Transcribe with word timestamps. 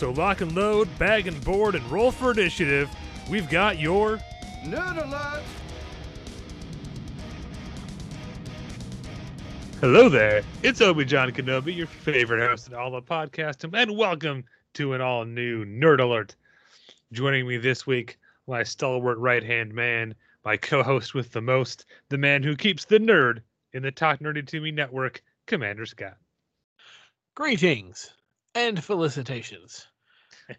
So 0.00 0.12
lock 0.12 0.40
and 0.40 0.56
load, 0.56 0.88
bag 0.98 1.26
and 1.26 1.44
board, 1.44 1.74
and 1.74 1.84
roll 1.90 2.10
for 2.10 2.30
initiative. 2.30 2.88
We've 3.28 3.50
got 3.50 3.78
your 3.78 4.18
Nerd 4.64 4.96
alert! 4.96 5.42
Hello 9.82 10.08
there. 10.08 10.42
It's 10.62 10.80
Obi 10.80 11.04
John 11.04 11.30
Kenobi, 11.32 11.76
your 11.76 11.86
favorite 11.86 12.40
host 12.40 12.68
in 12.68 12.74
all 12.74 12.90
the 12.92 13.02
podcast, 13.02 13.70
and 13.70 13.94
welcome 13.94 14.42
to 14.72 14.94
an 14.94 15.02
all 15.02 15.26
new 15.26 15.66
Nerd 15.66 16.00
Alert. 16.00 16.34
Joining 17.12 17.46
me 17.46 17.58
this 17.58 17.86
week, 17.86 18.18
my 18.46 18.62
stalwart 18.62 19.18
right 19.18 19.44
hand 19.44 19.74
man, 19.74 20.14
my 20.46 20.56
co 20.56 20.82
host 20.82 21.12
with 21.12 21.30
the 21.32 21.42
most, 21.42 21.84
the 22.08 22.16
man 22.16 22.42
who 22.42 22.56
keeps 22.56 22.86
the 22.86 22.98
nerd 22.98 23.42
in 23.74 23.82
the 23.82 23.92
Talk 23.92 24.20
Nerdy 24.20 24.46
to 24.46 24.62
Me 24.62 24.70
network, 24.70 25.22
Commander 25.44 25.84
Scott. 25.84 26.16
Greetings 27.34 28.14
and 28.54 28.82
felicitations. 28.82 29.86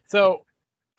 So, 0.08 0.45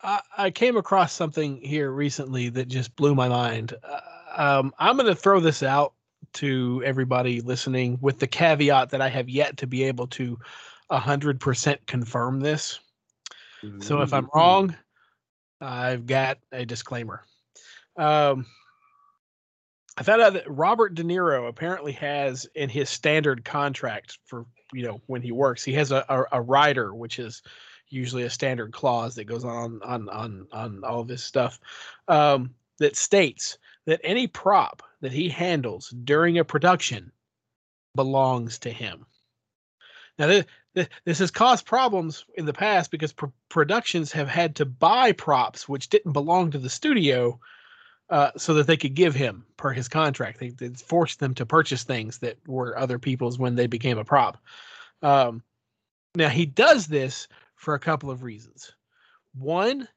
I, 0.01 0.21
I 0.37 0.51
came 0.51 0.77
across 0.77 1.13
something 1.13 1.61
here 1.61 1.91
recently 1.91 2.49
that 2.49 2.67
just 2.67 2.95
blew 2.95 3.15
my 3.15 3.29
mind. 3.29 3.73
Uh, 3.83 3.99
um, 4.35 4.73
I'm 4.79 4.97
going 4.97 5.07
to 5.07 5.15
throw 5.15 5.39
this 5.39 5.63
out 5.63 5.93
to 6.33 6.81
everybody 6.85 7.41
listening 7.41 7.97
with 8.01 8.19
the 8.19 8.27
caveat 8.27 8.89
that 8.89 9.01
I 9.01 9.09
have 9.09 9.29
yet 9.29 9.57
to 9.57 9.67
be 9.67 9.83
able 9.83 10.07
to 10.07 10.37
100% 10.91 11.77
confirm 11.85 12.39
this. 12.39 12.79
So, 13.79 14.01
if 14.01 14.13
I'm 14.13 14.29
wrong, 14.35 14.75
I've 15.61 16.05
got 16.05 16.39
a 16.51 16.65
disclaimer. 16.65 17.23
Um, 17.95 18.45
I 19.97 20.03
found 20.03 20.21
out 20.21 20.33
that 20.33 20.49
Robert 20.49 20.95
De 20.95 21.03
Niro 21.03 21.47
apparently 21.47 21.91
has 21.93 22.47
in 22.55 22.69
his 22.69 22.89
standard 22.89 23.45
contract 23.45 24.17
for 24.25 24.45
you 24.73 24.83
know 24.83 25.01
when 25.05 25.21
he 25.21 25.31
works, 25.31 25.63
he 25.63 25.73
has 25.73 25.91
a, 25.91 26.03
a, 26.09 26.39
a 26.39 26.41
rider, 26.41 26.93
which 26.93 27.19
is 27.19 27.43
usually 27.93 28.23
a 28.23 28.29
standard 28.29 28.73
clause 28.73 29.15
that 29.15 29.25
goes 29.25 29.45
on 29.45 29.81
on 29.83 30.09
on 30.09 30.47
on 30.51 30.83
all 30.83 30.99
of 30.99 31.07
his 31.07 31.23
stuff, 31.23 31.59
um, 32.07 32.53
that 32.79 32.95
states 32.95 33.57
that 33.85 34.01
any 34.03 34.27
prop 34.27 34.83
that 35.01 35.11
he 35.11 35.29
handles 35.29 35.93
during 36.03 36.37
a 36.37 36.45
production 36.45 37.11
belongs 37.95 38.57
to 38.59 38.69
him. 38.69 39.05
Now, 40.17 40.27
this, 40.27 40.87
this 41.05 41.19
has 41.19 41.31
caused 41.31 41.65
problems 41.65 42.25
in 42.35 42.45
the 42.45 42.53
past 42.53 42.91
because 42.91 43.13
pr- 43.13 43.25
productions 43.49 44.11
have 44.11 44.27
had 44.27 44.55
to 44.55 44.65
buy 44.65 45.11
props 45.11 45.67
which 45.67 45.89
didn't 45.89 46.13
belong 46.13 46.51
to 46.51 46.59
the 46.59 46.69
studio 46.69 47.39
uh, 48.09 48.31
so 48.37 48.53
that 48.53 48.67
they 48.67 48.77
could 48.77 48.93
give 48.93 49.15
him 49.15 49.45
per 49.57 49.71
his 49.71 49.87
contract. 49.87 50.39
They, 50.39 50.49
they 50.49 50.69
forced 50.69 51.19
them 51.19 51.33
to 51.35 51.45
purchase 51.45 51.83
things 51.83 52.19
that 52.19 52.37
were 52.47 52.77
other 52.77 52.99
people's 52.99 53.39
when 53.39 53.55
they 53.55 53.67
became 53.67 53.97
a 53.97 54.05
prop. 54.05 54.37
Um, 55.01 55.43
now 56.15 56.29
he 56.29 56.45
does 56.45 56.87
this 56.87 57.27
for 57.63 57.73
a 57.73 57.79
couple 57.79 58.11
of 58.11 58.23
reasons. 58.23 58.71
One, 59.35 59.87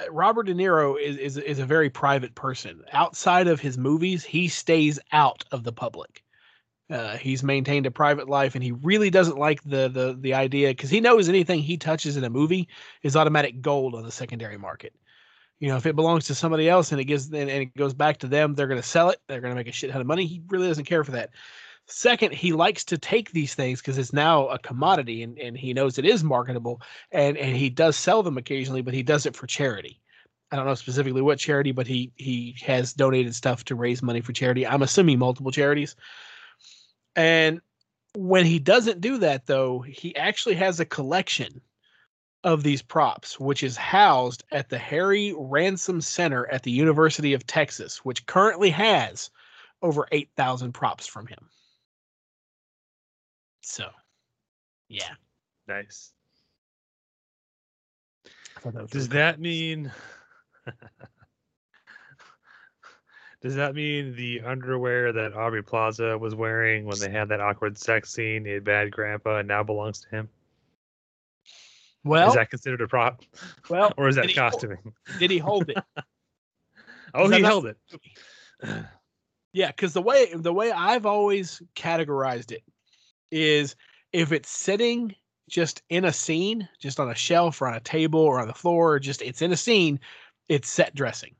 uh, 0.00 0.10
Robert 0.10 0.44
De 0.44 0.54
Niro 0.54 1.00
is, 1.00 1.16
is 1.16 1.36
is 1.36 1.58
a 1.58 1.66
very 1.66 1.90
private 1.90 2.34
person. 2.34 2.82
Outside 2.92 3.46
of 3.46 3.60
his 3.60 3.78
movies, 3.78 4.24
he 4.24 4.48
stays 4.48 4.98
out 5.12 5.44
of 5.52 5.62
the 5.62 5.72
public. 5.72 6.22
Uh, 6.90 7.16
he's 7.16 7.42
maintained 7.42 7.86
a 7.86 7.90
private 7.90 8.28
life, 8.28 8.54
and 8.54 8.64
he 8.64 8.72
really 8.72 9.10
doesn't 9.10 9.38
like 9.38 9.62
the 9.62 9.88
the 9.88 10.16
the 10.18 10.34
idea 10.34 10.70
because 10.70 10.90
he 10.90 11.00
knows 11.00 11.28
anything 11.28 11.60
he 11.60 11.76
touches 11.76 12.16
in 12.16 12.24
a 12.24 12.30
movie 12.30 12.68
is 13.02 13.16
automatic 13.16 13.60
gold 13.60 13.94
on 13.94 14.02
the 14.02 14.12
secondary 14.12 14.58
market 14.58 14.92
you 15.60 15.68
know, 15.68 15.76
if 15.76 15.86
it 15.86 15.96
belongs 15.96 16.26
to 16.26 16.34
somebody 16.34 16.68
else 16.68 16.92
and 16.92 17.00
it 17.00 17.04
gives 17.04 17.26
and, 17.26 17.48
and 17.48 17.62
it 17.62 17.76
goes 17.76 17.94
back 17.94 18.18
to 18.18 18.26
them, 18.26 18.54
they're 18.54 18.66
going 18.66 18.80
to 18.80 18.86
sell 18.86 19.10
it. 19.10 19.20
They're 19.28 19.40
going 19.40 19.52
to 19.52 19.56
make 19.56 19.68
a 19.68 19.72
shit 19.72 19.90
ton 19.90 20.00
of 20.00 20.06
money. 20.06 20.26
He 20.26 20.42
really 20.48 20.68
doesn't 20.68 20.84
care 20.84 21.04
for 21.04 21.12
that. 21.12 21.30
Second, 21.86 22.32
he 22.32 22.52
likes 22.52 22.84
to 22.84 22.96
take 22.96 23.30
these 23.32 23.54
things 23.54 23.80
because 23.80 23.98
it's 23.98 24.12
now 24.12 24.48
a 24.48 24.58
commodity 24.58 25.22
and, 25.22 25.38
and 25.38 25.56
he 25.56 25.74
knows 25.74 25.98
it 25.98 26.06
is 26.06 26.24
marketable 26.24 26.80
and, 27.12 27.36
and 27.36 27.56
he 27.56 27.68
does 27.68 27.96
sell 27.96 28.22
them 28.22 28.38
occasionally, 28.38 28.80
but 28.80 28.94
he 28.94 29.02
does 29.02 29.26
it 29.26 29.36
for 29.36 29.46
charity. 29.46 30.00
I 30.50 30.56
don't 30.56 30.66
know 30.66 30.74
specifically 30.74 31.20
what 31.20 31.38
charity, 31.38 31.72
but 31.72 31.86
he 31.86 32.12
he 32.16 32.54
has 32.62 32.92
donated 32.92 33.34
stuff 33.34 33.64
to 33.64 33.74
raise 33.74 34.02
money 34.02 34.20
for 34.20 34.32
charity. 34.32 34.66
I'm 34.66 34.82
assuming 34.82 35.18
multiple 35.18 35.50
charities. 35.50 35.96
And 37.16 37.60
when 38.14 38.46
he 38.46 38.58
doesn't 38.58 39.00
do 39.00 39.18
that 39.18 39.46
though, 39.46 39.80
he 39.80 40.16
actually 40.16 40.54
has 40.54 40.80
a 40.80 40.84
collection 40.84 41.60
of 42.44 42.62
these 42.62 42.82
props, 42.82 43.40
which 43.40 43.62
is 43.62 43.76
housed 43.76 44.44
at 44.52 44.68
the 44.68 44.78
Harry 44.78 45.34
Ransom 45.36 46.00
Center 46.00 46.46
at 46.50 46.62
the 46.62 46.70
University 46.70 47.32
of 47.32 47.46
Texas, 47.46 48.04
which 48.04 48.26
currently 48.26 48.70
has 48.70 49.30
over 49.82 50.06
8,000 50.12 50.72
props 50.72 51.06
from 51.06 51.26
him. 51.26 51.48
So, 53.64 53.88
yeah. 54.88 55.14
Nice. 55.66 56.12
That 58.62 58.90
Does 58.90 59.08
really 59.08 59.18
that 59.20 59.40
mean. 59.40 59.90
Does 63.42 63.54
that 63.56 63.74
mean 63.74 64.14
the 64.16 64.40
underwear 64.42 65.12
that 65.12 65.34
Aubrey 65.34 65.62
Plaza 65.62 66.16
was 66.16 66.34
wearing 66.34 66.86
when 66.86 66.98
they 66.98 67.10
had 67.10 67.28
that 67.28 67.40
awkward 67.40 67.76
sex 67.76 68.10
scene 68.10 68.46
in 68.46 68.62
Bad 68.64 68.90
Grandpa 68.90 69.42
now 69.42 69.62
belongs 69.62 70.00
to 70.00 70.08
him? 70.08 70.28
well. 72.04 72.28
is 72.28 72.34
that 72.34 72.48
considered 72.50 72.80
a 72.82 72.88
prop? 72.88 73.22
well, 73.68 73.92
Or 73.98 74.08
is 74.08 74.16
that 74.16 74.22
did 74.22 74.30
he 74.32 74.36
hold- 74.40 74.52
costuming? 74.52 74.78
Did 75.18 75.30
he 75.30 75.38
hold 75.38 75.68
it? 75.70 75.76
Oh, 77.16 77.24
Is 77.26 77.30
that 77.30 77.36
he 77.36 77.42
not- 77.42 77.48
held 77.48 77.66
it. 77.66 77.76
Yeah, 79.52 79.68
because 79.68 79.92
the 79.92 80.02
way 80.02 80.32
the 80.34 80.52
way 80.52 80.72
I've 80.72 81.06
always 81.06 81.62
categorized 81.76 82.50
it 82.50 82.64
is 83.30 83.76
if 84.12 84.32
it's 84.32 84.50
sitting 84.50 85.14
just 85.48 85.82
in 85.90 86.04
a 86.04 86.12
scene, 86.12 86.68
just 86.80 87.00
on 87.00 87.10
a 87.10 87.14
shelf 87.14 87.60
or 87.60 87.68
on 87.68 87.74
a 87.74 87.80
table 87.80 88.20
or 88.20 88.40
on 88.40 88.48
the 88.48 88.54
floor, 88.54 88.94
or 88.94 88.98
just 88.98 89.22
it's 89.22 89.42
in 89.42 89.52
a 89.52 89.56
scene, 89.56 90.00
it's 90.48 90.68
set 90.68 90.94
dressing. 90.94 91.34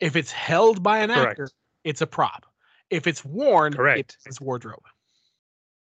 If 0.00 0.16
it's 0.16 0.30
held 0.30 0.82
by 0.82 0.98
an 0.98 1.10
Correct. 1.10 1.32
actor, 1.32 1.50
it's 1.84 2.00
a 2.00 2.06
prop. 2.06 2.46
If 2.90 3.06
it's 3.06 3.24
worn, 3.24 3.72
Correct. 3.74 4.16
it's 4.26 4.40
wardrobe. 4.40 4.82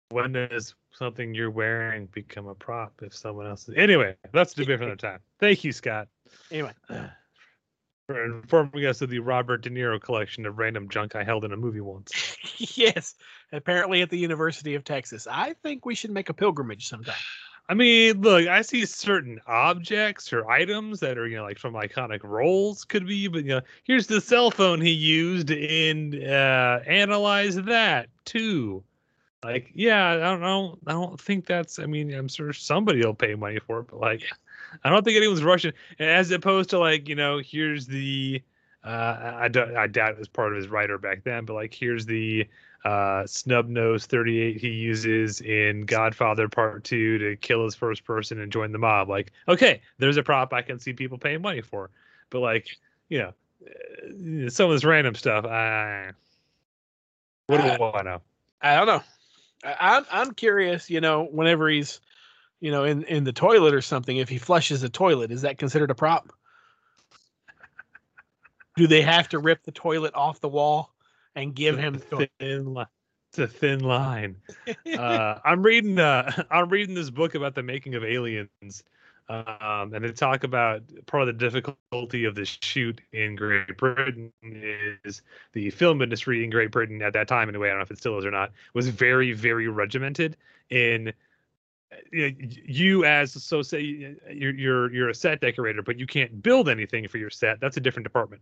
When 0.10 0.34
does 0.34 0.76
something 0.92 1.34
you're 1.34 1.52
wearing 1.52 2.08
become 2.08 2.48
a 2.48 2.56
prop 2.56 3.02
if 3.02 3.16
someone 3.16 3.48
else 3.48 3.70
is? 3.70 3.76
Anyway, 3.78 4.16
that's 4.34 4.54
a 4.54 4.58
debate 4.58 4.80
for 4.80 4.84
another 4.84 4.98
time. 4.98 5.20
Thank 5.40 5.64
you, 5.64 5.72
Scott, 5.72 6.10
Anyway, 6.52 6.74
for 8.08 8.26
informing 8.26 8.86
us 8.86 9.02
of 9.02 9.10
the 9.10 9.20
Robert 9.20 9.62
De 9.62 9.70
Niro 9.70 10.02
collection 10.02 10.46
of 10.46 10.58
random 10.58 10.90
junk 10.90 11.16
I 11.16 11.24
held 11.24 11.46
in 11.46 11.54
a 11.54 11.58
movie 11.58 11.82
once. 11.82 12.36
yes, 12.58 13.16
apparently 13.52 14.02
at 14.02 14.10
the 14.10 14.18
University 14.18 14.76
of 14.76 14.84
Texas. 14.84 15.28
I 15.30 15.54
think 15.64 15.86
we 15.86 15.96
should 15.96 16.12
make 16.12 16.30
a 16.30 16.34
pilgrimage 16.34 16.88
sometime. 16.88 17.16
I 17.70 17.74
mean, 17.74 18.22
look, 18.22 18.48
I 18.48 18.64
see 18.64 18.86
certain 18.86 19.40
objects 19.48 20.34
or 20.34 20.50
items 20.50 21.00
that 21.00 21.18
are, 21.18 21.28
you 21.28 21.38
know, 21.38 21.44
like 21.44 21.58
from 21.58 21.74
iconic 21.74 22.22
roles 22.24 22.84
could 22.84 23.08
be, 23.08 23.28
but 23.30 23.46
you 23.46 23.52
know, 23.52 23.62
here's 23.84 24.08
the 24.08 24.20
cell 24.20 24.52
phone 24.52 24.82
he 24.82 24.92
used 24.92 25.52
in 25.52 26.22
uh 26.28 26.82
analyze 26.86 27.56
that 27.56 28.10
too. 28.26 28.84
Like, 29.44 29.72
yeah, 29.74 30.10
I 30.10 30.18
don't 30.18 30.42
know. 30.42 30.78
I 30.86 30.92
don't 30.92 31.20
think 31.20 31.46
that's 31.46 31.80
I 31.80 31.86
mean, 31.86 32.14
I'm 32.14 32.28
sure 32.28 32.52
somebody 32.52 33.06
will 33.06 33.14
pay 33.14 33.36
money 33.36 33.60
for 33.60 33.80
it, 33.80 33.88
but 33.88 34.00
like 34.00 34.24
I 34.84 34.90
don't 34.90 35.06
think 35.06 35.16
anyone's 35.16 35.44
rushing 35.44 35.74
as 36.00 36.32
opposed 36.32 36.72
to 36.72 36.80
like, 36.80 37.08
you 37.08 37.16
know, 37.16 37.40
here's 37.40 37.88
the 37.88 38.42
uh 38.84 39.34
I, 39.40 39.48
don't- 39.48 39.76
I 39.76 39.88
doubt 39.88 40.14
it 40.14 40.20
was 40.20 40.28
part 40.28 40.52
of 40.52 40.58
his 40.58 40.68
writer 40.68 40.98
back 40.98 41.24
then, 41.24 41.46
but 41.46 41.54
like 41.54 41.74
here's 41.74 42.06
the 42.06 42.48
uh, 42.84 43.26
snub 43.28 43.68
nose 43.70 44.06
38 44.08 44.58
he 44.58 44.70
uses 44.70 45.42
in 45.42 45.86
Godfather 45.86 46.50
Part 46.50 46.84
2 46.84 47.18
to 47.20 47.36
kill 47.38 47.64
his 47.64 47.76
first 47.76 48.04
person 48.04 48.40
and 48.40 48.52
join 48.52 48.72
the 48.72 48.80
mob. 48.80 49.08
Like, 49.10 49.32
okay, 49.48 49.82
there's 50.00 50.18
a 50.18 50.24
prop 50.24 50.52
I 50.54 50.64
can 50.64 50.80
see 50.80 50.94
people 50.94 51.18
paying 51.20 51.42
money 51.44 51.62
for. 51.62 51.92
But, 52.32 52.40
like, 52.40 52.68
you 53.10 53.20
know, 53.20 53.34
uh, 53.68 54.50
some 54.50 54.66
of 54.68 54.76
this 54.76 54.84
random 54.84 55.14
stuff, 55.16 55.46
I. 55.46 56.12
What 57.48 57.58
do 57.58 57.64
I 57.64 57.78
know? 58.04 58.22
I 58.62 58.76
don't 58.78 58.88
know. 58.88 59.04
I, 59.64 59.98
I'm 59.98 60.06
I'm 60.12 60.34
curious. 60.34 60.90
You 60.90 61.02
know, 61.02 61.24
whenever 61.26 61.70
he's, 61.70 62.00
you 62.60 62.72
know, 62.72 62.84
in 62.86 63.04
in 63.04 63.24
the 63.26 63.34
toilet 63.34 63.74
or 63.74 63.82
something, 63.82 64.18
if 64.18 64.30
he 64.30 64.38
flushes 64.38 64.82
the 64.82 64.90
toilet, 64.90 65.32
is 65.32 65.42
that 65.44 65.58
considered 65.60 65.92
a 65.92 65.96
prop? 65.96 66.34
Do 68.78 68.88
they 68.88 69.02
have 69.02 69.30
to 69.30 69.40
rip 69.40 69.64
the 69.64 69.72
toilet 69.72 70.14
off 70.16 70.40
the 70.40 70.50
wall 70.50 70.94
and 71.36 71.54
give 71.54 71.78
him? 71.78 72.02
the- 72.10 72.30
thin 72.40 72.74
li- 72.74 72.86
It's 73.30 73.40
a 73.40 73.48
thin 73.48 73.80
line. 73.80 74.38
uh, 74.98 75.40
I'm 75.44 75.62
reading 75.64 76.00
uh, 76.00 76.32
I'm 76.52 76.70
reading 76.70 76.96
this 76.96 77.10
book 77.10 77.36
about 77.36 77.56
the 77.56 77.64
making 77.64 77.96
of 77.96 78.04
Aliens, 78.04 78.84
um, 79.30 79.94
and 79.94 80.04
they 80.04 80.12
talk 80.12 80.44
about 80.44 80.84
part 81.06 81.22
of 81.22 81.28
the 81.28 81.34
difficulty 81.34 82.26
of 82.26 82.36
the 82.36 82.46
shoot 82.46 83.02
in 83.12 83.36
Great 83.36 83.78
Britain 83.78 84.32
is 84.44 85.22
the 85.54 85.70
film 85.70 86.02
industry 86.02 86.44
in 86.44 86.50
Great 86.50 86.72
Britain 86.72 87.02
at 87.02 87.14
that 87.14 87.28
time 87.28 87.50
anyway. 87.50 87.68
I 87.68 87.72
don't 87.72 87.80
know 87.80 87.84
if 87.84 87.92
it 87.92 87.98
still 87.98 88.18
is 88.18 88.26
or 88.26 88.32
not. 88.32 88.52
Was 88.74 88.88
very 88.88 89.34
very 89.34 89.68
regimented 89.68 90.38
in. 90.70 91.14
You, 92.14 92.32
know, 92.32 92.38
you 92.40 93.04
as 93.04 93.34
so 93.44 93.62
say 93.62 93.82
you're 93.82 94.54
you're 94.54 94.94
you're 94.94 95.10
a 95.10 95.14
set 95.16 95.42
decorator, 95.42 95.82
but 95.82 96.00
you 96.00 96.08
can't 96.08 96.42
build 96.42 96.70
anything 96.70 97.06
for 97.10 97.18
your 97.18 97.30
set. 97.30 97.60
That's 97.60 97.76
a 97.76 97.82
different 97.82 98.06
department. 98.06 98.42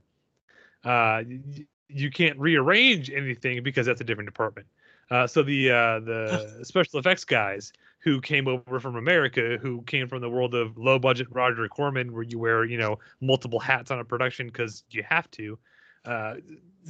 Uh, 0.84 1.24
y- 1.28 1.66
you 1.88 2.10
can't 2.12 2.38
rearrange 2.40 3.10
anything 3.10 3.64
because 3.64 3.86
that's 3.86 4.02
a 4.02 4.04
different 4.04 4.28
department. 4.30 4.68
Uh, 5.12 5.26
so 5.26 5.42
the 5.42 5.72
uh, 5.72 6.00
the 6.00 6.60
special 6.64 7.00
effects 7.00 7.26
guys 7.26 7.74
who 8.00 8.22
came 8.22 8.48
over 8.48 8.80
from 8.80 8.96
America, 8.96 9.58
who 9.62 9.82
came 9.84 10.08
from 10.08 10.22
the 10.22 10.30
world 10.30 10.54
of 10.54 10.78
low 10.78 11.00
budget 11.00 11.28
Roger 11.32 11.68
Corman, 11.68 12.14
where 12.14 12.24
you 12.24 12.38
wear 12.40 12.64
you 12.64 12.78
know 12.78 13.00
multiple 13.22 13.60
hats 13.60 13.92
on 13.92 14.00
a 14.00 14.06
production 14.06 14.48
because 14.48 14.84
you 14.92 15.04
have 15.04 15.30
to, 15.32 15.58
uh, 16.06 16.36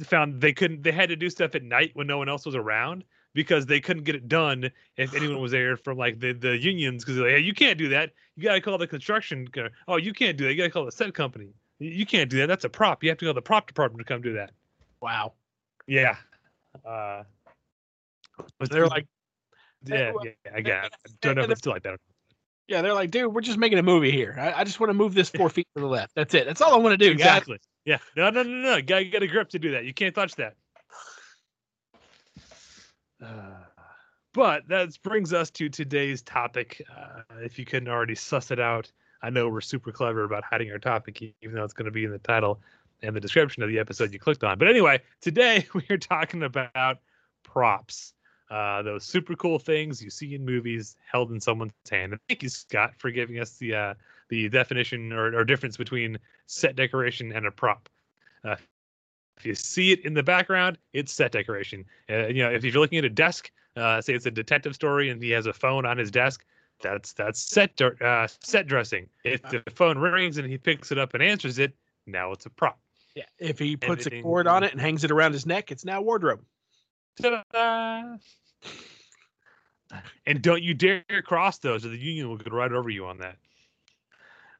found 0.04 0.40
they 0.40 0.52
couldn't. 0.52 0.82
They 0.82 0.92
had 0.92 1.08
to 1.08 1.16
do 1.16 1.30
stuff 1.30 1.54
at 1.54 1.62
night 1.62 1.90
when 1.94 2.06
no 2.06 2.18
one 2.18 2.28
else 2.28 2.44
was 2.46 2.54
around 2.54 3.04
because 3.32 3.66
they 3.66 3.80
couldn't 3.80 4.04
get 4.04 4.14
it 4.14 4.28
done 4.28 4.70
if 4.96 5.14
anyone 5.14 5.40
was 5.40 5.52
there 5.52 5.76
from 5.76 5.96
like 5.96 6.20
the 6.20 6.32
the 6.32 6.58
unions 6.58 7.04
because 7.04 7.18
like, 7.18 7.30
hey, 7.30 7.38
you 7.40 7.54
can't 7.54 7.78
do 7.78 7.88
that. 7.88 8.12
You 8.36 8.42
gotta 8.44 8.60
call 8.60 8.76
the 8.78 8.86
construction. 8.86 9.48
co- 9.48 9.68
Oh, 9.88 9.96
you 9.96 10.12
can't 10.12 10.36
do 10.36 10.44
that. 10.44 10.50
You 10.52 10.58
gotta 10.58 10.70
call 10.70 10.84
the 10.84 10.92
set 10.92 11.14
company. 11.14 11.54
You 11.80 12.04
can't 12.04 12.30
do 12.30 12.36
that. 12.38 12.46
That's 12.46 12.64
a 12.64 12.68
prop. 12.68 13.02
You 13.02 13.08
have 13.08 13.18
to 13.18 13.24
call 13.24 13.34
the 13.34 13.42
prop 13.42 13.66
department 13.66 14.06
to 14.06 14.12
come 14.12 14.20
do 14.20 14.34
that. 14.34 14.52
Wow. 15.00 15.32
Yeah. 15.86 16.16
Uh, 16.84 17.24
but 18.58 18.70
They're 18.70 18.86
like, 18.86 19.06
yeah, 19.84 20.12
yeah, 20.22 20.30
I 20.54 20.58
it. 20.58 20.68
I 20.68 20.88
don't 21.22 21.36
know 21.36 21.42
if 21.42 21.50
it's 21.50 21.60
still 21.60 21.72
like 21.72 21.82
that. 21.84 21.98
yeah, 22.68 22.82
they're 22.82 22.92
like, 22.92 23.10
dude, 23.10 23.32
we're 23.32 23.40
just 23.40 23.58
making 23.58 23.78
a 23.78 23.82
movie 23.82 24.10
here. 24.12 24.36
I, 24.38 24.60
I 24.60 24.64
just 24.64 24.78
want 24.78 24.90
to 24.90 24.94
move 24.94 25.14
this 25.14 25.30
four 25.30 25.48
feet 25.50 25.66
to 25.74 25.80
the 25.80 25.88
left. 25.88 26.14
That's 26.14 26.34
it. 26.34 26.46
That's 26.46 26.60
all 26.60 26.74
I 26.74 26.76
want 26.76 26.92
to 26.92 26.96
do. 26.98 27.14
guys. 27.14 27.38
Exactly. 27.38 27.58
Yeah. 27.86 27.98
No, 28.14 28.28
no, 28.28 28.42
no, 28.42 28.50
no. 28.50 28.76
You 28.76 28.82
gotta 28.82 29.04
get 29.06 29.22
a 29.22 29.26
grip 29.26 29.48
to 29.50 29.58
do 29.58 29.72
that. 29.72 29.84
You 29.84 29.94
can't 29.94 30.14
touch 30.14 30.36
that. 30.36 30.54
Uh, 33.22 33.64
but 34.32 34.66
that 34.68 34.88
brings 35.02 35.34
us 35.34 35.50
to 35.50 35.68
today's 35.68 36.22
topic. 36.22 36.80
Uh, 36.96 37.20
if 37.42 37.58
you 37.58 37.66
couldn't 37.66 37.90
already 37.90 38.14
suss 38.14 38.50
it 38.50 38.58
out, 38.58 38.90
I 39.22 39.30
know 39.30 39.48
we're 39.48 39.60
super 39.60 39.92
clever 39.92 40.24
about 40.24 40.44
hiding 40.44 40.70
our 40.72 40.78
topic, 40.78 41.22
even 41.42 41.54
though 41.54 41.64
it's 41.64 41.74
going 41.74 41.86
to 41.86 41.90
be 41.90 42.04
in 42.04 42.10
the 42.10 42.18
title 42.18 42.60
and 43.02 43.14
the 43.14 43.20
description 43.20 43.62
of 43.62 43.68
the 43.68 43.78
episode 43.78 44.12
you 44.12 44.18
clicked 44.18 44.44
on. 44.44 44.58
But 44.58 44.68
anyway, 44.68 45.00
today 45.20 45.66
we 45.74 45.84
are 45.90 45.98
talking 45.98 46.42
about 46.42 46.98
props. 47.42 48.14
Uh, 48.50 48.82
those 48.82 49.04
super 49.04 49.36
cool 49.36 49.60
things 49.60 50.02
you 50.02 50.10
see 50.10 50.34
in 50.34 50.44
movies 50.44 50.96
held 51.10 51.30
in 51.30 51.40
someone's 51.40 51.72
hand. 51.88 52.12
And 52.12 52.20
thank 52.28 52.42
you, 52.42 52.48
Scott, 52.48 52.94
for 52.98 53.10
giving 53.10 53.38
us 53.38 53.58
the 53.58 53.74
uh, 53.74 53.94
the 54.28 54.48
definition 54.48 55.12
or, 55.12 55.36
or 55.36 55.44
difference 55.44 55.76
between 55.76 56.18
set 56.46 56.74
decoration 56.74 57.32
and 57.32 57.46
a 57.46 57.50
prop. 57.50 57.88
Uh, 58.44 58.56
if 59.36 59.46
you 59.46 59.54
see 59.54 59.92
it 59.92 60.04
in 60.04 60.14
the 60.14 60.22
background, 60.22 60.78
it's 60.92 61.12
set 61.12 61.32
decoration. 61.32 61.84
Uh, 62.08 62.26
you 62.26 62.42
know, 62.42 62.50
if 62.50 62.64
you're 62.64 62.74
looking 62.74 62.98
at 62.98 63.04
a 63.04 63.10
desk, 63.10 63.50
uh, 63.76 64.00
say 64.00 64.14
it's 64.14 64.26
a 64.26 64.30
detective 64.30 64.74
story 64.74 65.10
and 65.10 65.22
he 65.22 65.30
has 65.30 65.46
a 65.46 65.52
phone 65.52 65.86
on 65.86 65.96
his 65.96 66.10
desk, 66.10 66.44
that's 66.80 67.12
that's 67.12 67.40
set 67.40 67.80
uh, 67.80 68.26
set 68.42 68.66
dressing. 68.66 69.08
If 69.24 69.42
the 69.42 69.62
phone 69.74 69.98
rings 69.98 70.38
and 70.38 70.48
he 70.48 70.58
picks 70.58 70.92
it 70.92 70.98
up 70.98 71.14
and 71.14 71.22
answers 71.22 71.58
it, 71.58 71.74
now 72.06 72.32
it's 72.32 72.46
a 72.46 72.50
prop. 72.50 72.78
Yeah. 73.14 73.24
If 73.38 73.58
he 73.58 73.76
puts 73.76 74.06
a 74.06 74.22
cord 74.22 74.46
on 74.46 74.62
it 74.62 74.72
and 74.72 74.80
hangs 74.80 75.04
it 75.04 75.10
around 75.10 75.32
his 75.32 75.46
neck, 75.46 75.72
it's 75.72 75.84
now 75.84 76.00
wardrobe. 76.00 76.42
Ta-da! 77.20 78.16
And 80.24 80.40
don't 80.40 80.62
you 80.62 80.74
dare 80.74 81.02
cross 81.24 81.58
those, 81.58 81.84
or 81.84 81.88
the 81.88 81.98
union 81.98 82.28
will 82.28 82.36
go 82.36 82.56
right 82.56 82.70
over 82.70 82.88
you 82.88 83.06
on 83.06 83.18
that. 83.18 83.36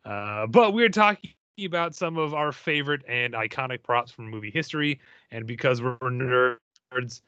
Uh, 0.05 0.47
but 0.49 0.73
we're 0.73 0.89
talking 0.89 1.31
about 1.65 1.95
some 1.95 2.19
of 2.19 2.35
our 2.35 2.51
favorite 2.51 3.03
and 3.07 3.35
iconic 3.35 3.83
props 3.85 4.11
from 4.11 4.29
movie 4.29 4.51
history, 4.51 5.01
and 5.31 5.47
because 5.47 5.81
we're 5.81 5.97
nerds, 5.99 7.21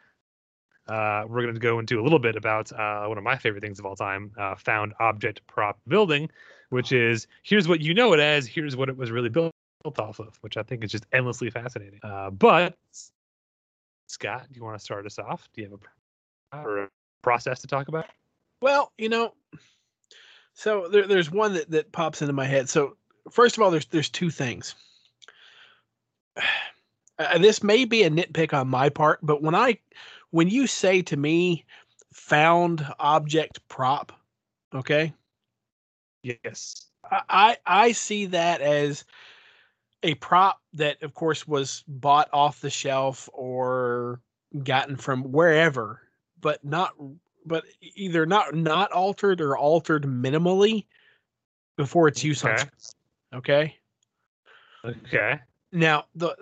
uh, 0.88 1.24
we're 1.28 1.42
going 1.42 1.54
to 1.54 1.60
go 1.60 1.78
into 1.78 2.00
a 2.00 2.02
little 2.02 2.18
bit 2.18 2.36
about 2.36 2.72
uh, 2.72 3.06
one 3.06 3.18
of 3.18 3.24
my 3.24 3.36
favorite 3.36 3.62
things 3.62 3.78
of 3.78 3.86
all 3.86 3.96
time, 3.96 4.32
uh, 4.38 4.54
found 4.56 4.92
object 5.00 5.40
prop 5.46 5.78
building, 5.86 6.28
which 6.70 6.92
is 6.92 7.26
here's 7.42 7.68
what 7.68 7.80
you 7.80 7.94
know 7.94 8.12
it 8.12 8.20
as, 8.20 8.46
here's 8.46 8.76
what 8.76 8.88
it 8.88 8.96
was 8.96 9.10
really 9.10 9.28
built 9.28 9.52
off 9.98 10.20
of, 10.20 10.36
which 10.40 10.56
I 10.56 10.62
think 10.62 10.84
is 10.84 10.90
just 10.90 11.06
endlessly 11.12 11.50
fascinating. 11.50 12.00
Uh, 12.02 12.30
but 12.30 12.76
Scott, 14.06 14.46
do 14.50 14.58
you 14.58 14.64
want 14.64 14.78
to 14.78 14.84
start 14.84 15.06
us 15.06 15.18
off? 15.18 15.48
Do 15.54 15.62
you 15.62 15.70
have 15.70 15.78
a, 16.52 16.68
or 16.68 16.84
a 16.84 16.88
process 17.22 17.60
to 17.60 17.66
talk 17.66 17.88
about? 17.88 18.06
Well, 18.60 18.92
you 18.98 19.08
know, 19.08 19.34
so 20.54 20.88
there, 20.88 21.06
there's 21.06 21.30
one 21.30 21.54
that, 21.54 21.70
that 21.70 21.92
pops 21.92 22.22
into 22.22 22.32
my 22.32 22.44
head. 22.44 22.68
So 22.68 22.96
first 23.30 23.56
of 23.56 23.62
all, 23.62 23.70
there's 23.70 23.86
there's 23.86 24.10
two 24.10 24.30
things. 24.30 24.74
Uh, 27.18 27.36
this 27.38 27.62
may 27.62 27.84
be 27.84 28.02
a 28.02 28.10
nitpick 28.10 28.54
on 28.54 28.66
my 28.66 28.88
part, 28.88 29.18
but 29.22 29.42
when 29.42 29.54
I 29.54 29.78
when 30.32 30.48
you 30.48 30.66
say 30.66 31.00
to 31.02 31.16
me 31.16 31.64
found 32.12 32.86
object 32.98 33.66
prop, 33.68 34.12
okay, 34.74 35.14
Yes. 36.22 36.86
I 37.10 37.56
I 37.66 37.92
see 37.92 38.26
that 38.26 38.60
as 38.60 39.04
a 40.02 40.14
prop 40.14 40.60
that, 40.74 41.02
of 41.02 41.14
course, 41.14 41.46
was 41.46 41.84
bought 41.86 42.28
off 42.32 42.60
the 42.60 42.70
shelf 42.70 43.28
or 43.32 44.20
gotten 44.62 44.96
from 44.96 45.24
wherever, 45.24 46.00
but 46.40 46.64
not, 46.64 46.92
but 47.44 47.64
either 47.80 48.24
not 48.24 48.54
not 48.54 48.92
altered 48.92 49.40
or 49.40 49.56
altered 49.58 50.04
minimally 50.04 50.86
before 51.76 52.08
its 52.08 52.22
use 52.22 52.44
on. 52.44 52.52
Okay. 52.52 52.64
screen, 52.78 53.38
Okay. 53.38 53.76
Okay. 54.84 55.40
Now 55.72 56.04
the 56.14 56.36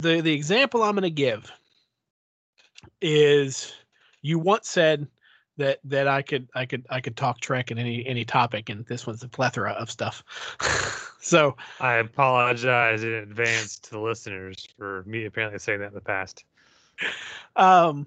the 0.00 0.20
the 0.20 0.32
example 0.32 0.82
I'm 0.82 0.94
going 0.94 1.02
to 1.02 1.10
give 1.10 1.50
is 3.00 3.72
you 4.22 4.38
once 4.38 4.68
said 4.68 5.06
that 5.58 5.80
that 5.84 6.08
I 6.08 6.22
could 6.22 6.48
I 6.54 6.66
could 6.66 6.86
I 6.90 7.00
could 7.00 7.16
talk 7.16 7.40
Trek 7.40 7.70
in 7.70 7.78
any 7.78 8.06
any 8.06 8.24
topic, 8.24 8.68
and 8.68 8.86
this 8.86 9.06
one's 9.06 9.22
a 9.22 9.28
plethora 9.28 9.72
of 9.72 9.90
stuff. 9.90 10.24
so 11.20 11.56
I 11.80 11.94
apologize 11.94 13.04
in 13.04 13.12
advance 13.12 13.78
to 13.80 13.90
the 13.90 14.00
listeners 14.00 14.66
for 14.76 15.04
me 15.06 15.26
apparently 15.26 15.58
saying 15.58 15.80
that 15.80 15.88
in 15.88 15.94
the 15.94 16.00
past. 16.00 16.44
um 17.56 18.06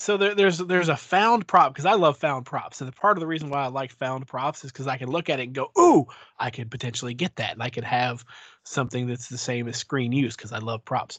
so 0.00 0.16
there, 0.16 0.34
there's 0.34 0.58
there's 0.58 0.88
a 0.88 0.96
found 0.96 1.48
prop 1.48 1.74
because 1.74 1.84
I 1.84 1.94
love 1.94 2.16
found 2.16 2.46
props, 2.46 2.80
and 2.80 2.88
the 2.88 2.94
part 2.94 3.16
of 3.16 3.20
the 3.20 3.26
reason 3.26 3.50
why 3.50 3.64
I 3.64 3.66
like 3.66 3.90
found 3.90 4.28
props 4.28 4.64
is 4.64 4.70
because 4.70 4.86
I 4.86 4.96
can 4.96 5.10
look 5.10 5.28
at 5.28 5.40
it 5.40 5.44
and 5.44 5.54
go, 5.54 5.72
"Ooh, 5.76 6.06
I 6.38 6.50
could 6.50 6.70
potentially 6.70 7.14
get 7.14 7.34
that," 7.36 7.52
and 7.52 7.62
I 7.62 7.68
could 7.68 7.82
have 7.82 8.24
something 8.62 9.08
that's 9.08 9.28
the 9.28 9.36
same 9.36 9.66
as 9.66 9.76
screen 9.76 10.12
use 10.12 10.36
because 10.36 10.52
I 10.52 10.58
love 10.58 10.84
props. 10.84 11.18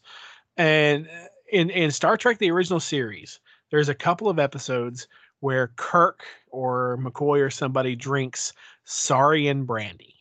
And 0.56 1.10
in 1.52 1.70
in 1.70 1.92
Star 1.92 2.18
Trek: 2.18 2.38
The 2.38 2.52
Original 2.52 2.80
Series, 2.80 3.40
there's 3.72 3.90
a 3.90 3.96
couple 3.96 4.30
of 4.30 4.40
episodes 4.40 5.08
where 5.40 5.70
Kirk 5.76 6.24
or 6.52 6.98
McCoy 6.98 7.40
or 7.40 7.50
somebody 7.50 7.96
drinks 7.96 8.54
Saurian 8.86 9.66
brandy. 9.66 10.16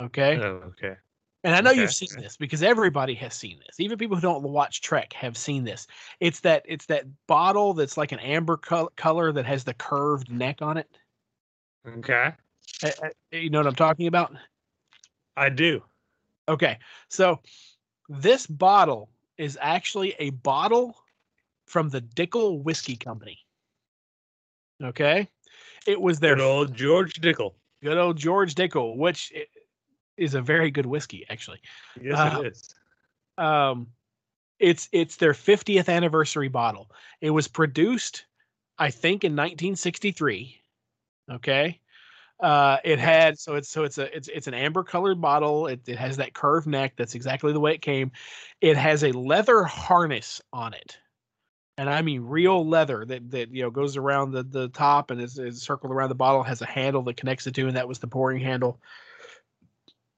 Okay. 0.00 0.36
Oh, 0.38 0.62
okay. 0.68 0.96
And 1.44 1.54
I 1.54 1.60
know 1.60 1.70
Okay. 1.70 1.80
you've 1.82 1.92
seen 1.92 2.08
this 2.18 2.36
because 2.36 2.62
everybody 2.62 3.14
has 3.14 3.32
seen 3.32 3.60
this. 3.64 3.78
Even 3.78 3.98
people 3.98 4.16
who 4.16 4.22
don't 4.22 4.42
watch 4.42 4.80
Trek 4.80 5.12
have 5.12 5.36
seen 5.36 5.64
this. 5.64 5.86
It's 6.18 6.40
that 6.40 6.64
it's 6.66 6.86
that 6.86 7.04
bottle 7.28 7.72
that's 7.72 7.96
like 7.96 8.12
an 8.12 8.18
amber 8.18 8.56
col- 8.56 8.90
color 8.96 9.32
that 9.32 9.46
has 9.46 9.64
the 9.64 9.74
curved 9.74 10.30
neck 10.30 10.60
on 10.60 10.76
it. 10.76 10.98
Okay. 11.86 12.32
Uh, 12.82 12.90
uh, 13.02 13.08
You 13.30 13.48
know 13.48 13.60
what 13.60 13.68
I'm 13.68 13.74
talking 13.76 14.08
about? 14.08 14.34
I 15.36 15.48
do. 15.50 15.82
Okay. 16.48 16.78
So 17.08 17.40
this 18.08 18.46
bottle 18.46 19.08
is 19.38 19.58
actually 19.60 20.14
a 20.18 20.30
bottle 20.30 20.96
from 21.66 21.88
the 21.88 22.00
Dickel 22.00 22.62
Whiskey 22.62 22.96
Company. 22.96 23.38
Okay. 24.82 25.28
It 25.86 26.00
was 26.00 26.18
their 26.20 26.36
Good 26.36 26.44
old 26.44 26.74
George 26.74 27.14
Dickel. 27.20 27.54
good 27.82 27.96
old 27.96 28.16
George 28.16 28.54
Dickel, 28.54 28.96
which 28.96 29.32
is 30.16 30.34
a 30.34 30.42
very 30.42 30.70
good 30.70 30.86
whiskey, 30.86 31.24
actually. 31.28 31.60
Yes, 32.00 32.18
Uh, 32.18 32.40
it 32.42 32.52
is. 32.52 32.74
um 33.38 33.88
It's 34.58 34.88
it's 34.92 35.16
their 35.16 35.34
50th 35.34 35.88
anniversary 35.88 36.48
bottle. 36.48 36.90
It 37.20 37.30
was 37.30 37.48
produced, 37.48 38.26
I 38.78 38.90
think, 38.90 39.24
in 39.24 39.32
1963. 39.32 40.60
Okay. 41.30 41.80
Uh, 42.40 42.76
it 42.84 42.98
had 42.98 43.38
so 43.38 43.54
it's 43.54 43.70
so 43.70 43.84
it's 43.84 43.96
a 43.96 44.14
it's 44.14 44.28
it's 44.28 44.46
an 44.46 44.52
amber 44.52 44.84
colored 44.84 45.20
bottle. 45.20 45.66
It, 45.66 45.80
it 45.88 45.96
has 45.96 46.18
that 46.18 46.34
curved 46.34 46.66
neck. 46.66 46.92
That's 46.96 47.14
exactly 47.14 47.52
the 47.52 47.60
way 47.60 47.72
it 47.72 47.80
came. 47.80 48.12
It 48.60 48.76
has 48.76 49.04
a 49.04 49.12
leather 49.12 49.64
harness 49.64 50.42
on 50.52 50.74
it, 50.74 50.98
and 51.78 51.88
I 51.88 52.02
mean 52.02 52.20
real 52.20 52.66
leather 52.68 53.06
that 53.06 53.30
that 53.30 53.54
you 53.54 53.62
know 53.62 53.70
goes 53.70 53.96
around 53.96 54.32
the 54.32 54.42
the 54.42 54.68
top 54.68 55.10
and 55.10 55.20
is, 55.20 55.38
is 55.38 55.62
circled 55.62 55.92
around 55.92 56.10
the 56.10 56.14
bottle. 56.14 56.42
Has 56.42 56.60
a 56.60 56.66
handle 56.66 57.02
that 57.04 57.16
connects 57.16 57.44
the 57.44 57.52
two, 57.52 57.68
and 57.68 57.76
that 57.76 57.88
was 57.88 58.00
the 58.00 58.06
pouring 58.06 58.40
handle. 58.40 58.80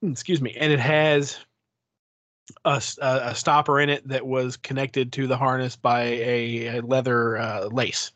Excuse 0.03 0.41
me, 0.41 0.53
and 0.59 0.73
it 0.73 0.79
has 0.79 1.37
a, 2.65 2.81
a, 3.01 3.35
stopper 3.35 3.79
in 3.79 3.89
it 3.89 4.07
that 4.07 4.25
was 4.25 4.57
connected 4.57 5.13
to 5.13 5.27
the 5.27 5.37
harness 5.37 5.75
by 5.75 6.01
a, 6.03 6.77
a 6.77 6.81
leather 6.81 7.37
uh, 7.37 7.65
lace. 7.67 8.11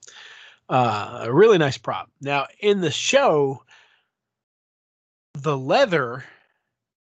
Uh, 0.70 1.22
a 1.24 1.34
really 1.34 1.58
nice 1.58 1.78
prop. 1.78 2.10
Now 2.22 2.48
in 2.60 2.82
the 2.82 2.92
show, 2.92 3.64
the 5.34 5.58
leather, 5.58 6.24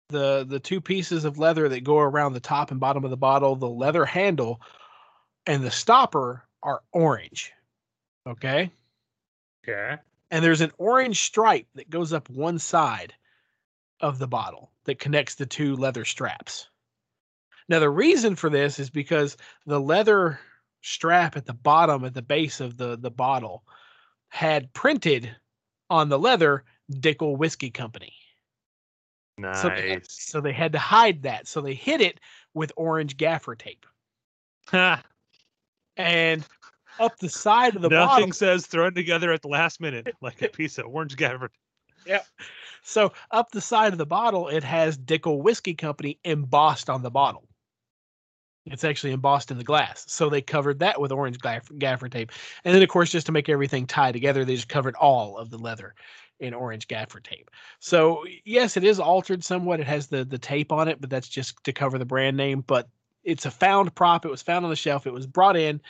the 0.09 0.45
the 0.49 0.61
two 0.61 0.81
pieces 0.81 1.25
of 1.25 1.39
leather 1.39 1.69
that 1.69 1.85
go 1.85 1.99
around 1.99 2.33
the 2.33 2.41
top 2.41 2.71
and 2.71 2.81
bottom 2.81 3.05
of 3.05 3.11
the 3.11 3.17
bottle, 3.17 3.57
the 3.57 3.69
leather 3.69 4.05
handle, 4.05 4.61
and 5.47 5.63
the 5.63 5.71
stopper 5.71 6.45
are 6.63 6.83
orange. 6.93 7.53
Okay, 8.27 8.71
Okay. 9.67 9.99
and 10.31 10.45
there's 10.45 10.61
an 10.61 10.73
orange 10.79 11.21
stripe 11.23 11.67
that 11.75 11.91
goes 11.91 12.13
up 12.13 12.29
one 12.31 12.59
side 12.59 13.15
of 14.01 14.19
the 14.19 14.29
bottle 14.29 14.73
that 14.85 14.99
connects 14.99 15.35
the 15.35 15.47
two 15.47 15.77
leather 15.77 16.05
straps. 16.05 16.69
Now, 17.69 17.79
the 17.79 17.91
reason 17.91 18.37
for 18.37 18.51
this 18.51 18.79
is 18.79 18.91
because 18.91 19.37
the 19.67 19.81
leather 19.81 20.39
strap 20.83 21.37
at 21.37 21.47
the 21.47 21.55
bottom, 21.55 22.05
at 22.05 22.13
the 22.15 22.23
base 22.23 22.61
of 22.61 22.77
the, 22.77 22.97
the 22.99 23.11
bottle, 23.11 23.65
had 24.29 24.73
printed 24.75 25.35
on 25.89 26.09
the 26.09 26.19
leather 26.19 26.65
Dickel 26.93 27.37
Whiskey 27.37 27.71
Company. 27.71 28.13
Nice. 29.37 29.63
So 29.63 29.69
they, 29.69 29.91
had, 29.91 30.11
so 30.11 30.41
they 30.41 30.53
had 30.53 30.73
to 30.73 30.79
hide 30.79 31.23
that. 31.23 31.49
So 31.49 31.61
they 31.61 31.75
hid 31.75 32.01
it 32.01 32.21
with 32.55 32.73
orange 32.77 33.17
gaffer 33.17 33.55
tape. 33.55 33.87
And 35.97 36.45
up 36.99 37.19
the 37.19 37.29
side 37.29 37.77
of 37.77 37.83
the 37.83 37.89
Nothing 37.89 38.07
bottle, 38.07 38.33
says 38.33 38.67
thrown 38.67 38.95
together 38.95 39.33
at 39.33 39.43
the 39.43 39.49
last 39.49 39.81
minute 39.81 40.15
like 40.21 40.43
a 40.43 40.49
piece 40.49 40.79
of 40.79 40.87
orange 40.87 41.17
gaffer. 41.17 41.51
Yeah. 42.07 42.21
So 42.83 43.15
up 43.31 43.51
the 43.51 43.63
side 43.63 43.93
of 43.95 43.99
the 43.99 44.05
bottle, 44.05 44.49
it 44.49 44.63
has 44.63 44.99
Dickel 44.99 45.43
Whiskey 45.43 45.73
Company 45.73 46.19
embossed 46.23 46.91
on 46.91 47.03
the 47.03 47.11
bottle. 47.11 47.49
It's 48.67 48.85
actually 48.85 49.15
embossed 49.15 49.51
in 49.51 49.57
the 49.57 49.65
glass. 49.65 50.05
So 50.07 50.29
they 50.29 50.43
covered 50.43 50.81
that 50.81 51.01
with 51.01 51.13
orange 51.13 51.39
gaffer, 51.39 51.73
gaffer 51.73 52.11
tape. 52.11 52.31
And 52.63 52.75
then, 52.75 52.83
of 52.83 52.91
course, 52.91 53.11
just 53.11 53.25
to 53.25 53.33
make 53.33 53.49
everything 53.49 53.87
tie 53.87 54.13
together, 54.13 54.45
they 54.45 54.55
just 54.55 54.69
covered 54.69 54.97
all 54.97 55.39
of 55.39 55.49
the 55.49 55.57
leather 55.57 55.95
in 56.41 56.55
orange 56.55 56.89
gaffer 56.89 57.21
tape. 57.21 57.51
So, 57.79 58.25
yes, 58.45 58.77
it 58.77 58.85
is 58.85 59.01
altered 59.01 59.45
somewhat. 59.45 59.81
It 59.81 59.87
has 59.87 60.09
the, 60.09 60.25
the 60.25 60.39
tape 60.39 60.73
on 60.73 60.89
it, 60.89 61.01
but 61.01 61.11
that's 61.11 61.29
just 61.29 61.63
to 61.65 61.73
cover 61.73 61.99
the 61.99 62.05
brand 62.05 62.37
name. 62.37 62.63
But 62.67 62.89
it's 63.23 63.47
a 63.47 63.51
found 63.51 63.95
prop. 63.95 64.25
It 64.25 64.31
was 64.31 64.43
found 64.43 64.65
on 64.65 64.71
the 64.71 64.77
shelf. 64.77 65.07
It 65.07 65.13
was 65.13 65.27
brought 65.27 65.57
in 65.57 65.81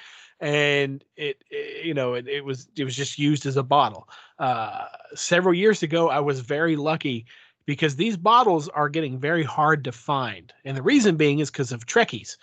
and 0.40 1.04
it, 1.16 1.42
it- 1.50 1.84
you 1.86 1.94
know 1.94 2.14
it, 2.14 2.26
it 2.28 2.44
was 2.44 2.68
it 2.76 2.84
was 2.84 2.96
just 2.96 3.18
used 3.18 3.46
as 3.46 3.56
a 3.56 3.62
bottle 3.62 4.08
uh 4.38 4.86
several 5.14 5.54
years 5.54 5.82
ago 5.82 6.08
i 6.08 6.18
was 6.20 6.40
very 6.40 6.76
lucky 6.76 7.26
because 7.66 7.96
these 7.96 8.16
bottles 8.16 8.68
are 8.70 8.88
getting 8.88 9.18
very 9.18 9.42
hard 9.42 9.84
to 9.84 9.92
find 9.92 10.52
and 10.64 10.76
the 10.76 10.82
reason 10.82 11.16
being 11.16 11.38
is 11.38 11.50
because 11.50 11.72
of 11.72 11.86
trekkies 11.86 12.36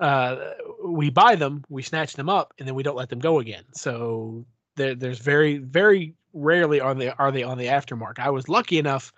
uh 0.00 0.36
we 0.84 1.10
buy 1.10 1.34
them 1.34 1.64
we 1.68 1.82
snatch 1.82 2.14
them 2.14 2.28
up 2.28 2.52
and 2.58 2.68
then 2.68 2.74
we 2.74 2.82
don't 2.82 2.96
let 2.96 3.08
them 3.08 3.18
go 3.18 3.38
again 3.38 3.64
so 3.72 4.44
there, 4.76 4.94
there's 4.94 5.18
very 5.18 5.58
very 5.58 6.14
rarely 6.32 6.80
are 6.80 6.94
they 6.94 7.10
are 7.10 7.32
they 7.32 7.42
on 7.42 7.58
the 7.58 7.66
aftermarket 7.66 8.20
i 8.20 8.30
was 8.30 8.48
lucky 8.48 8.78
enough 8.78 9.12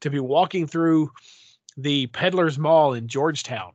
to 0.00 0.10
be 0.10 0.20
walking 0.20 0.66
through 0.66 1.10
the 1.76 2.06
peddlers 2.08 2.58
mall 2.58 2.94
in 2.94 3.08
georgetown 3.08 3.72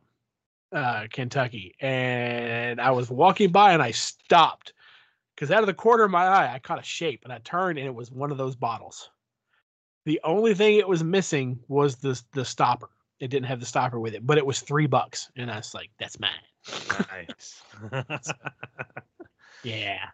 uh, 0.72 1.04
Kentucky, 1.10 1.74
and 1.80 2.80
I 2.80 2.90
was 2.90 3.10
walking 3.10 3.50
by 3.50 3.72
and 3.72 3.82
I 3.82 3.90
stopped 3.90 4.72
because 5.34 5.50
out 5.50 5.60
of 5.60 5.66
the 5.66 5.74
corner 5.74 6.04
of 6.04 6.10
my 6.10 6.24
eye 6.24 6.52
I 6.52 6.58
caught 6.58 6.80
a 6.80 6.84
shape 6.84 7.20
and 7.24 7.32
I 7.32 7.38
turned 7.38 7.78
and 7.78 7.86
it 7.86 7.94
was 7.94 8.10
one 8.10 8.30
of 8.30 8.38
those 8.38 8.56
bottles. 8.56 9.10
The 10.04 10.20
only 10.24 10.54
thing 10.54 10.76
it 10.76 10.88
was 10.88 11.04
missing 11.04 11.58
was 11.68 11.96
the 11.96 12.20
the 12.32 12.44
stopper. 12.44 12.88
It 13.20 13.28
didn't 13.28 13.46
have 13.46 13.60
the 13.60 13.66
stopper 13.66 13.98
with 13.98 14.14
it, 14.14 14.26
but 14.26 14.38
it 14.38 14.46
was 14.46 14.60
three 14.60 14.86
bucks, 14.86 15.30
and 15.36 15.50
I 15.50 15.56
was 15.56 15.74
like, 15.74 15.90
"That's 15.98 16.20
mine." 16.20 16.30
Nice. 17.10 17.62
Yeah, 19.64 20.06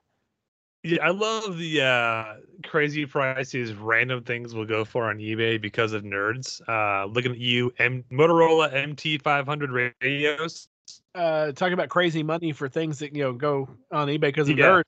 yeah, 0.85 1.05
I 1.05 1.11
love 1.11 1.59
the 1.59 1.81
uh, 1.83 2.35
crazy 2.69 3.07
prices 3.07 3.73
random 3.75 4.23
things 4.23 4.55
will 4.55 4.67
go 4.67 4.85
for 4.85 5.05
on 5.05 5.19
eBay 5.19 5.61
because 5.61 5.93
of 5.93 6.03
nerds. 6.05 6.61
Uh, 6.69 7.07
looking 7.07 7.33
at 7.33 7.39
you, 7.39 7.73
M- 7.79 8.05
Motorola 8.13 8.73
MT500 8.73 9.93
radios. 10.01 10.69
uh, 11.15 11.53
talking 11.53 11.73
about 11.73 11.89
crazy 11.89 12.23
money 12.23 12.53
for 12.53 12.69
things 12.69 12.99
that 13.01 13.17
you 13.17 13.23
know 13.25 13.33
go 13.33 13.69
on 13.91 14.09
eBay 14.09 14.21
because 14.21 14.49
of 14.49 14.57
Yeah. 14.59 14.67
nerds. 14.67 14.83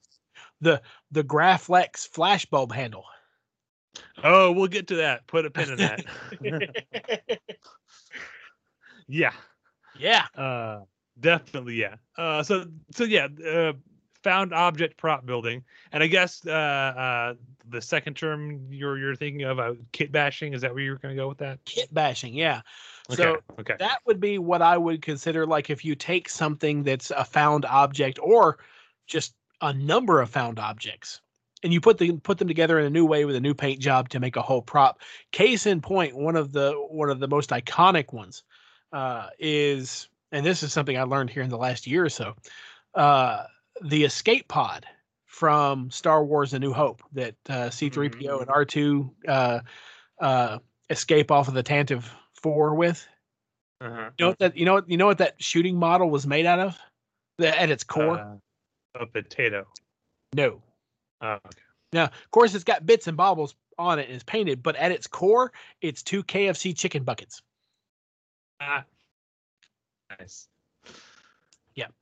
The 0.61 0.83
the 1.11 1.25
Graflex 1.25 2.07
flash 2.09 2.47
bulb 2.47 2.73
handle. 2.73 3.05
Oh, 4.23 4.53
we'll 4.53 4.67
get 4.69 4.89
to 4.89 4.97
that. 4.97 5.27
Put 5.27 5.47
a 5.47 5.51
pin 5.51 5.71
in 5.71 5.79
that. 5.79 6.03
yeah. 9.09 9.33
yeah, 9.95 10.27
Uh, 10.35 10.81
definitely, 11.21 11.75
yeah. 11.75 11.97
Uh, 12.17 12.43
so, 12.43 12.67
so 12.93 13.05
yeah, 13.05 13.29
uh, 13.47 13.73
found 14.27 14.53
object 14.53 14.97
prop 14.97 15.25
building, 15.25 15.63
and 15.93 16.03
I 16.03 16.09
guess 16.09 16.45
uh, 16.45 16.51
uh, 16.51 17.35
the 17.69 17.81
second 17.81 18.15
term 18.15 18.67
you're 18.71 18.99
you're 18.99 19.15
thinking 19.15 19.45
of 19.45 19.61
uh, 19.61 19.75
kit 19.93 20.11
bashing. 20.11 20.53
Is 20.53 20.63
that 20.63 20.75
where 20.75 20.83
you're 20.83 20.97
going 20.97 21.15
to 21.15 21.23
go 21.23 21.29
with 21.29 21.39
that? 21.39 21.65
kit 21.65 21.95
bashing. 21.95 22.35
Yeah. 22.35 22.63
Okay. 23.09 23.23
So 23.23 23.37
okay. 23.61 23.77
that 23.79 24.01
would 24.05 24.19
be 24.19 24.39
what 24.39 24.63
I 24.63 24.77
would 24.77 25.01
consider 25.01 25.47
like 25.47 25.71
if 25.71 25.85
you 25.85 25.95
take 25.95 26.29
something 26.29 26.83
that's 26.83 27.13
a 27.13 27.25
found 27.25 27.65
object 27.67 28.19
or 28.21 28.59
just 29.07 29.33
a 29.61 29.73
number 29.73 30.21
of 30.21 30.29
found 30.29 30.59
objects 30.59 31.21
and 31.63 31.73
you 31.73 31.81
put 31.81 31.99
them 31.99 32.21
put 32.21 32.39
them 32.39 32.49
together 32.49 32.81
in 32.81 32.87
a 32.87 32.91
new 32.91 33.07
way 33.07 33.27
with 33.27 33.37
a 33.37 33.41
new 33.41 33.55
paint 33.55 33.81
job 33.81 34.09
to 34.09 34.19
make 34.19 34.35
a 34.35 34.43
whole 34.43 34.61
prop. 34.61 34.99
Case 35.31 35.67
in 35.67 35.81
point, 35.81 36.17
one 36.17 36.35
of 36.35 36.51
the 36.51 36.73
one 36.73 37.11
of 37.11 37.21
the 37.21 37.29
most 37.29 37.51
iconic 37.51 38.13
ones 38.13 38.43
uh, 38.93 39.29
is, 39.39 40.09
and 40.33 40.45
this 40.45 40.65
is 40.65 40.73
something 40.73 40.99
I 40.99 41.05
learned 41.05 41.31
here 41.31 41.45
in 41.45 41.51
the 41.51 41.57
last 41.57 41.87
year 41.87 42.05
or 42.05 42.09
so, 42.09 42.35
uh, 42.97 43.45
the 43.83 44.05
escape 44.05 44.49
pod 44.49 44.87
from 45.27 45.91
Star 45.91 46.25
Wars: 46.25 46.55
A 46.55 46.59
New 46.59 46.73
Hope 46.73 47.03
that 47.13 47.35
uh, 47.49 47.71
C-3PO 47.71 48.41
and 48.41 48.49
R2 48.49 49.11
uh, 49.29 49.61
uh, 50.21 50.59
escape 50.91 51.31
off 51.31 51.49
of 51.49 51.55
the 51.55 51.63
Tantive 51.63 52.05
Four 52.35 52.75
with. 52.75 53.07
Uh-huh. 53.81 54.11
You 54.19 54.25
know 54.25 54.29
what 54.29 54.39
that 54.39 54.57
you 54.57 54.65
know 54.65 54.75
what 54.75 54.89
you 54.89 54.97
know 54.97 55.07
what 55.07 55.19
that 55.19 55.35
shooting 55.43 55.77
model 55.77 56.11
was 56.11 56.27
made 56.27 56.47
out 56.47 56.59
of? 56.59 56.79
The, 57.39 57.61
at 57.61 57.71
its 57.71 57.85
core? 57.85 58.19
Uh, 58.19 58.37
a 59.01 59.07
potato. 59.07 59.67
no. 60.35 60.63
Oh, 61.21 61.33
okay. 61.33 61.61
Now, 61.93 62.05
of 62.05 62.31
course, 62.31 62.55
it's 62.55 62.65
got 62.65 62.85
bits 62.85 63.07
and 63.07 63.17
bobbles 63.17 63.55
on 63.79 63.99
it 63.99 64.07
and 64.07 64.15
it's 64.15 64.25
painted, 64.25 64.63
but 64.63 64.77
at 64.77 64.93
its 64.93 65.07
core, 65.07 65.53
it's 65.81 66.03
two 66.03 66.23
KFC 66.23 66.77
chicken 66.77 67.05
buckets. 67.05 67.43
Ah, 68.61 68.85
nice. 70.19 70.49
Yep. 71.75 71.93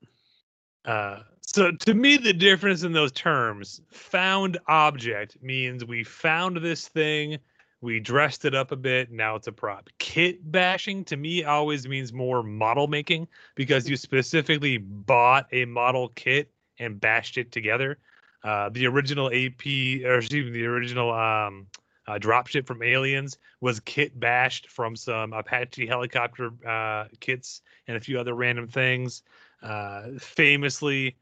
Uh, 0.84 1.20
so 1.54 1.70
to 1.70 1.94
me, 1.94 2.16
the 2.16 2.32
difference 2.32 2.82
in 2.82 2.92
those 2.92 3.12
terms, 3.12 3.80
found 3.88 4.58
object 4.66 5.36
means 5.40 5.84
we 5.84 6.02
found 6.02 6.56
this 6.56 6.88
thing, 6.88 7.38
we 7.80 8.00
dressed 8.00 8.44
it 8.44 8.56
up 8.56 8.72
a 8.72 8.76
bit, 8.76 9.12
now 9.12 9.36
it's 9.36 9.46
a 9.46 9.52
prop. 9.52 9.88
Kit 10.00 10.50
bashing 10.50 11.04
to 11.04 11.16
me 11.16 11.44
always 11.44 11.86
means 11.86 12.12
more 12.12 12.42
model 12.42 12.88
making 12.88 13.28
because 13.54 13.88
you 13.88 13.96
specifically 13.96 14.78
bought 14.78 15.46
a 15.52 15.64
model 15.64 16.08
kit 16.16 16.50
and 16.80 17.00
bashed 17.00 17.38
it 17.38 17.52
together. 17.52 17.98
Uh, 18.42 18.70
the 18.70 18.84
original 18.88 19.28
AP, 19.28 19.64
or 20.04 20.22
me, 20.22 20.50
the 20.50 20.66
original 20.66 21.12
um, 21.12 21.68
uh, 22.08 22.14
dropship 22.14 22.66
from 22.66 22.82
Aliens 22.82 23.38
was 23.60 23.78
kit 23.78 24.18
bashed 24.18 24.68
from 24.68 24.96
some 24.96 25.32
Apache 25.32 25.86
helicopter 25.86 26.50
uh, 26.66 27.04
kits 27.20 27.62
and 27.86 27.96
a 27.96 28.00
few 28.00 28.18
other 28.18 28.34
random 28.34 28.66
things. 28.66 29.22
Uh, 29.62 30.08
famously, 30.18 31.16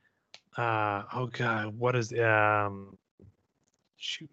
uh, 0.56 1.02
oh 1.14 1.26
god, 1.26 1.78
what 1.78 1.96
is 1.96 2.12
um, 2.12 2.96
shoot, 3.96 4.30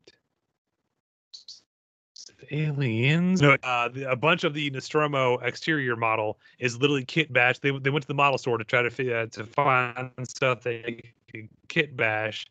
Aliens? 2.51 3.41
No, 3.41 3.57
uh, 3.63 3.89
the, 3.89 4.09
a 4.09 4.15
bunch 4.15 4.43
of 4.43 4.53
the 4.53 4.69
Nostromo 4.69 5.37
exterior 5.37 5.95
model 5.95 6.39
is 6.59 6.79
literally 6.79 7.05
kit 7.05 7.31
bashed. 7.31 7.61
They 7.61 7.71
they 7.77 7.89
went 7.89 8.03
to 8.03 8.07
the 8.07 8.13
model 8.13 8.37
store 8.37 8.57
to 8.57 8.63
try 8.63 8.87
to 8.87 9.13
uh, 9.13 9.25
to 9.27 9.43
find 9.45 10.11
stuff 10.23 10.61
they 10.63 11.13
could 11.31 11.49
kit 11.67 11.95
bash 11.95 12.47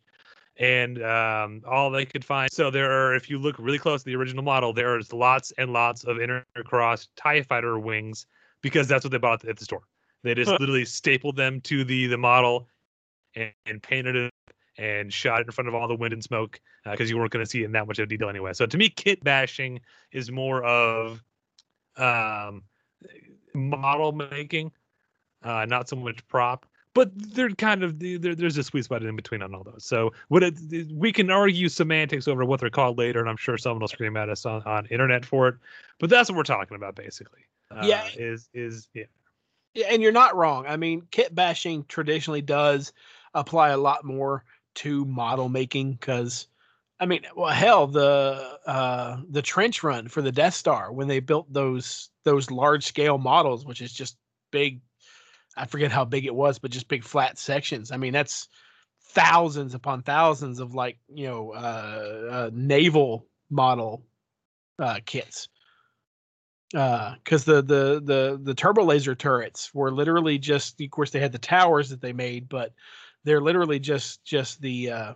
and 0.59 1.03
um, 1.05 1.63
all 1.67 1.91
they 1.91 2.05
could 2.05 2.25
find. 2.25 2.51
So 2.53 2.71
there 2.71 2.91
are, 2.91 3.15
if 3.15 3.31
you 3.31 3.39
look 3.39 3.57
really 3.59 3.79
close 3.79 4.01
at 4.01 4.07
the 4.07 4.17
original 4.17 4.43
model, 4.43 4.73
there's 4.73 5.13
lots 5.13 5.53
and 5.57 5.73
lots 5.73 6.05
of 6.05 6.17
intercross 6.17 7.09
Tie 7.17 7.43
Fighter 7.43 7.79
wings 7.79 8.27
because 8.61 8.89
that's 8.89 9.05
what 9.05 9.13
they 9.13 9.19
bought 9.19 9.45
at 9.45 9.57
the 9.57 9.65
store. 9.65 9.83
They 10.25 10.35
just 10.35 10.51
literally 10.51 10.85
stapled 10.85 11.37
them 11.37 11.61
to 11.63 11.85
the 11.85 12.09
the 12.09 12.19
model 12.19 12.69
and, 13.35 13.53
and 13.67 13.83
painted 13.83 14.17
it 14.17 14.33
and 14.79 15.13
shot 15.13 15.41
it 15.41 15.47
in 15.47 15.53
front 15.53 15.69
of 15.69 15.75
all 15.75 15.89
the 15.89 15.97
wind 15.97 16.13
and 16.13 16.23
smoke 16.23 16.61
because 16.85 17.11
you 17.11 17.19
weren't 17.19 17.33
going 17.33 17.45
to 17.45 17.51
see 17.51 17.63
it 17.63 17.67
in 17.67 17.73
that 17.73 17.87
much 17.87 17.99
of 17.99 18.09
detail 18.09 18.29
anyway. 18.29 18.53
So 18.53 18.65
to 18.67 18.79
me, 18.79 18.89
kit 18.89 19.23
bashing 19.23 19.81
is 20.13 20.31
more 20.31 20.63
of 20.63 21.23
um, 21.97 22.63
model 23.55 24.13
making, 24.13 24.71
uh, 25.43 25.67
not 25.67 25.89
so 25.89 25.97
much 25.97 26.27
prop. 26.29 26.65
But 26.95 27.11
they're 27.15 27.51
kind 27.51 27.85
of 27.85 28.01
there, 28.01 28.35
there's 28.35 28.57
a 28.57 28.65
sweet 28.65 28.85
spot 28.85 29.05
in 29.05 29.15
between 29.15 29.43
on 29.43 29.55
all 29.55 29.63
those. 29.63 29.85
So 29.85 30.13
what 30.29 30.43
it, 30.43 30.59
we 30.93 31.13
can 31.13 31.31
argue 31.31 31.69
semantics 31.69 32.27
over 32.27 32.45
what 32.45 32.59
they're 32.61 32.71
called 32.71 32.99
later, 32.99 33.21
and 33.21 33.29
I'm 33.29 33.37
sure 33.37 33.57
someone 33.57 33.81
will 33.81 33.89
scream 33.89 34.17
at 34.17 34.29
us 34.29 34.45
on, 34.47 34.63
on 34.65 34.87
internet 34.87 35.25
for 35.25 35.49
it. 35.49 35.55
But 36.01 36.11
that's 36.11 36.29
what 36.29 36.37
we're 36.37 36.43
talking 36.45 36.77
about 36.77 36.97
basically. 36.97 37.43
Uh, 37.71 37.83
Yeah. 37.85 38.09
is 38.17 38.49
is 38.53 38.89
yeah. 38.95 39.05
Yeah, 39.75 39.87
and 39.91 40.03
you're 40.03 40.11
not 40.11 40.35
wrong. 40.35 40.67
I 40.67 40.77
mean, 40.77 41.03
kit 41.13 41.33
bashing 41.33 41.85
traditionally 41.85 42.43
does 42.43 42.93
apply 43.39 43.71
a 43.71 43.77
lot 43.77 44.05
more 44.05 44.45
to 44.77 45.05
model 45.05 45.49
making 45.49 45.93
because, 45.93 46.47
I 47.01 47.07
mean, 47.07 47.23
well, 47.37 47.53
hell, 47.53 47.87
the 47.87 48.59
uh, 48.67 49.19
the 49.31 49.43
trench 49.43 49.83
run 49.83 50.09
for 50.09 50.23
the 50.23 50.33
Death 50.33 50.55
Star 50.55 50.93
when 50.93 51.09
they 51.09 51.21
built 51.21 51.53
those 51.53 52.11
those 52.25 52.51
large 52.51 52.85
scale 52.85 53.19
models, 53.19 53.65
which 53.65 53.81
is 53.81 53.93
just 53.93 54.17
big. 54.51 54.81
I 55.57 55.67
forget 55.67 55.91
how 55.91 56.05
big 56.05 56.25
it 56.25 56.35
was, 56.35 56.59
but 56.59 56.71
just 56.71 56.89
big 56.89 57.03
flat 57.03 57.39
sections. 57.39 57.91
I 57.91 57.97
mean, 57.97 58.13
that's 58.13 58.49
thousands 59.09 59.75
upon 59.75 60.03
thousands 60.03 60.61
of 60.61 60.75
like 60.75 60.99
you 61.13 61.27
know 61.27 61.53
uh, 61.53 62.29
uh, 62.31 62.51
naval 62.53 63.27
model 63.51 64.05
uh, 64.79 65.01
kits 65.07 65.49
because 66.71 67.45
the 67.45 67.63
the 67.63 68.01
the 68.05 68.39
the 68.43 68.55
turbo 68.55 68.85
laser 68.85 69.15
turrets 69.15 69.73
were 69.73 69.91
literally 69.91 70.39
just 70.39 70.81
of 70.81 70.91
course 70.91 71.11
they 71.11 71.21
had 71.21 71.33
the 71.33 71.39
towers 71.39 71.89
that 71.89 72.03
they 72.03 72.13
made 72.13 72.49
but 72.49 72.73
they're 73.25 73.41
literally 73.41 73.79
just 73.79 74.25
just 74.25 74.61
the 74.61 74.91
uh 74.91 75.15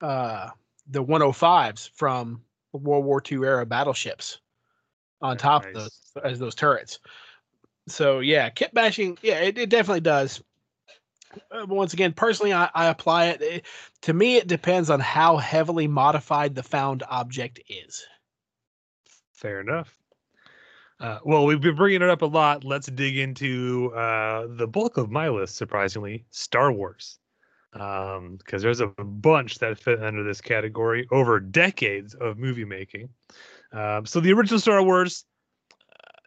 uh 0.00 0.50
the 0.88 1.02
105s 1.02 1.90
from 1.94 2.42
world 2.72 3.04
war 3.04 3.22
ii 3.30 3.38
era 3.38 3.64
battleships 3.64 4.40
on 5.20 5.36
top 5.36 5.64
of 5.64 5.74
those 5.74 6.00
as 6.24 6.38
those 6.38 6.54
turrets 6.54 6.98
so 7.88 8.20
yeah 8.20 8.48
kit 8.48 8.72
bashing 8.74 9.16
yeah 9.22 9.40
it, 9.40 9.56
it 9.56 9.70
definitely 9.70 10.00
does 10.00 10.42
uh, 11.50 11.66
once 11.66 11.92
again 11.92 12.12
personally 12.12 12.52
I, 12.52 12.68
I 12.74 12.86
apply 12.86 13.26
it. 13.26 13.42
it 13.42 13.66
to 14.02 14.12
me 14.12 14.36
it 14.36 14.46
depends 14.46 14.90
on 14.90 15.00
how 15.00 15.36
heavily 15.36 15.88
modified 15.88 16.54
the 16.54 16.62
found 16.62 17.02
object 17.08 17.60
is 17.68 18.04
Fair 19.44 19.60
enough. 19.60 19.94
Uh, 21.00 21.18
well, 21.22 21.44
we've 21.44 21.60
been 21.60 21.74
bringing 21.74 22.00
it 22.00 22.08
up 22.08 22.22
a 22.22 22.26
lot. 22.26 22.64
Let's 22.64 22.86
dig 22.86 23.18
into 23.18 23.92
uh, 23.94 24.46
the 24.48 24.66
bulk 24.66 24.96
of 24.96 25.10
my 25.10 25.28
list, 25.28 25.56
surprisingly, 25.56 26.24
Star 26.30 26.72
Wars. 26.72 27.18
Because 27.74 28.62
there's 28.62 28.80
a 28.80 28.86
bunch 28.86 29.58
that 29.58 29.78
fit 29.78 30.02
under 30.02 30.22
this 30.22 30.40
category 30.40 31.08
over 31.10 31.40
decades 31.40 32.14
of 32.14 32.38
movie 32.38 32.64
making. 32.64 33.08
Um, 33.72 34.06
so 34.06 34.20
the 34.20 34.32
original 34.32 34.60
Star 34.60 34.82
Wars, 34.82 35.24
uh, 35.72 36.20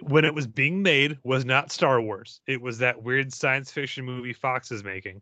when 0.00 0.24
it 0.24 0.34
was 0.34 0.46
being 0.46 0.82
made, 0.82 1.18
was 1.22 1.44
not 1.44 1.70
Star 1.70 2.00
Wars. 2.00 2.40
It 2.46 2.62
was 2.62 2.78
that 2.78 3.02
weird 3.02 3.34
science 3.34 3.70
fiction 3.70 4.04
movie 4.04 4.32
Fox 4.32 4.72
is 4.72 4.82
making. 4.82 5.20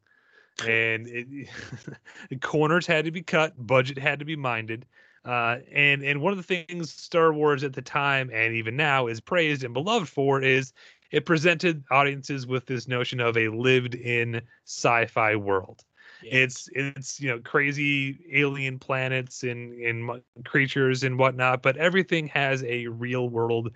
And 0.66 1.08
it, 1.08 1.48
corners 2.40 2.86
had 2.86 3.04
to 3.04 3.10
be 3.10 3.22
cut, 3.22 3.52
budget 3.58 3.98
had 3.98 4.20
to 4.20 4.24
be 4.24 4.36
minded. 4.36 4.86
Uh, 5.26 5.58
and 5.72 6.04
and 6.04 6.20
one 6.20 6.32
of 6.32 6.36
the 6.36 6.44
things 6.44 6.92
Star 6.92 7.32
Wars 7.32 7.64
at 7.64 7.72
the 7.72 7.82
time 7.82 8.30
and 8.32 8.54
even 8.54 8.76
now 8.76 9.08
is 9.08 9.20
praised 9.20 9.64
and 9.64 9.74
beloved 9.74 10.08
for 10.08 10.40
is 10.40 10.72
it 11.10 11.26
presented 11.26 11.84
audiences 11.90 12.46
with 12.46 12.66
this 12.66 12.88
notion 12.88 13.20
of 13.20 13.36
a 13.36 13.48
lived-in 13.48 14.42
sci-fi 14.64 15.36
world. 15.36 15.84
It's 16.22 16.68
it's 16.72 17.20
you 17.20 17.28
know 17.28 17.38
crazy 17.40 18.18
alien 18.32 18.78
planets 18.78 19.42
and 19.42 19.74
and 19.80 20.22
creatures 20.44 21.02
and 21.04 21.18
whatnot, 21.18 21.62
but 21.62 21.76
everything 21.76 22.26
has 22.28 22.64
a 22.64 22.86
real 22.86 23.28
world 23.28 23.70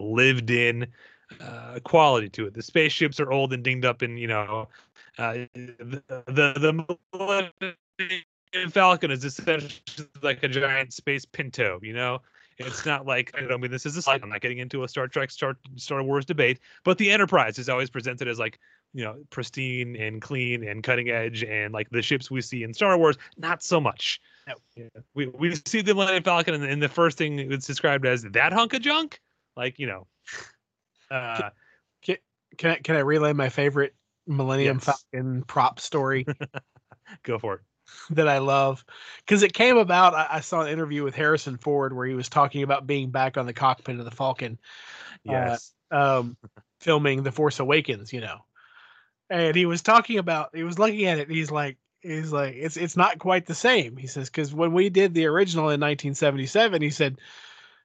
lived-in 0.00 0.88
uh, 1.40 1.78
quality 1.84 2.28
to 2.30 2.46
it. 2.46 2.54
The 2.54 2.62
spaceships 2.62 3.20
are 3.20 3.30
old 3.30 3.52
and 3.52 3.62
dinged 3.62 3.84
up, 3.84 4.02
and 4.02 4.18
you 4.18 4.26
know 4.26 4.68
uh, 5.18 5.34
the 5.54 6.02
the, 6.26 7.74
the 8.50 8.70
Falcon 8.70 9.10
is 9.10 9.24
essentially 9.24 10.08
like 10.22 10.42
a 10.42 10.48
giant 10.48 10.92
space 10.92 11.24
pinto. 11.24 11.78
You 11.82 11.94
know, 11.94 12.22
it's 12.58 12.86
not 12.86 13.06
like 13.06 13.32
I 13.36 13.42
don't 13.42 13.60
mean 13.60 13.70
this 13.70 13.86
is 13.86 13.96
a 13.96 14.02
slide. 14.02 14.22
I'm 14.22 14.28
not 14.28 14.40
getting 14.40 14.58
into 14.58 14.84
a 14.84 14.88
Star 14.88 15.08
Trek 15.08 15.30
Star 15.30 15.56
Star 15.76 16.02
Wars 16.02 16.24
debate, 16.24 16.60
but 16.84 16.98
the 16.98 17.10
Enterprise 17.10 17.58
is 17.58 17.68
always 17.68 17.90
presented 17.90 18.28
as 18.28 18.38
like 18.38 18.58
you 18.92 19.04
know 19.04 19.16
pristine 19.30 19.96
and 19.96 20.22
clean 20.22 20.66
and 20.66 20.82
cutting 20.82 21.10
edge, 21.10 21.42
and 21.44 21.72
like 21.72 21.88
the 21.90 22.02
ships 22.02 22.30
we 22.30 22.40
see 22.40 22.62
in 22.62 22.72
Star 22.74 22.96
Wars, 22.98 23.16
not 23.36 23.62
so 23.62 23.80
much. 23.80 24.20
No. 24.46 24.54
Yeah. 24.76 24.88
We 25.14 25.26
we 25.26 25.54
see 25.66 25.80
the 25.80 25.94
Millennium 25.94 26.22
Falcon, 26.22 26.54
and, 26.54 26.64
and 26.64 26.82
the 26.82 26.88
first 26.88 27.18
thing 27.18 27.38
it's 27.38 27.66
described 27.66 28.06
as 28.06 28.22
that 28.22 28.52
hunk 28.52 28.74
of 28.74 28.82
junk, 28.82 29.20
like 29.56 29.78
you 29.78 29.86
know. 29.86 30.06
Uh, 31.10 31.50
Can 32.56 32.70
I, 32.70 32.76
can 32.76 32.96
I 32.96 33.00
relay 33.00 33.32
my 33.32 33.48
favorite 33.48 33.94
Millennium 34.26 34.76
Yes. 34.78 34.84
Falcon 35.12 35.42
prop 35.42 35.80
story 35.80 36.26
go 37.22 37.38
for 37.38 37.54
it. 37.54 37.60
that 38.10 38.28
I 38.28 38.38
love? 38.38 38.84
Because 39.20 39.42
it 39.42 39.52
came 39.52 39.76
about. 39.76 40.14
I, 40.14 40.26
I 40.32 40.40
saw 40.40 40.60
an 40.62 40.68
interview 40.68 41.04
with 41.04 41.14
Harrison 41.14 41.56
Ford 41.56 41.94
where 41.94 42.06
he 42.06 42.14
was 42.14 42.28
talking 42.28 42.62
about 42.62 42.86
being 42.86 43.10
back 43.10 43.36
on 43.36 43.46
the 43.46 43.52
cockpit 43.52 43.98
of 43.98 44.04
the 44.04 44.10
Falcon, 44.10 44.58
Uh, 45.28 45.32
Yes. 45.32 45.72
um, 45.90 46.36
filming 46.80 47.22
The 47.22 47.32
Force 47.32 47.60
Awakens. 47.60 48.12
You 48.12 48.20
know, 48.20 48.38
and 49.30 49.56
he 49.56 49.66
was 49.66 49.82
talking 49.82 50.18
about. 50.18 50.50
He 50.54 50.62
was 50.62 50.78
looking 50.78 51.04
at 51.06 51.18
it. 51.18 51.28
And 51.28 51.36
he's 51.36 51.50
like, 51.50 51.78
he's 52.00 52.32
like, 52.32 52.54
it's 52.56 52.76
it's 52.76 52.96
not 52.96 53.18
quite 53.18 53.46
the 53.46 53.54
same. 53.54 53.96
He 53.96 54.06
says 54.06 54.28
because 54.30 54.54
when 54.54 54.72
we 54.72 54.88
did 54.90 55.14
the 55.14 55.26
original 55.26 55.64
in 55.70 55.80
1977, 55.80 56.82
he 56.82 56.90
said. 56.90 57.18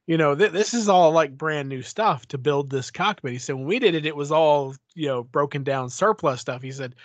You 0.07 0.17
know, 0.17 0.33
th- 0.33 0.53
this 0.53 0.73
is 0.73 0.89
all 0.89 1.11
like 1.11 1.37
brand 1.37 1.69
new 1.69 1.83
stuff 1.83 2.25
to 2.29 2.39
build 2.39 2.71
this 2.71 2.89
cockpit. 2.89 3.31
He 3.31 3.37
said, 3.37 3.53
when 3.53 3.65
we 3.65 3.77
did 3.77 3.93
it, 3.93 4.07
it 4.07 4.15
was 4.15 4.31
all, 4.31 4.73
you 4.95 5.07
know, 5.07 5.21
broken 5.21 5.63
down 5.63 5.91
surplus 5.91 6.41
stuff. 6.41 6.63
He 6.63 6.71
said, 6.71 6.95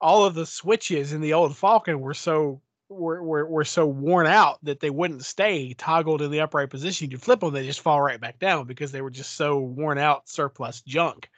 all 0.00 0.24
of 0.24 0.34
the 0.34 0.46
switches 0.46 1.12
in 1.12 1.20
the 1.20 1.32
old 1.32 1.56
Falcon 1.56 2.00
were 2.00 2.14
so 2.14 2.60
were, 2.88 3.22
were, 3.22 3.46
were 3.46 3.64
so 3.64 3.86
worn 3.86 4.26
out 4.26 4.58
that 4.64 4.80
they 4.80 4.90
wouldn't 4.90 5.24
stay 5.24 5.74
toggled 5.74 6.22
in 6.22 6.30
the 6.30 6.40
upright 6.40 6.70
position. 6.70 7.10
You 7.10 7.18
flip 7.18 7.40
them, 7.40 7.52
they 7.52 7.66
just 7.66 7.80
fall 7.80 8.00
right 8.00 8.20
back 8.20 8.38
down 8.38 8.66
because 8.66 8.92
they 8.92 9.02
were 9.02 9.10
just 9.10 9.36
so 9.36 9.58
worn 9.58 9.98
out 9.98 10.28
surplus 10.28 10.80
junk. 10.82 11.30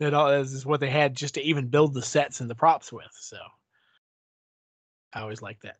That 0.00 0.12
all 0.12 0.30
this 0.30 0.52
is 0.52 0.66
what 0.66 0.80
they 0.80 0.90
had 0.90 1.14
just 1.14 1.34
to 1.34 1.42
even 1.42 1.68
build 1.68 1.94
the 1.94 2.02
sets 2.02 2.40
and 2.40 2.50
the 2.50 2.54
props 2.54 2.92
with. 2.92 3.12
So 3.12 3.38
I 5.12 5.20
always 5.20 5.40
like 5.40 5.60
that. 5.62 5.76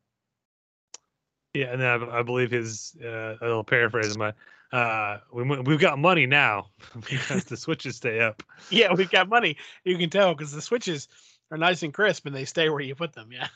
Yeah, 1.53 1.67
and 1.67 1.81
then 1.81 1.89
I, 1.89 2.21
I 2.21 2.23
believe 2.23 2.53
his 2.53 2.97
uh, 3.05 3.37
a 3.41 3.43
little 3.43 3.65
paraphrase 3.65 4.13
of 4.13 4.19
my 4.19 4.33
uh 4.73 5.19
we, 5.33 5.43
we've 5.43 5.81
got 5.81 5.99
money 5.99 6.27
now 6.27 6.67
because 7.11 7.45
the 7.45 7.57
switches 7.57 7.97
stay 7.97 8.21
up. 8.21 8.43
Yeah, 8.71 8.95
we've 8.95 9.11
got 9.11 9.29
money. 9.29 9.57
You 9.85 9.99
can 9.99 10.11
tell 10.11 10.35
because 10.35 10.53
the 10.53 10.63
switches 10.63 11.09
are 11.55 11.59
nice 11.59 11.83
and 11.83 11.95
crisp 11.95 12.27
and 12.27 12.35
they 12.35 12.45
stay 12.45 12.69
where 12.69 12.81
you 12.81 12.95
put 12.95 13.13
them. 13.13 13.31
Yeah. 13.33 13.49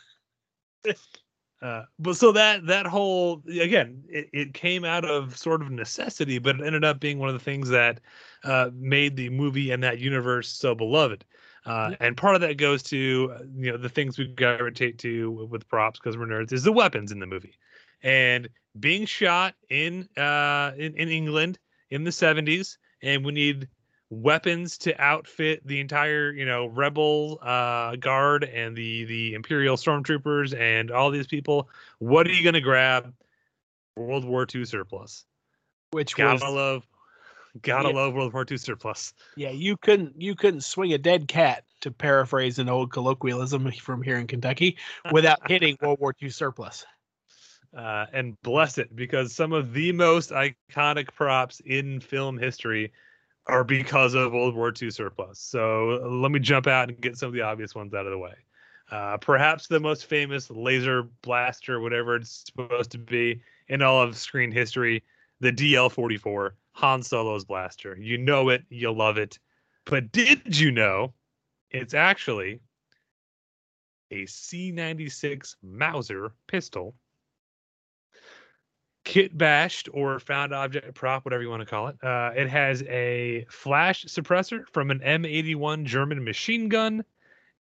Uh, 1.60 1.82
but 1.98 2.14
so 2.14 2.30
that 2.30 2.64
that 2.66 2.86
whole 2.86 3.42
again, 3.48 4.04
it, 4.08 4.28
it 4.32 4.54
came 4.54 4.84
out 4.84 5.04
of 5.04 5.36
sort 5.36 5.60
of 5.60 5.72
necessity, 5.72 6.38
but 6.38 6.54
it 6.54 6.64
ended 6.64 6.84
up 6.84 7.00
being 7.00 7.18
one 7.18 7.28
of 7.28 7.34
the 7.34 7.44
things 7.44 7.68
that 7.68 7.98
uh, 8.44 8.70
made 8.74 9.16
the 9.16 9.28
movie 9.30 9.72
and 9.72 9.82
that 9.82 9.98
universe 9.98 10.48
so 10.48 10.72
beloved. 10.72 11.24
Uh, 11.66 11.96
and 11.98 12.16
part 12.16 12.36
of 12.36 12.40
that 12.40 12.58
goes 12.58 12.80
to 12.84 12.96
you 13.56 13.72
know 13.72 13.76
the 13.76 13.88
things 13.88 14.16
we 14.16 14.28
gravitate 14.28 14.98
to 14.98 15.32
rotate 15.32 15.40
to 15.40 15.48
with 15.50 15.68
props 15.68 15.98
because 15.98 16.16
we're 16.16 16.26
nerds 16.26 16.52
is 16.52 16.62
the 16.62 16.70
weapons 16.70 17.10
in 17.10 17.18
the 17.18 17.26
movie, 17.26 17.58
and 18.04 18.48
being 18.78 19.04
shot 19.04 19.54
in 19.68 20.08
uh 20.16 20.70
in, 20.78 20.94
in 20.94 21.08
England 21.08 21.58
in 21.90 22.04
the 22.04 22.10
70s, 22.10 22.76
and 23.02 23.24
we 23.24 23.32
need 23.32 23.68
weapons 24.10 24.78
to 24.78 24.98
outfit 25.00 25.60
the 25.66 25.80
entire 25.80 26.30
you 26.32 26.46
know 26.46 26.66
rebel 26.66 27.38
uh 27.42 27.94
guard 27.96 28.44
and 28.44 28.74
the 28.76 29.04
the 29.04 29.34
imperial 29.34 29.76
stormtroopers 29.76 30.58
and 30.58 30.90
all 30.90 31.10
these 31.10 31.26
people 31.26 31.68
what 31.98 32.26
are 32.26 32.32
you 32.32 32.42
going 32.42 32.54
to 32.54 32.60
grab 32.60 33.12
world 33.96 34.24
war 34.24 34.46
ii 34.54 34.64
surplus 34.64 35.26
Which 35.90 36.16
gotta 36.16 36.44
was 36.46 36.54
love 36.54 36.86
gotta 37.60 37.88
Yeah. 37.88 37.94
love 37.96 38.14
world 38.14 38.32
war 38.32 38.46
ii 38.50 38.56
surplus 38.56 39.12
yeah, 39.36 39.50
you 39.50 39.76
couldn't 39.76 40.20
you 40.20 40.34
couldn't 40.34 40.62
swing 40.62 40.92
a 40.94 40.98
dead 40.98 41.28
cat 41.28 41.64
to 41.82 41.90
paraphrase 41.90 42.58
an 42.58 42.68
old 42.68 42.90
colloquialism 42.90 43.70
from 43.80 44.02
here 44.02 44.16
in 44.16 44.26
Kentucky 44.26 44.78
without 45.12 45.40
hitting 45.48 45.76
World 45.82 46.00
War 46.00 46.14
II 46.22 46.30
surplus. 46.30 46.86
uh 47.76 48.06
and 48.12 48.40
bless 48.42 48.78
it 48.78 48.94
because 48.96 49.34
some 49.34 49.52
of 49.52 49.74
the 49.74 49.92
most 49.92 50.30
iconic 50.30 51.12
props 51.14 51.60
in 51.66 52.00
film 52.00 52.38
history 52.38 52.90
are 53.48 53.64
because 53.64 54.14
of 54.14 54.32
world 54.32 54.54
war 54.54 54.72
ii 54.80 54.90
surplus 54.90 55.38
so 55.38 56.00
let 56.22 56.30
me 56.30 56.38
jump 56.38 56.66
out 56.66 56.88
and 56.88 57.00
get 57.00 57.16
some 57.16 57.28
of 57.28 57.34
the 57.34 57.42
obvious 57.42 57.74
ones 57.74 57.94
out 57.94 58.06
of 58.06 58.12
the 58.12 58.18
way 58.18 58.34
uh, 58.90 59.18
perhaps 59.18 59.66
the 59.66 59.80
most 59.80 60.06
famous 60.06 60.50
laser 60.50 61.02
blaster, 61.22 61.80
whatever 61.80 62.16
it's 62.16 62.44
supposed 62.46 62.90
to 62.90 62.98
be 62.98 63.40
in 63.68 63.82
all 63.82 64.02
of 64.02 64.16
screen 64.16 64.50
history, 64.50 65.02
the 65.40 65.52
DL44, 65.52 66.52
Han 66.72 67.02
Solo's 67.02 67.44
blaster. 67.44 67.96
You 68.00 68.16
know 68.16 68.48
it, 68.48 68.64
you 68.70 68.90
love 68.90 69.18
it. 69.18 69.38
But 69.84 70.10
did 70.12 70.58
you 70.58 70.70
know 70.70 71.12
It's 71.70 71.92
actually 71.92 72.60
a 74.10 74.24
C96 74.24 75.56
Mauser 75.62 76.32
pistol, 76.46 76.94
kit 79.08 79.38
bashed 79.38 79.88
or 79.94 80.20
found 80.20 80.52
object 80.52 80.94
prop, 80.94 81.24
whatever 81.24 81.42
you 81.42 81.48
want 81.48 81.62
to 81.62 81.66
call 81.66 81.88
it. 81.88 81.96
Uh, 82.02 82.30
it 82.36 82.46
has 82.46 82.82
a 82.82 83.46
flash 83.48 84.04
suppressor 84.04 84.64
from 84.70 84.90
an 84.90 84.98
M81 85.00 85.84
German 85.84 86.22
machine 86.22 86.68
gun, 86.68 87.02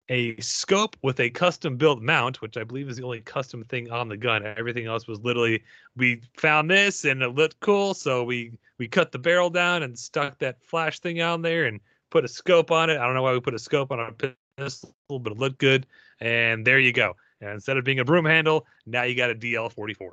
a 0.09 0.41
scope 0.41 0.97
with 1.03 1.21
a 1.21 1.29
custom 1.29 1.77
built 1.77 2.01
mount, 2.01 2.41
which 2.41 2.57
I 2.57 2.65
believe 2.65 2.89
is 2.89 2.97
the 2.97 3.03
only 3.03 3.21
custom 3.21 3.63
thing 3.65 3.91
on 3.91 4.09
the 4.09 4.17
gun. 4.17 4.43
Everything 4.57 4.87
else 4.87 5.07
was 5.07 5.21
literally 5.21 5.63
we 5.97 6.23
found 6.39 6.71
this 6.71 7.05
and 7.05 7.21
it 7.21 7.35
looked 7.35 7.61
cool, 7.61 7.93
so 7.93 8.25
we 8.25 8.53
we 8.79 8.89
cut 8.89 9.13
the 9.13 9.19
barrel 9.19 9.51
down 9.51 9.83
and 9.83 9.99
stuck 9.99 10.39
that 10.39 10.65
flash 10.65 11.01
thing 11.01 11.21
on 11.21 11.43
there 11.43 11.67
and 11.67 11.79
put 12.09 12.25
a 12.25 12.29
scope 12.29 12.71
on 12.71 12.89
it. 12.89 12.97
I 12.97 13.05
don't 13.05 13.15
know 13.15 13.23
why 13.23 13.35
we 13.35 13.41
put 13.41 13.53
a 13.53 13.59
scope 13.59 13.93
on 13.93 14.01
a 14.01 14.35
pistol, 14.57 14.95
but 15.11 15.33
it 15.33 15.39
looked 15.39 15.59
good. 15.59 15.87
And 16.21 16.67
there 16.67 16.79
you 16.79 16.95
go. 16.95 17.17
And 17.43 17.51
instead 17.51 17.77
of 17.77 17.85
being 17.85 17.99
a 17.99 18.05
broom 18.05 18.25
handle, 18.25 18.67
now 18.87 19.03
you 19.03 19.15
got 19.15 19.31
a 19.31 19.35
DL44. 19.35 20.13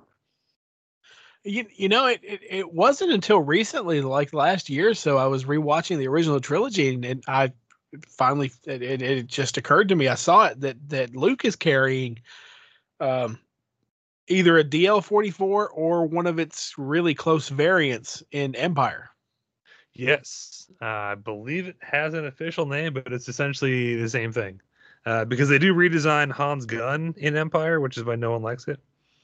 You, 1.43 1.65
you 1.75 1.89
know, 1.89 2.05
it, 2.05 2.19
it, 2.23 2.41
it 2.47 2.73
wasn't 2.73 3.11
until 3.11 3.39
recently, 3.39 4.01
like 4.01 4.33
last 4.33 4.69
year 4.69 4.89
or 4.89 4.93
so, 4.93 5.17
I 5.17 5.25
was 5.25 5.45
rewatching 5.45 5.97
the 5.97 6.07
original 6.07 6.39
trilogy 6.39 6.93
and, 6.93 7.03
and 7.03 7.23
I 7.27 7.51
finally, 8.07 8.51
it, 8.65 8.81
it, 8.81 9.01
it 9.01 9.27
just 9.27 9.57
occurred 9.57 9.89
to 9.89 9.95
me. 9.95 10.07
I 10.07 10.15
saw 10.15 10.45
it 10.45 10.61
that, 10.61 10.77
that 10.89 11.15
Luke 11.15 11.43
is 11.43 11.55
carrying 11.55 12.19
um, 12.99 13.39
either 14.27 14.57
a 14.57 14.63
DL44 14.63 15.67
or 15.73 16.05
one 16.05 16.27
of 16.27 16.39
its 16.39 16.75
really 16.77 17.13
close 17.13 17.49
variants 17.49 18.23
in 18.31 18.55
Empire. 18.55 19.09
Yes, 19.93 20.71
uh, 20.81 20.85
I 20.85 21.15
believe 21.15 21.67
it 21.67 21.75
has 21.81 22.13
an 22.13 22.25
official 22.25 22.65
name, 22.65 22.93
but 22.93 23.11
it's 23.11 23.27
essentially 23.27 23.95
the 23.95 24.09
same 24.09 24.31
thing. 24.31 24.61
Uh, 25.05 25.25
because 25.25 25.49
they 25.49 25.57
do 25.57 25.73
redesign 25.73 26.31
Han's 26.31 26.65
gun 26.65 27.13
in 27.17 27.35
Empire, 27.35 27.79
which 27.79 27.97
is 27.97 28.03
why 28.03 28.15
no 28.15 28.31
one 28.31 28.43
likes 28.43 28.67
it. 28.67 28.79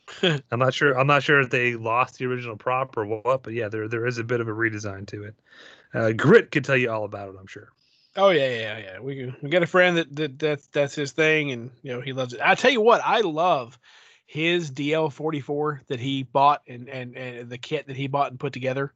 I'm 0.23 0.59
not 0.59 0.73
sure. 0.73 0.97
I'm 0.97 1.07
not 1.07 1.23
sure 1.23 1.41
if 1.41 1.49
they 1.49 1.75
lost 1.75 2.17
the 2.17 2.25
original 2.25 2.55
prop 2.57 2.97
or 2.97 3.05
what, 3.05 3.43
but 3.43 3.53
yeah, 3.53 3.69
there 3.69 3.87
there 3.87 4.05
is 4.05 4.17
a 4.17 4.23
bit 4.23 4.41
of 4.41 4.47
a 4.47 4.51
redesign 4.51 5.07
to 5.07 5.23
it. 5.23 5.35
Uh, 5.93 6.11
Grit 6.11 6.51
could 6.51 6.63
tell 6.65 6.77
you 6.77 6.91
all 6.91 7.03
about 7.05 7.29
it, 7.29 7.35
I'm 7.39 7.47
sure. 7.47 7.69
Oh 8.15 8.29
yeah, 8.29 8.49
yeah, 8.49 8.77
yeah. 8.77 8.99
We 8.99 9.33
we 9.41 9.49
got 9.49 9.63
a 9.63 9.67
friend 9.67 9.97
that, 9.97 10.15
that 10.15 10.39
that's 10.39 10.67
that's 10.67 10.95
his 10.95 11.11
thing, 11.11 11.51
and 11.51 11.69
you 11.83 11.93
know 11.93 12.01
he 12.01 12.13
loves 12.13 12.33
it. 12.33 12.41
I 12.43 12.55
tell 12.55 12.71
you 12.71 12.81
what, 12.81 13.01
I 13.03 13.21
love 13.21 13.77
his 14.25 14.71
DL44 14.71 15.87
that 15.87 15.99
he 15.99 16.23
bought 16.23 16.61
and 16.67 16.89
and 16.89 17.15
and 17.15 17.49
the 17.49 17.57
kit 17.57 17.87
that 17.87 17.95
he 17.95 18.07
bought 18.07 18.31
and 18.31 18.39
put 18.39 18.53
together 18.53 18.93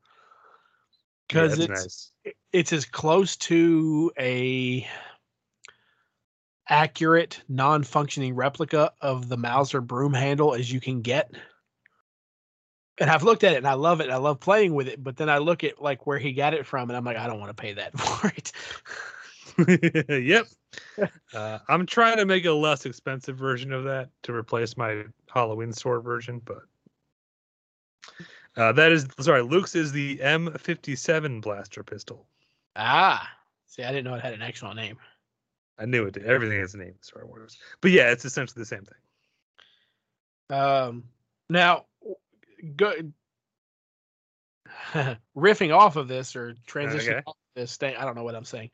because 1.27 1.57
Yeah, 1.57 1.65
it's 1.65 1.67
that's 1.67 2.11
it's 2.51 2.73
as 2.73 2.85
close 2.85 3.37
to 3.37 4.11
a 4.19 4.87
accurate 6.71 7.41
non-functioning 7.49 8.33
replica 8.33 8.93
of 9.01 9.29
the 9.29 9.37
Mauser 9.37 9.81
broom 9.81 10.13
handle 10.13 10.55
as 10.55 10.71
you 10.71 10.79
can 10.79 11.01
get. 11.01 11.31
And 12.97 13.09
I've 13.09 13.23
looked 13.23 13.43
at 13.43 13.53
it 13.53 13.57
and 13.57 13.67
I 13.67 13.73
love 13.73 13.99
it. 13.99 14.09
I 14.09 14.15
love 14.15 14.39
playing 14.39 14.73
with 14.73 14.87
it, 14.87 15.03
but 15.03 15.17
then 15.17 15.29
I 15.29 15.39
look 15.39 15.63
at 15.63 15.81
like 15.81 16.07
where 16.07 16.17
he 16.17 16.31
got 16.31 16.53
it 16.53 16.65
from 16.65 16.89
and 16.89 16.95
I'm 16.95 17.03
like, 17.03 17.17
I 17.17 17.27
don't 17.27 17.39
want 17.39 17.55
to 17.55 17.61
pay 17.61 17.73
that 17.73 17.99
for 17.99 18.31
it. 18.35 18.51
yep. 20.25 20.47
Uh, 21.33 21.59
I'm 21.67 21.85
trying 21.85 22.17
to 22.17 22.25
make 22.25 22.45
a 22.45 22.51
less 22.51 22.85
expensive 22.85 23.37
version 23.37 23.73
of 23.73 23.83
that 23.85 24.09
to 24.23 24.33
replace 24.33 24.77
my 24.77 25.03
Halloween 25.33 25.71
store 25.73 26.01
version, 26.01 26.41
but 26.43 26.63
uh, 28.57 28.71
that 28.73 28.91
is 28.91 29.07
sorry. 29.19 29.41
Luke's 29.41 29.75
is 29.75 29.91
the 29.91 30.17
M57 30.17 31.41
blaster 31.41 31.83
pistol. 31.83 32.27
Ah, 32.75 33.29
see, 33.65 33.83
I 33.83 33.91
didn't 33.91 34.05
know 34.05 34.15
it 34.15 34.21
had 34.21 34.33
an 34.33 34.41
actual 34.41 34.73
name. 34.73 34.97
I 35.79 35.85
knew 35.85 36.05
it. 36.05 36.13
Did. 36.13 36.25
Everything 36.25 36.59
has 36.59 36.73
a 36.73 36.77
name 36.77 36.89
in 36.89 37.01
Star 37.01 37.25
Wars, 37.25 37.57
but 37.81 37.91
yeah, 37.91 38.11
it's 38.11 38.25
essentially 38.25 38.61
the 38.61 38.65
same 38.65 38.85
thing. 38.85 40.57
Um, 40.57 41.03
now, 41.49 41.85
go 42.75 42.93
riffing 45.35 45.75
off 45.75 45.95
of 45.95 46.07
this 46.07 46.35
or 46.35 46.55
transitioning 46.67 47.11
Okay. 47.11 47.23
off 47.25 47.37
this 47.55 47.77
thing. 47.77 47.95
I 47.95 48.05
don't 48.05 48.15
know 48.15 48.23
what 48.23 48.35
I'm 48.35 48.45
saying. 48.45 48.71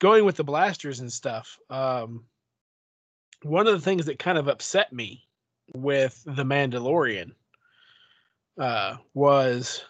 Going 0.00 0.24
with 0.24 0.36
the 0.36 0.44
blasters 0.44 1.00
and 1.00 1.12
stuff. 1.12 1.58
Um, 1.70 2.24
one 3.42 3.66
of 3.66 3.74
the 3.74 3.80
things 3.80 4.06
that 4.06 4.18
kind 4.18 4.38
of 4.38 4.48
upset 4.48 4.92
me 4.92 5.24
with 5.74 6.22
the 6.24 6.44
Mandalorian 6.44 7.32
uh, 8.58 8.96
was 9.14 9.84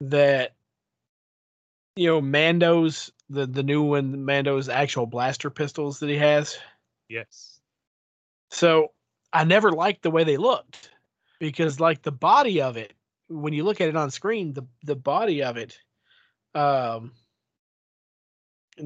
that 0.00 0.54
you 1.96 2.06
know 2.06 2.20
Mando's 2.20 3.12
the 3.30 3.46
the 3.46 3.62
new 3.62 3.82
one 3.82 4.24
Mando's 4.24 4.68
actual 4.68 5.06
blaster 5.06 5.48
pistols 5.48 6.00
that 6.00 6.10
he 6.10 6.16
has. 6.16 6.58
Yes. 7.08 7.60
So 8.50 8.88
I 9.32 9.44
never 9.44 9.70
liked 9.70 10.02
the 10.02 10.10
way 10.10 10.24
they 10.24 10.36
looked 10.36 10.90
because 11.38 11.80
like 11.80 12.02
the 12.02 12.12
body 12.12 12.60
of 12.60 12.76
it, 12.76 12.92
when 13.28 13.52
you 13.52 13.62
look 13.62 13.80
at 13.80 13.88
it 13.88 13.96
on 13.96 14.10
screen, 14.10 14.52
the 14.52 14.66
the 14.82 14.96
body 14.96 15.42
of 15.42 15.56
it 15.56 15.78
um 16.54 17.12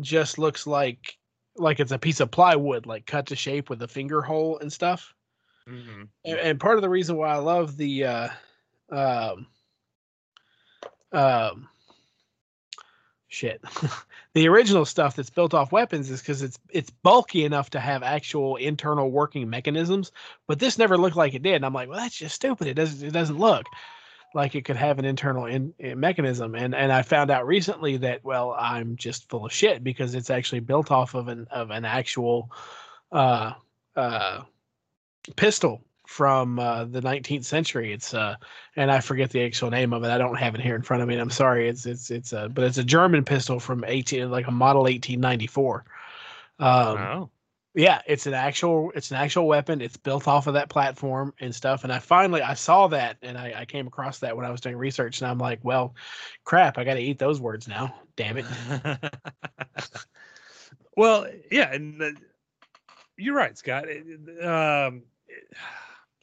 just 0.01 0.39
looks 0.39 0.67
like 0.67 1.17
like 1.57 1.81
it's 1.81 1.93
a 1.93 1.99
piece 1.99 2.21
of 2.21 2.31
plywood 2.31 2.85
like 2.85 3.07
cut 3.07 3.27
to 3.27 3.37
shape 3.37 3.71
with 3.71 3.81
a 3.83 3.89
finger 3.89 4.21
hole 4.21 4.59
and 4.59 4.71
stuff. 4.71 5.15
Mhm. 5.67 6.09
And, 6.27 6.39
and 6.39 6.61
part 6.61 6.77
of 6.77 6.83
the 6.83 6.91
reason 6.91 7.17
why 7.17 7.29
I 7.29 7.39
love 7.39 7.79
the 7.79 8.05
uh 8.05 8.29
um 8.91 9.47
um 11.13 11.69
shit. 13.35 13.63
The 14.35 14.49
original 14.49 14.85
stuff 14.85 15.15
that's 15.15 15.31
built 15.31 15.55
off 15.55 15.71
weapons 15.71 16.11
is 16.11 16.21
because 16.21 16.43
it's 16.43 16.59
it's 16.71 16.91
bulky 16.91 17.45
enough 17.45 17.71
to 17.71 17.79
have 17.79 18.03
actual 18.03 18.57
internal 18.57 19.09
working 19.09 19.49
mechanisms 19.49 20.11
but 20.49 20.59
this 20.59 20.77
never 20.77 20.99
looked 20.99 21.15
like 21.15 21.35
it 21.35 21.43
did 21.45 21.55
and 21.55 21.65
i'm 21.65 21.73
like 21.73 21.89
well 21.89 22.01
that's 22.01 22.17
just 22.17 22.35
stupid. 22.35 22.67
It 22.67 22.75
doesn't 22.75 23.07
it 23.07 23.13
doesn't 23.13 23.39
look 23.39 23.65
like 24.35 24.57
it 24.57 24.65
could 24.65 24.75
have 24.75 24.99
an 24.99 25.05
internal 25.05 25.47
in, 25.47 25.73
in 25.79 26.01
mechanism 26.01 26.57
and 26.57 26.75
and 26.75 26.93
i 26.93 27.03
found 27.03 27.31
out 27.31 27.47
recently 27.47 27.97
that 27.99 28.25
well 28.25 28.57
i'm 28.59 28.97
just 28.97 29.29
full 29.29 29.47
of 29.47 29.53
shit 29.53 29.85
because 29.85 30.17
it's 30.17 30.31
actually 30.31 30.59
built 30.59 30.91
off 30.91 31.15
of 31.15 31.29
an 31.29 31.47
of 31.53 31.71
an 31.71 31.85
actual 31.85 32.51
uh 33.13 33.53
uh 33.95 34.43
pistol 35.37 35.81
from 36.07 36.59
uh, 36.59 36.85
the 36.85 37.01
19th 37.01 37.45
century. 37.45 37.93
It's 37.93 38.15
uh, 38.15 38.37
and 38.77 38.91
I 38.91 39.01
forget 39.01 39.31
the 39.31 39.43
actual 39.45 39.71
name 39.71 39.93
of 39.93 40.05
it. 40.05 40.09
I 40.09 40.19
don't 40.19 40.37
have 40.37 40.55
it 40.55 40.61
here 40.61 40.77
in 40.77 40.83
front 40.83 41.03
of 41.03 41.09
me. 41.09 41.15
And 41.15 41.23
I'm 41.23 41.31
sorry. 41.31 41.69
It's 41.69 41.87
it's 41.87 42.11
it's 42.11 42.33
a 42.33 42.49
but 42.49 42.65
it's 42.65 42.79
a 42.79 42.85
German 42.85 43.25
pistol 43.25 43.59
from 43.61 43.85
18 43.87 44.31
like 44.31 44.47
a 44.47 44.51
model 44.51 44.83
1894. 44.83 45.85
Um, 46.61 46.69
oh. 46.69 47.31
yeah, 47.75 48.01
it's 48.07 48.27
an 48.27 48.35
actual 48.35 48.93
it's 48.95 49.11
an 49.11 49.17
actual 49.17 49.47
weapon. 49.47 49.81
It's 49.81 49.97
built 49.97 50.29
off 50.29 50.47
of 50.47 50.55
that 50.55 50.69
platform 50.69 51.33
and 51.41 51.55
stuff. 51.55 51.85
And 51.85 51.93
I 51.93 51.99
finally 51.99 52.43
I 52.43 52.55
saw 52.55 52.87
that 52.89 53.17
and 53.23 53.37
I, 53.39 53.55
I 53.61 53.65
came 53.65 53.87
across 53.87 54.19
that 54.21 54.37
when 54.37 54.47
I 54.47 54.51
was 54.51 54.61
doing 54.61 54.77
research 54.77 55.21
and 55.21 55.31
I'm 55.31 55.39
like, 55.39 55.61
well, 55.63 55.95
crap, 56.45 56.79
I 56.79 56.85
got 56.85 56.95
to 56.95 57.01
eat 57.01 57.19
those 57.19 57.41
words 57.41 57.67
now. 57.67 57.95
Damn 58.17 58.37
it. 58.39 58.47
well, 60.97 61.27
yeah, 61.51 61.73
and 61.73 62.01
uh, 62.03 62.11
you're 63.17 63.35
right, 63.35 63.57
Scott. 63.57 63.85
It- 63.89 64.45
um, 64.45 65.03
it- 65.27 65.57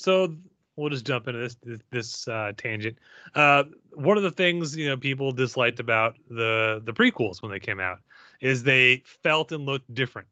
so 0.02 0.36
we'll 0.76 0.90
just 0.90 1.06
jump 1.06 1.28
into 1.28 1.40
this 1.40 1.56
this, 1.64 1.80
this 1.92 2.28
uh, 2.28 2.52
tangent. 2.58 2.98
Uh, 3.36 3.64
one 3.94 4.18
of 4.18 4.24
the 4.24 4.32
things 4.32 4.76
you 4.76 4.90
know 4.90 4.98
people 4.98 5.32
disliked 5.32 5.80
about 5.80 6.18
the 6.30 6.82
the 6.86 6.94
prequels 6.94 7.42
when 7.42 7.52
they 7.52 7.60
came 7.60 7.80
out 7.80 8.00
is 8.42 8.64
they 8.64 9.04
felt 9.24 9.52
and 9.52 9.66
looked 9.66 9.94
different. 9.94 10.28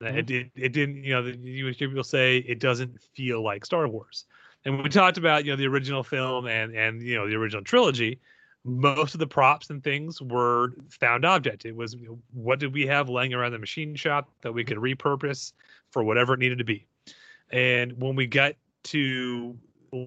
That 0.00 0.16
It 0.16 0.26
did. 0.26 0.50
It 0.54 0.72
didn't. 0.72 1.04
You 1.04 1.14
know, 1.14 1.22
the- 1.24 1.38
you 1.38 1.66
would 1.66 1.76
hear 1.76 1.88
people 1.88 2.04
say 2.04 2.38
it 2.38 2.60
doesn't 2.60 3.00
feel 3.14 3.42
like 3.42 3.66
Star 3.66 3.86
Wars. 3.88 4.24
And 4.64 4.74
when 4.74 4.84
we 4.84 4.90
talked 4.90 5.18
about 5.18 5.44
you 5.44 5.52
know 5.52 5.56
the 5.56 5.66
original 5.66 6.02
film 6.02 6.46
and 6.46 6.74
and 6.74 7.02
you 7.02 7.16
know 7.16 7.28
the 7.28 7.34
original 7.34 7.64
trilogy, 7.64 8.20
most 8.64 9.14
of 9.14 9.20
the 9.20 9.26
props 9.26 9.70
and 9.70 9.82
things 9.82 10.20
were 10.22 10.74
found 10.90 11.24
object. 11.24 11.64
It 11.64 11.74
was 11.74 11.94
you 11.94 12.06
know, 12.06 12.18
what 12.32 12.60
did 12.60 12.72
we 12.72 12.86
have 12.86 13.08
laying 13.08 13.34
around 13.34 13.52
the 13.52 13.58
machine 13.58 13.94
shop 13.94 14.30
that 14.42 14.52
we 14.52 14.64
could 14.64 14.78
repurpose 14.78 15.52
for 15.90 16.04
whatever 16.04 16.34
it 16.34 16.40
needed 16.40 16.58
to 16.58 16.64
be. 16.64 16.86
And 17.50 18.00
when 18.00 18.14
we 18.16 18.26
got 18.26 18.54
to 18.84 19.56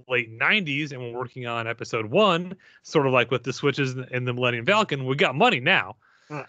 late 0.07 0.37
90s 0.37 0.91
and 0.91 1.01
we're 1.01 1.17
working 1.17 1.45
on 1.45 1.67
episode 1.67 2.05
one, 2.05 2.55
sort 2.83 3.05
of 3.05 3.13
like 3.13 3.31
with 3.31 3.43
the 3.43 3.53
switches 3.53 3.95
in 4.11 4.25
the 4.25 4.33
Millennium 4.33 4.65
Falcon, 4.65 5.05
we 5.05 5.15
got 5.15 5.35
money 5.35 5.59
now. 5.59 5.95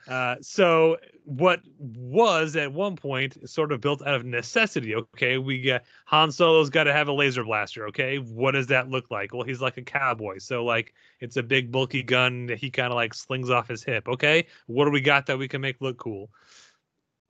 Uh, 0.08 0.36
so 0.40 0.96
what 1.24 1.60
was 1.78 2.56
at 2.56 2.72
one 2.72 2.96
point 2.96 3.48
sort 3.48 3.72
of 3.72 3.80
built 3.80 4.06
out 4.06 4.14
of 4.14 4.24
necessity. 4.24 4.94
Okay, 4.94 5.38
we 5.38 5.60
got 5.60 5.82
Han 6.06 6.30
Solo's 6.30 6.70
got 6.70 6.84
to 6.84 6.92
have 6.92 7.08
a 7.08 7.12
laser 7.12 7.44
blaster. 7.44 7.86
Okay, 7.88 8.16
what 8.16 8.52
does 8.52 8.68
that 8.68 8.88
look 8.88 9.10
like? 9.10 9.34
Well, 9.34 9.42
he's 9.42 9.60
like 9.60 9.76
a 9.76 9.82
cowboy, 9.82 10.38
so 10.38 10.64
like 10.64 10.94
it's 11.20 11.36
a 11.36 11.42
big 11.42 11.72
bulky 11.72 12.02
gun 12.02 12.46
that 12.46 12.58
he 12.58 12.70
kind 12.70 12.92
of 12.92 12.94
like 12.94 13.14
slings 13.14 13.50
off 13.50 13.68
his 13.68 13.82
hip. 13.82 14.08
Okay, 14.08 14.46
what 14.66 14.84
do 14.84 14.90
we 14.90 15.00
got 15.00 15.26
that 15.26 15.38
we 15.38 15.48
can 15.48 15.60
make 15.60 15.80
look 15.80 15.98
cool? 15.98 16.30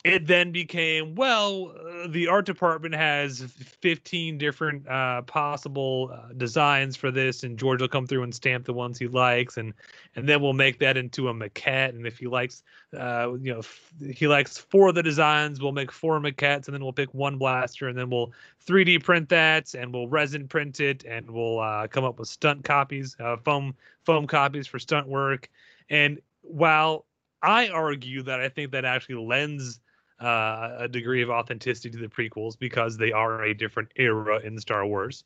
It 0.04 0.26
then 0.26 0.52
became 0.52 1.14
well 1.14 1.72
uh, 1.78 2.06
the 2.08 2.28
art 2.28 2.44
department 2.44 2.94
has 2.94 3.40
15 3.40 4.38
different 4.38 4.86
uh, 4.86 5.22
possible 5.22 6.10
uh, 6.12 6.32
designs 6.36 6.96
for 6.96 7.10
this 7.10 7.42
and 7.42 7.58
george 7.58 7.80
will 7.80 7.88
come 7.88 8.06
through 8.06 8.22
and 8.22 8.34
stamp 8.34 8.64
the 8.64 8.72
ones 8.72 8.98
he 8.98 9.08
likes 9.08 9.56
and 9.56 9.72
and 10.14 10.28
then 10.28 10.40
we'll 10.40 10.52
make 10.52 10.78
that 10.78 10.96
into 10.96 11.28
a 11.28 11.34
maquette 11.34 11.90
and 11.90 12.06
if 12.06 12.18
he 12.18 12.26
likes 12.26 12.62
uh, 12.96 13.32
you 13.40 13.52
know 13.52 13.60
f- 13.60 13.92
he 14.14 14.28
likes 14.28 14.58
four 14.58 14.88
of 14.88 14.94
the 14.94 15.02
designs 15.02 15.60
we'll 15.60 15.72
make 15.72 15.90
four 15.90 16.20
maquettes 16.20 16.66
and 16.66 16.74
then 16.74 16.82
we'll 16.82 16.92
pick 16.92 17.12
one 17.14 17.38
blaster 17.38 17.88
and 17.88 17.98
then 17.98 18.10
we'll 18.10 18.32
3d 18.66 19.02
print 19.02 19.28
that 19.28 19.74
and 19.74 19.92
we'll 19.92 20.08
resin 20.08 20.46
print 20.46 20.80
it 20.80 21.04
and 21.04 21.30
we'll 21.30 21.58
uh, 21.60 21.86
come 21.88 22.04
up 22.04 22.18
with 22.18 22.28
stunt 22.28 22.62
copies 22.62 23.16
uh, 23.20 23.36
foam 23.38 23.74
foam 24.04 24.26
copies 24.26 24.66
for 24.66 24.78
stunt 24.78 25.08
work. 25.08 25.48
And 25.90 26.20
while 26.42 27.06
I 27.42 27.68
argue 27.68 28.22
that 28.22 28.40
I 28.40 28.48
think 28.48 28.72
that 28.72 28.84
actually 28.84 29.26
lends 29.26 29.80
uh, 30.20 30.76
a 30.78 30.88
degree 30.88 31.22
of 31.22 31.30
authenticity 31.30 31.90
to 31.90 31.98
the 31.98 32.08
prequels 32.08 32.58
because 32.58 32.96
they 32.96 33.12
are 33.12 33.42
a 33.42 33.54
different 33.54 33.90
era 33.96 34.40
in 34.40 34.58
Star 34.58 34.86
Wars. 34.86 35.24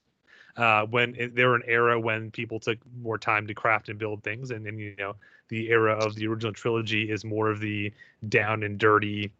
Uh, 0.57 0.85
when 0.87 1.14
it, 1.16 1.37
they 1.37 1.44
were 1.44 1.55
an 1.55 1.62
era 1.66 2.01
when 2.01 2.31
people 2.31 2.59
took 2.59 2.79
more 3.01 3.18
time 3.18 3.46
to 3.46 3.55
craft 3.55 3.88
and 3.88 3.98
build 3.98 4.22
things, 4.24 4.51
and 4.51 4.66
then 4.66 4.77
you 4.79 4.94
know 4.98 5.14
the 5.48 5.68
era 5.68 5.94
of 5.94 6.14
the 6.16 6.27
original 6.27 6.53
trilogy 6.53 7.11
is 7.11 7.24
more 7.24 7.48
of 7.48 7.61
the 7.61 7.92
down 8.29 8.64
and 8.64 8.79
dirty, 8.79 9.31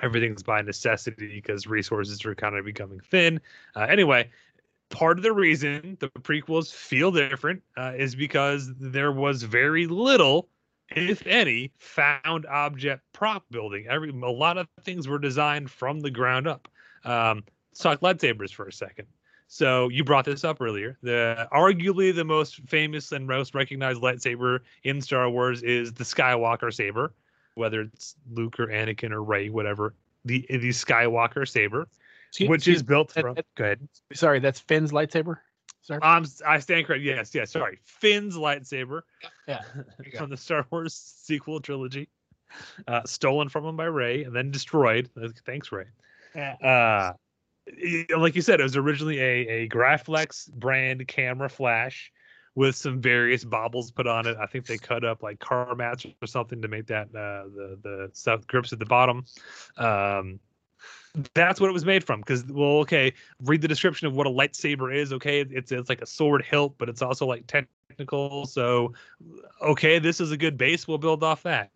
everything's 0.00 0.42
by 0.42 0.62
necessity 0.62 1.28
because 1.28 1.66
resources 1.66 2.24
are 2.24 2.34
kind 2.34 2.56
of 2.56 2.64
becoming 2.64 3.00
thin. 3.00 3.40
Uh, 3.76 3.82
anyway, 3.82 4.30
part 4.88 5.18
of 5.18 5.22
the 5.22 5.32
reason 5.32 5.96
the 6.00 6.08
prequels 6.08 6.72
feel 6.72 7.10
different 7.10 7.62
uh, 7.76 7.92
is 7.96 8.14
because 8.14 8.72
there 8.76 9.12
was 9.12 9.42
very 9.42 9.86
little 9.86 10.48
if 10.90 11.26
any, 11.26 11.72
found 11.78 12.46
object 12.46 13.02
prop 13.12 13.44
building. 13.50 13.86
Every 13.88 14.10
a 14.10 14.12
lot 14.30 14.58
of 14.58 14.68
things 14.82 15.08
were 15.08 15.18
designed 15.18 15.70
from 15.70 16.00
the 16.00 16.10
ground 16.10 16.46
up. 16.46 16.68
Um, 17.04 17.44
let's 17.70 17.80
talk 17.80 18.00
lightsabers 18.00 18.52
for 18.52 18.66
a 18.66 18.72
second. 18.72 19.06
So 19.46 19.88
you 19.88 20.04
brought 20.04 20.24
this 20.24 20.42
up 20.42 20.60
earlier. 20.60 20.98
The 21.02 21.46
arguably 21.52 22.14
the 22.14 22.24
most 22.24 22.56
famous 22.68 23.12
and 23.12 23.26
most 23.26 23.54
recognized 23.54 24.00
lightsaber 24.00 24.60
in 24.84 25.00
Star 25.00 25.28
Wars 25.30 25.62
is 25.62 25.92
the 25.92 26.04
Skywalker 26.04 26.72
saber, 26.72 27.12
whether 27.54 27.82
it's 27.82 28.16
Luke 28.32 28.58
or 28.58 28.66
Anakin 28.68 29.10
or 29.12 29.22
Rey, 29.22 29.50
whatever. 29.50 29.94
The 30.24 30.44
the 30.48 30.70
Skywalker 30.70 31.46
saber, 31.46 31.86
Excuse- 32.30 32.48
which 32.48 32.58
excuse- 32.60 32.76
is 32.78 32.82
built 32.82 33.12
that- 33.14 33.20
from. 33.20 33.34
that- 33.34 33.46
Go 33.54 33.64
ahead. 33.64 33.88
Sorry, 34.14 34.38
that's 34.40 34.60
Finn's 34.60 34.90
lightsaber. 34.92 35.36
Sorry. 35.84 36.00
Um, 36.00 36.24
I 36.46 36.58
stand 36.60 36.86
correct. 36.86 37.02
Yes, 37.04 37.34
yes. 37.34 37.52
Sorry, 37.52 37.78
Finn's 37.84 38.36
lightsaber. 38.36 39.02
Yeah, 39.46 39.60
there 39.74 39.86
you 40.02 40.12
go. 40.12 40.18
from 40.18 40.30
the 40.30 40.36
Star 40.36 40.66
Wars 40.70 40.94
sequel 40.94 41.60
trilogy, 41.60 42.08
uh, 42.88 43.02
stolen 43.04 43.50
from 43.50 43.66
him 43.66 43.76
by 43.76 43.84
Rey 43.84 44.24
and 44.24 44.34
then 44.34 44.50
destroyed. 44.50 45.10
Thanks, 45.44 45.70
Rey. 45.70 45.84
Yeah. 46.34 46.54
Uh, 46.54 47.12
like 48.18 48.34
you 48.34 48.40
said, 48.42 48.60
it 48.60 48.62
was 48.62 48.76
originally 48.76 49.20
a 49.20 49.48
a 49.48 49.68
Graflex 49.68 50.50
brand 50.52 51.06
camera 51.06 51.50
flash 51.50 52.10
with 52.54 52.76
some 52.76 53.00
various 53.02 53.44
baubles 53.44 53.90
put 53.90 54.06
on 54.06 54.26
it. 54.26 54.38
I 54.40 54.46
think 54.46 54.64
they 54.64 54.78
cut 54.78 55.04
up 55.04 55.22
like 55.22 55.38
car 55.38 55.74
mats 55.74 56.06
or 56.22 56.26
something 56.26 56.62
to 56.62 56.68
make 56.68 56.86
that 56.86 57.08
uh, 57.08 57.44
the 57.54 57.78
the 57.82 58.10
stuff 58.14 58.46
grips 58.46 58.72
at 58.72 58.78
the 58.78 58.86
bottom. 58.86 59.26
Um, 59.76 60.40
that's 61.34 61.60
what 61.60 61.70
it 61.70 61.72
was 61.72 61.84
made 61.84 62.04
from. 62.04 62.20
Because 62.20 62.44
well, 62.44 62.78
okay, 62.78 63.12
read 63.42 63.60
the 63.60 63.68
description 63.68 64.06
of 64.06 64.14
what 64.14 64.26
a 64.26 64.30
lightsaber 64.30 64.94
is. 64.94 65.12
Okay, 65.12 65.40
it's 65.40 65.72
it's 65.72 65.88
like 65.88 66.02
a 66.02 66.06
sword 66.06 66.44
hilt, 66.44 66.74
but 66.78 66.88
it's 66.88 67.02
also 67.02 67.26
like 67.26 67.46
technical. 67.46 68.46
So, 68.46 68.92
okay, 69.62 69.98
this 69.98 70.20
is 70.20 70.32
a 70.32 70.36
good 70.36 70.58
base. 70.58 70.88
We'll 70.88 70.98
build 70.98 71.22
off 71.22 71.42
that. 71.44 71.70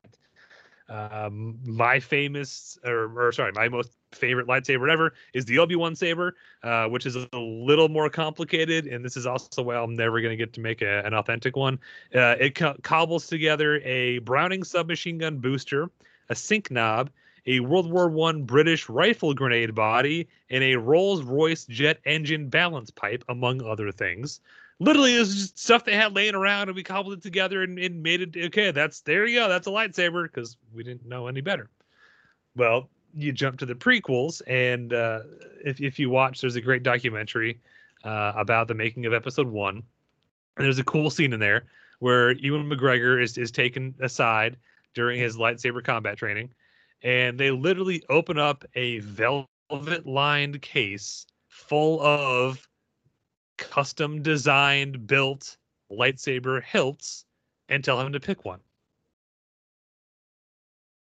Um, 0.89 1.59
my 1.67 2.01
famous, 2.01 2.79
or, 2.83 3.29
or 3.29 3.33
sorry, 3.33 3.53
my 3.53 3.69
most 3.69 3.91
favorite 4.13 4.47
lightsaber 4.47 4.91
ever 4.91 5.13
is 5.35 5.45
the 5.45 5.59
Obi 5.59 5.77
Wan 5.77 5.95
saber, 5.95 6.35
uh, 6.63 6.87
which 6.87 7.05
is 7.05 7.15
a 7.15 7.37
little 7.37 7.91
more 7.91 8.09
complicated, 8.09 8.87
and 8.87 9.05
this 9.05 9.15
is 9.15 9.27
also 9.27 9.63
why 9.63 9.77
I'm 9.77 9.95
never 9.95 10.23
going 10.23 10.33
to 10.33 10.37
get 10.37 10.55
to 10.55 10.61
make 10.61 10.81
a, 10.81 11.05
an 11.05 11.13
authentic 11.13 11.57
one. 11.57 11.79
Uh, 12.15 12.37
it 12.41 12.55
co- 12.55 12.77
cobbles 12.83 13.27
together 13.27 13.81
a 13.85 14.19
Browning 14.21 14.65
submachine 14.65 15.19
gun 15.19 15.37
booster, 15.37 15.91
a 16.31 16.35
sync 16.35 16.71
knob, 16.71 17.11
a 17.49 17.61
World 17.61 17.91
War 17.91 18.09
One 18.09 18.45
British 18.45 18.89
rifle 18.89 19.33
grenade 19.33 19.75
body, 19.75 20.29
and 20.51 20.63
a 20.63 20.77
Rolls 20.77 21.23
Royce 21.23 21.65
jet 21.65 21.99
engine 22.05 22.49
balance 22.49 22.91
pipe, 22.91 23.25
among 23.29 23.63
other 23.63 23.91
things. 23.91 24.41
Literally, 24.81 25.17
it 25.17 25.21
was 25.21 25.35
just 25.35 25.59
stuff 25.59 25.85
they 25.85 25.97
had 25.97 26.15
laying 26.15 26.35
around, 26.35 26.69
and 26.69 26.77
we 26.77 26.85
cobbled 26.85 27.15
it 27.15 27.23
together 27.23 27.63
and, 27.63 27.79
and 27.79 28.03
made 28.03 28.21
it 28.21 28.37
okay. 28.47 28.71
That's 28.71 29.01
there 29.01 29.27
you 29.27 29.41
go. 29.41 29.49
That's 29.49 29.67
a 29.67 29.71
lightsaber 29.71 30.25
because 30.25 30.57
we 30.75 30.85
didn't 30.85 31.09
know 31.09 31.27
any 31.27 31.41
better. 31.41 31.71
Well, 32.55 32.89
you 33.15 33.33
jump 33.33 33.59
to 33.61 33.67
the 33.67 33.75
prequels, 33.75 34.43
and 34.47 34.93
uh, 34.93 35.21
if 35.65 35.81
if 35.81 35.99
you 35.99 36.11
watch, 36.11 36.43
there's 36.43 36.57
a 36.57 36.61
great 36.61 36.83
documentary 36.83 37.59
uh, 38.05 38.35
about 38.37 38.69
the 38.69 38.75
making 38.75 39.07
of 39.07 39.15
Episode 39.15 39.49
One, 39.49 39.77
and 40.57 40.65
there's 40.67 40.79
a 40.79 40.85
cool 40.85 41.09
scene 41.09 41.33
in 41.33 41.41
there 41.41 41.65
where 41.99 42.33
Ewan 42.33 42.69
McGregor 42.69 43.21
is 43.21 43.39
is 43.39 43.51
taken 43.51 43.95
aside 44.01 44.59
during 44.95 45.19
his 45.19 45.39
lightsaber 45.39 45.83
combat 45.83 46.19
training, 46.19 46.51
and 47.03 47.39
they 47.39 47.51
literally 47.51 48.03
open 48.09 48.39
up 48.39 48.65
a 48.75 48.99
velvet 49.01 50.07
lined 50.07 50.61
case 50.63 51.27
full 51.49 52.01
of 52.01 52.67
custom 53.57 54.23
designed 54.23 55.07
built 55.07 55.57
lightsaber 55.91 56.63
hilts 56.63 57.25
and 57.69 57.83
tell 57.83 58.01
him 58.01 58.13
to 58.13 58.21
pick 58.21 58.45
one 58.45 58.61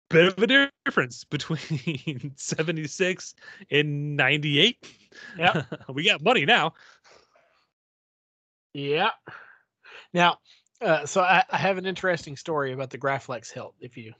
bit 0.09 0.27
of 0.27 0.43
a 0.43 0.71
difference 0.85 1.25
between 1.25 2.33
76 2.37 3.35
and 3.71 4.17
98 4.17 4.87
Yeah. 5.39 5.63
we 5.93 6.05
got 6.05 6.23
money 6.23 6.45
now 6.45 6.75
Yeah. 8.77 9.11
Now, 10.13 10.37
uh, 10.83 11.07
so 11.07 11.23
I, 11.23 11.43
I 11.51 11.57
have 11.57 11.79
an 11.79 11.87
interesting 11.87 12.37
story 12.37 12.73
about 12.73 12.91
the 12.91 12.99
Graflex 12.99 13.51
hilt. 13.51 13.75
If 13.81 13.97
you, 13.97 14.13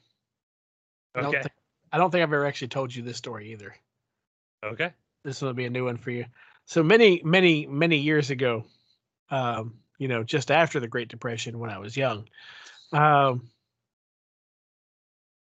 I 1.17 1.23
don't, 1.23 1.35
okay 1.35 1.43
think, 1.43 1.53
I 1.93 1.99
don't 1.99 2.11
think 2.11 2.23
I've 2.23 2.33
ever 2.33 2.47
actually 2.47 2.69
told 2.69 2.95
you 2.95 3.03
this 3.03 3.17
story 3.17 3.53
either. 3.53 3.75
okay 4.65 4.93
This 5.25 5.43
will 5.43 5.55
be 5.55 5.65
a 5.65 5.71
new 5.71 5.87
one 5.87 5.97
for 5.97 6.11
you. 6.11 6.27
So 6.67 6.83
many, 6.83 7.23
many, 7.25 7.67
many 7.67 7.97
years 7.97 8.31
ago, 8.31 8.65
um, 9.31 9.75
you 9.99 10.09
know, 10.09 10.23
just 10.23 10.51
after 10.51 10.81
the 10.81 10.89
Great 10.89 11.09
Depression, 11.09 11.59
when 11.59 11.71
I 11.71 11.79
was 11.79 11.97
young, 11.97 12.29
um, 12.93 13.49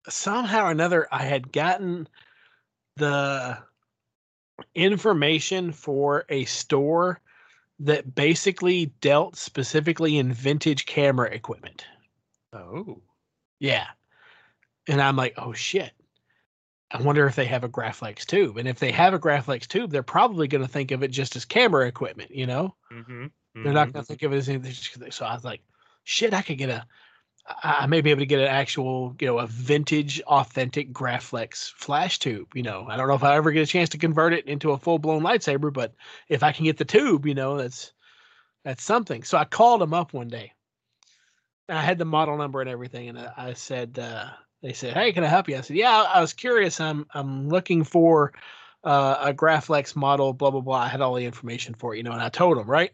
somehow 0.09 0.65
or 0.65 0.71
another, 0.71 1.07
I 1.13 1.23
had 1.25 1.53
gotten 1.53 2.09
the 2.97 3.59
information 4.75 5.73
for 5.73 6.25
a 6.29 6.45
store 6.45 7.21
that 7.81 8.15
basically 8.15 8.87
dealt 9.01 9.37
specifically 9.37 10.19
in 10.19 10.33
vintage 10.33 10.87
camera 10.87 11.29
equipment. 11.31 11.85
oh 12.53 13.01
Yeah. 13.59 13.87
And 14.89 15.01
I'm 15.01 15.17
like, 15.17 15.35
oh 15.37 15.53
shit. 15.53 15.93
I 16.91 17.01
wonder 17.01 17.27
if 17.27 17.37
they 17.37 17.47
have 17.47 17.65
a 17.65 17.71
Graflex 17.71 18.27
tube. 18.27 18.59
And 18.59 18.69
if 18.69 18.79
they 18.79 18.93
have 18.93 19.15
a 19.15 19.19
Graflex 19.19 19.67
tube, 19.67 19.91
they're 19.91 20.03
probably 20.03 20.47
going 20.47 20.63
to 20.63 20.69
think 20.69 20.91
of 20.91 21.03
it 21.03 21.09
just 21.09 21.37
as 21.37 21.47
camera 21.47 21.87
equipment, 21.87 22.31
you 22.31 22.47
know? 22.47 22.75
mm-hmm. 23.55 23.63
They're 23.63 23.73
not 23.73 23.93
going 23.93 24.05
to 24.05 24.07
think 24.07 24.23
of 24.23 24.33
it 24.33 24.37
as 24.37 24.49
anything. 24.49 25.11
So 25.11 25.25
I 25.25 25.35
was 25.35 25.45
like, 25.45 25.63
shit, 26.05 26.35
I 26.35 26.43
could 26.43 26.59
get 26.59 26.69
a, 26.69 26.87
I 27.63 27.87
may 27.87 28.01
be 28.03 28.11
able 28.11 28.21
to 28.21 28.27
get 28.27 28.41
an 28.41 28.49
actual, 28.49 29.17
you 29.21 29.27
know, 29.27 29.39
a 29.39 29.47
vintage, 29.47 30.21
authentic 30.23 30.93
Graflex 30.93 31.73
flash 31.73 32.19
tube. 32.19 32.49
You 32.55 32.63
know, 32.63 32.87
I 32.89 32.97
don't 32.97 33.09
know 33.09 33.15
if 33.15 33.25
I 33.25 33.37
ever 33.37 33.51
get 33.51 33.63
a 33.63 33.71
chance 33.71 33.89
to 33.91 33.99
convert 33.99 34.33
it 34.33 34.47
into 34.47 34.71
a 34.71 34.79
full 34.79 34.99
blown 34.99 35.23
lightsaber, 35.23 35.73
but 35.73 35.95
if 36.29 36.43
I 36.43 36.53
can 36.53 36.67
get 36.67 36.77
the 36.77 36.85
tube, 36.85 37.27
you 37.27 37.35
know, 37.35 37.57
that's 37.57 37.93
that's 38.65 38.85
something. 38.85 39.25
So 39.25 39.39
I 39.39 39.45
called 39.45 39.81
them 39.81 39.95
up 39.95 40.13
one 40.13 40.29
day. 40.29 40.53
And 41.69 41.79
I 41.79 41.83
had 41.83 41.99
the 41.99 42.05
model 42.05 42.37
number 42.37 42.61
and 42.61 42.71
everything, 42.71 43.09
and 43.09 43.19
I, 43.19 43.33
I 43.37 43.53
said, 43.55 43.99
uh, 43.99 44.31
they 44.63 44.73
said, 44.73 44.95
"Hey, 44.95 45.13
can 45.13 45.25
I 45.25 45.29
help 45.29 45.49
you?" 45.49 45.57
I 45.57 45.61
said, 45.61 45.77
"Yeah, 45.77 45.91
I 45.91 46.21
was 46.21 46.33
curious. 46.33 46.81
I'm 46.81 47.07
I'm 47.13 47.49
looking 47.49 47.85
for 47.85 48.33
uh, 48.85 49.17
a 49.21 49.35
Graflex 49.35 49.97
model. 49.97 50.33
Blah 50.33 50.51
blah 50.51 50.61
blah. 50.61 50.79
I 50.79 50.89
had 50.89 51.01
all 51.01 51.15
the 51.15 51.25
information 51.25 51.75
for 51.75 51.95
it, 51.95 51.99
you 51.99 52.03
know." 52.03 52.13
And 52.13 52.23
I 52.23 52.29
told 52.29 52.59
him 52.59 52.71
right, 52.71 52.93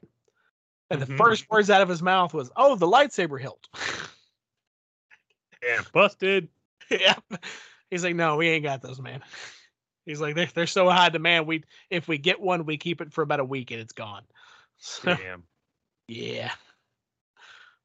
and 0.90 1.00
the 1.00 1.06
first 1.06 1.48
words 1.50 1.70
out 1.70 1.82
of 1.82 1.88
his 1.88 2.02
mouth 2.02 2.32
was, 2.34 2.50
"Oh, 2.56 2.74
the 2.76 2.86
lightsaber 2.86 3.40
hilt." 3.40 3.68
yeah 5.62 5.82
busted 5.92 6.48
yeah. 6.90 7.16
He's 7.90 8.04
like, 8.04 8.14
"No, 8.14 8.36
we 8.36 8.48
ain't 8.48 8.64
got 8.64 8.82
those, 8.82 9.00
man." 9.00 9.22
He's 10.06 10.20
like, 10.20 10.34
"They're 10.34 10.48
they're 10.54 10.66
so 10.66 10.88
high 10.88 11.10
demand. 11.10 11.46
We 11.46 11.64
if 11.90 12.08
we 12.08 12.18
get 12.18 12.40
one, 12.40 12.64
we 12.64 12.76
keep 12.78 13.00
it 13.00 13.12
for 13.12 13.22
about 13.22 13.40
a 13.40 13.44
week 13.44 13.70
and 13.70 13.80
it's 13.80 13.92
gone." 13.92 14.22
So, 14.80 15.16
damn 15.16 15.42
yeah. 16.08 16.50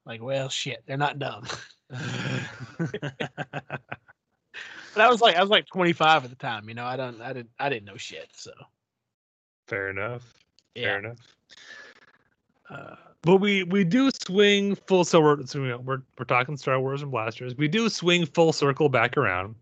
Like, 0.06 0.24
well, 0.24 0.50
shit, 0.50 0.84
they're 0.88 0.98
not 0.98 1.20
dumb. 1.20 1.46
But 4.94 5.02
I 5.02 5.10
was 5.10 5.22
like, 5.22 5.36
I 5.36 5.42
was 5.42 5.50
like 5.50 5.66
25 5.66 6.26
at 6.26 6.30
the 6.30 6.36
time, 6.36 6.70
you 6.70 6.76
know. 6.76 6.86
I 6.86 6.96
don't, 6.96 7.20
I 7.20 7.34
didn't, 7.34 7.50
I 7.60 7.68
didn't 7.70 7.86
know 7.86 7.98
shit. 7.98 8.30
So 8.34 8.52
fair 9.68 9.90
enough 9.90 10.22
yeah, 10.76 10.84
fair 10.84 11.00
enough 11.00 11.18
uh, 12.70 12.96
but 13.22 13.38
we 13.38 13.64
we 13.64 13.84
do 13.84 14.12
swing 14.12 14.76
full 14.76 15.04
so 15.04 15.22
we're 15.22 15.46
so, 15.46 15.62
we're 15.84 16.02
we're 16.20 16.26
talking 16.26 16.58
Star 16.58 16.80
Wars 16.80 17.02
and 17.02 17.12
blasters. 17.12 17.56
We 17.56 17.68
do 17.68 17.90
swing 17.90 18.26
full 18.26 18.52
circle 18.52 18.90
back 18.90 19.18
around. 19.18 19.56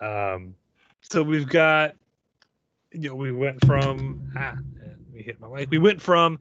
Um, 0.00 0.54
so 1.00 1.22
we've 1.22 1.48
got, 1.48 1.94
you 2.92 3.08
know, 3.08 3.14
we 3.14 3.32
went 3.32 3.64
from 3.64 4.20
ah, 4.36 4.56
me 5.12 5.22
hit 5.22 5.40
my 5.40 5.48
mic. 5.48 5.70
We 5.70 5.78
went 5.78 6.00
from 6.00 6.38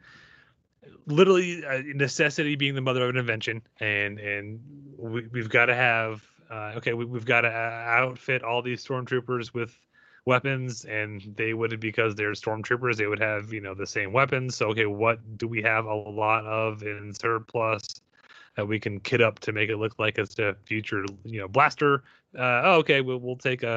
literally 1.05 1.65
uh, 1.65 1.81
necessity 1.93 2.55
being 2.55 2.75
the 2.75 2.81
mother 2.81 3.03
of 3.03 3.09
an 3.09 3.17
invention, 3.17 3.61
and 3.79 4.19
and 4.19 4.59
we, 4.97 5.27
we've 5.27 5.49
got 5.49 5.65
to 5.67 5.75
have 5.75 6.23
uh, 6.51 6.73
okay, 6.75 6.93
we, 6.93 7.05
we've 7.05 7.25
got 7.25 7.41
to 7.41 7.49
outfit 7.49 8.43
all 8.43 8.61
these 8.61 8.85
stormtroopers 8.85 9.53
with 9.53 9.75
weapons 10.25 10.85
and 10.85 11.33
they 11.35 11.53
would 11.53 11.77
because 11.81 12.15
they're 12.15 12.31
stormtroopers 12.31 12.95
they 12.95 13.07
would 13.07 13.19
have 13.19 13.51
you 13.51 13.59
know 13.59 13.73
the 13.73 13.87
same 13.87 14.13
weapons. 14.13 14.55
So 14.55 14.69
okay 14.69 14.85
what 14.85 15.19
do 15.37 15.47
we 15.47 15.61
have 15.63 15.85
a 15.85 15.93
lot 15.93 16.45
of 16.45 16.83
in 16.83 17.13
surplus 17.13 18.01
that 18.55 18.67
we 18.67 18.79
can 18.79 18.99
kit 18.99 19.21
up 19.21 19.39
to 19.39 19.51
make 19.51 19.69
it 19.69 19.77
look 19.77 19.97
like 19.97 20.17
it's 20.17 20.37
a 20.39 20.55
future 20.65 21.05
you 21.23 21.39
know 21.39 21.47
blaster 21.47 22.03
uh, 22.37 22.61
oh, 22.63 22.73
okay 22.75 23.01
we'll, 23.01 23.19
we'll 23.19 23.35
take 23.35 23.63
a, 23.63 23.67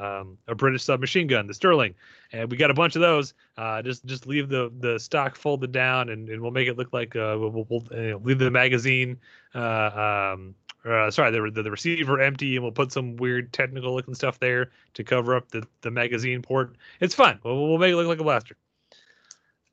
a, 0.00 0.20
um, 0.20 0.38
a 0.48 0.54
british 0.54 0.82
submachine 0.82 1.26
gun 1.26 1.46
the 1.46 1.54
sterling 1.54 1.94
and 2.32 2.50
we 2.50 2.56
got 2.56 2.70
a 2.70 2.74
bunch 2.74 2.96
of 2.96 3.02
those 3.02 3.34
uh, 3.58 3.82
just 3.82 4.04
just 4.04 4.26
leave 4.26 4.48
the 4.48 4.72
the 4.80 4.98
stock 4.98 5.36
folded 5.36 5.72
down 5.72 6.08
and, 6.08 6.28
and 6.28 6.40
we'll 6.40 6.50
make 6.50 6.68
it 6.68 6.76
look 6.76 6.92
like 6.92 7.14
uh, 7.16 7.36
we'll, 7.38 7.66
we'll 7.68 7.84
uh, 7.92 8.16
leave 8.18 8.38
the 8.38 8.50
magazine 8.50 9.18
uh, 9.54 10.32
um, 10.34 10.54
uh, 10.86 11.10
sorry, 11.10 11.32
the, 11.32 11.50
the, 11.50 11.62
the 11.64 11.70
receiver 11.70 12.20
empty, 12.20 12.54
and 12.54 12.62
we'll 12.62 12.72
put 12.72 12.92
some 12.92 13.16
weird 13.16 13.52
technical 13.52 13.94
looking 13.94 14.14
stuff 14.14 14.38
there 14.38 14.70
to 14.94 15.02
cover 15.02 15.34
up 15.34 15.50
the, 15.50 15.66
the 15.80 15.90
magazine 15.90 16.42
port. 16.42 16.76
It's 17.00 17.14
fun. 17.14 17.40
We'll, 17.42 17.68
we'll 17.68 17.78
make 17.78 17.92
it 17.92 17.96
look 17.96 18.06
like 18.06 18.20
a 18.20 18.22
blaster. 18.22 18.56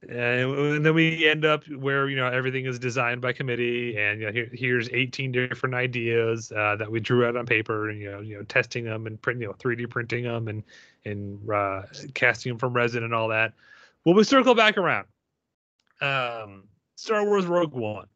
And, 0.10 0.86
then 0.86 0.94
we 0.94 1.28
end 1.28 1.46
up 1.46 1.68
where 1.70 2.10
you 2.10 2.16
know 2.16 2.28
everything 2.28 2.66
is 2.66 2.80
designed 2.80 3.22
by 3.22 3.34
committee, 3.34 3.98
and 3.98 4.20
you 4.20 4.26
know, 4.28 4.32
here, 4.32 4.50
here's 4.52 4.90
18 4.90 5.32
different 5.32 5.76
ideas 5.76 6.52
uh, 6.52 6.76
that 6.78 6.92
we 6.92 7.00
drew 7.00 7.26
out 7.26 7.36
on 7.36 7.46
paper, 7.46 7.90
and 7.90 8.00
you 8.00 8.12
know, 8.12 8.20
you 8.20 8.38
know, 8.38 8.44
testing 8.44 8.84
them 8.84 9.08
and 9.08 9.22
print, 9.22 9.40
you 9.40 9.48
know, 9.48 9.54
3D 9.54 9.90
printing 9.90 10.24
them 10.24 10.48
and 10.48 10.64
and 11.06 11.50
uh, 11.50 11.84
casting 12.14 12.52
them 12.52 12.60
from 12.60 12.74
resin 12.74 13.04
and 13.04 13.14
all 13.14 13.30
that. 13.30 13.54
Well, 14.06 14.16
we 14.16 14.24
circle 14.24 14.56
back 14.56 14.78
around. 14.78 15.08
Um, 16.02 16.64
Star 16.96 17.26
Wars 17.26 17.46
Rogue 17.46 17.74
One 17.74 18.08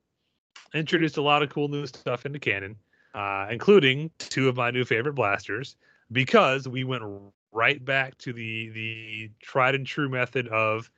introduced 0.73 1.17
a 1.17 1.21
lot 1.21 1.43
of 1.43 1.49
cool 1.49 1.69
new 1.69 1.87
stuff 1.87 2.25
into 2.25 2.39
canon 2.39 2.75
uh, 3.17 3.47
including 3.49 4.11
two 4.19 4.47
of 4.47 4.55
my 4.55 4.69
new 4.69 4.85
favorite 4.85 5.13
blasters, 5.13 5.75
because 6.11 6.67
we 6.67 6.83
went 6.83 7.03
right 7.51 7.83
back 7.83 8.15
to 8.19 8.31
the 8.31 8.69
the 8.69 9.31
tried 9.41 9.73
and 9.73 9.87
true 9.87 10.07
method 10.07 10.47
of 10.49 10.91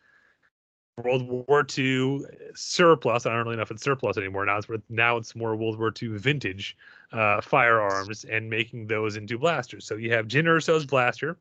World 1.03 1.47
War 1.47 1.65
II 1.77 2.21
surplus. 2.55 3.25
I 3.25 3.33
don't 3.33 3.45
really 3.45 3.55
know 3.55 3.61
if 3.61 3.71
it's 3.71 3.83
surplus 3.83 4.17
anymore. 4.17 4.45
Now 4.45 4.57
it's 4.57 4.67
now 4.89 5.17
it's 5.17 5.35
more 5.35 5.55
World 5.55 5.79
War 5.79 5.93
II 6.01 6.17
vintage 6.17 6.77
uh, 7.11 7.41
firearms 7.41 8.25
and 8.25 8.49
making 8.49 8.87
those 8.87 9.15
into 9.15 9.37
blasters. 9.37 9.85
So 9.85 9.95
you 9.95 10.11
have 10.13 10.27
Jyn 10.27 10.45
Erso's 10.45 10.85
blaster, 10.85 11.37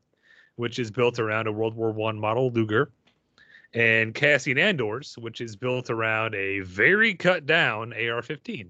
which 0.55 0.79
is 0.79 0.91
built 0.91 1.19
around 1.19 1.47
a 1.47 1.51
World 1.51 1.75
War 1.75 1.91
One 1.91 2.19
model 2.19 2.51
Luger, 2.51 2.91
and 3.73 4.13
Cassian 4.13 4.57
Andor's, 4.57 5.17
which 5.17 5.41
is 5.41 5.55
built 5.55 5.89
around 5.89 6.35
a 6.35 6.59
very 6.61 7.13
cut 7.13 7.45
down 7.45 7.93
AR-15 7.93 8.69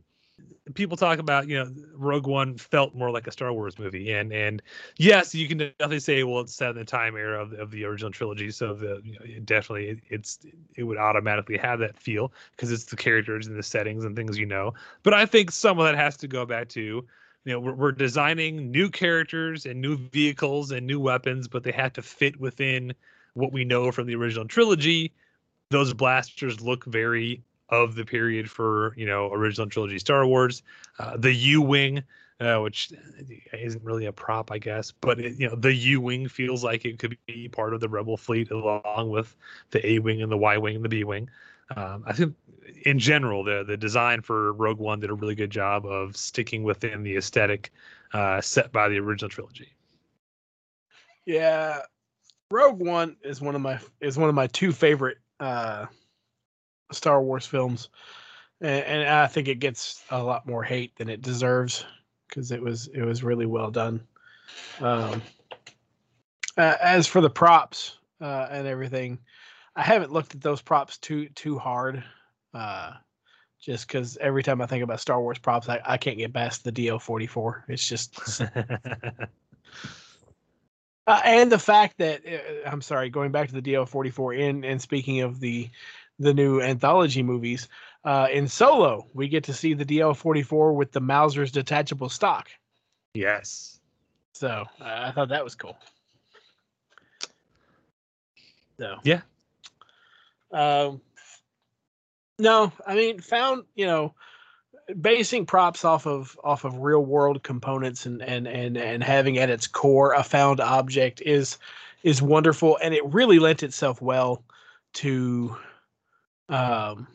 people 0.73 0.97
talk 0.97 1.19
about 1.19 1.47
you 1.47 1.57
know 1.57 1.71
Rogue 1.93 2.27
One 2.27 2.57
felt 2.57 2.95
more 2.95 3.11
like 3.11 3.27
a 3.27 3.31
Star 3.31 3.51
Wars 3.53 3.79
movie, 3.79 4.11
and 4.11 4.31
and 4.31 4.61
yes, 4.97 5.33
you 5.33 5.47
can 5.47 5.57
definitely 5.57 5.99
say 5.99 6.23
well 6.23 6.41
it's 6.41 6.53
set 6.53 6.71
in 6.71 6.77
the 6.77 6.85
time 6.85 7.15
era 7.15 7.41
of, 7.41 7.53
of 7.53 7.71
the 7.71 7.85
original 7.85 8.11
trilogy, 8.11 8.51
so 8.51 8.73
the 8.73 9.01
you 9.03 9.13
know, 9.13 9.19
it 9.23 9.45
definitely 9.45 10.01
it's 10.09 10.39
it 10.75 10.83
would 10.83 10.97
automatically 10.97 11.57
have 11.57 11.79
that 11.79 11.97
feel 11.97 12.31
because 12.51 12.71
it's 12.71 12.85
the 12.85 12.95
characters 12.95 13.47
and 13.47 13.57
the 13.57 13.63
settings 13.63 14.05
and 14.05 14.15
things 14.15 14.37
you 14.37 14.45
know. 14.45 14.73
But 15.03 15.13
I 15.13 15.25
think 15.25 15.51
some 15.51 15.79
of 15.79 15.85
that 15.85 15.95
has 15.95 16.17
to 16.17 16.27
go 16.27 16.45
back 16.45 16.69
to 16.69 16.81
you 16.81 17.53
know 17.53 17.59
we're, 17.59 17.75
we're 17.75 17.91
designing 17.91 18.71
new 18.71 18.89
characters 18.89 19.65
and 19.65 19.81
new 19.81 19.97
vehicles 19.97 20.71
and 20.71 20.85
new 20.85 20.99
weapons, 20.99 21.47
but 21.47 21.63
they 21.63 21.71
have 21.71 21.93
to 21.93 22.01
fit 22.01 22.39
within 22.39 22.93
what 23.33 23.51
we 23.51 23.63
know 23.63 23.91
from 23.91 24.07
the 24.07 24.15
original 24.15 24.47
trilogy. 24.47 25.13
Those 25.71 25.93
blasters 25.93 26.61
look 26.61 26.85
very 26.85 27.43
of 27.71 27.95
the 27.95 28.05
period 28.05 28.49
for 28.49 28.93
you 28.95 29.05
know 29.05 29.31
original 29.31 29.67
trilogy 29.67 29.99
Star 29.99 30.25
Wars. 30.25 30.63
Uh, 30.97 31.17
the 31.17 31.33
U 31.33 31.61
wing, 31.61 32.03
uh, 32.39 32.59
which 32.59 32.91
isn't 33.53 33.83
really 33.83 34.05
a 34.05 34.11
prop, 34.11 34.51
I 34.51 34.57
guess, 34.57 34.91
but 34.91 35.19
it, 35.19 35.39
you 35.39 35.47
know 35.47 35.55
the 35.55 35.73
U 35.73 36.01
wing 36.01 36.27
feels 36.27 36.63
like 36.63 36.85
it 36.85 36.99
could 36.99 37.17
be 37.25 37.47
part 37.47 37.73
of 37.73 37.79
the 37.79 37.89
Rebel 37.89 38.17
fleet 38.17 38.51
along 38.51 39.09
with 39.09 39.35
the 39.71 39.85
A 39.85 39.99
wing 39.99 40.21
and 40.21 40.31
the 40.31 40.37
Y 40.37 40.57
wing 40.57 40.75
and 40.75 40.85
the 40.85 40.89
B 40.89 41.03
wing. 41.03 41.29
Um, 41.75 42.03
I 42.07 42.13
think 42.13 42.35
in 42.85 42.99
general 42.99 43.43
the 43.43 43.63
the 43.63 43.77
design 43.77 44.21
for 44.21 44.53
Rogue 44.53 44.79
One 44.79 44.99
did 44.99 45.09
a 45.09 45.13
really 45.13 45.35
good 45.35 45.51
job 45.51 45.85
of 45.85 46.15
sticking 46.15 46.63
within 46.63 47.03
the 47.03 47.17
aesthetic 47.17 47.71
uh, 48.13 48.41
set 48.41 48.71
by 48.71 48.89
the 48.89 48.97
original 48.97 49.29
trilogy. 49.29 49.73
Yeah, 51.25 51.81
Rogue 52.51 52.79
One 52.79 53.17
is 53.23 53.41
one 53.41 53.55
of 53.55 53.61
my 53.61 53.79
is 54.01 54.17
one 54.17 54.29
of 54.29 54.35
my 54.35 54.47
two 54.47 54.71
favorite 54.71 55.17
uh, 55.39 55.85
Star 56.91 57.21
Wars 57.21 57.45
films, 57.45 57.89
and, 58.61 58.83
and 58.83 59.09
I 59.09 59.27
think 59.27 59.47
it 59.47 59.59
gets 59.59 60.03
a 60.09 60.21
lot 60.21 60.47
more 60.47 60.63
hate 60.63 60.95
than 60.97 61.09
it 61.09 61.21
deserves 61.21 61.85
because 62.27 62.51
it 62.51 62.61
was 62.61 62.87
it 62.93 63.01
was 63.01 63.23
really 63.23 63.45
well 63.45 63.71
done. 63.71 64.01
Um, 64.81 65.21
uh, 66.57 66.75
as 66.81 67.07
for 67.07 67.21
the 67.21 67.29
props 67.29 67.97
uh, 68.21 68.47
and 68.51 68.67
everything, 68.67 69.19
I 69.75 69.81
haven't 69.83 70.11
looked 70.11 70.35
at 70.35 70.41
those 70.41 70.61
props 70.61 70.97
too 70.97 71.29
too 71.29 71.57
hard. 71.57 72.03
Uh, 72.53 72.93
just 73.59 73.87
because 73.87 74.17
every 74.17 74.41
time 74.41 74.61
I 74.61 74.65
think 74.65 74.83
about 74.83 75.01
Star 75.01 75.21
Wars 75.21 75.37
props, 75.37 75.67
I, 75.67 75.81
I 75.85 75.97
can't 75.97 76.17
get 76.17 76.33
past 76.33 76.63
the 76.63 76.71
DL44. 76.71 77.63
It's 77.67 77.87
just. 77.87 78.41
uh, 81.07 81.21
and 81.25 81.51
the 81.51 81.59
fact 81.59 81.97
that 81.97 82.21
uh, 82.25 82.69
I'm 82.69 82.81
sorry, 82.81 83.09
going 83.09 83.31
back 83.31 83.49
to 83.49 83.59
the 83.59 83.73
DL44 83.73 84.39
In 84.39 84.63
and 84.63 84.81
speaking 84.81 85.21
of 85.21 85.39
the 85.41 85.69
the 86.19 86.33
new 86.33 86.61
anthology 86.61 87.23
movies. 87.23 87.67
Uh, 88.03 88.27
in 88.31 88.47
Solo, 88.47 89.07
we 89.13 89.27
get 89.27 89.43
to 89.45 89.53
see 89.53 89.73
the 89.73 89.85
DL44 89.85 90.75
with 90.75 90.91
the 90.91 91.01
Mauser's 91.01 91.51
detachable 91.51 92.09
stock. 92.09 92.49
Yes. 93.13 93.79
So 94.33 94.65
uh, 94.79 94.83
I 94.83 95.11
thought 95.11 95.29
that 95.29 95.43
was 95.43 95.55
cool. 95.55 95.77
So 98.79 98.95
yeah. 99.03 99.21
Um. 100.51 101.01
No, 102.37 102.71
I 102.87 102.95
mean, 102.95 103.19
found 103.19 103.65
you 103.75 103.85
know, 103.85 104.13
basing 105.01 105.45
props 105.45 105.83
off 105.83 106.07
of 106.07 106.39
off 106.43 106.63
of 106.63 106.77
real 106.77 107.03
world 107.03 107.43
components 107.43 108.05
and 108.05 108.21
and 108.21 108.47
and 108.47 108.77
and 108.77 109.03
having 109.03 109.37
at 109.37 109.49
its 109.49 109.67
core 109.67 110.13
a 110.13 110.23
found 110.23 110.61
object 110.61 111.21
is 111.25 111.57
is 112.03 112.21
wonderful, 112.21 112.79
and 112.81 112.93
it 112.93 113.05
really 113.05 113.39
lent 113.39 113.61
itself 113.61 114.01
well 114.01 114.41
to 114.93 115.57
um, 116.49 117.07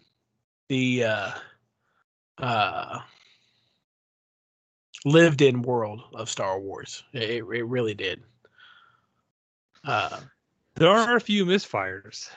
the 0.68 1.04
uh, 1.04 1.30
uh, 2.38 2.98
lived 5.04 5.42
in 5.42 5.62
world 5.62 6.02
of 6.14 6.30
Star 6.30 6.58
Wars. 6.58 7.04
It, 7.12 7.42
it 7.42 7.64
really 7.66 7.94
did. 7.94 8.22
Uh, 9.84 10.20
there 10.76 10.88
are 10.88 11.16
a 11.16 11.20
few 11.20 11.44
misfires. 11.44 12.30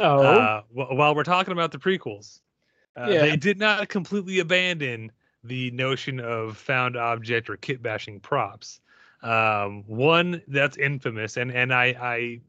Oh, 0.00 0.24
uh, 0.24 0.62
while 0.72 1.14
we're 1.14 1.22
talking 1.22 1.52
about 1.52 1.70
the 1.70 1.78
prequels, 1.78 2.40
uh, 2.96 3.08
Yeah. 3.08 3.20
they 3.20 3.36
did 3.36 3.58
not 3.58 3.88
completely 3.88 4.40
abandon 4.40 5.12
the 5.44 5.70
notion 5.72 6.18
of 6.18 6.56
found 6.56 6.96
object 6.96 7.50
or 7.50 7.56
kit 7.56 7.82
bashing 7.82 8.20
props. 8.20 8.80
Um, 9.22 9.84
one 9.86 10.42
that's 10.48 10.76
infamous, 10.76 11.36
and 11.36 11.52
and 11.52 11.72
I 11.72 11.86
I 12.00 12.40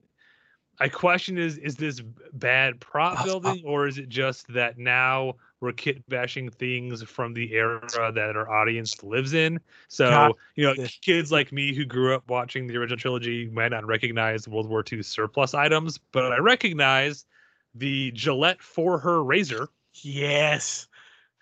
I 0.79 0.89
question 0.89 1.37
is 1.37 1.57
is 1.57 1.75
this 1.75 2.01
bad 2.33 2.79
prop 2.79 3.23
building 3.23 3.63
or 3.65 3.87
is 3.87 3.97
it 3.97 4.09
just 4.09 4.51
that 4.53 4.77
now 4.77 5.35
we're 5.59 5.71
kit 5.71 6.07
bashing 6.09 6.49
things 6.49 7.03
from 7.03 7.33
the 7.33 7.53
era 7.53 8.11
that 8.13 8.35
our 8.35 8.49
audience 8.49 9.01
lives 9.03 9.33
in? 9.33 9.59
So 9.87 10.09
God, 10.09 10.33
you 10.55 10.65
know, 10.65 10.87
kids 11.01 11.31
like 11.31 11.51
me 11.51 11.73
who 11.73 11.85
grew 11.85 12.15
up 12.15 12.27
watching 12.27 12.67
the 12.67 12.75
original 12.77 12.97
trilogy 12.97 13.47
might 13.49 13.69
not 13.69 13.85
recognize 13.85 14.47
World 14.47 14.67
War 14.67 14.83
II 14.91 15.03
surplus 15.03 15.53
items, 15.53 15.99
but 16.11 16.33
I 16.33 16.39
recognize 16.39 17.25
the 17.75 18.11
Gillette 18.11 18.61
for 18.61 18.97
her 18.99 19.23
razor 19.23 19.69
yes. 20.01 20.87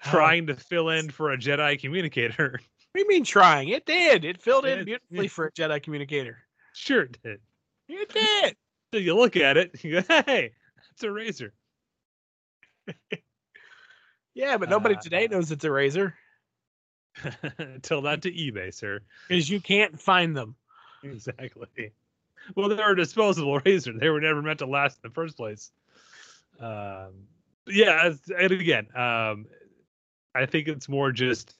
Oh, 0.05 0.09
trying 0.09 0.47
to 0.47 0.55
fill 0.55 0.89
in 0.89 1.09
for 1.09 1.31
a 1.31 1.37
Jedi 1.37 1.79
communicator. 1.79 2.59
What 2.93 2.97
do 2.99 3.03
you 3.03 3.07
mean 3.07 3.23
trying? 3.23 3.69
It 3.69 3.85
did. 3.85 4.25
It 4.25 4.41
filled 4.41 4.65
Yeah, 4.65 4.79
in 4.79 4.83
beautifully 4.83 5.23
yeah. 5.23 5.29
for 5.29 5.45
a 5.45 5.51
Jedi 5.53 5.81
communicator. 5.81 6.39
sure 6.73 7.03
it 7.03 7.17
did. 7.23 7.39
It 7.87 8.09
did. 8.09 8.57
So 8.93 8.99
you 8.99 9.15
look 9.15 9.37
at 9.37 9.57
it, 9.57 9.83
you 9.83 10.01
go, 10.01 10.23
hey, 10.25 10.51
it's 10.91 11.03
a 11.03 11.11
razor. 11.11 11.53
Yeah, 14.33 14.55
but 14.57 14.69
nobody 14.69 14.95
Uh, 14.95 15.01
today 15.01 15.27
knows 15.27 15.51
it's 15.51 15.65
a 15.65 15.71
razor 15.71 16.15
Tell 17.81 18.01
that 18.03 18.21
to 18.21 18.31
eBay, 18.31 18.73
sir. 18.73 19.01
because 19.27 19.49
you 19.49 19.59
can't 19.59 19.99
find 19.99 20.35
them. 20.35 20.55
Exactly. 21.03 21.91
Well, 22.55 22.69
they're 22.69 22.93
a 22.93 22.95
disposable 22.95 23.59
razor. 23.59 23.91
They 23.91 24.09
were 24.09 24.21
never 24.21 24.41
meant 24.41 24.59
to 24.59 24.65
last 24.67 24.99
in 25.03 25.09
the 25.09 25.13
first 25.13 25.35
place. 25.35 25.73
Um, 26.61 27.27
yeah, 27.67 28.13
and 28.39 28.51
again, 28.53 28.87
um, 28.95 29.47
I 30.33 30.45
think 30.45 30.69
it's 30.69 30.87
more 30.87 31.11
just 31.11 31.53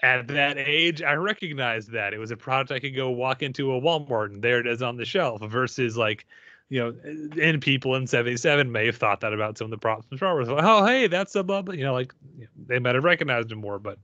at 0.00 0.28
that 0.28 0.58
age, 0.58 1.02
I 1.02 1.14
recognized 1.14 1.92
that 1.92 2.12
it 2.12 2.18
was 2.18 2.30
a 2.30 2.36
product 2.36 2.70
I 2.70 2.78
could 2.80 2.94
go 2.94 3.10
walk 3.10 3.42
into 3.42 3.72
a 3.72 3.80
Walmart 3.80 4.26
and 4.26 4.42
there 4.42 4.60
it 4.60 4.66
is 4.66 4.82
on 4.82 4.96
the 4.96 5.04
shelf. 5.04 5.42
Versus 5.42 5.96
like, 5.96 6.26
you 6.68 6.80
know, 6.80 6.94
and 7.40 7.62
people 7.62 7.94
in 7.94 8.06
'77 8.06 8.70
may 8.70 8.86
have 8.86 8.96
thought 8.96 9.20
that 9.20 9.32
about 9.32 9.56
some 9.56 9.66
of 9.66 9.70
the 9.70 9.78
props 9.78 10.06
and 10.10 10.20
Wars. 10.20 10.48
Like, 10.48 10.64
oh, 10.64 10.84
hey, 10.84 11.06
that's 11.06 11.34
a 11.34 11.42
bub. 11.42 11.72
You 11.72 11.84
know, 11.84 11.94
like 11.94 12.12
they 12.66 12.78
might 12.78 12.94
have 12.94 13.04
recognized 13.04 13.50
him 13.50 13.58
more, 13.58 13.78
but 13.78 13.98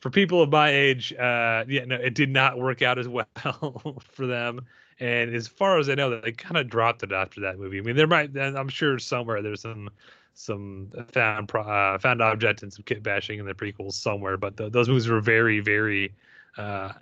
for 0.00 0.10
people 0.10 0.42
of 0.42 0.50
my 0.50 0.70
age, 0.70 1.12
uh, 1.14 1.64
yeah, 1.66 1.84
no, 1.84 1.96
it 1.96 2.14
did 2.14 2.30
not 2.30 2.58
work 2.58 2.82
out 2.82 2.98
as 2.98 3.08
well 3.08 4.02
for 4.12 4.26
them. 4.26 4.60
And 5.00 5.34
as 5.34 5.46
far 5.46 5.78
as 5.78 5.88
I 5.88 5.94
know, 5.94 6.20
they 6.20 6.32
kind 6.32 6.56
of 6.56 6.68
dropped 6.68 7.02
it 7.02 7.12
after 7.12 7.40
that 7.42 7.58
movie. 7.58 7.78
I 7.78 7.82
mean, 7.82 7.96
there 7.96 8.06
might, 8.06 8.36
I'm 8.36 8.68
sure 8.68 8.98
somewhere 8.98 9.42
there's 9.42 9.62
some 9.62 9.90
some 10.38 10.90
found 11.12 11.50
uh, 11.52 11.98
found 11.98 12.22
object 12.22 12.62
and 12.62 12.72
some 12.72 12.84
kit 12.84 13.02
bashing 13.02 13.40
in 13.40 13.46
the 13.46 13.54
prequels 13.54 13.94
somewhere, 13.94 14.36
but 14.36 14.56
th- 14.56 14.70
those 14.70 14.88
movies 14.88 15.08
were 15.08 15.20
very, 15.20 15.58
very 15.58 16.14
uh, 16.56 16.92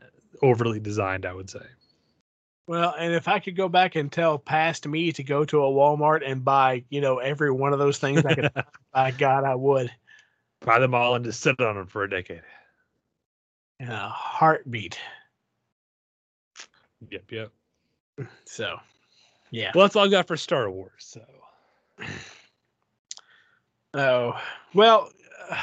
overly 0.42 0.80
designed, 0.80 1.26
I 1.26 1.34
would 1.34 1.50
say. 1.50 1.60
Well, 2.66 2.94
and 2.98 3.12
if 3.12 3.28
I 3.28 3.38
could 3.38 3.54
go 3.54 3.68
back 3.68 3.94
and 3.94 4.10
tell 4.10 4.38
past 4.38 4.88
me 4.88 5.12
to 5.12 5.22
go 5.22 5.44
to 5.44 5.62
a 5.62 5.70
Walmart 5.70 6.22
and 6.26 6.44
buy, 6.44 6.82
you 6.88 7.02
know, 7.02 7.18
every 7.18 7.50
one 7.50 7.74
of 7.74 7.78
those 7.78 7.98
things, 7.98 8.24
I 8.24 8.34
could, 8.34 8.50
by 8.94 9.10
God, 9.10 9.44
I 9.44 9.54
would. 9.54 9.92
Buy 10.62 10.78
them 10.78 10.94
all 10.94 11.14
and 11.14 11.24
just 11.24 11.40
sit 11.40 11.60
on 11.60 11.76
them 11.76 11.86
for 11.86 12.04
a 12.04 12.10
decade. 12.10 12.42
In 13.78 13.88
a 13.88 14.08
heartbeat. 14.08 14.98
Yep, 17.10 17.30
yep. 17.30 17.52
So, 18.46 18.78
yeah. 19.50 19.72
Well, 19.74 19.84
that's 19.84 19.94
all 19.94 20.06
I 20.06 20.08
got 20.08 20.26
for 20.26 20.38
Star 20.38 20.70
Wars. 20.70 20.92
So. 20.96 21.20
Oh 23.96 24.38
well, 24.74 25.10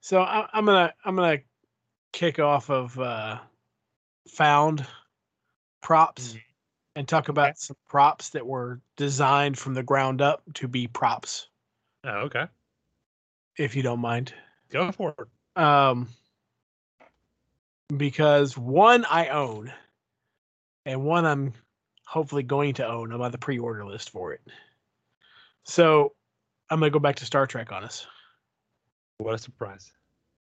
so 0.00 0.22
I, 0.22 0.48
I'm 0.52 0.64
gonna 0.64 0.94
I'm 1.04 1.16
gonna 1.16 1.40
kick 2.12 2.38
off 2.38 2.70
of 2.70 2.98
uh, 2.98 3.38
found 4.28 4.86
props 5.82 6.36
and 6.96 7.06
talk 7.06 7.28
about 7.28 7.58
some 7.58 7.76
props 7.88 8.30
that 8.30 8.46
were 8.46 8.80
designed 8.96 9.58
from 9.58 9.74
the 9.74 9.82
ground 9.82 10.22
up 10.22 10.42
to 10.54 10.66
be 10.66 10.86
props, 10.86 11.48
Oh, 12.04 12.20
okay. 12.22 12.46
if 13.58 13.76
you 13.76 13.82
don't 13.82 14.00
mind. 14.00 14.32
Go 14.70 14.90
for 14.90 15.14
it. 15.18 15.62
Um, 15.62 16.08
because 17.96 18.56
one 18.56 19.04
I 19.04 19.28
own, 19.28 19.72
and 20.86 21.04
one 21.04 21.26
I'm 21.26 21.52
hopefully 22.06 22.42
going 22.44 22.74
to 22.74 22.88
own. 22.88 23.12
I'm 23.12 23.20
on 23.20 23.30
the 23.30 23.38
pre-order 23.38 23.84
list 23.84 24.10
for 24.10 24.32
it. 24.32 24.40
So 25.64 26.14
I'm 26.70 26.78
gonna 26.78 26.90
go 26.90 26.98
back 26.98 27.16
to 27.16 27.26
Star 27.26 27.46
Trek 27.46 27.72
on 27.72 27.84
us. 27.84 28.06
What 29.18 29.34
a 29.34 29.38
surprise. 29.38 29.92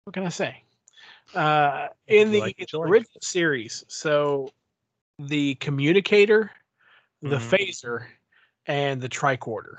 What 0.04 0.14
can 0.14 0.26
I 0.26 0.30
say? 0.30 0.64
Uh, 1.34 1.88
in 2.08 2.32
the 2.32 2.40
like 2.40 2.56
you 2.60 2.80
like. 2.80 2.90
original 2.90 3.22
series, 3.22 3.86
so 3.88 4.50
the 5.18 5.56
communicator, 5.56 6.52
the 7.22 7.38
Mhm. 7.38 7.50
phaser, 7.50 8.08
and 8.66 9.02
the 9.02 9.10
tricorder. 9.10 9.78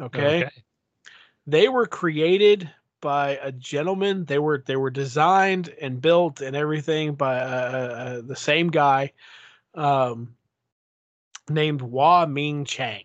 Okay? 0.00 0.48
they 1.46 1.68
were 1.68 1.86
created 1.86 2.70
by 3.00 3.30
a 3.42 3.50
gentleman. 3.50 4.24
They 4.24 4.38
were 4.38 4.62
they 4.66 4.76
were 4.76 4.90
designed 4.90 5.68
and 5.80 6.00
built 6.00 6.40
and 6.40 6.54
everything 6.54 7.14
by 7.14 7.40
uh, 7.40 7.44
uh, 7.44 8.20
the 8.22 8.36
same 8.36 8.68
guy, 8.68 9.12
um, 9.74 10.36
named 11.48 11.82
Wah 11.82 12.26
Ming 12.26 12.64
Chang. 12.64 13.04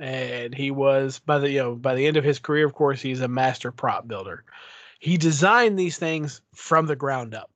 And 0.00 0.54
he 0.54 0.70
was 0.70 1.18
by 1.18 1.38
the 1.38 1.50
you 1.50 1.58
know 1.58 1.74
by 1.74 1.94
the 1.94 2.06
end 2.06 2.16
of 2.16 2.24
his 2.24 2.38
career, 2.38 2.66
of 2.66 2.74
course, 2.74 3.02
he's 3.02 3.20
a 3.20 3.28
master 3.28 3.70
prop 3.70 4.08
builder. 4.08 4.44
He 4.98 5.18
designed 5.18 5.78
these 5.78 5.98
things 5.98 6.40
from 6.54 6.86
the 6.86 6.96
ground 6.96 7.34
up, 7.34 7.50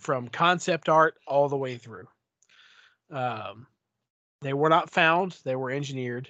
from 0.00 0.28
concept 0.28 0.88
art 0.88 1.14
all 1.26 1.48
the 1.48 1.56
way 1.56 1.76
through. 1.76 2.08
Um, 3.10 3.68
they 4.42 4.52
were 4.52 4.68
not 4.68 4.90
found; 4.90 5.38
they 5.44 5.54
were 5.54 5.70
engineered. 5.70 6.28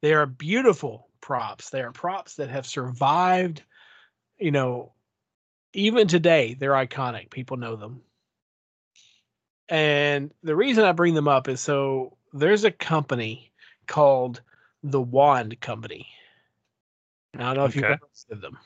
They 0.00 0.14
are 0.14 0.26
beautiful 0.26 1.08
props. 1.20 1.70
They 1.70 1.82
are 1.82 1.92
props 1.92 2.36
that 2.36 2.50
have 2.50 2.66
survived, 2.66 3.62
you 4.38 4.52
know, 4.52 4.92
even 5.72 6.06
today, 6.06 6.54
they're 6.54 6.72
iconic. 6.72 7.30
People 7.30 7.56
know 7.56 7.76
them. 7.76 8.02
And 9.68 10.32
the 10.42 10.56
reason 10.56 10.84
I 10.84 10.92
bring 10.92 11.14
them 11.14 11.28
up 11.28 11.48
is 11.48 11.60
so 11.60 12.16
there's 12.32 12.64
a 12.64 12.70
company 12.70 13.52
called 13.86 14.40
the 14.82 15.00
Wand 15.00 15.60
Company. 15.60 16.06
I 17.34 17.38
don't 17.38 17.56
know 17.56 17.64
if 17.64 17.74
you've 17.76 17.84
ever 17.84 18.00
heard 18.28 18.36
of 18.36 18.40
them. 18.40 18.58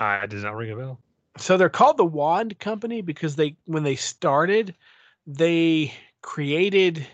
I 0.00 0.26
does 0.26 0.44
not 0.44 0.56
ring 0.56 0.70
a 0.72 0.76
bell. 0.76 1.00
So 1.36 1.56
they're 1.56 1.68
called 1.68 1.96
the 1.96 2.04
Wand 2.04 2.58
Company 2.58 3.00
because 3.00 3.36
they 3.36 3.56
when 3.66 3.84
they 3.84 3.96
started, 3.96 4.74
they 5.26 5.92
created 6.22 7.06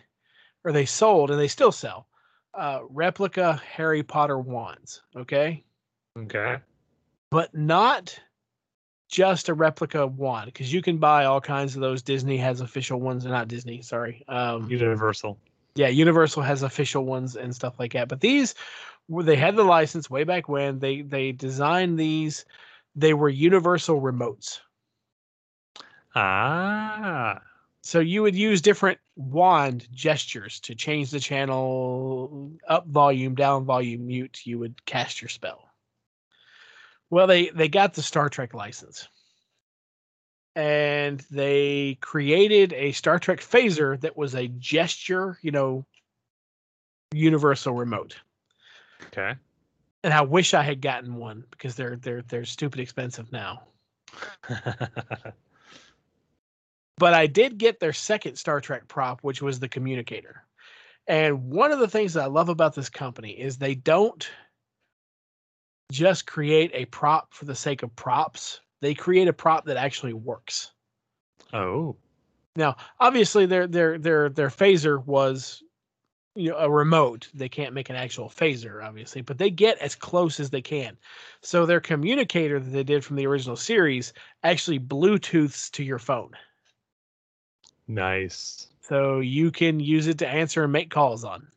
or 0.65 0.73
they 0.73 0.87
sold 0.87 1.31
and 1.31 1.39
they 1.39 1.49
still 1.49 1.73
sell 1.73 2.09
uh, 2.55 2.81
replica 2.89 3.61
Harry 3.71 4.03
Potter 4.03 4.39
wands. 4.39 5.03
Okay, 5.17 5.65
Okay. 6.19 6.59
but 7.31 7.55
not 7.55 8.19
just 9.11 9.49
a 9.49 9.55
replica 9.55 10.07
wand 10.07 10.47
because 10.47 10.73
you 10.73 10.83
can 10.83 10.99
buy 10.99 11.25
all 11.25 11.41
kinds 11.41 11.75
of 11.75 11.83
those. 11.83 12.03
Disney 12.03 12.37
has 12.39 12.61
official 12.61 13.01
ones, 13.01 13.25
and 13.25 13.33
not 13.33 13.49
Disney. 13.49 13.83
Sorry. 13.83 14.25
Um, 14.29 14.71
Universal. 14.71 15.39
Yeah, 15.75 15.89
Universal 15.89 16.43
has 16.43 16.63
official 16.63 17.05
ones 17.05 17.37
and 17.37 17.55
stuff 17.55 17.79
like 17.79 17.93
that. 17.95 18.09
But 18.09 18.21
these, 18.21 18.55
they 19.09 19.37
had 19.37 19.57
the 19.57 19.65
license 19.65 20.09
way 20.09 20.25
back 20.25 20.49
when. 20.49 20.79
They 20.79 21.03
they 21.03 21.33
designed 21.33 21.99
these. 21.99 22.45
They 22.95 23.15
were 23.15 23.29
Universal 23.29 24.01
remotes. 24.01 24.61
Ah. 26.15 27.41
So 27.83 28.01
you 28.01 28.23
would 28.23 28.35
use 28.35 28.63
different 28.63 28.99
wand 29.17 29.89
gestures 29.93 30.59
to 30.61 30.75
change 30.75 31.11
the 31.11 31.21
channel 31.21 32.53
up 32.67 32.87
volume, 32.87 33.35
down 33.35 33.65
volume, 33.65 34.07
mute. 34.07 34.41
You 34.45 34.59
would 34.61 34.85
cast 34.87 35.21
your 35.21 35.29
spell. 35.29 35.69
Well, 37.11 37.27
they 37.27 37.51
they 37.51 37.69
got 37.69 37.95
the 37.95 38.03
Star 38.03 38.29
Trek 38.31 38.55
license, 38.55 39.09
and 40.57 41.25
they 41.31 41.99
created 42.01 42.73
a 42.73 42.93
Star 42.93 43.19
Trek 43.19 43.41
phaser 43.41 44.01
that 44.01 44.17
was 44.17 44.35
a 44.35 44.49
gesture, 44.49 45.39
you 45.43 45.51
know, 45.51 45.85
universal 47.13 47.75
remote. 47.75 48.17
Okay. 49.07 49.35
And 50.03 50.13
I 50.13 50.23
wish 50.23 50.55
I 50.55 50.63
had 50.63 50.81
gotten 50.81 51.17
one 51.17 51.45
because 51.51 51.75
they're 51.75 51.97
they're 51.97 52.23
they're 52.23 52.45
stupid 52.45 52.81
expensive 52.81 53.33
now. 53.33 53.63
but 56.99 57.15
I 57.15 57.27
did 57.27 57.59
get 57.59 57.81
their 57.81 57.93
second 57.93 58.37
Star 58.37 58.61
Trek 58.61 58.87
prop, 58.87 59.21
which 59.23 59.43
was 59.43 59.59
the 59.59 59.69
communicator. 59.69 60.45
And 61.07 61.51
one 61.51 61.73
of 61.73 61.79
the 61.79 61.89
things 61.89 62.15
that 62.15 62.25
I 62.25 62.27
love 62.27 62.49
about 62.49 62.75
this 62.75 62.89
company 62.89 63.31
is 63.31 63.57
they 63.57 63.75
don't 63.75 64.29
just 65.93 66.27
create 66.27 66.71
a 66.75 66.87
prop 66.87 67.33
for 67.35 67.45
the 67.45 67.55
sake 67.55 67.83
of 67.83 67.95
props. 67.95 68.61
They 68.85 68.93
create 68.93 69.29
a 69.29 69.33
prop 69.33 69.65
that 69.65 69.79
actually 69.79 70.13
works. 70.13 70.73
oh. 71.55 71.97
Now, 72.55 72.77
obviously, 73.01 73.47
their 73.47 73.67
their 73.67 73.99
their 73.99 74.29
their 74.29 74.51
phaser 74.51 75.03
was 75.07 75.63
you 76.35 76.51
know 76.51 76.59
a 76.59 76.71
remote. 76.71 77.29
They 77.33 77.49
can't 77.49 77.73
make 77.73 77.89
an 77.89 77.97
actual 77.97 78.29
phaser, 78.29 78.85
obviously, 78.85 79.23
but 79.23 79.39
they 79.39 79.49
get 79.49 79.79
as 79.79 79.95
close 79.95 80.39
as 80.39 80.51
they 80.51 80.61
can. 80.61 80.99
So 81.41 81.65
their 81.65 81.81
communicator 81.81 82.61
that 82.61 82.71
they 82.71 82.85
did 82.85 83.03
from 83.03 83.17
the 83.17 83.27
original 83.27 83.57
series 83.57 84.13
actually 84.43 84.79
Bluetooths 84.81 85.71
to 85.71 85.83
your 85.83 85.99
phone. 85.99 86.33
Nice. 87.89 88.69
so 88.83 89.21
you 89.21 89.51
can 89.51 89.81
use 89.81 90.09
it 90.09 90.19
to 90.19 90.29
answer 90.29 90.63
and 90.65 90.73
make 90.73 90.91
calls 90.91 91.25
on. 91.25 91.49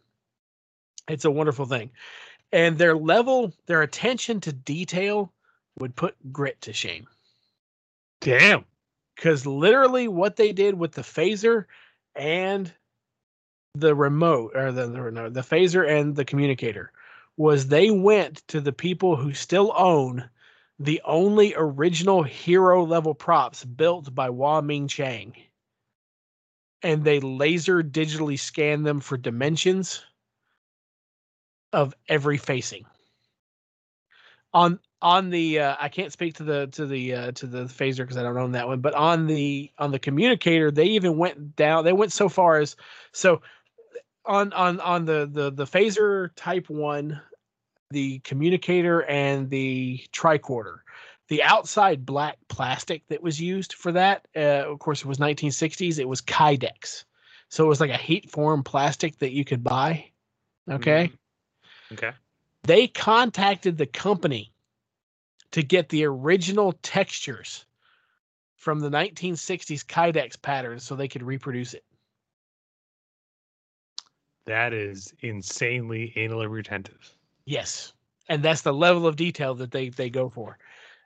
It's 1.09 1.25
a 1.25 1.31
wonderful 1.31 1.65
thing. 1.65 1.91
And 2.53 2.77
their 2.77 2.95
level, 2.95 3.53
their 3.65 3.81
attention 3.81 4.39
to 4.41 4.53
detail 4.53 5.33
would 5.79 5.95
put 5.95 6.15
grit 6.31 6.59
to 6.61 6.73
shame. 6.73 7.07
Damn. 8.21 8.65
Because 9.15 9.45
literally 9.45 10.07
what 10.07 10.35
they 10.35 10.53
did 10.53 10.75
with 10.75 10.91
the 10.93 11.01
phaser 11.01 11.65
and 12.15 12.71
the 13.75 13.95
remote 13.95 14.51
or 14.55 14.71
the, 14.71 14.87
the 14.87 15.11
no, 15.11 15.29
the 15.29 15.41
phaser 15.41 15.87
and 15.87 16.15
the 16.15 16.25
communicator 16.25 16.91
was 17.37 17.67
they 17.67 17.91
went 17.91 18.47
to 18.47 18.59
the 18.61 18.73
people 18.73 19.15
who 19.15 19.33
still 19.33 19.73
own 19.75 20.29
the 20.79 21.01
only 21.05 21.53
original 21.55 22.23
hero 22.23 22.83
level 22.83 23.13
props 23.13 23.63
built 23.65 24.13
by 24.13 24.29
Wah 24.29 24.61
Ming 24.61 24.87
Chang 24.87 25.35
and 26.83 27.03
they 27.03 27.19
laser 27.19 27.83
digitally 27.83 28.39
scan 28.39 28.83
them 28.83 28.99
for 28.99 29.17
dimensions 29.17 30.03
of 31.73 31.93
every 32.07 32.37
facing 32.37 32.85
on 34.53 34.79
on 35.01 35.29
the 35.29 35.59
uh, 35.59 35.75
I 35.79 35.89
can't 35.89 36.11
speak 36.11 36.35
to 36.35 36.43
the 36.43 36.67
to 36.67 36.85
the 36.85 37.13
uh, 37.13 37.31
to 37.33 37.47
the 37.47 37.63
phaser 37.65 37.97
because 37.97 38.17
I 38.17 38.23
don't 38.23 38.37
own 38.37 38.51
that 38.53 38.67
one, 38.67 38.81
but 38.81 38.95
on 38.95 39.27
the 39.27 39.71
on 39.77 39.91
the 39.91 39.99
communicator 39.99 40.71
they 40.71 40.85
even 40.85 41.17
went 41.17 41.55
down. 41.55 41.83
They 41.83 41.93
went 41.93 42.11
so 42.11 42.29
far 42.29 42.59
as 42.59 42.75
so 43.11 43.41
on 44.25 44.53
on 44.53 44.79
on 44.79 45.05
the 45.05 45.29
the 45.31 45.51
the 45.51 45.65
phaser 45.65 46.31
type 46.35 46.69
one 46.69 47.21
the 47.91 48.19
communicator 48.19 49.03
and 49.03 49.49
the 49.49 50.03
tricorder. 50.11 50.79
The 51.29 51.43
outside 51.43 52.05
black 52.05 52.37
plastic 52.47 53.03
that 53.09 53.21
was 53.21 53.39
used 53.39 53.73
for 53.73 53.91
that, 53.91 54.27
uh, 54.35 54.69
of 54.71 54.79
course, 54.79 55.01
it 55.01 55.07
was 55.07 55.17
1960s. 55.17 55.99
It 55.99 56.07
was 56.07 56.21
Kydex, 56.21 57.03
so 57.49 57.65
it 57.65 57.67
was 57.67 57.81
like 57.81 57.91
a 57.91 57.97
heat 57.97 58.29
form 58.31 58.63
plastic 58.63 59.19
that 59.19 59.31
you 59.31 59.43
could 59.45 59.63
buy. 59.63 60.09
Okay, 60.69 61.11
Okay. 61.93 62.11
they 62.63 62.87
contacted 62.87 63.77
the 63.77 63.85
company 63.85 64.51
to 65.51 65.63
get 65.63 65.89
the 65.89 66.05
original 66.05 66.73
textures 66.83 67.65
from 68.55 68.79
the 68.79 68.89
1960s 68.89 69.85
Kydex 69.85 70.41
pattern 70.41 70.79
so 70.79 70.95
they 70.95 71.07
could 71.07 71.23
reproduce 71.23 71.73
it. 71.73 71.83
That 74.45 74.73
is 74.73 75.13
insanely 75.21 76.13
anally 76.15 76.49
retentive. 76.49 77.13
Yes, 77.45 77.93
and 78.29 78.41
that's 78.41 78.61
the 78.61 78.73
level 78.73 79.05
of 79.05 79.15
detail 79.15 79.55
that 79.55 79.71
they 79.71 79.89
they 79.89 80.09
go 80.09 80.29
for, 80.29 80.57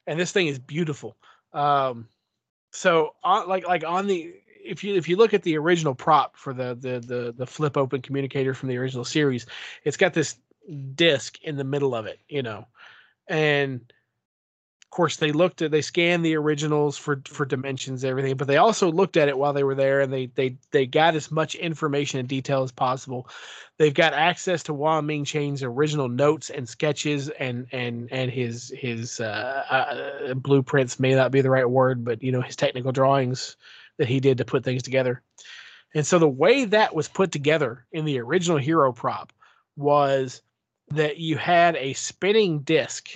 and 0.05 0.19
this 0.19 0.31
thing 0.31 0.47
is 0.47 0.59
beautiful. 0.59 1.17
Um, 1.51 2.07
so 2.71 3.15
on 3.23 3.47
like 3.47 3.67
like 3.67 3.83
on 3.83 4.07
the 4.07 4.33
if 4.63 4.83
you 4.83 4.95
if 4.95 5.09
you 5.09 5.15
look 5.15 5.33
at 5.33 5.43
the 5.43 5.57
original 5.57 5.95
prop 5.95 6.37
for 6.37 6.53
the 6.53 6.75
the 6.75 6.99
the 6.99 7.33
the 7.35 7.45
flip 7.45 7.77
open 7.77 8.01
communicator 8.01 8.53
from 8.53 8.69
the 8.69 8.77
original 8.77 9.05
series, 9.05 9.45
it's 9.83 9.97
got 9.97 10.13
this 10.13 10.37
disc 10.95 11.41
in 11.43 11.57
the 11.57 11.63
middle 11.63 11.95
of 11.95 12.05
it, 12.05 12.19
you 12.29 12.43
know, 12.43 12.67
and 13.27 13.91
course 14.91 15.15
they 15.17 15.31
looked 15.31 15.61
at 15.61 15.71
they 15.71 15.81
scanned 15.81 16.23
the 16.23 16.35
originals 16.35 16.97
for 16.97 17.21
for 17.25 17.45
dimensions 17.45 18.03
everything 18.03 18.35
but 18.35 18.47
they 18.47 18.57
also 18.57 18.91
looked 18.91 19.17
at 19.17 19.29
it 19.29 19.37
while 19.37 19.53
they 19.53 19.63
were 19.63 19.75
there 19.75 20.01
and 20.01 20.11
they 20.11 20.27
they 20.35 20.55
they 20.71 20.85
got 20.85 21.15
as 21.15 21.31
much 21.31 21.55
information 21.55 22.19
and 22.19 22.27
detail 22.27 22.61
as 22.61 22.71
possible 22.71 23.27
they've 23.81 23.95
got 23.95 24.13
access 24.13 24.61
to 24.61 24.75
Wah 24.75 25.01
Ming 25.01 25.25
Chang's 25.25 25.63
original 25.63 26.07
notes 26.07 26.51
and 26.51 26.69
sketches 26.69 27.29
and 27.29 27.65
and 27.71 28.07
and 28.11 28.29
his 28.29 28.71
his 28.77 29.19
uh, 29.19 29.63
uh, 29.71 30.33
blueprints 30.35 30.99
may 30.99 31.15
not 31.15 31.31
be 31.31 31.41
the 31.41 31.49
right 31.49 31.67
word, 31.67 32.05
but 32.05 32.21
you 32.21 32.31
know 32.31 32.41
his 32.41 32.55
technical 32.55 32.91
drawings 32.91 33.57
that 33.97 34.07
he 34.07 34.19
did 34.19 34.37
to 34.37 34.45
put 34.45 34.63
things 34.63 34.83
together. 34.83 35.23
And 35.95 36.05
so 36.05 36.19
the 36.19 36.29
way 36.29 36.65
that 36.65 36.93
was 36.93 37.07
put 37.07 37.31
together 37.31 37.85
in 37.91 38.05
the 38.05 38.19
original 38.19 38.59
hero 38.59 38.91
prop 38.93 39.33
was 39.75 40.43
that 40.91 41.17
you 41.17 41.37
had 41.37 41.75
a 41.75 41.93
spinning 41.93 42.59
disc 42.59 43.09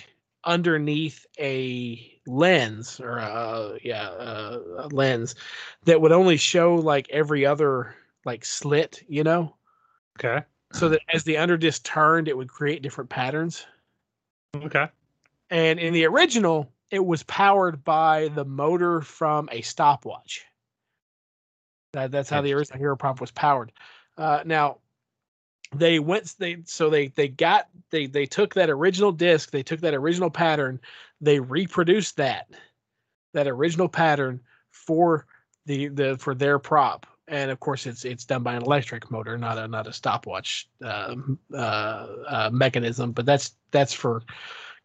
underneath 0.46 1.26
a 1.38 2.12
lens 2.26 3.00
or 3.00 3.18
a, 3.18 3.78
yeah 3.82 4.10
a, 4.10 4.58
a 4.78 4.88
lens 4.90 5.34
that 5.84 6.00
would 6.00 6.12
only 6.12 6.36
show 6.36 6.74
like 6.74 7.08
every 7.10 7.44
other 7.44 7.94
like 8.24 8.44
slit 8.44 9.02
you 9.08 9.22
know 9.22 9.54
Okay. 10.18 10.44
so 10.72 10.88
that 10.88 11.00
as 11.12 11.24
the 11.24 11.34
underdisc 11.34 11.82
turned, 11.82 12.28
it 12.28 12.36
would 12.36 12.48
create 12.48 12.82
different 12.82 13.10
patterns. 13.10 13.66
Okay. 14.56 14.88
And 15.50 15.78
in 15.78 15.92
the 15.92 16.06
original, 16.06 16.72
it 16.90 17.04
was 17.04 17.22
powered 17.24 17.84
by 17.84 18.28
the 18.28 18.44
motor 18.44 19.00
from 19.02 19.48
a 19.52 19.60
stopwatch. 19.60 20.44
That, 21.92 22.10
that's 22.10 22.30
how 22.30 22.40
the 22.40 22.52
original 22.54 22.78
Hero 22.78 22.96
Prop 22.96 23.20
was 23.20 23.30
powered. 23.30 23.72
Uh, 24.16 24.42
now, 24.44 24.78
they 25.74 25.98
went 25.98 26.34
they 26.38 26.58
so 26.64 26.90
they 26.90 27.08
they 27.08 27.28
got 27.28 27.68
they 27.90 28.06
they 28.06 28.26
took 28.26 28.54
that 28.54 28.70
original 28.70 29.12
disc, 29.12 29.50
they 29.50 29.62
took 29.62 29.80
that 29.80 29.94
original 29.94 30.30
pattern, 30.30 30.80
they 31.20 31.40
reproduced 31.40 32.16
that 32.16 32.48
that 33.34 33.46
original 33.46 33.88
pattern 33.88 34.40
for 34.70 35.26
the 35.66 35.88
the 35.88 36.16
for 36.18 36.34
their 36.34 36.58
prop 36.58 37.06
and 37.28 37.50
of 37.50 37.60
course 37.60 37.86
it's 37.86 38.04
it's 38.04 38.24
done 38.24 38.42
by 38.42 38.54
an 38.54 38.62
electric 38.62 39.10
motor 39.10 39.36
not 39.36 39.58
a 39.58 39.66
not 39.66 39.86
a 39.86 39.92
stopwatch 39.92 40.68
uh, 40.84 41.14
uh, 41.52 42.06
uh, 42.28 42.50
mechanism 42.52 43.12
but 43.12 43.26
that's 43.26 43.56
that's 43.72 43.92
for 43.92 44.22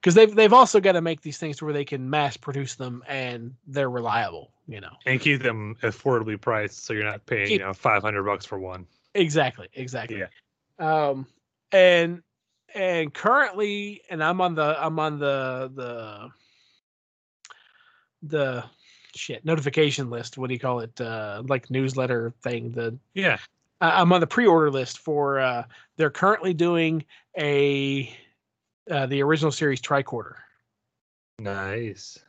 because 0.01 0.15
they've 0.15 0.33
they've 0.33 0.53
also 0.53 0.79
got 0.79 0.93
to 0.93 1.01
make 1.01 1.21
these 1.21 1.37
things 1.37 1.57
to 1.57 1.65
where 1.65 1.73
they 1.73 1.85
can 1.85 2.09
mass 2.09 2.35
produce 2.35 2.75
them 2.75 3.03
and 3.07 3.53
they're 3.67 3.91
reliable 3.91 4.51
you 4.67 4.81
know 4.81 4.91
And 5.05 5.19
keep 5.19 5.43
them 5.43 5.75
affordably 5.83 6.39
priced 6.39 6.83
so 6.85 6.93
you're 6.93 7.03
not 7.03 7.25
paying, 7.25 7.51
you 7.51 7.59
know, 7.59 7.73
500 7.73 8.23
bucks 8.23 8.45
for 8.45 8.59
one. 8.59 8.85
exactly 9.13 9.67
exactly 9.73 10.19
Yeah. 10.19 10.27
Um 10.81 11.25
and 11.71 12.21
and 12.75 13.13
currently 13.13 14.01
and 14.09 14.21
i'm 14.23 14.41
on 14.41 14.55
the 14.55 14.75
i'm 14.83 14.99
on 14.99 15.19
the 15.19 15.71
the 15.75 16.29
the 18.23 18.63
shit 19.15 19.45
notification 19.45 20.09
list 20.09 20.37
what 20.37 20.47
do 20.47 20.53
you 20.53 20.59
call 20.59 20.79
it 20.79 20.99
uh 21.01 21.41
like 21.47 21.69
newsletter 21.69 22.33
thing 22.43 22.71
the 22.71 22.97
Yeah. 23.13 23.37
I'm 23.83 24.13
on 24.13 24.21
the 24.21 24.27
pre-order 24.27 24.69
list 24.69 24.99
for. 24.99 25.39
Uh, 25.39 25.63
they're 25.97 26.11
currently 26.11 26.53
doing 26.53 27.03
a 27.35 28.15
uh, 28.91 29.07
the 29.07 29.23
original 29.23 29.51
series 29.51 29.81
tricorder, 29.81 30.35
Nice. 31.39 32.19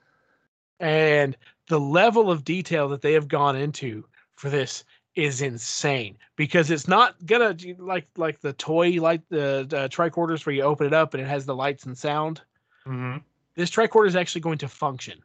and 0.80 1.36
the 1.68 1.78
level 1.78 2.30
of 2.30 2.42
detail 2.42 2.88
that 2.88 3.02
they 3.02 3.12
have 3.12 3.28
gone 3.28 3.54
into 3.54 4.02
for 4.34 4.48
this 4.48 4.84
is 5.14 5.42
insane 5.42 6.16
because 6.36 6.70
it's 6.70 6.88
not 6.88 7.14
gonna 7.26 7.54
like 7.78 8.06
like 8.16 8.40
the 8.40 8.52
toy 8.54 8.92
like 8.92 9.20
the, 9.28 9.66
the 9.68 9.88
tricorders 9.88 10.46
where 10.46 10.54
you 10.54 10.62
open 10.62 10.86
it 10.86 10.94
up 10.94 11.12
and 11.14 11.22
it 11.22 11.26
has 11.26 11.44
the 11.44 11.54
lights 11.54 11.84
and 11.84 11.96
sound. 11.96 12.40
Mm-hmm. 12.86 13.18
This 13.54 13.70
tricorder 13.70 14.06
is 14.06 14.16
actually 14.16 14.40
going 14.40 14.58
to 14.58 14.68
function. 14.68 15.18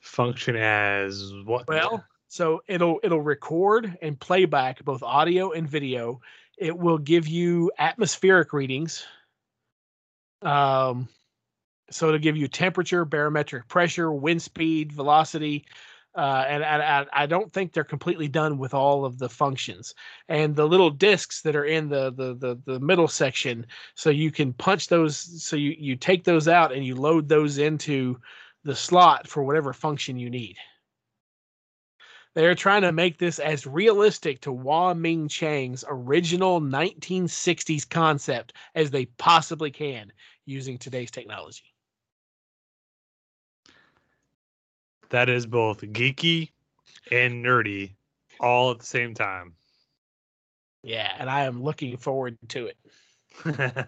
Function 0.00 0.56
as 0.56 1.32
what? 1.44 1.68
Well, 1.68 2.04
so 2.28 2.62
it'll 2.66 3.00
it'll 3.02 3.20
record 3.20 3.96
and 4.02 4.18
playback 4.18 4.84
both 4.84 5.02
audio 5.02 5.52
and 5.52 5.68
video. 5.68 6.20
It 6.58 6.76
will 6.76 6.98
give 6.98 7.28
you 7.28 7.70
atmospheric 7.78 8.52
readings. 8.52 9.04
Um, 10.42 11.08
so 11.90 12.06
it'll 12.06 12.18
give 12.18 12.36
you 12.36 12.48
temperature, 12.48 13.04
barometric 13.04 13.68
pressure, 13.68 14.12
wind 14.12 14.42
speed, 14.42 14.92
velocity, 14.92 15.64
uh, 16.16 16.44
and, 16.48 16.64
and, 16.64 17.08
I 17.12 17.26
don't 17.26 17.52
think 17.52 17.72
they're 17.72 17.84
completely 17.84 18.26
done 18.26 18.58
with 18.58 18.74
all 18.74 19.04
of 19.04 19.18
the 19.18 19.28
functions. 19.28 19.94
And 20.28 20.56
the 20.56 20.66
little 20.66 20.90
discs 20.90 21.42
that 21.42 21.54
are 21.54 21.64
in 21.64 21.88
the 21.88 22.10
the 22.10 22.34
the, 22.34 22.60
the 22.64 22.80
middle 22.80 23.08
section, 23.08 23.66
so 23.94 24.10
you 24.10 24.32
can 24.32 24.52
punch 24.52 24.88
those. 24.88 25.42
So 25.44 25.56
you 25.56 25.74
you 25.78 25.96
take 25.96 26.24
those 26.24 26.48
out 26.48 26.72
and 26.72 26.84
you 26.84 26.96
load 26.96 27.28
those 27.28 27.58
into 27.58 28.20
the 28.64 28.74
slot 28.74 29.28
for 29.28 29.42
whatever 29.44 29.72
function 29.72 30.18
you 30.18 30.30
need. 30.30 30.56
They're 32.34 32.54
trying 32.54 32.82
to 32.82 32.92
make 32.92 33.18
this 33.18 33.38
as 33.38 33.66
realistic 33.66 34.40
to 34.42 34.52
Wah 34.52 34.94
Ming 34.94 35.28
Chang's 35.28 35.84
original 35.88 36.60
1960s 36.60 37.88
concept 37.88 38.52
as 38.74 38.90
they 38.90 39.06
possibly 39.06 39.70
can 39.70 40.12
using 40.46 40.78
today's 40.78 41.10
technology. 41.10 41.69
That 45.10 45.28
is 45.28 45.46
both 45.46 45.80
geeky 45.80 46.50
and 47.10 47.44
nerdy 47.44 47.94
all 48.40 48.70
at 48.70 48.78
the 48.78 48.86
same 48.86 49.14
time. 49.14 49.54
Yeah, 50.82 51.12
and 51.18 51.28
I 51.28 51.44
am 51.44 51.62
looking 51.62 51.96
forward 51.96 52.38
to 52.48 52.66
it. 52.68 52.76
uh, 53.44 53.84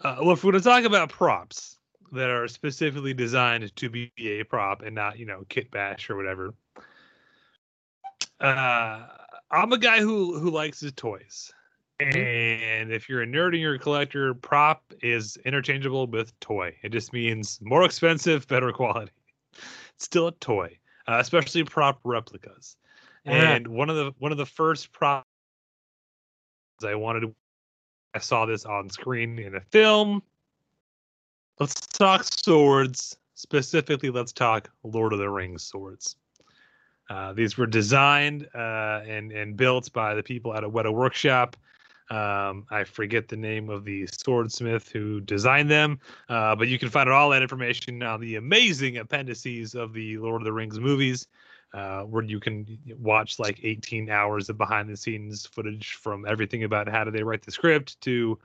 well, 0.00 0.32
if 0.32 0.42
we're 0.44 0.52
going 0.52 0.62
to 0.62 0.68
talk 0.68 0.84
about 0.84 1.10
props 1.10 1.78
that 2.12 2.28
are 2.28 2.48
specifically 2.48 3.14
designed 3.14 3.74
to 3.76 3.88
be 3.88 4.12
a 4.18 4.42
prop 4.42 4.82
and 4.82 4.94
not, 4.94 5.18
you 5.18 5.26
know, 5.26 5.44
kit 5.48 5.70
bash 5.70 6.10
or 6.10 6.16
whatever, 6.16 6.54
uh, 8.40 9.06
I'm 9.50 9.72
a 9.72 9.78
guy 9.78 10.00
who 10.00 10.38
who 10.38 10.50
likes 10.50 10.80
his 10.80 10.92
toys. 10.92 11.52
And 12.00 12.92
if 12.92 13.08
you're 13.08 13.22
a 13.22 13.26
nerd 13.26 13.48
and 13.48 13.60
you're 13.60 13.74
a 13.74 13.78
collector, 13.78 14.34
prop 14.34 14.82
is 15.02 15.36
interchangeable 15.44 16.06
with 16.06 16.38
toy. 16.40 16.74
It 16.82 16.90
just 16.90 17.12
means 17.12 17.58
more 17.62 17.84
expensive, 17.84 18.46
better 18.48 18.72
quality. 18.72 19.12
It's 19.96 20.06
still 20.06 20.28
a 20.28 20.32
toy, 20.32 20.78
uh, 21.06 21.18
especially 21.18 21.62
prop 21.64 22.00
replicas. 22.04 22.76
Yeah. 23.26 23.52
And 23.52 23.68
one 23.68 23.90
of 23.90 23.96
the 23.96 24.14
one 24.18 24.32
of 24.32 24.38
the 24.38 24.46
first 24.46 24.92
props 24.92 25.26
I 26.82 26.94
wanted 26.94 27.34
I 28.14 28.18
saw 28.18 28.46
this 28.46 28.64
on 28.64 28.88
screen 28.88 29.38
in 29.38 29.56
a 29.56 29.60
film. 29.60 30.22
Let's 31.58 31.86
talk 31.86 32.24
swords. 32.24 33.16
Specifically, 33.34 34.08
let's 34.08 34.32
talk 34.32 34.70
Lord 34.82 35.12
of 35.12 35.18
the 35.18 35.28
Rings 35.28 35.62
swords. 35.62 36.16
Uh, 37.08 37.32
these 37.32 37.58
were 37.58 37.66
designed 37.66 38.48
uh, 38.54 39.00
and 39.06 39.32
and 39.32 39.56
built 39.56 39.92
by 39.92 40.14
the 40.14 40.22
people 40.22 40.54
at 40.54 40.64
a 40.64 40.70
Weta 40.70 40.92
Workshop. 40.92 41.56
Um, 42.10 42.66
I 42.70 42.82
forget 42.84 43.28
the 43.28 43.36
name 43.36 43.70
of 43.70 43.84
the 43.84 44.06
swordsmith 44.06 44.88
who 44.90 45.20
designed 45.20 45.70
them, 45.70 46.00
uh, 46.28 46.56
but 46.56 46.66
you 46.66 46.78
can 46.78 46.88
find 46.88 47.08
all 47.08 47.30
that 47.30 47.42
information 47.42 48.02
on 48.02 48.20
the 48.20 48.34
amazing 48.36 48.96
appendices 48.96 49.76
of 49.76 49.92
the 49.92 50.18
Lord 50.18 50.42
of 50.42 50.44
the 50.44 50.52
Rings 50.52 50.80
movies, 50.80 51.28
uh, 51.72 52.02
where 52.02 52.24
you 52.24 52.40
can 52.40 52.66
watch 52.98 53.38
like 53.38 53.60
18 53.62 54.10
hours 54.10 54.48
of 54.48 54.58
behind 54.58 54.88
the 54.88 54.96
scenes 54.96 55.46
footage 55.46 55.94
from 55.94 56.26
everything 56.26 56.64
about 56.64 56.88
how 56.88 57.04
did 57.04 57.14
they 57.14 57.22
write 57.22 57.42
the 57.42 57.52
script 57.52 58.00
to 58.00 58.36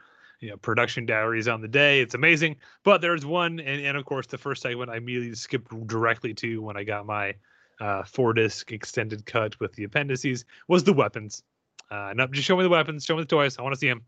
you 0.42 0.50
know 0.50 0.58
production 0.58 1.08
diaries 1.08 1.48
on 1.48 1.62
the 1.62 1.68
day. 1.68 2.02
It's 2.02 2.14
amazing 2.14 2.58
but 2.84 3.02
there's 3.02 3.26
one 3.26 3.60
and, 3.60 3.86
and 3.86 3.98
of 3.98 4.06
course 4.06 4.28
the 4.28 4.38
first 4.38 4.62
segment 4.62 4.92
i 4.92 4.98
immediately 4.98 5.34
skipped 5.36 5.88
directly 5.88 6.34
to 6.36 6.62
when 6.62 6.78
i 6.78 6.84
got 6.84 7.06
my 7.06 7.34
uh, 7.80 8.04
four 8.04 8.34
disc 8.34 8.72
extended 8.72 9.26
cut 9.26 9.60
with 9.60 9.74
the 9.74 9.84
appendices 9.84 10.46
was 10.68 10.84
the 10.84 10.94
weapons 10.94 11.44
uh, 11.92 12.14
no, 12.16 12.28
just 12.28 12.48
show 12.48 12.56
me 12.58 12.64
the 12.64 12.70
weapons 12.70 13.06
show 13.06 13.16
me 13.16 13.22
the 13.22 13.28
toys 13.28 13.58
i 13.58 13.62
want 13.62 13.74
to 13.74 13.80
see 13.80 13.88
them 13.90 14.04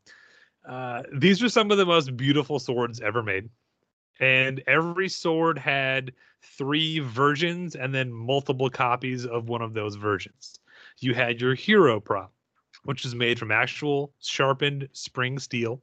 Uh, 0.67 1.03
these 1.13 1.41
are 1.41 1.49
some 1.49 1.71
of 1.71 1.77
the 1.77 1.85
most 1.85 2.17
beautiful 2.17 2.59
swords 2.59 2.99
ever 2.99 3.23
made. 3.23 3.49
And 4.19 4.61
every 4.67 5.09
sword 5.09 5.57
had 5.57 6.11
three 6.41 6.99
versions 6.99 7.75
and 7.75 7.93
then 7.95 8.11
multiple 8.11 8.69
copies 8.69 9.25
of 9.25 9.47
one 9.47 9.61
of 9.61 9.73
those 9.73 9.95
versions. 9.95 10.59
You 10.99 11.13
had 11.13 11.39
your 11.39 11.55
hero 11.55 12.01
prop, 12.01 12.33
which 12.83 13.05
is 13.05 13.15
made 13.15 13.39
from 13.39 13.51
actual 13.51 14.11
sharpened 14.19 14.89
spring 14.91 15.39
steel. 15.39 15.81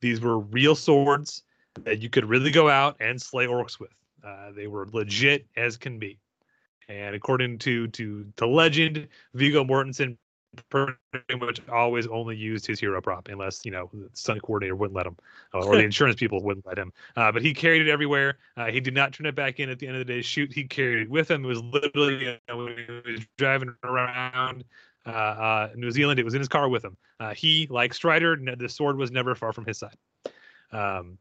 These 0.00 0.20
were 0.20 0.38
real 0.38 0.74
swords 0.74 1.42
that 1.84 2.00
you 2.00 2.08
could 2.08 2.24
really 2.24 2.50
go 2.50 2.68
out 2.70 2.96
and 3.00 3.20
slay 3.20 3.46
orcs 3.46 3.78
with. 3.78 3.92
Uh, 4.24 4.52
they 4.56 4.68
were 4.68 4.88
legit 4.92 5.46
as 5.56 5.76
can 5.76 5.98
be. 5.98 6.18
And 6.88 7.14
according 7.14 7.58
to 7.58 7.88
to 7.88 8.24
to 8.36 8.46
legend, 8.46 9.08
Viggo 9.34 9.64
Mortensen 9.64 10.16
pretty 10.70 10.96
much 11.38 11.60
always 11.68 12.06
only 12.06 12.34
used 12.36 12.66
his 12.66 12.80
hero 12.80 13.00
prop 13.00 13.28
unless 13.28 13.64
you 13.64 13.70
know 13.70 13.88
the 13.92 14.08
stunt 14.14 14.42
coordinator 14.42 14.74
wouldn't 14.74 14.96
let 14.96 15.06
him 15.06 15.16
or 15.52 15.76
the 15.76 15.84
insurance 15.84 16.16
people 16.16 16.42
wouldn't 16.42 16.66
let 16.66 16.78
him 16.78 16.92
uh, 17.16 17.30
but 17.30 17.42
he 17.42 17.52
carried 17.52 17.82
it 17.82 17.90
everywhere 17.90 18.38
uh, 18.56 18.66
he 18.66 18.80
did 18.80 18.94
not 18.94 19.12
turn 19.12 19.26
it 19.26 19.34
back 19.34 19.60
in 19.60 19.68
at 19.68 19.78
the 19.78 19.86
end 19.86 19.96
of 19.96 20.06
the 20.06 20.12
day 20.12 20.22
shoot 20.22 20.52
he 20.52 20.64
carried 20.64 21.02
it 21.02 21.10
with 21.10 21.30
him 21.30 21.44
it 21.44 21.48
was 21.48 21.62
literally 21.62 22.24
you 22.24 22.36
know, 22.48 22.56
when 22.56 22.76
he 22.76 23.12
was 23.12 23.26
driving 23.36 23.74
around 23.84 24.64
uh, 25.06 25.10
uh, 25.10 25.68
New 25.74 25.90
Zealand. 25.90 26.20
It 26.20 26.24
was 26.24 26.34
in 26.34 26.40
his 26.40 26.48
car 26.48 26.68
with 26.68 26.84
him. 26.84 26.96
Uh, 27.18 27.32
he, 27.32 27.66
like 27.70 27.94
Strider, 27.94 28.36
the 28.56 28.68
sword 28.68 28.98
was 28.98 29.10
never 29.10 29.34
far 29.34 29.52
from 29.52 29.64
his 29.64 29.78
side. 29.78 29.96
Um, 30.70 31.16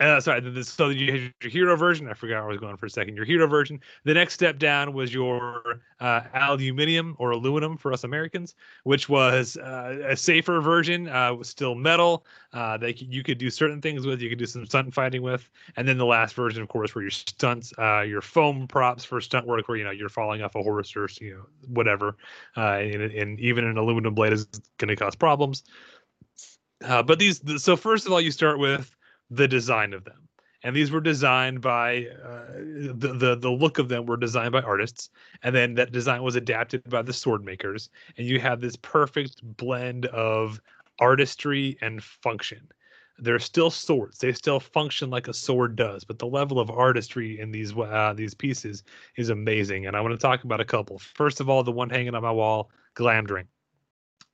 uh, 0.00 0.20
sorry, 0.20 0.40
the, 0.40 0.50
the, 0.50 0.64
so 0.64 0.90
you 0.90 1.10
had 1.10 1.34
your 1.42 1.50
hero 1.50 1.76
version. 1.76 2.08
I 2.08 2.14
forgot 2.14 2.44
I 2.44 2.46
was 2.46 2.58
going 2.58 2.76
for 2.76 2.86
a 2.86 2.90
second. 2.90 3.16
Your 3.16 3.24
hero 3.24 3.48
version. 3.48 3.80
The 4.04 4.14
next 4.14 4.34
step 4.34 4.58
down 4.58 4.92
was 4.92 5.12
your 5.12 5.80
uh, 5.98 6.20
aluminium 6.34 7.16
or 7.18 7.32
aluminum 7.32 7.76
for 7.76 7.92
us 7.92 8.04
Americans, 8.04 8.54
which 8.84 9.08
was 9.08 9.56
uh, 9.56 9.98
a 10.06 10.16
safer 10.16 10.60
version. 10.60 11.08
Uh, 11.08 11.34
was 11.34 11.48
still 11.48 11.74
metal. 11.74 12.24
Uh, 12.52 12.76
that 12.78 13.02
you 13.02 13.24
could 13.24 13.38
do 13.38 13.50
certain 13.50 13.82
things 13.82 14.06
with. 14.06 14.20
You 14.20 14.28
could 14.28 14.38
do 14.38 14.46
some 14.46 14.64
stunt 14.66 14.94
fighting 14.94 15.20
with. 15.20 15.48
And 15.76 15.86
then 15.86 15.98
the 15.98 16.06
last 16.06 16.34
version, 16.34 16.62
of 16.62 16.68
course, 16.68 16.94
were 16.94 17.02
your 17.02 17.10
stunts, 17.10 17.72
uh, 17.76 18.02
your 18.02 18.22
foam 18.22 18.68
props 18.68 19.04
for 19.04 19.20
stunt 19.20 19.46
work, 19.46 19.68
where 19.68 19.76
you 19.76 19.84
know 19.84 19.90
you're 19.90 20.08
falling 20.08 20.42
off 20.42 20.54
a 20.54 20.62
horse 20.62 20.94
or 20.94 21.08
you 21.20 21.34
know 21.34 21.46
whatever. 21.66 22.16
Uh, 22.56 22.78
and, 22.78 23.02
and 23.02 23.40
even 23.40 23.64
an 23.64 23.76
aluminum 23.76 24.14
blade 24.14 24.32
is 24.32 24.46
going 24.78 24.88
to 24.88 24.96
cause 24.96 25.16
problems. 25.16 25.64
Uh, 26.84 27.02
but 27.02 27.18
these, 27.18 27.42
so 27.60 27.76
first 27.76 28.06
of 28.06 28.12
all, 28.12 28.20
you 28.20 28.30
start 28.30 28.60
with 28.60 28.94
the 29.30 29.48
design 29.48 29.92
of 29.92 30.04
them. 30.04 30.28
And 30.64 30.74
these 30.74 30.90
were 30.90 31.00
designed 31.00 31.60
by 31.60 32.06
uh, 32.24 32.52
the, 32.56 33.14
the 33.16 33.36
the 33.36 33.50
look 33.50 33.78
of 33.78 33.88
them 33.88 34.06
were 34.06 34.16
designed 34.16 34.52
by 34.52 34.62
artists. 34.62 35.10
And 35.42 35.54
then 35.54 35.74
that 35.74 35.92
design 35.92 36.22
was 36.22 36.34
adapted 36.34 36.82
by 36.90 37.02
the 37.02 37.12
sword 37.12 37.44
makers. 37.44 37.90
And 38.16 38.26
you 38.26 38.40
have 38.40 38.60
this 38.60 38.76
perfect 38.76 39.40
blend 39.56 40.06
of 40.06 40.60
artistry 40.98 41.78
and 41.80 42.02
function. 42.02 42.68
They're 43.20 43.38
still 43.38 43.70
swords. 43.70 44.18
They 44.18 44.32
still 44.32 44.58
function 44.58 45.10
like 45.10 45.28
a 45.28 45.32
sword 45.32 45.76
does 45.76 46.04
but 46.04 46.18
the 46.18 46.26
level 46.26 46.58
of 46.58 46.70
artistry 46.70 47.38
in 47.38 47.52
these 47.52 47.76
uh, 47.76 48.14
these 48.16 48.34
pieces 48.34 48.82
is 49.16 49.28
amazing. 49.28 49.86
And 49.86 49.96
i 49.96 50.00
want 50.00 50.12
to 50.12 50.18
talk 50.18 50.42
about 50.42 50.60
a 50.60 50.64
couple. 50.64 50.98
First 50.98 51.40
of 51.40 51.48
all 51.48 51.62
the 51.62 51.72
one 51.72 51.90
hanging 51.90 52.14
on 52.16 52.22
my 52.22 52.32
wall 52.32 52.70
glamdring. 52.96 53.46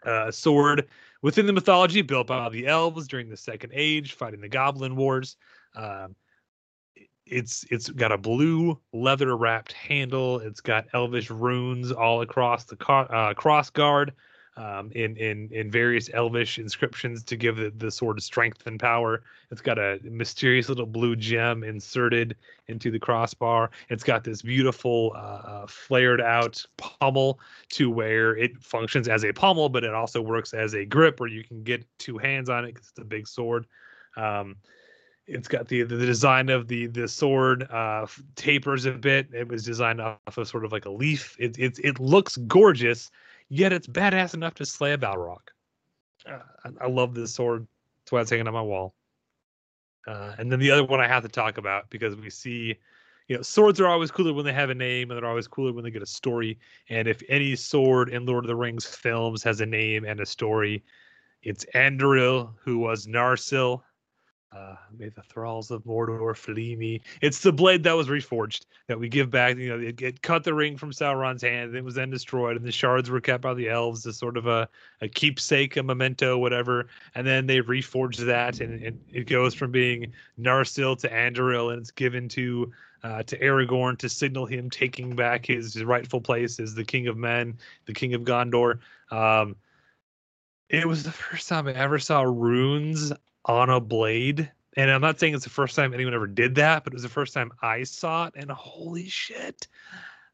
Uh, 0.04 0.30
sword 0.30 0.88
within 1.24 1.46
the 1.46 1.52
mythology 1.54 2.02
built 2.02 2.26
by 2.26 2.50
the 2.50 2.66
elves 2.66 3.08
during 3.08 3.30
the 3.30 3.36
second 3.36 3.72
age 3.74 4.12
fighting 4.12 4.42
the 4.42 4.48
goblin 4.48 4.94
wars. 4.94 5.36
Um, 5.74 6.14
it's 7.24 7.64
it's 7.70 7.88
got 7.88 8.12
a 8.12 8.18
blue 8.18 8.78
leather 8.92 9.34
wrapped 9.34 9.72
handle. 9.72 10.38
It's 10.40 10.60
got 10.60 10.84
elvish 10.92 11.30
runes 11.30 11.90
all 11.90 12.20
across 12.20 12.64
the 12.64 12.76
car, 12.76 13.12
uh, 13.12 13.32
cross 13.32 13.70
guard 13.70 14.12
um, 14.56 14.90
in 14.92 15.16
in 15.16 15.48
in 15.50 15.70
various 15.70 16.08
elvish 16.12 16.58
inscriptions 16.58 17.24
to 17.24 17.36
give 17.36 17.56
the, 17.56 17.72
the 17.76 17.90
sword 17.90 18.22
strength 18.22 18.66
and 18.66 18.78
power. 18.78 19.22
It's 19.50 19.60
got 19.60 19.78
a 19.78 19.98
mysterious 20.02 20.68
little 20.68 20.86
blue 20.86 21.16
gem 21.16 21.64
inserted 21.64 22.36
into 22.68 22.90
the 22.90 22.98
crossbar. 22.98 23.70
It's 23.88 24.04
got 24.04 24.24
this 24.24 24.42
beautiful 24.42 25.12
uh, 25.14 25.18
uh, 25.18 25.66
flared 25.66 26.20
out 26.20 26.64
pommel 26.76 27.40
to 27.70 27.90
where 27.90 28.36
it 28.36 28.62
functions 28.62 29.08
as 29.08 29.24
a 29.24 29.32
pommel 29.32 29.68
but 29.68 29.84
it 29.84 29.94
also 29.94 30.20
works 30.20 30.54
as 30.54 30.74
a 30.74 30.84
grip 30.84 31.20
where 31.20 31.28
you 31.28 31.42
can 31.42 31.62
get 31.62 31.84
two 31.98 32.18
hands 32.18 32.48
on 32.48 32.64
it 32.64 32.74
because 32.74 32.90
it's 32.90 32.98
a 32.98 33.04
big 33.04 33.26
sword. 33.26 33.66
Um, 34.16 34.56
it's 35.26 35.48
got 35.48 35.68
the 35.68 35.82
the 35.82 35.96
design 35.96 36.48
of 36.50 36.68
the 36.68 36.86
the 36.86 37.08
sword 37.08 37.66
uh 37.70 38.06
tapers 38.36 38.84
a 38.84 38.92
bit. 38.92 39.28
It 39.32 39.48
was 39.48 39.64
designed 39.64 40.00
off 40.00 40.36
of 40.36 40.46
sort 40.46 40.64
of 40.64 40.70
like 40.70 40.84
a 40.84 40.90
leaf. 40.90 41.34
It 41.40 41.58
it, 41.58 41.78
it 41.82 41.98
looks 41.98 42.36
gorgeous 42.36 43.10
yet 43.48 43.72
it's 43.72 43.86
badass 43.86 44.34
enough 44.34 44.54
to 44.54 44.66
slay 44.66 44.92
a 44.92 44.98
balrog. 44.98 45.38
Uh, 46.26 46.38
I, 46.64 46.84
I 46.84 46.88
love 46.88 47.14
this 47.14 47.34
sword. 47.34 47.66
That's 48.00 48.12
why 48.12 48.20
it's 48.20 48.30
hanging 48.30 48.48
on 48.48 48.54
my 48.54 48.62
wall. 48.62 48.94
Uh, 50.06 50.34
and 50.38 50.52
then 50.52 50.58
the 50.58 50.70
other 50.70 50.84
one 50.84 51.00
i 51.00 51.08
have 51.08 51.22
to 51.22 51.30
talk 51.30 51.56
about 51.56 51.88
because 51.88 52.14
we 52.14 52.28
see 52.28 52.74
you 53.28 53.36
know 53.36 53.40
swords 53.40 53.80
are 53.80 53.86
always 53.86 54.10
cooler 54.10 54.34
when 54.34 54.44
they 54.44 54.52
have 54.52 54.68
a 54.68 54.74
name 54.74 55.10
and 55.10 55.16
they're 55.16 55.28
always 55.28 55.48
cooler 55.48 55.72
when 55.72 55.82
they 55.82 55.90
get 55.90 56.02
a 56.02 56.06
story. 56.06 56.58
And 56.90 57.08
if 57.08 57.22
any 57.28 57.56
sword 57.56 58.10
in 58.10 58.26
lord 58.26 58.44
of 58.44 58.48
the 58.48 58.56
rings 58.56 58.84
films 58.84 59.42
has 59.42 59.60
a 59.60 59.66
name 59.66 60.04
and 60.04 60.20
a 60.20 60.26
story 60.26 60.84
it's 61.42 61.64
anduril 61.74 62.54
who 62.62 62.78
was 62.78 63.06
narsil 63.06 63.82
uh, 64.54 64.76
may 64.96 65.08
the 65.08 65.22
thralls 65.22 65.70
of 65.70 65.82
Mordor 65.84 66.36
flee 66.36 66.76
me. 66.76 67.00
It's 67.20 67.40
the 67.40 67.52
blade 67.52 67.82
that 67.84 67.96
was 67.96 68.08
reforged 68.08 68.66
that 68.86 68.98
we 68.98 69.08
give 69.08 69.30
back. 69.30 69.56
You 69.56 69.70
know, 69.70 69.80
it, 69.80 70.00
it 70.00 70.22
cut 70.22 70.44
the 70.44 70.54
ring 70.54 70.76
from 70.76 70.92
Sauron's 70.92 71.42
hand, 71.42 71.70
and 71.70 71.76
it 71.76 71.84
was 71.84 71.96
then 71.96 72.10
destroyed, 72.10 72.56
and 72.56 72.64
the 72.64 72.72
shards 72.72 73.10
were 73.10 73.20
kept 73.20 73.42
by 73.42 73.54
the 73.54 73.68
elves 73.68 74.06
as 74.06 74.16
sort 74.16 74.36
of 74.36 74.46
a, 74.46 74.68
a 75.00 75.08
keepsake, 75.08 75.76
a 75.76 75.82
memento, 75.82 76.38
whatever. 76.38 76.86
And 77.14 77.26
then 77.26 77.46
they 77.46 77.60
reforged 77.60 78.24
that, 78.26 78.60
and, 78.60 79.00
it 79.12 79.26
goes 79.26 79.54
from 79.54 79.70
being 79.70 80.12
Narsil 80.40 80.98
to 81.00 81.08
Anduril, 81.08 81.72
and 81.72 81.80
it's 81.80 81.90
given 81.90 82.28
to 82.30 82.72
uh, 83.02 83.22
to 83.24 83.38
Aragorn 83.38 83.98
to 83.98 84.08
signal 84.08 84.46
him 84.46 84.70
taking 84.70 85.14
back 85.14 85.44
his 85.44 85.82
rightful 85.84 86.20
place 86.20 86.58
as 86.58 86.74
the 86.74 86.84
king 86.84 87.06
of 87.06 87.18
men, 87.18 87.58
the 87.84 87.92
king 87.92 88.14
of 88.14 88.22
Gondor. 88.22 88.78
Um, 89.10 89.56
it 90.70 90.86
was 90.86 91.02
the 91.02 91.12
first 91.12 91.48
time 91.48 91.68
I 91.68 91.74
ever 91.74 91.98
saw 91.98 92.22
runes 92.22 93.12
on 93.44 93.70
a 93.70 93.80
blade. 93.80 94.50
And 94.76 94.90
I'm 94.90 95.00
not 95.00 95.20
saying 95.20 95.34
it's 95.34 95.44
the 95.44 95.50
first 95.50 95.76
time 95.76 95.94
anyone 95.94 96.14
ever 96.14 96.26
did 96.26 96.54
that, 96.56 96.84
but 96.84 96.92
it 96.92 96.96
was 96.96 97.02
the 97.02 97.08
first 97.08 97.32
time 97.32 97.52
I 97.62 97.84
saw 97.84 98.26
it. 98.26 98.34
And 98.36 98.50
holy 98.50 99.08
shit, 99.08 99.68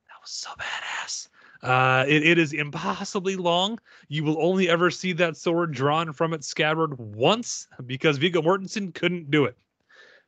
that 0.09 0.21
was 0.21 0.31
so 0.31 0.51
badass. 0.59 1.29
Uh, 1.63 2.07
it, 2.09 2.27
it 2.27 2.39
is 2.39 2.55
impossibly 2.55 3.37
long. 3.37 3.79
You 4.09 4.25
will 4.25 4.43
only 4.43 4.69
ever 4.69 4.91
see 4.91 5.13
that 5.15 5.37
sword 5.37 5.73
drawn 5.73 6.13
from 6.13 6.33
its 6.33 6.47
scabbard 6.47 6.99
once 6.99 7.69
because 7.85 8.17
Viggo 8.17 8.41
Mortensen 8.41 8.95
couldn't 8.95 9.31
do 9.31 9.45
it. 9.45 9.57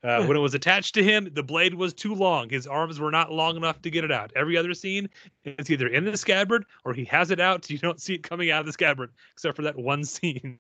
Uh, 0.05 0.24
when 0.24 0.37
it 0.37 0.41
was 0.41 0.55
attached 0.55 0.95
to 0.95 1.03
him, 1.03 1.28
the 1.33 1.43
blade 1.45 1.74
was 1.74 1.95
too 1.95 2.12
long. 2.12 2.51
His 2.51 2.66
arms 2.66 2.99
were 2.99 3.12
not 3.12 3.30
long 3.30 3.57
enough 3.57 3.80
to 3.83 3.91
get 3.91 4.03
it 4.03 4.11
out. 4.11 4.33
Every 4.35 4.57
other 4.57 4.74
scene, 4.74 5.09
it's 5.45 5.70
either 5.70 5.87
in 5.87 6.05
the 6.05 6.16
scabbard 6.16 6.64
or 6.85 6.93
he 6.93 7.05
has 7.05 7.30
it 7.30 7.39
out. 7.39 7.64
So 7.64 7.72
you 7.72 7.78
don't 7.78 8.01
see 8.01 8.14
it 8.14 8.24
coming 8.24 8.51
out 8.51 8.61
of 8.61 8.66
the 8.66 8.72
scabbard, 8.72 9.12
except 9.33 9.55
for 9.55 9.62
that 9.62 9.78
one 9.78 10.05
scene. 10.05 10.59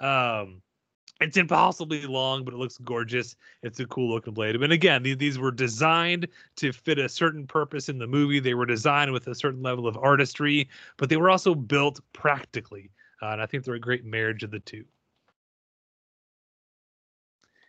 um, 0.00 0.62
it's 1.20 1.36
impossibly 1.36 2.06
long, 2.06 2.44
but 2.44 2.54
it 2.54 2.58
looks 2.58 2.78
gorgeous. 2.78 3.36
It's 3.62 3.80
a 3.80 3.86
cool 3.86 4.10
looking 4.10 4.34
blade. 4.34 4.54
And 4.54 4.72
again, 4.72 5.02
these, 5.02 5.38
were 5.38 5.50
designed 5.50 6.28
to 6.56 6.72
fit 6.72 6.98
a 6.98 7.08
certain 7.08 7.46
purpose 7.46 7.88
in 7.88 7.98
the 7.98 8.06
movie. 8.06 8.40
They 8.40 8.54
were 8.54 8.66
designed 8.66 9.12
with 9.12 9.26
a 9.26 9.34
certain 9.34 9.62
level 9.62 9.86
of 9.86 9.96
artistry, 9.96 10.68
but 10.96 11.08
they 11.08 11.16
were 11.16 11.30
also 11.30 11.54
built 11.54 12.00
practically. 12.12 12.90
Uh, 13.20 13.30
and 13.30 13.42
I 13.42 13.46
think 13.46 13.64
they're 13.64 13.74
a 13.74 13.80
great 13.80 14.04
marriage 14.04 14.44
of 14.44 14.50
the 14.50 14.60
two. 14.60 14.84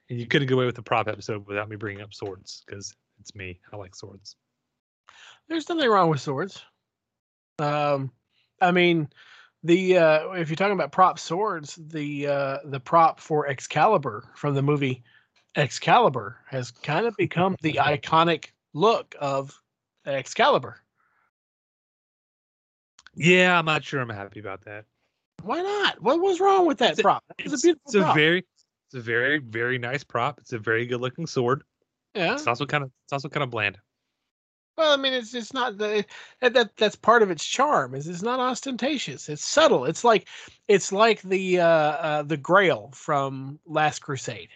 And 0.09 0.19
you 0.19 0.27
couldn't 0.27 0.47
get 0.47 0.55
away 0.55 0.65
with 0.65 0.75
the 0.75 0.83
prop 0.83 1.07
episode 1.07 1.47
without 1.47 1.69
me 1.69 1.75
bringing 1.75 2.01
up 2.03 2.13
swords 2.13 2.63
because 2.65 2.93
it's 3.19 3.35
me. 3.35 3.59
I 3.71 3.77
like 3.77 3.95
swords. 3.95 4.35
There's 5.47 5.67
nothing 5.69 5.89
wrong 5.89 6.09
with 6.09 6.21
swords. 6.21 6.63
Um, 7.57 8.11
I 8.61 8.71
mean, 8.71 9.09
the 9.63 9.97
uh, 9.97 10.31
if 10.31 10.49
you're 10.49 10.55
talking 10.55 10.73
about 10.73 10.91
prop 10.91 11.19
swords, 11.19 11.75
the 11.75 12.27
uh, 12.27 12.57
the 12.65 12.79
prop 12.79 13.19
for 13.19 13.47
Excalibur 13.47 14.29
from 14.35 14.53
the 14.55 14.61
movie 14.61 15.03
Excalibur 15.55 16.37
has 16.47 16.71
kind 16.71 17.05
of 17.05 17.15
become 17.17 17.55
the 17.61 17.73
iconic 17.73 18.45
look 18.73 19.15
of 19.19 19.59
Excalibur. 20.05 20.81
Yeah, 23.15 23.57
I'm 23.57 23.65
not 23.65 23.83
sure 23.83 23.99
I'm 23.99 24.09
happy 24.09 24.39
about 24.39 24.63
that. 24.65 24.85
Why 25.43 25.61
not? 25.61 26.01
What 26.01 26.21
was 26.21 26.39
wrong 26.39 26.65
with 26.65 26.77
that 26.79 26.91
It's 26.91 27.01
prop? 27.01 27.23
It's, 27.37 27.53
It's, 27.53 27.63
a 27.63 27.67
beautiful 27.67 27.81
it's 27.87 27.95
a 27.95 27.99
prop. 28.01 28.15
very 28.15 28.39
it's 28.87 28.95
a 28.95 28.99
very 29.01 29.39
very 29.39 29.77
nice 29.77 30.03
prop. 30.03 30.39
It's 30.39 30.53
a 30.53 30.59
very 30.59 30.85
good 30.85 31.01
looking 31.01 31.27
sword. 31.27 31.63
yeah. 32.13 32.33
It's 32.33 32.47
also 32.47 32.65
kind 32.65 32.83
of 32.83 32.91
it's 33.05 33.13
also 33.13 33.29
kind 33.29 33.43
of 33.43 33.49
bland. 33.49 33.77
Well, 34.79 34.93
I 34.93 34.95
mean, 34.95 35.11
it's 35.11 35.33
it's 35.33 35.51
not 35.51 35.77
the 35.77 36.05
that, 36.39 36.53
that 36.53 36.77
that's 36.77 36.95
part 36.95 37.21
of 37.21 37.29
its 37.29 37.43
charm. 37.43 37.93
Is 37.95 38.07
it's 38.07 38.21
not 38.21 38.39
ostentatious. 38.39 39.27
It's 39.27 39.43
subtle. 39.43 39.83
It's 39.83 40.05
like 40.05 40.29
it's 40.69 40.93
like 40.93 41.21
the 41.21 41.59
uh, 41.59 41.67
uh 41.67 42.23
the 42.23 42.37
Grail 42.37 42.89
from 42.93 43.59
Last 43.65 43.99
Crusade. 43.99 44.47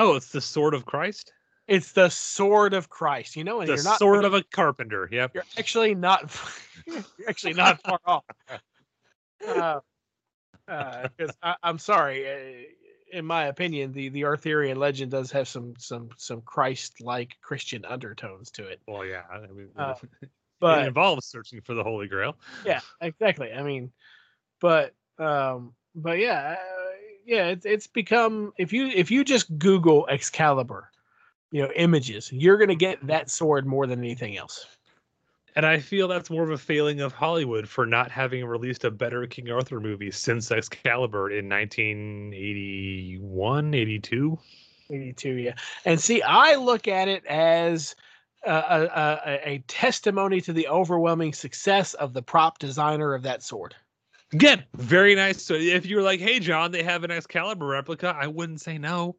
Oh, 0.00 0.16
it's 0.16 0.32
the 0.32 0.40
sword 0.40 0.74
of 0.74 0.84
Christ. 0.84 1.32
It's 1.68 1.92
the 1.92 2.08
sword 2.08 2.74
of 2.74 2.88
Christ. 2.88 3.36
You 3.36 3.44
know, 3.44 3.60
and 3.60 3.68
The 3.68 3.76
you're 3.76 3.84
not 3.84 4.00
sword 4.00 4.24
of 4.24 4.34
a 4.34 4.42
carpenter. 4.42 5.08
Yep. 5.12 5.30
you're 5.36 5.44
actually 5.56 5.94
not 5.94 6.36
you're 6.88 7.28
actually 7.28 7.54
not 7.54 7.80
far 7.82 8.00
off. 8.04 8.24
Uh, 10.68 11.08
Because 11.16 11.34
I 11.42 11.56
I'm 11.62 11.78
sorry, 11.78 12.28
uh, 12.30 12.36
in 13.12 13.24
my 13.24 13.46
opinion, 13.46 13.92
the 13.92 14.08
the 14.08 14.24
Arthurian 14.24 14.78
legend 14.78 15.10
does 15.10 15.30
have 15.32 15.48
some 15.48 15.74
some 15.78 16.10
some 16.16 16.40
Christ-like 16.42 17.36
Christian 17.42 17.84
undertones 17.84 18.50
to 18.52 18.66
it. 18.66 18.80
Well, 18.86 19.04
yeah. 19.04 19.22
I 19.30 19.40
mean, 19.46 19.68
Uh, 19.76 19.94
it 20.22 20.30
But 20.60 20.86
involves 20.86 21.26
searching 21.26 21.60
for 21.60 21.74
the 21.74 21.82
Holy 21.82 22.08
Grail. 22.08 22.36
yeah, 22.64 22.80
exactly. 23.00 23.52
I 23.52 23.62
mean, 23.62 23.92
but 24.60 24.94
um, 25.18 25.74
but 25.94 26.18
yeah, 26.18 26.56
uh, 26.58 26.90
yeah, 27.24 27.46
it's 27.46 27.66
it's 27.66 27.86
become 27.86 28.52
if 28.58 28.72
you 28.72 28.88
if 28.88 29.10
you 29.10 29.24
just 29.24 29.58
Google 29.58 30.06
Excalibur, 30.08 30.90
you 31.50 31.62
know, 31.62 31.70
images, 31.76 32.30
you're 32.32 32.58
gonna 32.58 32.74
get 32.74 33.06
that 33.06 33.30
sword 33.30 33.66
more 33.66 33.86
than 33.86 33.98
anything 34.00 34.36
else. 34.36 34.66
And 35.56 35.66
I 35.66 35.80
feel 35.80 36.06
that's 36.08 36.30
more 36.30 36.44
of 36.44 36.50
a 36.50 36.58
failing 36.58 37.00
of 37.00 37.12
Hollywood 37.12 37.68
for 37.68 37.86
not 37.86 38.10
having 38.10 38.44
released 38.44 38.84
a 38.84 38.90
better 38.90 39.26
King 39.26 39.50
Arthur 39.50 39.80
movie 39.80 40.10
since 40.10 40.50
Excalibur 40.50 41.30
in 41.30 41.48
1981, 41.48 43.74
82. 43.74 44.38
82, 44.90 45.30
yeah. 45.30 45.54
And 45.84 46.00
see, 46.00 46.22
I 46.22 46.54
look 46.54 46.88
at 46.88 47.08
it 47.08 47.26
as 47.26 47.94
a, 48.44 48.52
a, 48.52 48.84
a, 48.84 49.40
a 49.48 49.58
testimony 49.66 50.40
to 50.42 50.52
the 50.52 50.68
overwhelming 50.68 51.32
success 51.32 51.94
of 51.94 52.12
the 52.12 52.22
prop 52.22 52.58
designer 52.58 53.14
of 53.14 53.22
that 53.22 53.42
sword. 53.42 53.74
Again, 54.32 54.64
very 54.74 55.16
nice. 55.16 55.42
So 55.42 55.54
if 55.54 55.86
you're 55.86 56.02
like, 56.02 56.20
hey, 56.20 56.38
John, 56.38 56.70
they 56.70 56.84
have 56.84 57.02
an 57.02 57.10
Excalibur 57.10 57.66
replica, 57.66 58.16
I 58.16 58.28
wouldn't 58.28 58.60
say 58.60 58.78
no. 58.78 59.16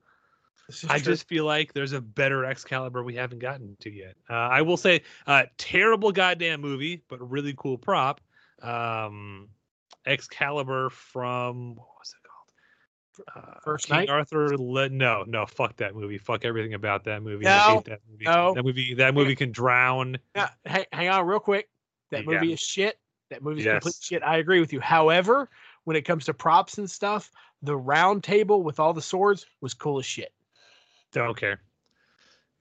I 0.88 1.00
true. 1.00 1.14
just 1.14 1.28
feel 1.28 1.44
like 1.46 1.74
there's 1.74 1.92
a 1.92 2.00
better 2.00 2.46
Excalibur 2.46 3.04
we 3.04 3.16
haven't 3.16 3.40
gotten 3.40 3.76
to 3.82 3.92
yet. 3.92 4.16
Uh, 4.30 4.34
I 4.34 4.62
will 4.62 4.78
say, 4.78 5.02
uh, 5.28 5.44
terrible 5.58 6.12
goddamn 6.14 6.62
movie, 6.62 7.04
but 7.10 7.20
really 7.30 7.54
cool 7.58 7.78
prop. 7.78 8.22
Um, 8.62 9.50
Excalibur 10.06 10.90
from 10.90 11.76
what 11.76 11.88
was 12.00 12.14
it 12.16 12.28
called? 13.36 13.46
Uh, 13.54 13.60
First 13.64 13.88
King 13.88 13.98
Knight? 13.98 14.10
Arthur. 14.10 14.58
Le- 14.58 14.90
no, 14.90 15.24
no, 15.28 15.46
fuck 15.46 15.76
that 15.78 15.94
movie. 15.96 16.18
Fuck 16.18 16.46
everything 16.46 16.74
about 16.74 17.04
that 17.04 17.22
movie. 17.22 17.46
I 17.48 17.68
No, 17.68 17.76
hate 17.76 17.86
that 17.86 18.00
movie. 18.10 18.26
no. 18.26 18.54
That 18.54 18.64
movie. 18.64 18.94
That 18.94 19.14
movie 19.14 19.36
can 19.36 19.52
drown. 19.52 20.18
Yeah, 20.36 20.50
hang, 20.66 20.86
hang 20.94 21.10
on 21.10 21.26
real 21.26 21.40
quick. 21.40 21.70
That 22.12 22.24
Yeah. 22.26 22.32
movie 22.34 22.54
is 22.54 22.60
shit. 22.62 22.98
That 23.30 23.44
movie's 23.44 23.66
complete 23.66 23.96
shit. 24.02 24.24
I 24.24 24.38
agree 24.38 24.60
with 24.60 24.74
you. 24.74 24.80
However, 24.80 25.50
when 25.84 25.96
it 25.96 26.04
comes 26.04 26.26
to 26.26 26.34
props 26.34 26.78
and 26.78 26.90
stuff, 26.90 27.30
the 27.62 27.76
round 27.76 28.24
table 28.24 28.64
with 28.64 28.80
all 28.80 28.94
the 28.94 29.02
swords 29.02 29.46
was 29.62 29.74
cool 29.74 30.00
as 30.00 30.06
shit. 30.06 30.34
Don't 31.12 31.36
care. 31.38 31.62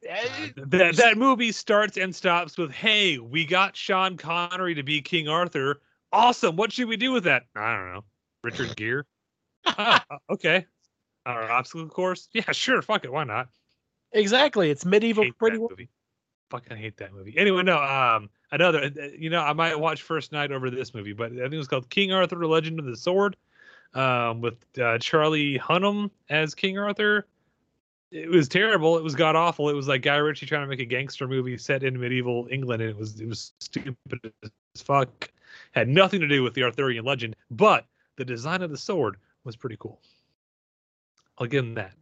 Eh, 0.07 0.49
That 0.57 0.97
that 0.97 1.19
movie 1.19 1.53
starts 1.53 1.97
and 1.99 2.15
stops 2.15 2.57
with, 2.57 2.71
"Hey, 2.73 3.19
we 3.19 3.45
got 3.45 3.77
Sean 3.77 4.17
Connery 4.17 4.75
to 4.75 4.83
be 4.83 5.03
King 5.03 5.29
Arthur. 5.29 5.83
Awesome. 6.13 6.57
What 6.57 6.73
should 6.73 6.89
we 6.89 6.97
do 6.97 7.13
with 7.13 7.25
that? 7.25 7.45
I 7.55 7.77
don't 7.77 7.93
know. 7.95 8.05
Richard 8.43 8.77
Gere. 8.77 9.03
Ah, 9.67 10.03
okay. 10.31 10.67
Uh, 11.27 11.47
obstacle 11.51 11.87
course. 11.89 12.29
Yeah, 12.33 12.51
sure. 12.53 12.81
Fuck 12.81 13.05
it. 13.05 13.13
Why 13.13 13.25
not? 13.25 13.49
Exactly. 14.13 14.71
It's 14.71 14.87
medieval 14.87 15.31
pretty 15.39 15.59
that 15.59 15.69
movie. 15.71 15.91
Fucking 16.51 16.79
hate 16.79 16.97
that 16.97 17.13
movie. 17.13 17.37
Anyway, 17.37 17.63
no. 17.63 17.77
Um, 17.79 18.31
another. 18.51 18.85
uh, 18.85 19.07
You 19.19 19.29
know, 19.29 19.43
I 19.43 19.53
might 19.53 19.79
watch 19.79 20.01
First 20.03 20.33
Knight 20.33 20.51
over 20.51 20.71
this 20.71 20.95
movie, 20.95 21.13
but 21.13 21.31
I 21.33 21.37
think 21.37 21.53
it 21.53 21.59
was 21.59 21.69
called 21.69 21.91
King 21.91 22.11
Arthur: 22.11 22.37
The 22.37 22.47
Legend 22.47 22.79
of 22.79 22.87
the 22.87 22.97
Sword, 22.97 23.37
um, 23.93 24.41
with 24.41 24.57
uh, 24.81 24.97
Charlie 24.99 25.59
Hunnam 25.59 26.11
as 26.31 26.55
King 26.55 26.79
Arthur. 26.79 27.27
It 28.11 28.29
was 28.29 28.49
terrible. 28.49 28.99
It 28.99 29.05
was 29.05 29.15
god 29.15 29.37
awful. 29.37 29.69
It 29.69 29.75
was 29.75 29.87
like 29.87 30.03
Guy 30.03 30.17
Ritchie 30.17 30.47
trying 30.47 30.63
to 30.63 30.67
make 30.67 30.81
a 30.81 30.85
gangster 30.85 31.29
movie 31.29 31.57
set 31.57 31.85
in 31.85 31.99
medieval 31.99 32.49
England, 32.51 32.83
and 32.83 32.91
it 32.91 32.97
was 32.97 33.21
it 33.21 33.29
was 33.29 33.53
stupid 33.61 34.33
as 34.45 34.83
fuck. 34.83 35.31
Had 35.73 35.89
nothing 35.89 36.21
to 36.21 36.29
do 36.29 36.43
with 36.43 36.55
the 36.55 36.65
Arthurian 36.65 37.05
legend, 37.05 37.37
but 37.51 37.87
the 38.17 38.25
design 38.25 38.63
of 38.63 38.71
the 38.71 38.77
sword 38.77 39.17
was 39.45 39.57
pretty 39.57 39.77
cool. 39.79 40.01
I'll 41.39 41.47
give 41.47 41.65
him 41.65 41.75
that. 41.75 41.93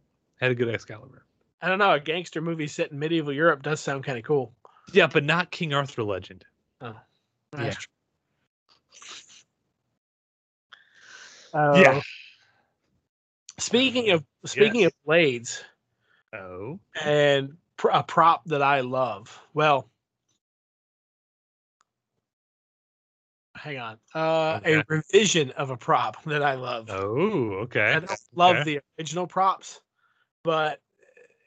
Had 0.41 0.51
a 0.51 0.55
good 0.55 0.73
Excalibur. 0.73 1.25
I 1.61 1.69
don't 1.69 1.77
know. 1.79 1.91
A 1.91 1.99
gangster 1.99 2.41
movie 2.41 2.67
set 2.67 2.91
in 2.91 2.99
medieval 2.99 3.33
Europe 3.33 3.61
does 3.61 3.79
sound 3.79 4.03
kind 4.03 4.17
of 4.17 4.23
cool. 4.23 4.53
Yeah, 4.91 5.07
but 5.07 5.23
not 5.23 5.51
King 5.51 5.73
Arthur 5.73 6.03
legend. 6.03 6.45
That's 6.79 6.97
Yeah. 11.53 11.59
Uh, 11.59 11.81
Yeah. 11.81 12.01
Speaking 13.59 14.11
of 14.11 14.23
speaking 14.45 14.85
of 14.85 14.93
blades 15.05 15.63
Oh. 16.33 16.79
and 17.01 17.57
pr- 17.77 17.89
a 17.89 18.03
prop 18.03 18.45
that 18.45 18.61
I 18.61 18.81
love. 18.81 19.37
Well, 19.53 19.89
hang 23.55 23.77
on. 23.77 23.97
Uh, 24.13 24.59
Okay. 24.61 24.75
A 24.75 24.83
revision 24.87 25.51
of 25.51 25.69
a 25.69 25.77
prop 25.77 26.21
that 26.25 26.43
I 26.43 26.55
love. 26.55 26.89
Oh, 26.89 27.59
okay. 27.63 27.93
I 27.93 27.99
don't 27.99 28.11
love 28.35 28.57
Okay. 28.57 28.63
the 28.75 28.79
original 28.99 29.27
props, 29.27 29.81
but 30.43 30.79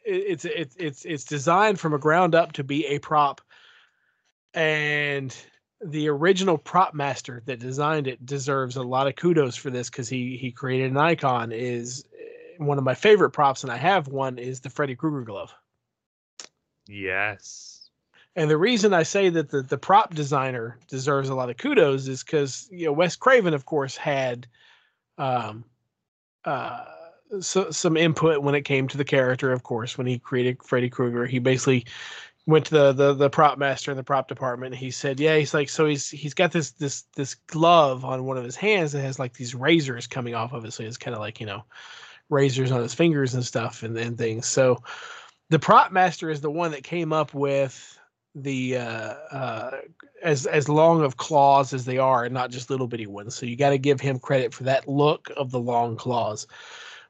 it's 0.04 0.44
it's 0.44 0.74
it's 0.80 1.04
it's 1.04 1.24
designed 1.24 1.78
from 1.78 1.94
a 1.94 1.98
ground 1.98 2.34
up 2.34 2.52
to 2.52 2.64
be 2.64 2.86
a 2.86 2.98
prop, 2.98 3.40
and 4.52 5.34
the 5.84 6.08
original 6.08 6.58
prop 6.58 6.92
master 6.92 7.42
that 7.46 7.60
designed 7.60 8.08
it 8.08 8.24
deserves 8.26 8.74
a 8.76 8.82
lot 8.82 9.06
of 9.06 9.14
kudos 9.14 9.54
for 9.56 9.70
this 9.70 9.88
because 9.88 10.08
he 10.08 10.36
he 10.36 10.50
created 10.50 10.90
an 10.90 10.96
icon. 10.96 11.52
Is 11.52 12.04
one 12.58 12.78
of 12.78 12.84
my 12.84 12.94
favorite 12.94 13.30
props, 13.30 13.62
and 13.62 13.72
I 13.72 13.76
have 13.76 14.08
one 14.08 14.38
is 14.38 14.60
the 14.60 14.70
Freddy 14.70 14.94
Krueger 14.94 15.22
glove. 15.22 15.54
Yes. 16.88 17.90
And 18.34 18.50
the 18.50 18.56
reason 18.56 18.94
I 18.94 19.02
say 19.02 19.28
that 19.28 19.50
the, 19.50 19.62
the 19.62 19.78
prop 19.78 20.14
designer 20.14 20.78
deserves 20.88 21.28
a 21.28 21.34
lot 21.34 21.50
of 21.50 21.58
kudos 21.58 22.08
is 22.08 22.22
because 22.22 22.68
you 22.70 22.86
know 22.86 22.92
Wes 22.92 23.16
Craven, 23.16 23.54
of 23.54 23.66
course, 23.66 23.96
had 23.96 24.46
um, 25.18 25.64
uh, 26.44 26.84
so, 27.40 27.70
some 27.70 27.96
input 27.96 28.42
when 28.42 28.54
it 28.54 28.62
came 28.62 28.88
to 28.88 28.96
the 28.96 29.04
character. 29.04 29.52
Of 29.52 29.62
course, 29.62 29.98
when 29.98 30.06
he 30.06 30.18
created 30.18 30.62
Freddy 30.62 30.88
Krueger, 30.88 31.26
he 31.26 31.38
basically 31.38 31.86
went 32.46 32.66
to 32.66 32.74
the, 32.74 32.92
the 32.92 33.14
the 33.14 33.30
prop 33.30 33.58
master 33.58 33.90
in 33.90 33.98
the 33.98 34.02
prop 34.02 34.28
department. 34.28 34.72
And 34.72 34.80
he 34.80 34.90
said, 34.90 35.20
"Yeah, 35.20 35.36
he's 35.36 35.52
like 35.52 35.68
so 35.68 35.86
he's 35.86 36.08
he's 36.08 36.34
got 36.34 36.52
this 36.52 36.72
this 36.72 37.02
this 37.14 37.34
glove 37.34 38.04
on 38.04 38.24
one 38.24 38.38
of 38.38 38.44
his 38.44 38.56
hands 38.56 38.92
that 38.92 39.02
has 39.02 39.18
like 39.18 39.34
these 39.34 39.54
razors 39.54 40.06
coming 40.06 40.34
off 40.34 40.52
of 40.52 40.64
it. 40.64 40.72
So 40.72 40.82
it's 40.84 40.96
kind 40.96 41.14
of 41.14 41.20
like 41.20 41.38
you 41.38 41.46
know 41.46 41.64
razors 42.30 42.72
on 42.72 42.82
his 42.82 42.94
fingers 42.94 43.34
and 43.34 43.44
stuff 43.44 43.82
and, 43.82 43.96
and 43.96 44.16
things. 44.16 44.46
So 44.46 44.82
the 45.50 45.58
prop 45.58 45.92
master 45.92 46.30
is 46.30 46.40
the 46.40 46.50
one 46.50 46.70
that 46.70 46.84
came 46.84 47.12
up 47.12 47.34
with 47.34 47.98
the 48.34 48.78
uh, 48.78 49.14
uh, 49.30 49.70
as 50.22 50.46
as 50.46 50.68
long 50.68 51.02
of 51.02 51.18
claws 51.18 51.74
as 51.74 51.84
they 51.84 51.98
are, 51.98 52.24
and 52.24 52.32
not 52.32 52.50
just 52.50 52.70
little 52.70 52.86
bitty 52.86 53.06
ones. 53.06 53.34
So 53.34 53.44
you 53.44 53.56
got 53.56 53.70
to 53.70 53.78
give 53.78 54.00
him 54.00 54.18
credit 54.18 54.54
for 54.54 54.64
that 54.64 54.88
look 54.88 55.30
of 55.36 55.50
the 55.50 55.60
long 55.60 55.96
claws. 55.96 56.46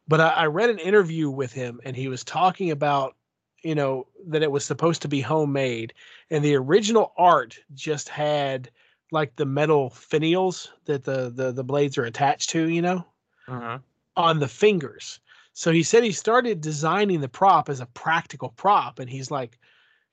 But 0.09 0.21
I, 0.21 0.29
I 0.31 0.47
read 0.47 0.71
an 0.71 0.81
interview 0.81 1.31
with 1.31 1.53
him, 1.53 1.81
and 1.85 1.95
he 1.95 2.09
was 2.09 2.25
talking 2.25 2.73
about 2.73 3.15
you 3.63 3.77
know 3.77 4.09
that 4.27 4.43
it 4.43 4.51
was 4.51 4.65
supposed 4.65 5.03
to 5.03 5.09
be 5.09 5.21
homemade, 5.21 5.95
and 6.31 6.45
the 6.45 6.57
original 6.57 7.13
art 7.17 7.59
just 7.75 8.09
had 8.09 8.71
like 9.13 9.37
the 9.37 9.47
metal 9.47 9.91
finials 9.91 10.69
that 10.87 11.05
the 11.05 11.31
the, 11.31 11.53
the 11.53 11.63
blades 11.65 11.99
are 11.99 12.05
attached 12.05 12.51
to, 12.51 12.69
you 12.69 12.83
know, 12.83 13.07
Uh-huh. 13.47 13.79
On 14.17 14.39
the 14.39 14.49
fingers. 14.49 15.21
So 15.55 15.71
he 15.71 15.83
said 15.83 16.03
he 16.03 16.13
started 16.13 16.61
designing 16.61 17.21
the 17.21 17.29
prop 17.29 17.69
as 17.69 17.81
a 17.81 17.87
practical 17.87 18.51
prop, 18.51 18.99
and 18.99 19.11
he's 19.11 19.31
like, 19.31 19.59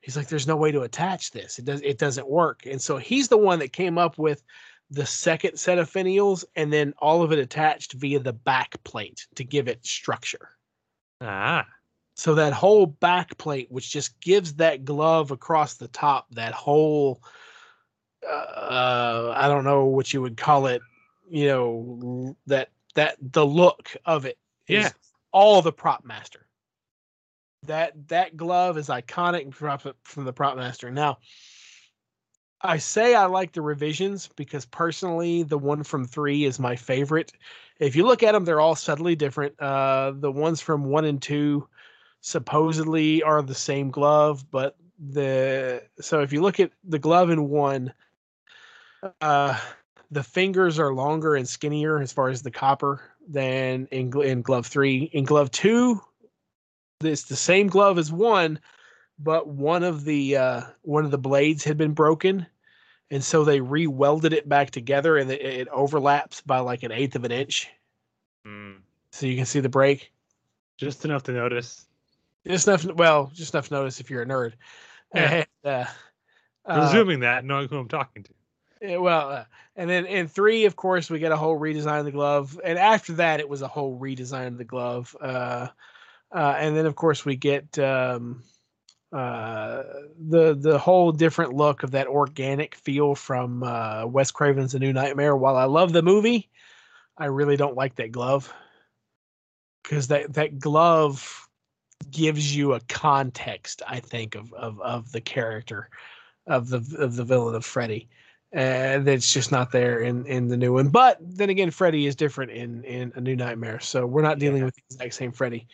he's 0.02 0.18
like, 0.18 0.28
there's 0.28 0.48
no 0.48 0.58
way 0.58 0.72
to 0.72 0.82
attach 0.82 1.32
this. 1.32 1.60
It 1.60 1.66
does 1.66 1.82
it 1.82 1.98
doesn't 1.98 2.30
work. 2.30 2.66
And 2.66 2.82
so 2.82 2.98
he's 2.98 3.28
the 3.28 3.38
one 3.38 3.60
that 3.60 3.74
came 3.74 3.98
up 3.98 4.18
with 4.18 4.44
the 4.90 5.06
second 5.06 5.58
set 5.58 5.78
of 5.78 5.92
finials 5.92 6.44
and 6.56 6.74
then 6.74 6.94
all 6.98 7.22
of 7.22 7.32
it 7.32 7.38
attached 7.38 7.94
via 7.94 8.20
the 8.20 8.34
back 8.34 8.84
plate 8.84 9.28
to 9.36 9.44
give 9.44 9.68
it 9.68 9.86
structure. 9.86 10.50
Ah. 11.22 11.68
So 12.16 12.36
that 12.36 12.54
whole 12.54 12.88
back 12.88 13.38
plate, 13.38 13.68
which 13.70 13.92
just 13.92 14.20
gives 14.20 14.56
that 14.56 14.84
glove 14.84 15.32
across 15.32 15.76
the 15.76 15.88
top, 15.88 16.26
that 16.32 16.54
whole 16.54 17.22
uh, 18.28 19.34
I 19.36 19.48
don't 19.48 19.64
know 19.64 19.86
what 19.86 20.14
you 20.14 20.22
would 20.22 20.38
call 20.38 20.66
it, 20.66 20.82
you 21.30 21.48
know, 21.48 22.36
that 22.48 22.70
that 22.96 23.18
the 23.22 23.46
look 23.46 23.96
of 24.06 24.26
it 24.26 24.38
is 24.68 24.86
Yeah. 24.86 24.92
all 25.32 25.62
the 25.62 25.72
prop 25.72 26.04
master. 26.06 26.46
That 27.64 28.08
that 28.08 28.38
glove 28.38 28.78
is 28.78 28.88
iconic 28.88 29.54
from, 29.54 29.78
from 30.04 30.26
the 30.26 30.34
prop 30.34 30.56
master. 30.56 30.90
Now, 30.92 31.18
I 32.62 32.78
say 32.78 33.16
I 33.16 33.26
like 33.26 33.52
the 33.54 33.62
revisions 33.62 34.30
because 34.36 34.66
personally, 34.66 35.44
the 35.44 35.58
one 35.58 35.84
from 35.84 36.06
three 36.06 36.46
is 36.46 36.60
my 36.60 36.76
favorite. 36.76 37.32
If 37.80 37.96
you 37.96 38.06
look 38.06 38.24
at 38.24 38.34
them, 38.34 38.44
they're 38.46 38.62
all 38.62 38.76
subtly 38.76 39.16
different. 39.16 39.60
Uh, 39.60 40.14
the 40.16 40.32
ones 40.32 40.62
from 40.62 40.84
one 40.86 41.06
and 41.06 41.22
two 41.22 41.68
supposedly 42.22 43.24
are 43.24 43.42
the 43.42 43.56
same 43.56 43.92
glove, 43.92 44.50
but 44.52 44.76
the 45.00 45.84
so 46.02 46.22
if 46.22 46.34
you 46.34 46.42
look 46.42 46.60
at 46.60 46.72
the 46.84 47.00
glove 47.00 47.30
in 47.30 47.48
one, 47.48 47.94
uh, 49.22 49.58
the 50.12 50.24
fingers 50.24 50.80
are 50.80 50.94
longer 50.94 51.36
and 51.36 51.48
skinnier 51.48 52.00
as 52.00 52.12
far 52.12 52.30
as 52.30 52.42
the 52.42 52.52
copper 52.52 53.02
than 53.28 53.88
in, 53.92 54.12
in 54.22 54.42
glove 54.42 54.66
three. 54.66 55.04
In 55.14 55.24
glove 55.24 55.52
two, 55.52 56.02
it's 57.02 57.24
the 57.24 57.36
same 57.36 57.68
glove 57.68 57.98
as 57.98 58.12
one, 58.12 58.60
but 59.20 59.48
one 59.48 59.84
of 59.84 60.06
the 60.06 60.36
uh, 60.36 60.62
one 60.82 61.06
of 61.06 61.12
the 61.12 61.18
blades 61.18 61.64
had 61.64 61.78
been 61.78 61.94
broken, 61.94 62.46
and 63.12 63.24
so 63.24 63.44
they 63.44 63.62
re-welded 63.62 64.34
it 64.34 64.50
back 64.50 64.72
together, 64.72 65.18
and 65.18 65.32
it, 65.32 65.42
it 65.42 65.68
overlaps 65.70 66.42
by 66.42 66.60
like 66.60 66.84
an 66.84 66.92
eighth 66.92 67.16
of 67.16 67.24
an 67.24 67.32
inch. 67.32 67.70
Mm, 68.48 68.78
so 69.12 69.28
you 69.28 69.36
can 69.36 69.46
see 69.46 69.60
the 69.60 69.70
break. 69.70 70.12
just 70.78 71.06
enough 71.06 71.24
to 71.24 71.34
notice. 71.34 71.86
Just 72.48 72.68
enough. 72.68 72.86
Well, 72.86 73.32
just 73.34 73.54
enough 73.54 73.68
to 73.68 73.74
notice 73.76 74.00
if 74.00 74.10
you're 74.10 74.24
a 74.24 74.26
nerd. 74.26 74.54
Yeah. 75.14 75.44
And, 75.44 75.48
uh, 75.66 75.86
uh, 76.66 77.04
that, 77.20 77.44
knowing 77.44 77.68
who 77.68 77.78
I'm 77.78 77.88
talking 77.88 78.24
to. 78.24 78.32
Yeah, 78.82 78.98
well, 78.98 79.30
uh, 79.30 79.44
and 79.76 79.90
then 79.90 80.06
in 80.06 80.28
three, 80.28 80.66
of 80.66 80.76
course, 80.76 81.10
we 81.10 81.20
get 81.20 81.32
a 81.34 81.38
whole 81.38 81.60
redesign 81.60 82.00
of 82.00 82.06
the 82.06 82.12
glove, 82.12 82.60
and 82.64 82.80
after 82.80 83.14
that, 83.14 83.40
it 83.40 83.50
was 83.50 83.62
a 83.62 83.68
whole 83.68 84.00
redesign 84.00 84.48
of 84.48 84.58
the 84.58 84.64
glove. 84.64 85.16
Uh, 85.20 85.68
uh, 86.34 86.56
and 86.58 86.76
then, 86.78 86.86
of 86.86 86.96
course, 86.96 87.26
we 87.26 87.36
get 87.36 87.78
um, 87.80 88.44
uh, 89.12 89.84
the 90.20 90.56
the 90.56 90.80
whole 90.80 91.12
different 91.12 91.54
look 91.54 91.84
of 91.84 91.92
that 91.92 92.08
organic 92.08 92.76
feel 92.76 93.16
from 93.16 93.64
uh, 93.64 94.06
Wes 94.08 94.32
Craven's 94.32 94.74
The 94.74 94.80
New 94.80 94.94
Nightmare. 94.94 95.36
While 95.36 95.58
I 95.58 95.66
love 95.66 95.94
the 95.94 96.04
movie, 96.04 96.50
I 97.18 97.26
really 97.26 97.58
don't 97.58 97.76
like 97.76 97.96
that 97.96 98.12
glove 98.14 98.54
because 99.84 100.08
that 100.08 100.34
that 100.34 100.60
glove 100.60 101.48
gives 102.12 102.56
you 102.56 102.74
a 102.74 102.80
context. 102.82 103.82
I 103.88 104.00
think 104.00 104.36
of 104.36 104.54
of 104.54 104.80
of 104.82 105.12
the 105.12 105.22
character 105.22 105.90
of 106.48 106.70
the 106.70 106.78
of 107.00 107.16
the 107.16 107.26
villain 107.26 107.56
of 107.56 107.66
Freddy 107.66 108.10
and 108.52 109.06
that's 109.06 109.32
just 109.32 109.52
not 109.52 109.72
there 109.72 110.00
in 110.00 110.26
in 110.26 110.48
the 110.48 110.58
new 110.58 110.74
one. 110.74 110.90
But 110.90 111.18
then 111.22 111.50
again, 111.50 111.72
Freddy 111.72 112.08
is 112.08 112.16
different 112.16 112.52
in 112.52 112.84
in 112.84 113.12
a 113.16 113.22
New 113.22 113.36
Nightmare, 113.36 113.80
so 113.80 114.06
we're 114.06 114.22
not 114.22 114.40
dealing 114.40 114.64
with 114.64 114.76
the 114.76 114.82
exact 114.90 115.14
same 115.14 115.32
Freddy. 115.32 115.68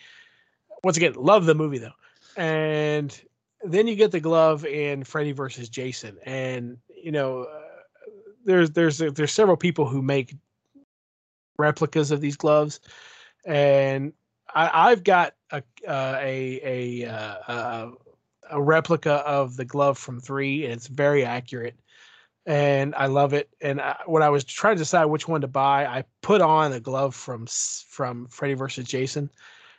Once 0.83 0.97
again, 0.97 1.13
love 1.13 1.45
the 1.45 1.55
movie 1.55 1.77
though, 1.77 1.93
and 2.37 3.19
then 3.63 3.87
you 3.87 3.95
get 3.95 4.11
the 4.11 4.19
glove 4.19 4.65
in 4.65 5.03
Freddy 5.03 5.31
versus 5.31 5.69
Jason, 5.69 6.17
and 6.25 6.77
you 7.01 7.11
know, 7.11 7.43
uh, 7.43 7.61
there's 8.43 8.71
there's 8.71 8.97
there's 8.97 9.31
several 9.31 9.57
people 9.57 9.87
who 9.87 10.01
make 10.01 10.35
replicas 11.57 12.11
of 12.11 12.19
these 12.19 12.35
gloves, 12.35 12.81
and 13.45 14.11
I, 14.53 14.91
I've 14.91 15.03
got 15.03 15.33
a 15.51 15.63
uh, 15.87 16.19
a 16.21 17.01
a 17.03 17.09
uh, 17.09 17.35
uh, 17.47 17.91
a 18.51 18.61
replica 18.61 19.13
of 19.25 19.55
the 19.55 19.65
glove 19.65 19.97
from 19.97 20.19
three, 20.19 20.65
and 20.65 20.73
it's 20.73 20.87
very 20.87 21.23
accurate 21.23 21.75
and 22.45 22.93
I 22.95 23.07
love 23.07 23.33
it. 23.33 23.49
And 23.61 23.81
I, 23.81 23.97
when 24.05 24.23
I 24.23 24.29
was 24.29 24.43
trying 24.43 24.75
to 24.75 24.79
decide 24.79 25.05
which 25.05 25.27
one 25.27 25.41
to 25.41 25.47
buy, 25.47 25.85
I 25.85 26.03
put 26.21 26.41
on 26.41 26.73
a 26.73 26.79
glove 26.79 27.15
from 27.15 27.47
from 27.47 28.27
Freddy 28.27 28.53
versus 28.53 28.85
Jason, 28.85 29.29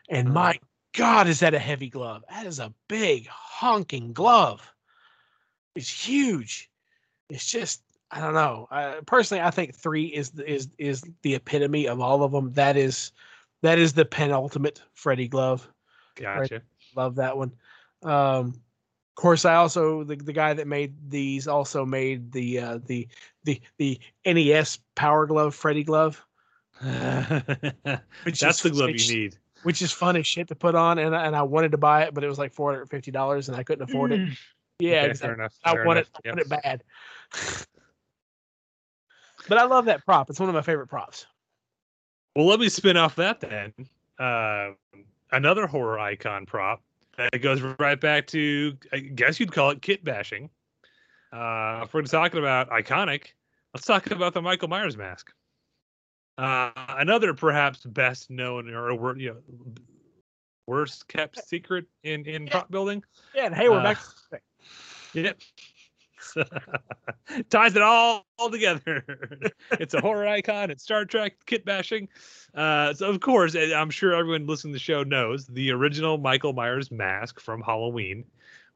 and 0.08 0.32
my 0.32 0.58
God, 0.94 1.28
is 1.28 1.40
that 1.40 1.54
a 1.54 1.58
heavy 1.58 1.90
glove? 1.90 2.24
That 2.30 2.46
is 2.46 2.58
a 2.58 2.72
big 2.88 3.26
honking 3.28 4.12
glove. 4.12 4.72
It's 5.74 5.90
huge. 5.90 6.70
It's 7.28 7.46
just 7.46 7.82
I 8.10 8.20
don't 8.20 8.34
know. 8.34 8.68
I, 8.70 8.96
personally, 9.04 9.42
I 9.42 9.50
think 9.50 9.74
three 9.74 10.06
is 10.06 10.32
is 10.40 10.68
is 10.78 11.04
the 11.22 11.34
epitome 11.34 11.86
of 11.86 12.00
all 12.00 12.22
of 12.22 12.32
them. 12.32 12.52
That 12.52 12.76
is 12.76 13.12
that 13.62 13.78
is 13.78 13.92
the 13.92 14.04
penultimate 14.04 14.82
Freddy 14.94 15.28
glove. 15.28 15.68
Gotcha. 16.14 16.62
Love 16.94 17.16
that 17.16 17.36
one. 17.36 17.52
Um, 18.02 18.60
of 19.16 19.22
course, 19.22 19.46
I 19.46 19.54
also 19.54 20.04
the, 20.04 20.16
the 20.16 20.32
guy 20.32 20.52
that 20.52 20.66
made 20.66 20.94
these 21.08 21.48
also 21.48 21.86
made 21.86 22.32
the 22.32 22.60
uh, 22.60 22.78
the 22.84 23.08
the 23.44 23.60
the 23.78 23.98
NES 24.26 24.78
Power 24.94 25.24
Glove 25.26 25.54
Freddy 25.54 25.84
glove, 25.84 26.22
which 26.82 28.40
That's 28.40 28.58
is- 28.58 28.62
the 28.62 28.70
glove 28.70 28.90
which- 28.90 29.08
you 29.08 29.16
need. 29.16 29.36
which 29.62 29.80
is 29.80 29.90
fun 29.90 30.16
as 30.16 30.26
shit 30.26 30.48
to 30.48 30.54
put 30.54 30.74
on, 30.74 30.98
and 30.98 31.14
and 31.14 31.34
I 31.34 31.42
wanted 31.42 31.70
to 31.72 31.78
buy 31.78 32.02
it, 32.02 32.12
but 32.12 32.24
it 32.24 32.28
was 32.28 32.38
like 32.38 32.52
four 32.52 32.72
hundred 32.72 32.90
fifty 32.90 33.10
dollars, 33.10 33.48
and 33.48 33.56
I 33.56 33.62
couldn't 33.62 33.88
afford 33.88 34.12
it. 34.12 34.28
Yeah, 34.78 34.98
Okay, 34.98 35.10
exactly. 35.12 35.26
fair 35.28 35.34
enough. 35.34 35.54
I 35.64 35.72
want 35.86 35.98
enough, 35.98 36.08
it. 36.08 36.16
I 36.16 36.20
yep. 36.24 36.34
want 36.34 36.40
it 36.40 36.48
bad. 36.62 36.84
but 39.48 39.56
I 39.58 39.64
love 39.64 39.86
that 39.86 40.04
prop. 40.04 40.28
It's 40.28 40.38
one 40.38 40.50
of 40.50 40.54
my 40.54 40.60
favorite 40.60 40.88
props. 40.88 41.24
Well, 42.34 42.46
let 42.46 42.60
me 42.60 42.68
spin 42.68 42.98
off 42.98 43.16
that 43.16 43.40
then. 43.40 43.72
Uh, 44.18 44.72
another 45.32 45.66
horror 45.66 45.98
icon 45.98 46.44
prop 46.44 46.82
that 47.16 47.40
goes 47.40 47.62
right 47.78 48.00
back 48.00 48.26
to, 48.28 48.76
I 48.92 48.98
guess 48.98 49.40
you'd 49.40 49.52
call 49.52 49.70
it 49.70 49.82
kit 49.82 50.04
bashing. 50.04 50.50
Uh, 51.32 51.80
if 51.84 51.92
we're 51.94 52.02
talking 52.02 52.38
about 52.38 52.70
iconic, 52.70 53.28
let's 53.74 53.86
talk 53.86 54.10
about 54.10 54.34
the 54.34 54.42
Michael 54.42 54.68
Myers 54.68 54.96
mask. 54.96 55.32
Uh, 56.38 56.70
another 56.76 57.32
perhaps 57.34 57.84
best 57.84 58.30
known 58.30 58.72
or 58.72 59.16
you 59.18 59.30
know 59.30 59.72
worst 60.66 61.08
kept 61.08 61.46
secret 61.46 61.86
in 62.02 62.24
in 62.26 62.46
prop 62.46 62.70
building. 62.70 63.02
Yeah, 63.34 63.46
and 63.46 63.54
hey, 63.54 63.68
we're 63.68 63.80
Uh, 63.80 63.94
back. 63.94 64.42
Yep. 65.14 65.40
Ties 67.51 67.77
it 67.77 67.83
all, 67.83 68.27
all 68.39 68.51
together. 68.51 69.05
it's 69.72 69.95
a 69.95 70.01
horror 70.01 70.27
icon. 70.27 70.70
It's 70.70 70.83
Star 70.83 71.05
Trek 71.05 71.35
kit 71.47 71.64
bashing. 71.64 72.09
Uh, 72.55 72.95
so 72.95 73.09
of 73.09 73.20
course, 73.20 73.55
I'm 73.55 73.91
sure 73.91 74.14
everyone 74.14 74.47
listening 74.47 74.72
to 74.72 74.77
the 74.77 74.81
show 74.81 75.03
knows 75.03 75.47
the 75.47 75.70
original 75.72 76.18
Michael 76.18 76.53
Myers 76.53 76.91
mask 76.91 77.41
from 77.41 77.62
Halloween 77.62 78.24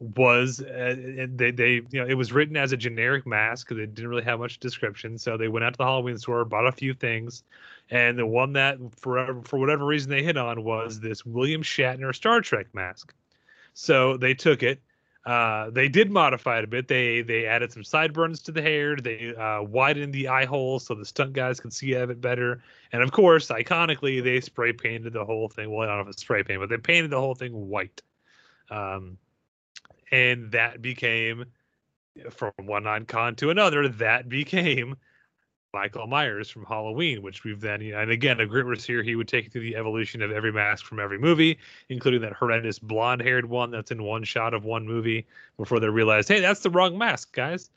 was 0.00 0.62
uh, 0.62 0.96
they 1.34 1.50
they 1.50 1.74
you 1.90 2.00
know 2.00 2.06
it 2.06 2.14
was 2.14 2.32
written 2.32 2.56
as 2.56 2.72
a 2.72 2.76
generic 2.76 3.26
mask 3.26 3.68
because 3.68 3.82
it 3.82 3.94
didn't 3.94 4.08
really 4.08 4.24
have 4.24 4.38
much 4.38 4.58
description. 4.58 5.18
So 5.18 5.36
they 5.36 5.48
went 5.48 5.64
out 5.64 5.74
to 5.74 5.78
the 5.78 5.84
Halloween 5.84 6.16
store, 6.16 6.44
bought 6.46 6.66
a 6.66 6.72
few 6.72 6.94
things, 6.94 7.42
and 7.90 8.18
the 8.18 8.26
one 8.26 8.54
that 8.54 8.78
for 8.96 9.42
for 9.44 9.58
whatever 9.58 9.84
reason 9.84 10.10
they 10.10 10.22
hit 10.22 10.38
on 10.38 10.64
was 10.64 11.00
this 11.00 11.26
William 11.26 11.62
Shatner 11.62 12.14
Star 12.14 12.40
Trek 12.40 12.66
mask. 12.72 13.14
So 13.74 14.16
they 14.16 14.34
took 14.34 14.62
it. 14.62 14.80
Uh, 15.26 15.68
they 15.70 15.88
did 15.88 16.10
modify 16.10 16.58
it 16.58 16.64
a 16.64 16.66
bit. 16.66 16.88
They 16.88 17.20
they 17.20 17.44
added 17.44 17.72
some 17.72 17.84
sideburns 17.84 18.40
to 18.42 18.52
the 18.52 18.62
hair. 18.62 18.96
They 18.96 19.34
uh, 19.34 19.62
widened 19.62 20.14
the 20.14 20.28
eye 20.28 20.46
holes 20.46 20.86
so 20.86 20.94
the 20.94 21.04
stunt 21.04 21.34
guys 21.34 21.60
could 21.60 21.74
see 21.74 21.92
of 21.92 22.08
it 22.08 22.20
better. 22.20 22.62
And 22.92 23.02
of 23.02 23.12
course, 23.12 23.48
iconically, 23.48 24.24
they 24.24 24.40
spray 24.40 24.72
painted 24.72 25.12
the 25.12 25.24
whole 25.24 25.48
thing. 25.48 25.70
Well, 25.70 25.82
I 25.82 25.86
don't 25.86 25.96
know 25.98 26.02
if 26.02 26.08
it's 26.08 26.22
spray 26.22 26.42
paint, 26.42 26.60
but 26.60 26.70
they 26.70 26.78
painted 26.78 27.10
the 27.10 27.20
whole 27.20 27.34
thing 27.34 27.68
white. 27.68 28.00
Um, 28.70 29.18
and 30.10 30.52
that 30.52 30.80
became 30.80 31.44
from 32.30 32.52
one 32.56 32.86
icon 32.86 33.36
to 33.36 33.50
another. 33.50 33.88
That 33.88 34.28
became 34.28 34.96
Michael 35.72 36.06
Myers 36.06 36.50
from 36.50 36.64
Halloween, 36.64 37.22
which 37.22 37.44
we've 37.44 37.60
then, 37.60 37.80
and 37.80 38.10
again, 38.10 38.40
a 38.40 38.46
Grit 38.46 38.66
was 38.66 38.84
here. 38.84 39.02
He 39.02 39.14
would 39.14 39.28
take 39.28 39.44
you 39.44 39.50
through 39.50 39.62
the 39.62 39.76
evolution 39.76 40.20
of 40.20 40.32
every 40.32 40.52
mask 40.52 40.84
from 40.84 40.98
every 40.98 41.18
movie, 41.18 41.58
including 41.88 42.20
that 42.22 42.32
horrendous 42.32 42.78
blonde 42.78 43.22
haired 43.22 43.48
one 43.48 43.70
that's 43.70 43.90
in 43.90 44.02
one 44.02 44.24
shot 44.24 44.52
of 44.52 44.64
one 44.64 44.86
movie 44.86 45.26
before 45.56 45.78
they 45.78 45.88
realized, 45.88 46.28
hey, 46.28 46.40
that's 46.40 46.60
the 46.60 46.70
wrong 46.70 46.98
mask, 46.98 47.32
guys. 47.32 47.70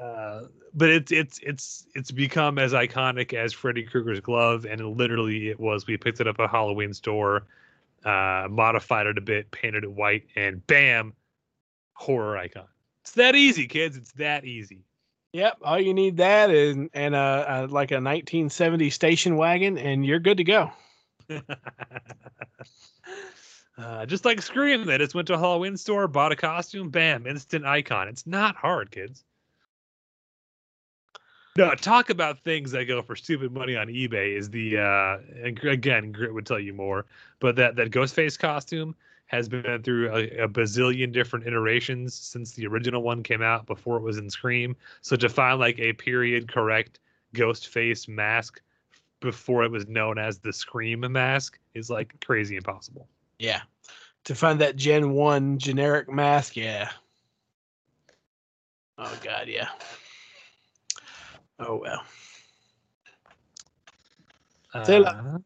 Uh, 0.00 0.44
but 0.72 0.88
it's 0.90 1.12
it's 1.12 1.38
it's 1.40 1.86
it's 1.94 2.10
become 2.10 2.58
as 2.58 2.72
iconic 2.72 3.32
as 3.32 3.52
Freddy 3.52 3.84
Krueger's 3.84 4.20
glove, 4.20 4.64
and 4.64 4.96
literally 4.96 5.50
it 5.50 5.60
was. 5.60 5.86
We 5.86 5.96
picked 5.96 6.20
it 6.20 6.26
up 6.26 6.40
at 6.40 6.46
a 6.46 6.48
Halloween 6.48 6.92
store, 6.94 7.44
uh, 8.04 8.48
modified 8.50 9.06
it 9.06 9.18
a 9.18 9.20
bit, 9.20 9.50
painted 9.52 9.84
it 9.84 9.92
white, 9.92 10.24
and 10.34 10.66
bam, 10.66 11.12
horror 11.92 12.36
icon. 12.36 12.66
It's 13.02 13.12
that 13.12 13.36
easy, 13.36 13.68
kids. 13.68 13.96
It's 13.96 14.12
that 14.12 14.44
easy. 14.44 14.80
Yep, 15.34 15.58
all 15.62 15.80
you 15.80 15.92
need 15.94 16.16
that 16.18 16.48
and 16.50 16.88
and 16.94 17.12
uh, 17.12 17.44
uh 17.48 17.66
like 17.68 17.90
a 17.90 17.98
1970 17.98 18.88
station 18.90 19.36
wagon, 19.36 19.76
and 19.76 20.06
you're 20.06 20.20
good 20.20 20.36
to 20.36 20.44
go. 20.44 20.70
uh, 23.76 24.06
just 24.06 24.24
like 24.24 24.40
Scream, 24.40 24.84
they 24.86 24.96
just 24.96 25.12
went 25.12 25.26
to 25.26 25.34
a 25.34 25.38
Halloween 25.38 25.76
store, 25.76 26.06
bought 26.06 26.30
a 26.30 26.36
costume, 26.36 26.88
bam, 26.88 27.26
instant 27.26 27.66
icon. 27.66 28.06
It's 28.06 28.28
not 28.28 28.54
hard, 28.54 28.92
kids. 28.92 29.24
No, 31.56 31.74
talk 31.74 32.10
about 32.10 32.38
things 32.44 32.70
that 32.70 32.84
go 32.84 33.02
for 33.02 33.16
stupid 33.16 33.50
money 33.50 33.74
on 33.74 33.88
eBay 33.88 34.36
is 34.36 34.50
the 34.50 34.78
uh 34.78 35.18
again 35.42 36.12
Grit 36.12 36.32
would 36.32 36.46
tell 36.46 36.60
you 36.60 36.74
more, 36.74 37.06
but 37.40 37.56
that 37.56 37.74
that 37.74 37.90
Ghostface 37.90 38.38
costume 38.38 38.94
has 39.26 39.48
been 39.48 39.82
through 39.82 40.14
a, 40.14 40.44
a 40.44 40.48
bazillion 40.48 41.12
different 41.12 41.46
iterations 41.46 42.14
since 42.14 42.52
the 42.52 42.66
original 42.66 43.02
one 43.02 43.22
came 43.22 43.42
out 43.42 43.66
before 43.66 43.96
it 43.96 44.02
was 44.02 44.18
in 44.18 44.30
Scream. 44.30 44.76
So 45.00 45.16
to 45.16 45.28
find 45.28 45.58
like 45.58 45.78
a 45.78 45.92
period 45.94 46.52
correct 46.52 47.00
Ghostface 47.34 48.08
mask 48.08 48.60
before 49.20 49.64
it 49.64 49.70
was 49.70 49.88
known 49.88 50.18
as 50.18 50.38
the 50.38 50.52
Scream 50.52 51.00
mask 51.10 51.58
is 51.74 51.90
like 51.90 52.14
crazy 52.24 52.56
impossible. 52.56 53.08
Yeah, 53.38 53.62
to 54.24 54.34
find 54.34 54.60
that 54.60 54.76
Gen 54.76 55.12
One 55.12 55.58
generic 55.58 56.10
mask, 56.10 56.56
yeah. 56.56 56.90
Oh 58.98 59.18
God, 59.22 59.48
yeah. 59.48 59.68
Oh 61.58 61.76
well. 61.76 62.02
Uh. 64.74 65.38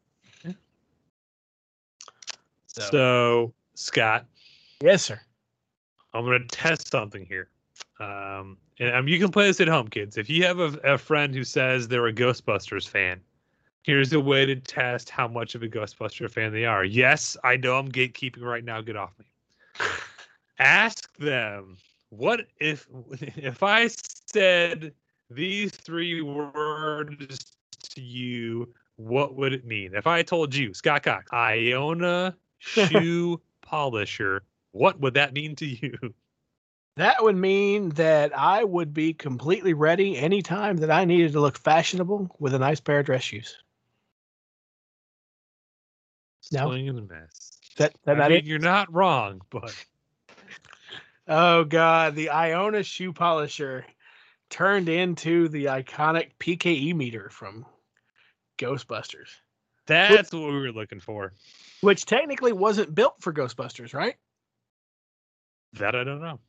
So 2.67 3.53
Scott, 3.79 4.25
yes, 4.83 5.03
sir. 5.03 5.21
I'm 6.13 6.25
going 6.25 6.41
to 6.41 6.47
test 6.47 6.91
something 6.91 7.25
here. 7.25 7.47
Um, 8.01 8.57
and 8.77 8.93
um, 8.93 9.07
you 9.07 9.17
can 9.17 9.29
play 9.29 9.47
this 9.47 9.61
at 9.61 9.69
home, 9.69 9.87
kids. 9.87 10.17
If 10.17 10.29
you 10.29 10.43
have 10.43 10.59
a, 10.59 10.77
a 10.83 10.97
friend 10.97 11.33
who 11.33 11.45
says 11.45 11.87
they're 11.87 12.07
a 12.07 12.13
Ghostbusters 12.13 12.85
fan, 12.87 13.21
here's 13.83 14.11
a 14.11 14.19
way 14.19 14.45
to 14.45 14.57
test 14.57 15.09
how 15.09 15.29
much 15.29 15.55
of 15.55 15.63
a 15.63 15.67
Ghostbuster 15.67 16.29
fan 16.29 16.51
they 16.51 16.65
are. 16.65 16.83
Yes, 16.83 17.37
I 17.45 17.55
know 17.55 17.77
I'm 17.77 17.89
gatekeeping 17.89 18.41
right 18.41 18.65
now. 18.65 18.81
Get 18.81 18.97
off 18.97 19.13
me. 19.17 19.25
Ask 20.59 21.15
them 21.17 21.77
what 22.09 22.47
if 22.59 22.85
if 23.21 23.63
I 23.63 23.87
said 23.87 24.93
these 25.29 25.71
three 25.71 26.21
words 26.21 27.53
to 27.93 28.01
you, 28.01 28.73
what 28.97 29.35
would 29.35 29.53
it 29.53 29.65
mean? 29.65 29.93
If 29.93 30.05
I 30.05 30.21
told 30.21 30.53
you, 30.53 30.73
Scott 30.73 31.03
Cox, 31.03 31.31
Iona 31.31 32.35
shoe 32.59 33.39
polisher, 33.69 34.43
what 34.71 34.99
would 34.99 35.13
that 35.13 35.33
mean 35.33 35.55
to 35.57 35.65
you? 35.65 36.13
That 36.95 37.23
would 37.23 37.37
mean 37.37 37.91
that 37.91 38.37
I 38.37 38.61
would 38.65 38.93
be 38.93 39.13
completely 39.13 39.73
ready 39.73 40.17
anytime 40.17 40.75
that 40.77 40.91
I 40.91 41.05
needed 41.05 41.31
to 41.31 41.39
look 41.39 41.57
fashionable 41.57 42.35
with 42.39 42.53
a 42.53 42.59
nice 42.59 42.81
pair 42.81 42.99
of 42.99 43.05
dress 43.05 43.23
shoes. 43.23 43.57
No. 46.51 46.73
A 46.73 46.91
miss. 46.91 47.51
That 47.77 47.95
that 48.03 48.19
I 48.19 48.27
mean, 48.27 48.39
it? 48.39 48.43
you're 48.43 48.59
not 48.59 48.93
wrong, 48.93 49.39
but 49.49 49.73
Oh 51.29 51.63
god, 51.63 52.15
the 52.15 52.31
Iona 52.31 52.83
shoe 52.83 53.13
polisher 53.13 53.85
turned 54.49 54.89
into 54.89 55.47
the 55.47 55.65
iconic 55.65 56.31
PKE 56.37 56.93
meter 56.95 57.29
from 57.29 57.65
Ghostbusters, 58.57 59.29
that's 59.85 60.33
what 60.33 60.41
we 60.41 60.59
were 60.59 60.71
looking 60.71 60.99
for. 60.99 61.33
Which 61.81 62.05
technically 62.05 62.53
wasn't 62.53 62.93
built 62.93 63.15
for 63.21 63.33
Ghostbusters, 63.33 63.93
right? 63.93 64.15
That 65.73 65.95
I 65.95 66.03
don't 66.03 66.21
know. 66.21 66.39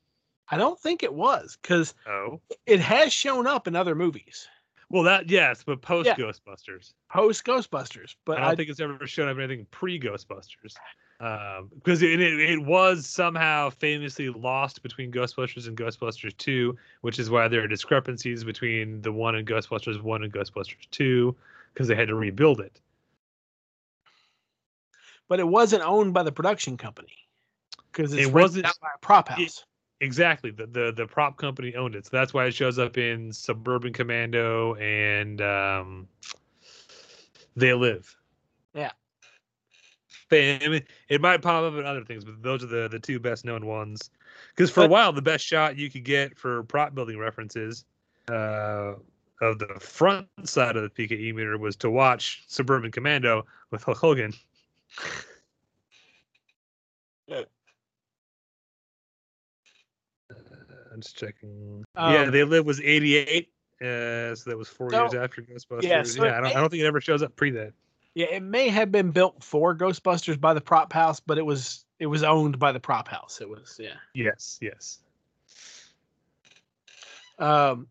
I 0.48 0.56
don't 0.56 0.78
think 0.78 1.02
it 1.02 1.12
was 1.12 1.58
because 1.62 1.94
Oh, 2.08 2.40
it 2.66 2.80
has 2.80 3.12
shown 3.12 3.46
up 3.46 3.68
in 3.68 3.76
other 3.76 3.94
movies 3.94 4.48
well, 4.90 5.04
that 5.04 5.30
yes, 5.30 5.62
but 5.62 5.80
post 5.82 6.08
Yeah. 6.08 6.16
Ghostbusters. 6.16 6.94
post 7.10 7.44
Ghostbusters. 7.44 8.16
But 8.24 8.38
I 8.38 8.40
don't 8.40 8.50
I, 8.50 8.56
think 8.56 8.70
it's 8.70 8.80
ever 8.80 9.06
shown 9.06 9.28
up 9.28 9.36
in 9.36 9.44
anything 9.44 9.66
pre 9.70 10.00
Ghostbusters. 10.00 10.74
Um, 11.20 11.70
because 11.74 12.02
it, 12.02 12.20
it 12.20 12.40
it 12.40 12.58
was 12.58 13.06
somehow 13.06 13.70
famously 13.70 14.30
lost 14.30 14.82
between 14.82 15.12
Ghostbusters 15.12 15.68
and 15.68 15.76
Ghostbusters 15.76 16.36
2, 16.38 16.76
which 17.02 17.20
is 17.20 17.30
why 17.30 17.46
there 17.46 17.62
are 17.62 17.68
discrepancies 17.68 18.42
between 18.42 19.00
the 19.02 19.12
one 19.12 19.36
and 19.36 19.46
Ghostbusters 19.46 20.02
1 20.02 20.24
and 20.24 20.32
Ghostbusters 20.32 20.90
2, 20.90 21.36
because 21.72 21.86
they 21.86 21.94
had 21.94 22.08
to 22.08 22.16
rebuild 22.16 22.60
it. 22.60 22.80
But 25.30 25.38
it 25.40 25.46
wasn't 25.48 25.82
owned 25.84 26.12
by 26.12 26.24
the 26.24 26.32
production 26.32 26.76
company 26.76 27.16
because 27.92 28.12
It 28.12 28.30
wasn't- 28.30 28.66
out 28.66 28.74
by 28.82 28.88
a 28.94 28.98
prop 28.98 29.30
it- 29.30 29.38
house. 29.38 29.64
Exactly. 30.02 30.50
The, 30.50 30.66
the 30.66 30.92
the 30.96 31.06
prop 31.06 31.36
company 31.36 31.74
owned 31.74 31.94
it. 31.94 32.06
So 32.06 32.10
that's 32.12 32.32
why 32.32 32.46
it 32.46 32.54
shows 32.54 32.78
up 32.78 32.96
in 32.96 33.30
Suburban 33.34 33.92
Commando 33.92 34.74
and 34.76 35.40
um 35.42 36.08
They 37.54 37.74
Live. 37.74 38.16
Yeah. 38.74 38.92
I 40.32 40.58
mean, 40.68 40.82
it 41.08 41.20
might 41.20 41.42
pop 41.42 41.64
up 41.64 41.74
in 41.78 41.84
other 41.84 42.04
things, 42.04 42.24
but 42.24 42.42
those 42.42 42.64
are 42.64 42.68
the 42.68 42.88
the 42.88 42.98
two 42.98 43.18
best 43.20 43.44
known 43.44 43.66
ones. 43.66 44.10
Because 44.56 44.70
for 44.70 44.84
a 44.84 44.88
while, 44.88 45.12
the 45.12 45.20
best 45.22 45.44
shot 45.44 45.76
you 45.76 45.90
could 45.90 46.04
get 46.04 46.38
for 46.38 46.62
prop 46.62 46.94
building 46.94 47.18
references 47.18 47.84
uh, 48.30 48.94
of 49.42 49.58
the 49.58 49.76
front 49.80 50.28
side 50.44 50.76
of 50.76 50.82
the 50.82 50.90
PKE 50.90 51.34
meter 51.34 51.58
was 51.58 51.76
to 51.76 51.90
watch 51.90 52.42
Suburban 52.46 52.90
Commando 52.90 53.44
with 53.70 53.82
Hulk 53.82 53.98
Hogan. 53.98 54.32
Uh, 57.30 57.42
I'm 60.92 61.00
just 61.00 61.16
checking. 61.16 61.84
yeah, 61.96 62.22
Um, 62.22 62.30
They 62.30 62.44
Live 62.44 62.66
was 62.66 62.80
88. 62.80 63.52
Uh, 63.80 64.34
so 64.34 64.50
that 64.50 64.58
was 64.58 64.68
four 64.68 64.90
So- 64.90 65.00
years 65.02 65.14
after 65.14 65.40
Ghostbusters. 65.42 65.82
yeah, 65.84 66.02
so 66.02 66.24
it 66.24 66.32
I 66.32 66.40
don't. 66.40 66.46
I 66.56 66.60
don't 66.60 66.68
think 66.68 66.82
it 66.82 66.86
ever 66.86 67.00
shows 67.00 67.22
up 67.22 67.34
pre 67.36 67.50
that. 67.52 67.72
Yeah, 68.14 68.26
it 68.26 68.42
may 68.42 68.68
have 68.68 68.90
been 68.92 69.10
built 69.10 69.42
for 69.42 69.74
Ghostbusters 69.74 70.38
by 70.38 70.52
the 70.52 70.60
prop 70.60 70.92
house, 70.92 71.20
but 71.20 71.38
it 71.38 71.46
was 71.46 71.86
it 71.98 72.06
was 72.06 72.22
owned 72.22 72.58
by 72.58 72.72
the 72.72 72.80
prop 72.80 73.08
house. 73.08 73.40
It 73.40 73.48
was 73.48 73.78
yeah. 73.82 73.94
Yes, 74.14 74.58
yes. 74.60 74.98
Um, 77.38 77.88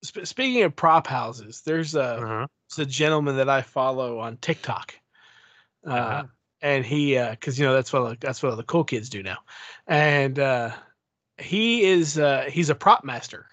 sp- 0.00 0.24
speaking 0.24 0.62
of 0.62 0.74
prop 0.74 1.06
houses, 1.06 1.60
there's 1.62 1.94
a 1.94 2.02
Uh-huh. 2.22 2.46
there's 2.70 2.86
a 2.88 2.90
gentleman 2.90 3.36
that 3.36 3.50
I 3.50 3.60
follow 3.60 4.20
on 4.20 4.38
TikTok, 4.38 4.94
uh, 5.86 5.90
Uh-huh. 5.90 6.24
and 6.62 6.84
he 6.84 7.16
uh 7.16 7.30
because 7.30 7.58
you 7.58 7.64
know 7.66 7.74
that's 7.74 7.92
what 7.92 8.20
that's 8.20 8.42
what 8.42 8.50
all 8.50 8.56
the 8.56 8.62
cool 8.64 8.84
kids 8.84 9.08
do 9.08 9.22
now, 9.22 9.38
and 9.86 10.38
uh, 10.38 10.70
he 11.38 11.84
is 11.84 12.18
uh, 12.18 12.44
he's 12.50 12.70
a 12.70 12.74
prop 12.74 13.04
master, 13.04 13.46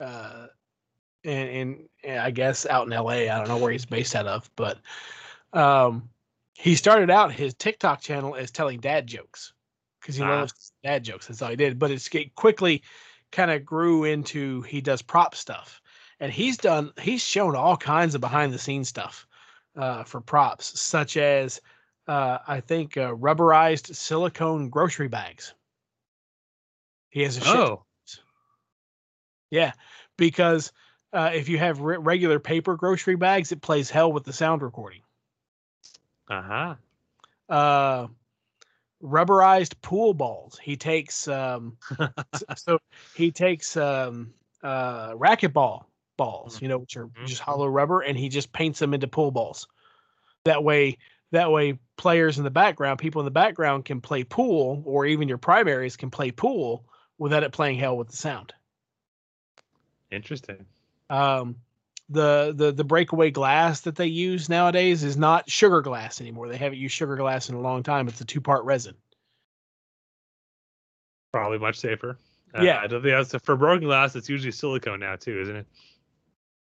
uh, 0.00 0.46
in, 1.22 1.48
in 1.48 1.88
in, 2.02 2.18
I 2.18 2.30
guess 2.30 2.66
out 2.66 2.86
in 2.86 2.92
L.A. 2.92 3.28
I 3.30 3.38
don't 3.38 3.48
know 3.48 3.58
where 3.58 3.72
he's 3.72 3.86
based 3.86 4.14
out 4.14 4.26
of, 4.26 4.50
but 4.56 4.78
um, 5.52 6.08
he 6.54 6.74
started 6.74 7.10
out 7.10 7.32
his 7.32 7.54
TikTok 7.54 8.00
channel 8.00 8.34
as 8.36 8.50
telling 8.50 8.80
dad 8.80 9.06
jokes 9.06 9.52
because 10.00 10.16
he 10.16 10.22
Ah. 10.22 10.40
loves 10.40 10.72
dad 10.82 11.04
jokes. 11.04 11.26
That's 11.26 11.42
all 11.42 11.50
he 11.50 11.56
did, 11.56 11.78
but 11.78 11.90
it's 11.90 12.08
it 12.14 12.34
quickly 12.34 12.82
kind 13.32 13.50
of 13.50 13.64
grew 13.64 14.04
into 14.04 14.62
he 14.62 14.80
does 14.80 15.02
prop 15.02 15.34
stuff 15.34 15.82
and 16.20 16.32
he's 16.32 16.56
done 16.56 16.92
he's 17.00 17.20
shown 17.22 17.56
all 17.56 17.76
kinds 17.76 18.14
of 18.14 18.20
behind 18.20 18.52
the 18.52 18.58
scenes 18.58 18.88
stuff 18.88 19.26
uh, 19.76 20.04
for 20.04 20.20
props 20.20 20.80
such 20.80 21.16
as 21.16 21.60
uh, 22.06 22.38
i 22.46 22.60
think 22.60 22.96
uh, 22.96 23.14
rubberized 23.14 23.94
silicone 23.94 24.68
grocery 24.68 25.08
bags. 25.08 25.54
He 27.10 27.22
has 27.22 27.36
a 27.36 27.40
shit 27.40 27.54
Oh, 27.56 27.82
yeah 29.50 29.72
because 30.16 30.72
uh, 31.12 31.30
if 31.32 31.48
you 31.48 31.58
have 31.58 31.80
re- 31.80 31.96
regular 31.96 32.40
paper 32.40 32.76
grocery 32.76 33.16
bags 33.16 33.52
it 33.52 33.62
plays 33.62 33.88
hell 33.90 34.12
with 34.12 34.24
the 34.24 34.32
sound 34.32 34.62
recording. 34.62 35.02
Uh 36.28 36.42
huh. 36.42 36.74
uh 37.48 38.06
rubberized 39.02 39.74
pool 39.82 40.14
balls. 40.14 40.58
He 40.62 40.76
takes 40.76 41.28
um 41.28 41.76
so 42.56 42.78
he 43.14 43.30
takes 43.30 43.76
um 43.76 44.32
uh 44.62 45.10
racquetball 45.12 45.84
balls 46.16 46.62
you 46.62 46.68
know 46.68 46.78
which 46.78 46.96
are 46.96 47.08
just 47.26 47.40
hollow 47.40 47.66
rubber 47.66 48.00
and 48.00 48.16
he 48.16 48.28
just 48.28 48.52
paints 48.52 48.78
them 48.78 48.94
into 48.94 49.08
pool 49.08 49.30
balls 49.30 49.66
that 50.44 50.62
way 50.62 50.96
that 51.32 51.50
way 51.50 51.78
players 51.96 52.38
in 52.38 52.44
the 52.44 52.50
background 52.50 52.98
people 52.98 53.20
in 53.20 53.24
the 53.24 53.30
background 53.30 53.84
can 53.84 54.00
play 54.00 54.22
pool 54.24 54.82
or 54.86 55.06
even 55.06 55.28
your 55.28 55.38
primaries 55.38 55.96
can 55.96 56.10
play 56.10 56.30
pool 56.30 56.84
without 57.18 57.42
it 57.42 57.52
playing 57.52 57.78
hell 57.78 57.96
with 57.96 58.08
the 58.08 58.16
sound 58.16 58.52
Interesting. 60.10 60.64
um 61.10 61.56
the 62.10 62.52
the 62.54 62.70
the 62.70 62.84
breakaway 62.84 63.30
glass 63.30 63.80
that 63.80 63.96
they 63.96 64.06
use 64.06 64.48
nowadays 64.48 65.02
is 65.02 65.16
not 65.16 65.50
sugar 65.50 65.80
glass 65.80 66.20
anymore 66.20 66.48
they 66.48 66.56
haven't 66.56 66.78
used 66.78 66.94
sugar 66.94 67.16
glass 67.16 67.48
in 67.48 67.54
a 67.54 67.60
long 67.60 67.82
time 67.82 68.06
it's 68.08 68.20
a 68.20 68.24
two 68.24 68.40
part 68.40 68.64
resin 68.64 68.94
Probably 71.34 71.58
much 71.58 71.80
safer. 71.80 72.16
Uh, 72.56 72.62
Yeah. 72.62 72.78
I 72.78 72.86
don't 72.86 73.02
think 73.02 73.12
that's 73.12 73.44
for 73.44 73.56
broken 73.56 73.88
glass. 73.88 74.14
It's 74.14 74.28
usually 74.28 74.52
silicone 74.52 75.00
now 75.00 75.16
too, 75.16 75.40
isn't 75.40 75.56
it? 75.56 75.66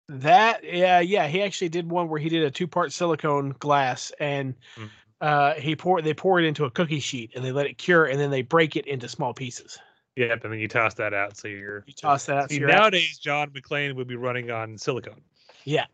That 0.07 0.63
yeah 0.63 0.99
yeah 0.99 1.27
he 1.27 1.41
actually 1.41 1.69
did 1.69 1.89
one 1.89 2.09
where 2.09 2.19
he 2.19 2.29
did 2.29 2.43
a 2.43 2.51
two 2.51 2.67
part 2.67 2.91
silicone 2.93 3.55
glass 3.59 4.11
and 4.19 4.53
Mhm. 4.77 4.89
uh 5.21 5.53
he 5.55 5.75
poured 5.75 6.03
they 6.03 6.13
pour 6.13 6.39
it 6.39 6.45
into 6.45 6.65
a 6.65 6.69
cookie 6.71 6.99
sheet 6.99 7.31
and 7.35 7.43
they 7.43 7.51
let 7.51 7.65
it 7.65 7.77
cure 7.79 8.05
and 8.05 8.19
then 8.19 8.29
they 8.29 8.43
break 8.43 8.75
it 8.75 8.85
into 8.85 9.07
small 9.09 9.33
pieces. 9.33 9.79
Yep. 10.15 10.43
And 10.43 10.53
then 10.53 10.59
you 10.59 10.67
toss 10.67 10.93
that 10.93 11.13
out, 11.13 11.35
so 11.35 11.47
you're. 11.49 11.83
You 11.87 11.93
toss 11.93 12.25
that 12.27 12.37
out. 12.37 12.49
See, 12.49 12.55
so 12.55 12.59
you're 12.61 12.71
out- 12.71 12.77
nowadays, 12.83 13.17
John 13.17 13.49
McClane 13.49 13.95
would 13.95 14.07
be 14.07 14.15
running 14.15 14.49
on 14.51 14.77
silicone. 14.77 15.19
yeah, 15.65 15.87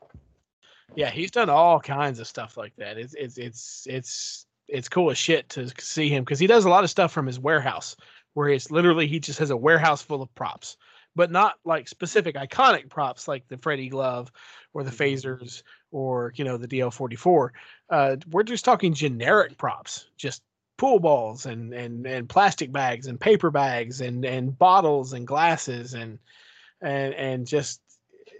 yeah 0.96 1.10
he's 1.10 1.32
done 1.32 1.50
all 1.50 1.80
kinds 1.80 2.20
of 2.20 2.28
stuff 2.28 2.58
like 2.58 2.76
that. 2.76 2.98
It's 2.98 3.14
it's 3.16 3.38
it's 3.38 3.88
it's 3.90 4.46
it's 4.68 4.90
cool 4.90 5.10
as 5.10 5.18
shit 5.18 5.48
to 5.50 5.70
see 5.80 6.10
him 6.10 6.24
because 6.24 6.38
he 6.40 6.48
does 6.48 6.66
a 6.66 6.70
lot 6.70 6.84
of 6.84 6.90
stuff 6.90 7.12
from 7.12 7.26
his 7.26 7.40
warehouse 7.40 7.96
where 8.34 8.50
it's 8.50 8.70
literally 8.72 9.08
he 9.08 9.20
just 9.20 9.40
has 9.40 9.50
a 9.50 9.58
warehouse 9.58 10.02
full 10.02 10.22
of 10.22 10.34
props, 10.36 10.78
but 11.16 11.32
not 11.32 11.56
like 11.66 11.88
specific 11.88 12.36
iconic 12.36 12.90
props 12.90 13.28
like 13.28 13.48
the 13.48 13.58
Freddy 13.58 13.90
glove 13.90 14.32
or 14.74 14.84
the 14.84 14.92
phasers 14.92 15.64
or 15.92 16.32
you 16.36 16.44
know 16.44 16.58
the 16.58 16.68
DL44. 16.68 17.50
Uh, 17.90 18.16
we're 18.32 18.44
just 18.44 18.66
talking 18.66 18.94
generic 18.94 19.58
props, 19.58 20.08
just 20.18 20.42
pool 20.78 21.00
balls 21.00 21.46
and 21.46 21.74
and 21.74 22.08
and 22.08 22.28
plastic 22.28 22.72
bags 22.72 23.08
and 23.08 23.20
paper 23.20 23.52
bags 23.52 24.02
and 24.02 24.26
and 24.26 24.58
bottles 24.58 25.14
and 25.14 25.28
glasses 25.28 25.94
and 25.94 26.18
and 26.82 27.14
and 27.14 27.46
just 27.46 27.82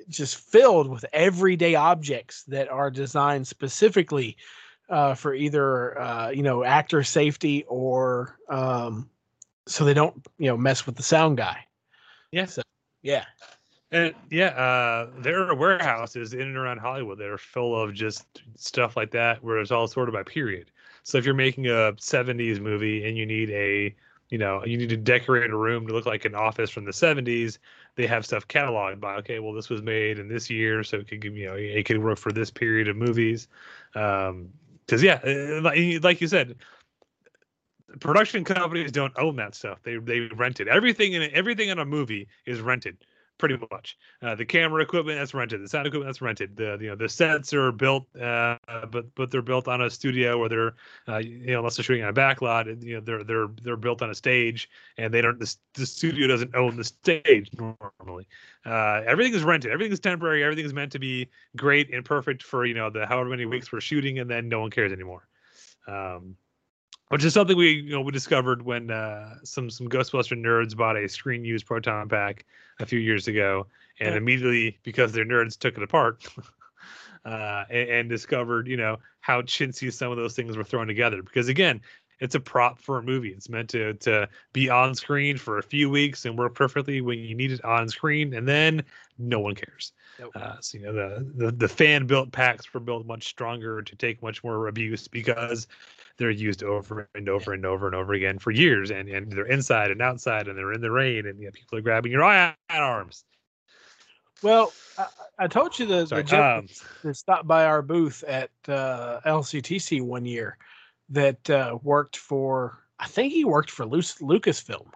just 0.10 0.38
filled 0.38 0.90
with 0.90 1.06
everyday 1.14 1.76
objects 1.76 2.44
that 2.44 2.68
are 2.70 2.90
designed 2.90 3.48
specifically 3.48 4.38
uh, 4.90 5.14
for 5.14 5.34
either 5.34 6.00
uh, 6.00 6.30
you 6.30 6.44
know 6.44 6.64
actor 6.64 7.04
safety 7.04 7.64
or 7.68 8.38
um, 8.50 9.10
so 9.68 9.86
they 9.86 9.94
don't 9.94 10.26
you 10.38 10.48
know 10.48 10.58
mess 10.58 10.86
with 10.86 10.96
the 10.96 11.04
sound 11.04 11.38
guy. 11.38 11.66
Yeah. 12.32 12.46
So, 12.46 12.62
yeah. 13.02 13.26
And 13.92 14.16
yeah, 14.30 14.48
uh, 14.48 15.10
there 15.18 15.44
are 15.44 15.54
warehouses 15.54 16.34
in 16.34 16.42
and 16.42 16.56
around 16.58 16.78
Hollywood 16.80 17.18
that 17.18 17.28
are 17.28 17.38
full 17.38 17.80
of 17.80 17.94
just 17.94 18.26
stuff 18.56 18.96
like 18.96 19.12
that, 19.12 19.44
where 19.44 19.60
it's 19.60 19.72
all 19.72 19.88
sorted 19.88 20.14
by 20.14 20.24
period. 20.24 20.72
So 21.04 21.18
if 21.18 21.26
you're 21.26 21.34
making 21.34 21.68
a 21.68 21.94
'70s 22.00 22.60
movie 22.62 23.06
and 23.06 23.18
you 23.18 23.26
need 23.26 23.50
a, 23.50 23.94
you 24.30 24.38
know, 24.38 24.64
you 24.66 24.78
need 24.78 24.90
to 24.90 24.98
decorate 24.98 25.52
a 25.52 25.58
room 25.58 25.88
to 25.88 25.94
look 25.94 26.06
like 26.06 26.24
an 26.24 26.36
office 26.36 26.70
from 26.70 26.86
the 26.86 26.92
'70s, 26.92 27.58
they 27.96 28.08
have 28.08 28.26
stuff 28.26 28.48
cataloged 28.48 29.02
by, 29.02 29.16
okay, 29.16 29.40
well 29.40 29.52
this 29.52 29.70
was 29.70 29.82
made 29.82 30.20
in 30.20 30.30
this 30.30 30.50
year, 30.50 30.84
so 30.84 30.98
it 30.98 31.10
could 31.10 31.20
give 31.20 31.36
you 31.36 31.48
know 31.48 31.56
it 31.56 31.86
could 31.86 32.02
work 32.02 32.18
for 32.18 32.32
this 32.32 32.50
period 32.50 32.88
of 32.88 32.96
movies. 32.96 33.50
Um, 33.94 34.50
because 34.86 35.04
yeah, 35.04 35.20
uh, 35.26 36.00
like 36.02 36.22
you 36.22 36.28
said, 36.28 36.56
production 38.00 38.44
companies 38.44 38.92
don't 38.92 39.14
own 39.18 39.36
that 39.38 39.56
stuff. 39.56 39.80
They 39.84 39.98
they 39.98 40.22
rent 40.36 40.60
it. 40.60 40.68
Everything 40.68 41.14
in 41.14 41.30
everything 41.34 41.70
in 41.70 41.80
a 41.80 41.86
movie 41.86 42.28
is 42.46 42.62
rented 42.62 42.98
pretty 43.42 43.58
much. 43.72 43.98
Uh, 44.22 44.36
the 44.36 44.46
camera 44.46 44.84
equipment 44.84 45.18
that's 45.18 45.34
rented, 45.34 45.62
the 45.62 45.68
sound 45.68 45.88
equipment 45.88 46.08
that's 46.08 46.22
rented. 46.22 46.56
The 46.56 46.78
you 46.80 46.90
know 46.90 46.96
the 46.96 47.10
sets 47.10 47.54
are 47.54 47.72
built, 47.72 48.06
uh, 48.16 48.58
but 48.92 49.14
but 49.16 49.32
they're 49.32 49.42
built 49.42 49.68
on 49.68 49.82
a 49.82 49.90
studio 49.90 50.38
where 50.38 50.48
they're 50.48 50.74
uh, 51.10 51.18
you 51.18 51.48
know 51.48 51.58
unless 51.58 51.76
they're 51.76 51.84
shooting 51.84 52.04
on 52.04 52.10
a 52.10 52.14
back 52.14 52.42
lot, 52.42 52.68
you 52.68 52.96
know 52.96 53.02
they're 53.02 53.24
they're 53.24 53.50
they're 53.64 53.76
built 53.76 54.02
on 54.02 54.12
a 54.12 54.16
stage, 54.16 54.70
and 54.98 55.14
they 55.14 55.22
don't 55.22 55.40
the, 55.40 55.54
the 55.74 55.86
studio 55.86 56.28
doesn't 56.28 56.56
own 56.56 56.78
the 56.78 56.84
stage 56.84 57.50
normally. 57.58 58.28
Uh, 58.64 59.02
everything 59.08 59.34
is 59.34 59.44
rented. 59.44 59.72
Everything 59.72 59.92
is 59.92 60.00
temporary. 60.00 60.44
Everything 60.44 60.66
is 60.66 60.74
meant 60.74 60.92
to 60.92 61.00
be 61.00 61.28
great 61.58 61.92
and 61.94 62.06
perfect 62.06 62.44
for 62.44 62.66
you 62.66 62.76
know 62.76 62.90
the 62.92 63.06
however 63.08 63.30
many 63.30 63.46
weeks 63.46 63.72
we're 63.72 63.82
shooting, 63.82 64.20
and 64.20 64.30
then 64.30 64.48
no 64.48 64.62
one 64.62 64.70
cares 64.70 64.94
anymore. 64.94 65.28
Um, 65.88 66.38
which 67.12 67.24
is 67.26 67.34
something 67.34 67.58
we 67.58 67.72
you 67.72 67.92
know 67.92 68.02
we 68.02 68.12
discovered 68.12 68.62
when 68.62 68.90
uh, 68.90 69.36
some 69.44 69.70
some 69.70 69.88
Ghostbuster 69.90 70.38
nerds 70.38 70.76
bought 70.76 70.98
a 70.98 71.08
screen 71.10 71.44
used 71.46 71.66
proton 71.66 72.08
pack 72.10 72.46
a 72.80 72.86
few 72.86 73.00
years 73.00 73.28
ago, 73.28 73.68
and 74.00 74.12
Yeah. 74.12 74.18
immediately 74.18 74.80
because 74.84 75.12
they're 75.12 75.26
nerds 75.26 75.58
took 75.58 75.78
it 75.78 75.84
apart 75.84 76.26
uh, 77.26 77.66
and, 77.70 77.90
and 77.90 78.10
discovered 78.10 78.68
you 78.68 78.78
know 78.78 78.98
how 79.20 79.42
chintzy 79.42 79.92
some 79.92 80.12
of 80.12 80.18
those 80.18 80.36
things 80.36 80.58
were 80.58 80.64
thrown 80.64 80.88
together. 80.88 81.22
Because 81.22 81.48
again, 81.50 81.82
it's 82.20 82.36
a 82.36 82.40
prop 82.40 82.80
for 82.80 82.98
a 83.00 83.04
movie. 83.04 83.30
It's 83.30 83.50
meant 83.50 83.70
to 83.72 83.94
to 83.96 84.30
be 84.54 84.70
on 84.70 84.96
screen 84.96 85.38
for 85.38 85.58
a 85.58 85.64
few 85.64 85.90
weeks 85.90 86.26
and 86.26 86.38
work 86.38 86.56
perfectly 86.56 87.02
when 87.02 87.20
you 87.20 87.36
need 87.36 87.52
it 87.52 87.64
on 87.66 87.90
screen, 87.90 88.34
and 88.34 88.48
then 88.48 88.84
no 89.18 89.40
one 89.40 89.56
cares. 89.56 89.92
Nope. 90.22 90.34
Uh, 90.36 90.56
so 90.60 90.78
you 90.78 90.86
know 90.86 90.94
the, 90.94 91.32
the 91.36 91.52
the 91.52 91.68
fan 91.68 92.06
built 92.06 92.32
packs 92.32 92.72
were 92.72 92.80
built 92.80 93.08
much 93.08 93.28
stronger 93.28 93.82
to 93.82 93.96
take 93.96 94.22
much 94.22 94.44
more 94.44 94.68
abuse 94.68 95.08
because 95.08 95.68
they're 96.18 96.30
used 96.30 96.64
over 96.64 97.10
and 97.16 97.28
over 97.28 97.54
and 97.54 97.66
over 97.66 97.88
and 97.88 97.96
over 97.96 98.14
again 98.14 98.38
for 98.38 98.52
years, 98.52 98.92
and 98.92 99.10
and 99.10 99.32
they're 99.32 99.48
inside 99.48 99.90
and 99.90 100.00
outside, 100.00 100.48
and 100.48 100.56
they're 100.56 100.74
in 100.74 100.82
the 100.82 100.92
rain, 100.92 101.26
and 101.26 101.40
you 101.40 101.46
know, 101.46 101.52
people 101.52 101.80
are 101.80 101.82
grabbing 101.82 102.12
your 102.12 102.24
iron 102.24 102.54
arms. 102.70 103.26
Well, 104.44 104.74
I, 104.96 105.08
I 105.40 105.48
told 105.48 105.80
you 105.80 105.88
the, 105.88 106.06
Sorry. 106.06 106.22
the 106.22 106.28
gentleman 106.28 106.66
Um, 106.66 106.68
that 107.04 107.16
stopped 107.16 107.48
by 107.48 107.66
our 107.66 107.82
booth 107.82 108.24
at 108.24 108.52
uh, 108.68 109.22
LCTC 109.26 110.04
one 110.04 110.26
year 110.26 110.58
that 111.10 111.50
uh, 111.50 111.78
worked 111.82 112.18
for, 112.18 112.78
I 113.00 113.08
think 113.08 113.34
he 113.34 113.44
worked 113.44 113.72
for 113.72 113.86
Luc- 113.86 114.20
Lucasfilm, 114.22 114.88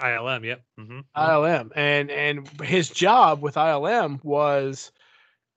ILM, 0.00 0.44
yep. 0.44 0.64
hmm 0.76 1.00
ILM, 1.14 1.70
and 1.76 2.10
and 2.10 2.48
his 2.62 2.88
job 2.90 3.42
with 3.42 3.56
ILM 3.56 4.20
was 4.24 4.92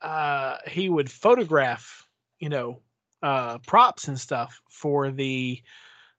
uh, 0.01 0.57
he 0.67 0.89
would 0.89 1.11
photograph, 1.11 2.07
you 2.39 2.49
know, 2.49 2.81
uh, 3.23 3.59
props 3.59 4.07
and 4.07 4.19
stuff 4.19 4.61
for 4.69 5.11
the 5.11 5.61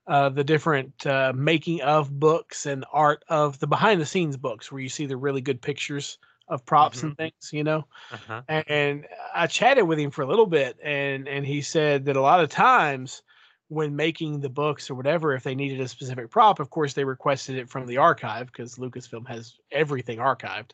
uh, 0.07 0.29
the 0.31 0.45
different 0.45 1.07
uh, 1.07 1.33
making 1.37 1.81
of 1.83 2.19
books 2.21 2.67
and 2.67 2.85
art 2.93 3.25
of 3.29 3.59
the 3.61 3.67
behind 3.67 4.01
the 4.01 4.07
scenes 4.07 4.37
books 4.37 4.73
where 4.73 4.83
you 4.83 4.89
see 4.89 5.07
the 5.07 5.17
really 5.17 5.41
good 5.43 5.63
pictures 5.63 6.19
of 6.49 6.65
props 6.67 7.03
and 7.03 7.17
things, 7.17 7.51
you 7.53 7.65
know 7.65 7.87
Uh-huh. 8.11 8.43
a- 8.49 8.71
and 8.71 9.07
I 9.35 9.47
chatted 9.47 9.87
with 9.87 9.99
him 9.99 10.11
for 10.11 10.23
a 10.23 10.27
little 10.27 10.47
bit, 10.47 10.79
and 10.83 11.29
and 11.29 11.47
he 11.47 11.63
said 11.63 12.05
that 12.07 12.17
a 12.17 12.21
lot 12.23 12.41
of 12.43 12.51
times 12.51 13.23
when 13.69 13.95
making 13.95 14.41
the 14.41 14.49
books 14.49 14.91
or 14.91 14.95
whatever, 14.95 15.35
if 15.35 15.43
they 15.43 15.55
needed 15.55 15.81
a 15.81 15.89
specific 15.89 16.31
prop, 16.31 16.59
of 16.59 16.71
course 16.71 16.95
they 16.95 17.05
requested 17.05 17.57
it 17.57 17.69
from 17.69 17.87
the 17.87 17.99
archive 17.99 18.47
because 18.47 18.77
Lucasfilm 18.77 19.29
has 19.29 19.55
everything 19.71 20.19
archived. 20.19 20.71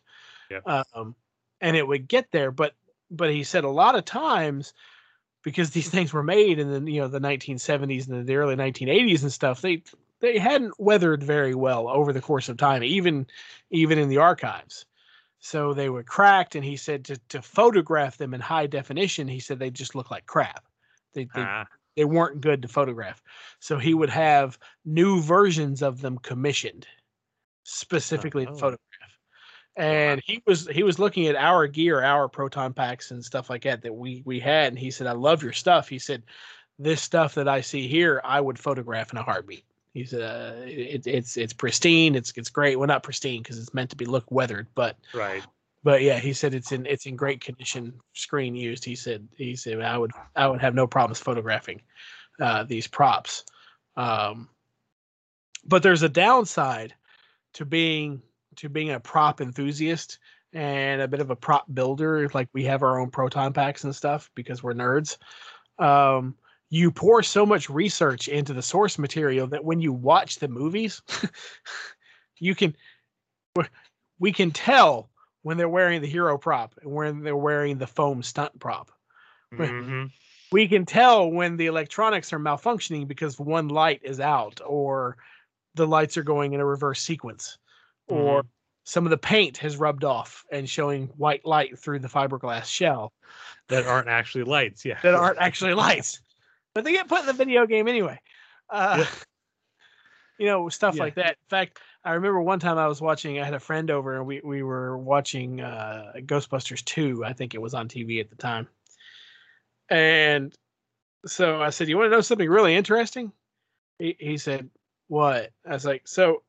Yep. 0.50 0.62
Um, 0.66 1.14
and 1.60 1.76
it 1.76 1.86
would 1.86 2.08
get 2.08 2.30
there, 2.30 2.50
but 2.50 2.74
but 3.10 3.30
he 3.30 3.44
said 3.44 3.64
a 3.64 3.68
lot 3.68 3.96
of 3.96 4.04
times 4.04 4.72
because 5.42 5.70
these 5.70 5.88
things 5.90 6.12
were 6.12 6.22
made 6.22 6.58
in 6.58 6.70
the 6.70 6.92
you 6.92 7.00
know 7.00 7.08
the 7.08 7.20
1970s 7.20 8.08
and 8.08 8.26
the 8.26 8.36
early 8.36 8.56
1980s 8.56 9.22
and 9.22 9.32
stuff, 9.32 9.60
they 9.60 9.82
they 10.20 10.38
hadn't 10.38 10.78
weathered 10.78 11.22
very 11.22 11.54
well 11.54 11.88
over 11.88 12.12
the 12.12 12.20
course 12.20 12.48
of 12.48 12.56
time, 12.56 12.82
even 12.82 13.26
even 13.70 13.98
in 13.98 14.08
the 14.08 14.18
archives. 14.18 14.86
So 15.40 15.74
they 15.74 15.90
were 15.90 16.02
cracked, 16.02 16.54
and 16.54 16.64
he 16.64 16.76
said 16.76 17.04
to 17.06 17.16
to 17.28 17.42
photograph 17.42 18.16
them 18.16 18.34
in 18.34 18.40
high 18.40 18.66
definition, 18.66 19.28
he 19.28 19.40
said 19.40 19.58
they 19.58 19.70
just 19.70 19.94
look 19.94 20.10
like 20.10 20.26
crap. 20.26 20.64
They 21.12 21.24
they, 21.24 21.42
Ah, 21.42 21.66
they 21.96 22.04
weren't 22.04 22.40
good 22.40 22.62
to 22.62 22.68
photograph. 22.68 23.22
So 23.60 23.78
he 23.78 23.94
would 23.94 24.10
have 24.10 24.58
new 24.84 25.20
versions 25.22 25.82
of 25.82 26.00
them 26.00 26.18
commissioned 26.18 26.86
specifically 27.62 28.46
Oh. 28.46 28.50
to 28.52 28.56
photograph. 28.56 28.80
And 29.76 30.22
he 30.24 30.40
was 30.46 30.68
he 30.68 30.84
was 30.84 31.00
looking 31.00 31.26
at 31.26 31.34
our 31.34 31.66
gear, 31.66 32.00
our 32.00 32.28
proton 32.28 32.72
packs 32.72 33.10
and 33.10 33.24
stuff 33.24 33.50
like 33.50 33.62
that 33.64 33.82
that 33.82 33.92
we 33.92 34.22
we 34.24 34.38
had, 34.38 34.68
and 34.68 34.78
he 34.78 34.90
said, 34.92 35.08
"I 35.08 35.12
love 35.12 35.42
your 35.42 35.52
stuff." 35.52 35.88
He 35.88 35.98
said, 35.98 36.22
"This 36.78 37.02
stuff 37.02 37.34
that 37.34 37.48
I 37.48 37.60
see 37.60 37.88
here, 37.88 38.20
I 38.22 38.40
would 38.40 38.56
photograph 38.56 39.10
in 39.10 39.18
a 39.18 39.22
heartbeat." 39.24 39.64
He 39.92 40.04
said, 40.04 40.22
uh, 40.22 40.60
it, 40.64 41.08
"It's 41.08 41.36
it's 41.36 41.52
pristine. 41.52 42.14
It's 42.14 42.32
it's 42.36 42.50
great. 42.50 42.78
Well, 42.78 42.86
not 42.86 43.02
pristine 43.02 43.42
because 43.42 43.58
it's 43.58 43.74
meant 43.74 43.90
to 43.90 43.96
be 43.96 44.04
look 44.04 44.30
weathered, 44.30 44.68
but 44.76 44.96
right. 45.12 45.42
But 45.84 46.00
yeah, 46.00 46.18
he 46.18 46.32
said 46.32 46.54
it's 46.54 46.72
in 46.72 46.86
it's 46.86 47.04
in 47.04 47.14
great 47.14 47.42
condition, 47.42 48.00
screen 48.14 48.56
used. 48.56 48.84
He 48.84 48.96
said 48.96 49.28
he 49.36 49.54
said 49.54 49.82
I 49.82 49.98
would 49.98 50.12
I 50.34 50.48
would 50.48 50.62
have 50.62 50.74
no 50.74 50.86
problems 50.86 51.20
photographing 51.20 51.82
uh, 52.40 52.64
these 52.64 52.86
props. 52.86 53.44
Um, 53.96 54.48
but 55.66 55.82
there's 55.82 56.02
a 56.02 56.08
downside 56.08 56.94
to 57.52 57.66
being 57.66 58.22
to 58.56 58.70
being 58.70 58.92
a 58.92 59.00
prop 59.00 59.42
enthusiast 59.42 60.18
and 60.54 61.02
a 61.02 61.08
bit 61.08 61.20
of 61.20 61.30
a 61.30 61.36
prop 61.36 61.66
builder. 61.72 62.30
Like 62.32 62.48
we 62.54 62.64
have 62.64 62.82
our 62.82 62.98
own 62.98 63.10
proton 63.10 63.52
packs 63.52 63.84
and 63.84 63.94
stuff 63.94 64.30
because 64.34 64.62
we're 64.62 64.74
nerds. 64.74 65.18
Um, 65.78 66.34
you 66.70 66.90
pour 66.90 67.22
so 67.22 67.44
much 67.44 67.68
research 67.68 68.28
into 68.28 68.54
the 68.54 68.62
source 68.62 68.98
material 68.98 69.46
that 69.48 69.64
when 69.64 69.80
you 69.82 69.92
watch 69.92 70.36
the 70.36 70.48
movies, 70.48 71.02
you 72.38 72.54
can 72.54 72.74
we 74.18 74.32
can 74.32 74.50
tell 74.50 75.10
when 75.44 75.56
they're 75.56 75.68
wearing 75.68 76.00
the 76.00 76.08
hero 76.08 76.36
prop 76.38 76.74
and 76.82 76.90
when 76.92 77.22
they're 77.22 77.36
wearing 77.36 77.78
the 77.78 77.86
foam 77.86 78.22
stunt 78.22 78.58
prop. 78.58 78.90
Mhm. 79.52 80.10
We 80.50 80.66
can 80.68 80.84
tell 80.86 81.30
when 81.30 81.56
the 81.56 81.66
electronics 81.66 82.32
are 82.32 82.38
malfunctioning 82.38 83.06
because 83.06 83.38
one 83.38 83.68
light 83.68 84.00
is 84.02 84.20
out 84.20 84.60
or 84.66 85.16
the 85.74 85.86
lights 85.86 86.16
are 86.16 86.22
going 86.22 86.54
in 86.54 86.60
a 86.60 86.66
reverse 86.66 87.00
sequence 87.02 87.58
or 88.08 88.44
some 88.84 89.04
of 89.06 89.10
the 89.10 89.18
paint 89.18 89.58
has 89.58 89.76
rubbed 89.76 90.02
off 90.04 90.44
and 90.50 90.68
showing 90.68 91.08
white 91.16 91.44
light 91.44 91.78
through 91.78 91.98
the 91.98 92.08
fiberglass 92.08 92.64
shell 92.64 93.12
That 93.68 93.86
aren't 93.86 94.08
actually 94.08 94.44
lights. 94.44 94.84
Yeah. 94.84 94.98
that 95.02 95.14
aren't 95.14 95.38
actually 95.38 95.74
lights, 95.74 96.20
but 96.74 96.84
they 96.84 96.92
get 96.92 97.08
put 97.08 97.20
in 97.20 97.26
the 97.26 97.32
video 97.34 97.66
game 97.66 97.86
anyway. 97.86 98.18
Uh, 98.70 99.04
You 100.38 100.46
know, 100.46 100.68
stuff 100.68 100.96
Yeah. 100.96 101.02
like 101.04 101.14
that. 101.14 101.30
In 101.42 101.48
fact, 101.48 101.78
I 102.04 102.12
remember 102.12 102.40
one 102.40 102.60
time 102.60 102.76
I 102.76 102.86
was 102.86 103.00
watching. 103.00 103.38
I 103.38 103.44
had 103.44 103.54
a 103.54 103.60
friend 103.60 103.90
over, 103.90 104.16
and 104.16 104.26
we 104.26 104.40
we 104.44 104.62
were 104.62 104.98
watching 104.98 105.60
uh, 105.60 106.12
Ghostbusters 106.16 106.84
two. 106.84 107.24
I 107.24 107.32
think 107.32 107.54
it 107.54 107.62
was 107.62 107.74
on 107.74 107.88
TV 107.88 108.20
at 108.20 108.28
the 108.28 108.36
time. 108.36 108.68
And 109.88 110.56
so 111.26 111.62
I 111.62 111.70
said, 111.70 111.88
"You 111.88 111.96
want 111.98 112.08
to 112.08 112.16
know 112.16 112.20
something 112.20 112.48
really 112.50 112.74
interesting?" 112.74 113.32
He, 113.98 114.16
he 114.20 114.38
said, 114.38 114.70
"What?" 115.08 115.52
I 115.66 115.70
was 115.72 115.84
like, 115.86 116.08
"So, 116.08 116.42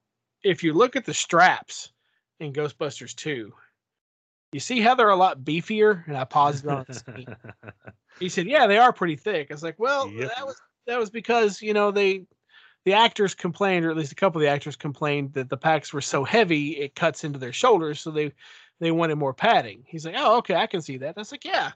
if 0.44 0.64
you 0.64 0.74
look 0.74 0.96
at 0.96 1.06
the 1.06 1.14
straps 1.14 1.94
in 2.40 2.54
Ghostbusters 2.54 3.16
two, 3.16 3.54
you 4.52 4.60
see 4.60 4.82
how 4.82 4.96
they're 4.96 5.10
a 5.10 5.16
lot 5.16 5.42
beefier." 5.42 6.06
And 6.08 6.18
I 6.18 6.26
paused 6.26 6.68
on 6.68 6.86
the 6.88 6.94
screen. 6.94 7.28
He 8.20 8.30
said, 8.30 8.48
"Yeah, 8.48 8.68
they 8.68 8.78
are 8.78 8.94
pretty 8.94 9.18
thick." 9.18 9.52
I 9.52 9.54
was 9.54 9.64
like, 9.64 9.80
"Well, 9.80 10.10
Yep. 10.10 10.32
that 10.36 10.46
was 10.46 10.62
that 10.88 11.00
was 11.00 11.10
because 11.10 11.62
you 11.62 11.74
know 11.74 11.92
they 11.92 12.26
the 12.86 12.94
actors 12.94 13.34
complained, 13.36 13.86
or 13.86 13.92
at 13.92 13.98
least 13.98 14.12
a 14.12 14.16
couple 14.16 14.40
of 14.40 14.44
the 14.44 14.52
actors 14.52 14.76
complained 14.76 15.34
that 15.34 15.50
the 15.50 15.58
packs 15.58 15.92
were 15.92 16.02
so 16.02 16.24
heavy 16.24 16.78
it 16.78 16.96
cuts 16.96 17.24
into 17.24 17.40
their 17.40 17.54
shoulders, 17.54 18.00
so 18.00 18.12
they 18.12 18.32
they 18.80 18.92
wanted 18.92 19.16
more 19.16 19.34
padding." 19.34 19.84
He's 19.88 20.06
like, 20.06 20.16
"Oh, 20.18 20.38
okay, 20.38 20.56
I 20.56 20.68
can 20.68 20.82
see 20.82 20.98
that." 20.98 21.18
I 21.18 21.22
was 21.22 21.32
like, 21.32 21.46
"Yeah." 21.46 21.72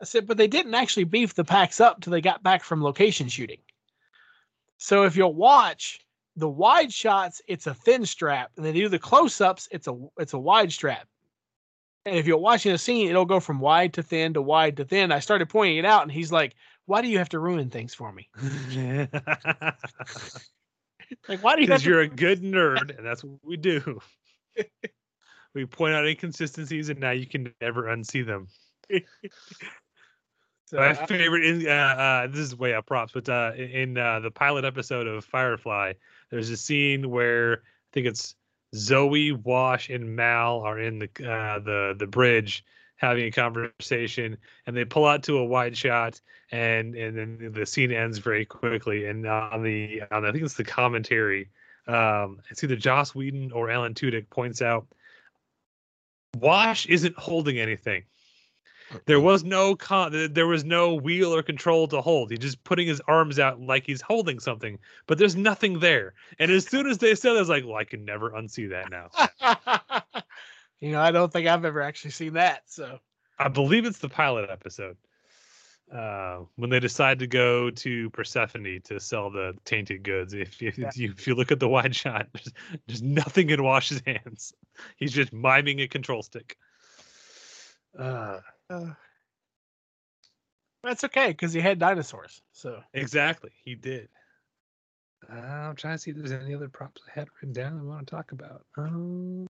I 0.00 0.04
said, 0.04 0.26
"But 0.26 0.36
they 0.36 0.48
didn't 0.48 0.74
actually 0.74 1.04
beef 1.04 1.34
the 1.34 1.44
packs 1.44 1.80
up 1.80 2.00
till 2.00 2.12
they 2.12 2.20
got 2.20 2.42
back 2.42 2.62
from 2.64 2.82
location 2.82 3.28
shooting." 3.28 3.60
So 4.78 5.04
if 5.04 5.16
you'll 5.16 5.34
watch 5.34 6.00
the 6.36 6.48
wide 6.48 6.92
shots, 6.92 7.40
it's 7.46 7.66
a 7.66 7.74
thin 7.74 8.04
strap, 8.06 8.50
and 8.56 8.66
they 8.66 8.72
do 8.72 8.88
the 8.88 8.98
close-ups, 8.98 9.68
it's 9.70 9.86
a 9.88 9.96
it's 10.18 10.32
a 10.34 10.38
wide 10.38 10.72
strap. 10.72 11.08
And 12.04 12.16
if 12.16 12.26
you're 12.26 12.38
watching 12.38 12.72
a 12.72 12.78
scene, 12.78 13.08
it'll 13.08 13.24
go 13.24 13.38
from 13.40 13.60
wide 13.60 13.94
to 13.94 14.02
thin 14.02 14.34
to 14.34 14.42
wide 14.42 14.76
to 14.78 14.84
thin. 14.84 15.12
I 15.12 15.20
started 15.20 15.48
pointing 15.48 15.78
it 15.78 15.84
out, 15.84 16.02
and 16.02 16.10
he's 16.10 16.32
like, 16.32 16.54
"Why 16.86 17.02
do 17.02 17.08
you 17.08 17.18
have 17.18 17.30
to 17.30 17.38
ruin 17.38 17.70
things 17.70 17.94
for 17.94 18.12
me? 18.12 18.28
Like, 21.28 21.42
why 21.42 21.56
do 21.56 21.62
you? 21.62 21.66
Because 21.66 21.84
you're 21.84 22.00
a 22.00 22.08
good 22.08 22.42
nerd, 22.42 22.96
and 22.96 23.06
that's 23.06 23.22
what 23.22 23.38
we 23.44 23.56
do. 23.56 24.00
we 25.54 25.66
point 25.66 25.94
out 25.94 26.06
inconsistencies, 26.06 26.88
and 26.88 27.00
now 27.00 27.10
you 27.10 27.26
can 27.26 27.52
never 27.60 27.84
unsee 27.84 28.24
them. 28.26 28.48
So 30.66 30.78
My 30.78 30.94
favorite 30.94 31.44
is 31.44 31.66
uh, 31.66 31.68
uh, 31.68 32.26
this 32.28 32.38
is 32.38 32.56
way 32.56 32.72
up 32.72 32.86
props, 32.86 33.12
but 33.12 33.28
uh, 33.28 33.52
in 33.54 33.98
uh, 33.98 34.20
the 34.20 34.30
pilot 34.30 34.64
episode 34.64 35.06
of 35.06 35.22
Firefly, 35.22 35.92
there's 36.30 36.48
a 36.48 36.56
scene 36.56 37.10
where 37.10 37.58
I 37.58 37.90
think 37.92 38.06
it's 38.06 38.34
Zoe, 38.74 39.32
Wash, 39.32 39.90
and 39.90 40.16
Mal 40.16 40.62
are 40.62 40.78
in 40.78 41.00
the 41.00 41.30
uh, 41.30 41.58
the 41.58 41.94
the 41.98 42.06
bridge 42.06 42.64
having 43.02 43.24
a 43.24 43.30
conversation, 43.30 44.38
and 44.66 44.76
they 44.76 44.84
pull 44.84 45.04
out 45.04 45.24
to 45.24 45.38
a 45.38 45.44
wide 45.44 45.76
shot, 45.76 46.20
and 46.52 46.94
and 46.94 47.18
then 47.18 47.52
the 47.52 47.66
scene 47.66 47.90
ends 47.90 48.18
very 48.18 48.46
quickly. 48.46 49.06
And 49.06 49.26
on 49.26 49.62
the 49.62 50.02
on 50.10 50.24
I 50.24 50.30
think 50.30 50.44
it's 50.44 50.54
the 50.54 50.64
commentary, 50.64 51.50
um, 51.88 52.38
it's 52.48 52.62
either 52.62 52.76
Joss 52.76 53.14
Whedon 53.14 53.50
or 53.52 53.70
Alan 53.70 53.92
Tudyk 53.92 54.30
points 54.30 54.62
out. 54.62 54.86
Wash 56.38 56.86
isn't 56.86 57.18
holding 57.18 57.58
anything. 57.58 58.04
There 59.06 59.20
was 59.20 59.42
no 59.42 59.74
con- 59.74 60.32
there 60.32 60.46
was 60.46 60.64
no 60.64 60.94
wheel 60.94 61.34
or 61.34 61.42
control 61.42 61.88
to 61.88 62.00
hold. 62.00 62.30
He's 62.30 62.38
just 62.38 62.62
putting 62.62 62.86
his 62.86 63.00
arms 63.08 63.38
out 63.38 63.60
like 63.60 63.84
he's 63.84 64.00
holding 64.00 64.38
something, 64.38 64.78
but 65.06 65.18
there's 65.18 65.34
nothing 65.34 65.80
there. 65.80 66.14
And 66.38 66.50
as 66.50 66.66
soon 66.66 66.86
as 66.86 66.98
they 66.98 67.14
said, 67.14 67.36
I 67.36 67.40
was 67.40 67.48
like, 67.48 67.64
"Well, 67.64 67.76
I 67.76 67.84
can 67.84 68.04
never 68.04 68.30
unsee 68.30 68.68
that 68.70 68.90
now." 68.90 70.22
you 70.82 70.90
know, 70.90 71.00
I 71.00 71.12
don't 71.12 71.32
think 71.32 71.46
I've 71.46 71.64
ever 71.64 71.80
actually 71.80 72.10
seen 72.10 72.34
that. 72.34 72.64
So 72.66 72.98
I 73.38 73.48
believe 73.48 73.86
it's 73.86 74.00
the 74.00 74.08
pilot 74.08 74.50
episode 74.50 74.96
uh, 75.94 76.40
when 76.56 76.70
they 76.70 76.80
decide 76.80 77.20
to 77.20 77.28
go 77.28 77.70
to 77.70 78.10
Persephone 78.10 78.80
to 78.84 78.98
sell 78.98 79.30
the 79.30 79.54
tainted 79.64 80.02
goods. 80.02 80.34
If, 80.34 80.60
if, 80.60 80.76
Yeah. 80.76 80.90
you, 80.94 81.12
if 81.12 81.26
you 81.28 81.36
look 81.36 81.52
at 81.52 81.60
the 81.60 81.68
wide 81.68 81.94
shot, 81.94 82.26
there's, 82.32 82.52
there's 82.88 83.02
nothing 83.02 83.50
in 83.50 83.62
Wash's 83.62 84.02
hands. 84.04 84.52
He's 84.96 85.12
just 85.12 85.32
miming 85.32 85.80
a 85.80 85.86
control 85.86 86.22
stick. 86.22 86.56
Uh, 87.96 88.40
uh, 88.68 88.86
that's 90.82 91.04
okay 91.04 91.28
because 91.28 91.52
he 91.52 91.60
had 91.60 91.78
dinosaurs. 91.78 92.42
So 92.50 92.82
exactly, 92.92 93.50
he 93.62 93.76
did. 93.76 94.08
Uh, 95.32 95.36
I'm 95.36 95.76
trying 95.76 95.94
to 95.94 95.98
see 95.98 96.10
if 96.10 96.16
there's 96.16 96.32
any 96.32 96.56
other 96.56 96.68
props 96.68 97.02
I 97.06 97.20
had 97.20 97.28
written 97.36 97.52
down 97.52 97.78
I 97.78 97.82
want 97.84 98.08
to 98.08 98.10
talk 98.10 98.32
about. 98.32 98.64
Um, 98.76 99.46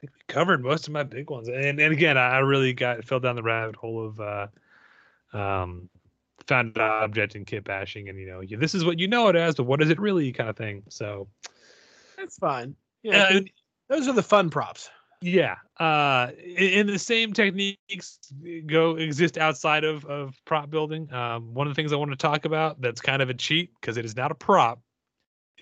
think 0.00 0.12
we 0.14 0.20
covered 0.28 0.62
most 0.62 0.86
of 0.86 0.92
my 0.92 1.02
big 1.02 1.30
ones, 1.30 1.48
and 1.48 1.78
and 1.78 1.92
again, 1.92 2.16
I 2.16 2.38
really 2.38 2.72
got 2.72 3.04
fell 3.04 3.20
down 3.20 3.36
the 3.36 3.42
rabbit 3.42 3.76
hole 3.76 4.06
of 4.06 4.20
uh, 4.20 4.46
um, 5.32 5.88
found 6.46 6.76
object 6.78 7.34
and 7.34 7.46
kit 7.46 7.64
bashing, 7.64 8.08
and 8.08 8.18
you 8.18 8.26
know, 8.26 8.40
you, 8.40 8.56
this 8.56 8.74
is 8.74 8.84
what 8.84 8.98
you 8.98 9.08
know 9.08 9.28
it 9.28 9.36
as, 9.36 9.54
but 9.54 9.64
what 9.64 9.82
is 9.82 9.90
it 9.90 10.00
really, 10.00 10.32
kind 10.32 10.48
of 10.48 10.56
thing. 10.56 10.82
So, 10.88 11.28
that's 12.16 12.38
fine. 12.38 12.74
Yeah, 13.02 13.24
uh, 13.24 13.40
those 13.88 14.08
are 14.08 14.12
the 14.12 14.22
fun 14.22 14.50
props. 14.50 14.90
yeah, 15.20 15.56
uh, 15.78 16.30
in 16.56 16.86
the 16.86 16.98
same 16.98 17.32
techniques 17.32 18.18
go 18.66 18.96
exist 18.96 19.38
outside 19.38 19.84
of 19.84 20.04
of 20.06 20.40
prop 20.44 20.70
building. 20.70 21.12
Um, 21.12 21.52
one 21.54 21.66
of 21.66 21.74
the 21.74 21.80
things 21.80 21.92
I 21.92 21.96
want 21.96 22.10
to 22.10 22.16
talk 22.16 22.44
about 22.44 22.80
that's 22.80 23.00
kind 23.00 23.20
of 23.20 23.28
a 23.28 23.34
cheat 23.34 23.70
because 23.80 23.96
it 23.96 24.04
is 24.04 24.16
not 24.16 24.30
a 24.30 24.34
prop, 24.34 24.80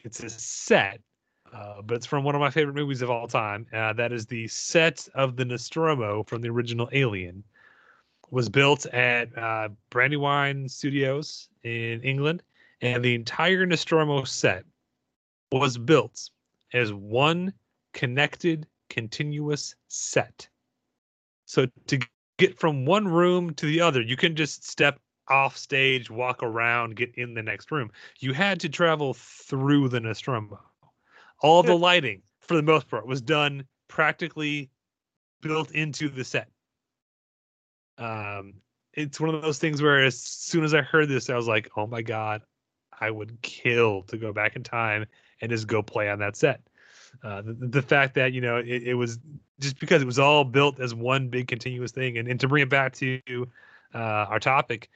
it's 0.05 0.23
a 0.23 0.31
set. 0.31 1.01
Uh, 1.53 1.83
but 1.83 1.97
it's 1.97 2.07
from 2.07 2.25
one 2.25 2.35
of 2.35 2.41
my 2.41 2.51
favorite 2.51 2.75
movies 2.75 3.03
of 3.03 3.11
all 3.11 3.27
time. 3.27 3.67
Uh, 3.73 3.93
that 3.93 4.13
is 4.13 4.27
the 4.27 4.47
set 4.49 5.09
of 5.15 5.37
the 5.37 5.45
Nostromo 5.45 6.23
from 6.25 6.43
the 6.43 6.49
original 6.49 6.89
Alien. 6.93 7.43
Was 8.31 8.49
built 8.49 8.85
at 8.87 9.37
uh, 9.39 9.71
Brandywine 9.89 10.69
Studios 10.69 11.49
in 11.63 12.03
England, 12.03 12.43
and 12.83 13.03
the 13.03 13.15
entire 13.15 13.65
Nostromo 13.65 14.25
set 14.25 14.65
was 15.51 15.79
built 15.79 16.29
as 16.75 16.93
one 16.93 17.55
connected, 17.95 18.67
continuous 18.91 19.75
set. 19.89 20.47
So 21.47 21.67
to 21.87 21.99
get 22.37 22.59
from 22.59 22.85
one 22.85 23.09
room 23.09 23.55
to 23.55 23.65
the 23.65 23.81
other, 23.81 24.03
you 24.03 24.17
can 24.17 24.37
just 24.37 24.69
step 24.69 25.01
off 25.29 25.57
stage, 25.57 26.11
walk 26.11 26.43
around, 26.43 26.97
get 26.97 27.15
in 27.15 27.33
the 27.33 27.43
next 27.43 27.71
room. 27.71 27.91
You 28.19 28.35
had 28.35 28.61
to 28.61 28.69
travel 28.69 29.15
through 29.15 29.89
the 29.89 30.01
Nostromo 30.01 30.61
all 31.41 31.63
the 31.63 31.77
lighting 31.77 32.23
for 32.41 32.55
the 32.55 32.63
most 32.63 32.89
part 32.89 33.07
was 33.07 33.21
done 33.21 33.67
practically 33.89 34.71
built 35.41 35.71
into 35.73 36.09
the 36.09 36.25
set. 36.25 36.49
Um 37.99 38.55
it's 38.95 39.21
one 39.21 39.35
of 39.35 39.43
those 39.43 39.59
things 39.59 39.81
where 39.81 40.05
as 40.05 40.19
soon 40.19 40.65
as 40.65 40.75
i 40.75 40.81
heard 40.81 41.09
this 41.09 41.31
i 41.31 41.37
was 41.37 41.47
like 41.47 41.71
oh 41.77 41.87
my 41.87 42.03
god 42.03 42.43
i 43.01 43.11
would 43.11 43.41
kill 43.43 44.03
to 44.03 44.17
go 44.17 44.33
back 44.33 44.57
in 44.57 44.63
time 44.63 45.07
and 45.41 45.51
just 45.51 45.69
go 45.69 45.83
play 45.83 46.09
on 46.09 46.19
that 46.19 46.37
set. 46.37 46.61
Uh 47.23 47.43
the, 47.43 47.53
the 47.53 47.83
fact 47.83 48.15
that 48.15 48.33
you 48.33 48.41
know 48.41 48.57
it, 48.57 48.83
it 48.83 48.95
was 48.95 49.19
just 49.61 49.79
because 49.79 50.03
it 50.03 50.07
was 50.07 50.19
all 50.19 50.45
built 50.45 50.81
as 50.81 50.95
one 50.95 51.29
big 51.29 51.49
continuous 51.49 51.93
thing 51.93 52.19
and, 52.19 52.29
and 52.29 52.41
to 52.41 52.49
bring 52.49 52.63
it 52.63 52.71
back 52.71 52.93
to 52.95 53.21
uh 53.95 54.27
our 54.29 54.41
topic 54.41 54.91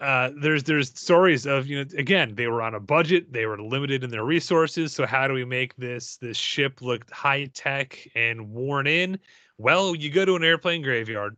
uh, 0.00 0.30
there's 0.40 0.64
there's 0.64 0.88
stories 0.98 1.46
of 1.46 1.66
you 1.66 1.76
know 1.84 1.90
again 1.98 2.34
they 2.34 2.48
were 2.48 2.62
on 2.62 2.74
a 2.74 2.80
budget 2.80 3.32
they 3.32 3.46
were 3.46 3.60
limited 3.62 4.02
in 4.02 4.10
their 4.10 4.24
resources 4.24 4.92
so 4.92 5.06
how 5.06 5.28
do 5.28 5.34
we 5.34 5.44
make 5.44 5.74
this 5.76 6.16
this 6.16 6.36
ship 6.36 6.82
look 6.82 7.08
high 7.10 7.44
tech 7.54 8.08
and 8.16 8.50
worn 8.50 8.86
in 8.86 9.18
well 9.58 9.94
you 9.94 10.10
go 10.10 10.24
to 10.24 10.34
an 10.36 10.44
airplane 10.44 10.82
graveyard 10.82 11.36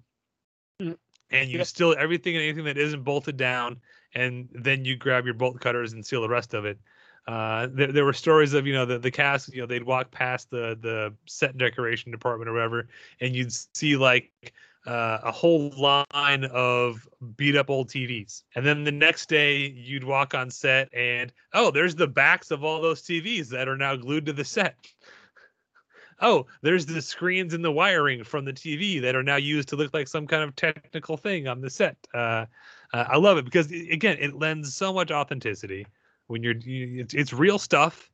Mm. 0.82 0.96
and 1.30 1.50
you 1.50 1.58
Yep. 1.58 1.66
steal 1.66 1.94
everything 1.98 2.36
and 2.36 2.42
anything 2.44 2.64
that 2.64 2.76
isn't 2.78 3.02
bolted 3.02 3.36
down 3.36 3.80
and 4.14 4.48
then 4.52 4.84
you 4.84 4.96
grab 4.96 5.24
your 5.24 5.34
bolt 5.34 5.58
cutters 5.60 5.92
and 5.94 6.04
seal 6.04 6.20
the 6.20 6.28
rest 6.28 6.52
of 6.54 6.64
it 6.66 6.78
uh, 7.26 7.66
there, 7.72 7.90
there 7.92 8.04
were 8.04 8.12
stories 8.12 8.52
of 8.52 8.66
you 8.66 8.72
know 8.74 8.84
the, 8.84 8.98
the 8.98 9.10
cast 9.10 9.52
you 9.54 9.60
know 9.60 9.66
they'd 9.66 9.82
walk 9.82 10.10
past 10.10 10.50
the 10.50 10.78
the 10.80 11.14
set 11.26 11.56
decoration 11.56 12.12
department 12.12 12.48
or 12.48 12.52
whatever 12.52 12.88
and 13.20 13.34
you'd 13.34 13.52
see 13.74 13.96
like 13.96 14.52
uh, 14.86 15.18
a 15.24 15.32
whole 15.32 15.70
line 15.76 16.44
of 16.44 17.08
beat 17.36 17.56
up 17.56 17.70
old 17.70 17.88
TVs. 17.88 18.42
And 18.54 18.64
then 18.64 18.84
the 18.84 18.92
next 18.92 19.28
day 19.28 19.66
you'd 19.68 20.04
walk 20.04 20.34
on 20.34 20.50
set 20.50 20.88
and 20.94 21.32
oh, 21.52 21.70
there's 21.70 21.94
the 21.94 22.06
backs 22.06 22.50
of 22.50 22.62
all 22.62 22.80
those 22.80 23.02
TVs 23.02 23.48
that 23.48 23.68
are 23.68 23.76
now 23.76 23.96
glued 23.96 24.26
to 24.26 24.32
the 24.32 24.44
set. 24.44 24.76
Oh, 26.20 26.46
there's 26.62 26.86
the 26.86 27.02
screens 27.02 27.52
and 27.52 27.64
the 27.64 27.70
wiring 27.70 28.24
from 28.24 28.44
the 28.44 28.52
TV 28.52 29.02
that 29.02 29.14
are 29.14 29.22
now 29.22 29.36
used 29.36 29.68
to 29.68 29.76
look 29.76 29.92
like 29.92 30.08
some 30.08 30.26
kind 30.26 30.42
of 30.42 30.56
technical 30.56 31.16
thing 31.16 31.46
on 31.46 31.60
the 31.60 31.68
set. 31.68 31.96
Uh, 32.14 32.46
uh, 32.94 33.04
I 33.08 33.16
love 33.16 33.36
it 33.38 33.44
because 33.44 33.70
again, 33.70 34.16
it 34.20 34.34
lends 34.34 34.74
so 34.74 34.92
much 34.92 35.10
authenticity 35.10 35.86
when 36.28 36.42
you're 36.42 36.56
you, 36.56 37.02
it's, 37.02 37.12
it's 37.12 37.32
real 37.32 37.58
stuff. 37.58 38.10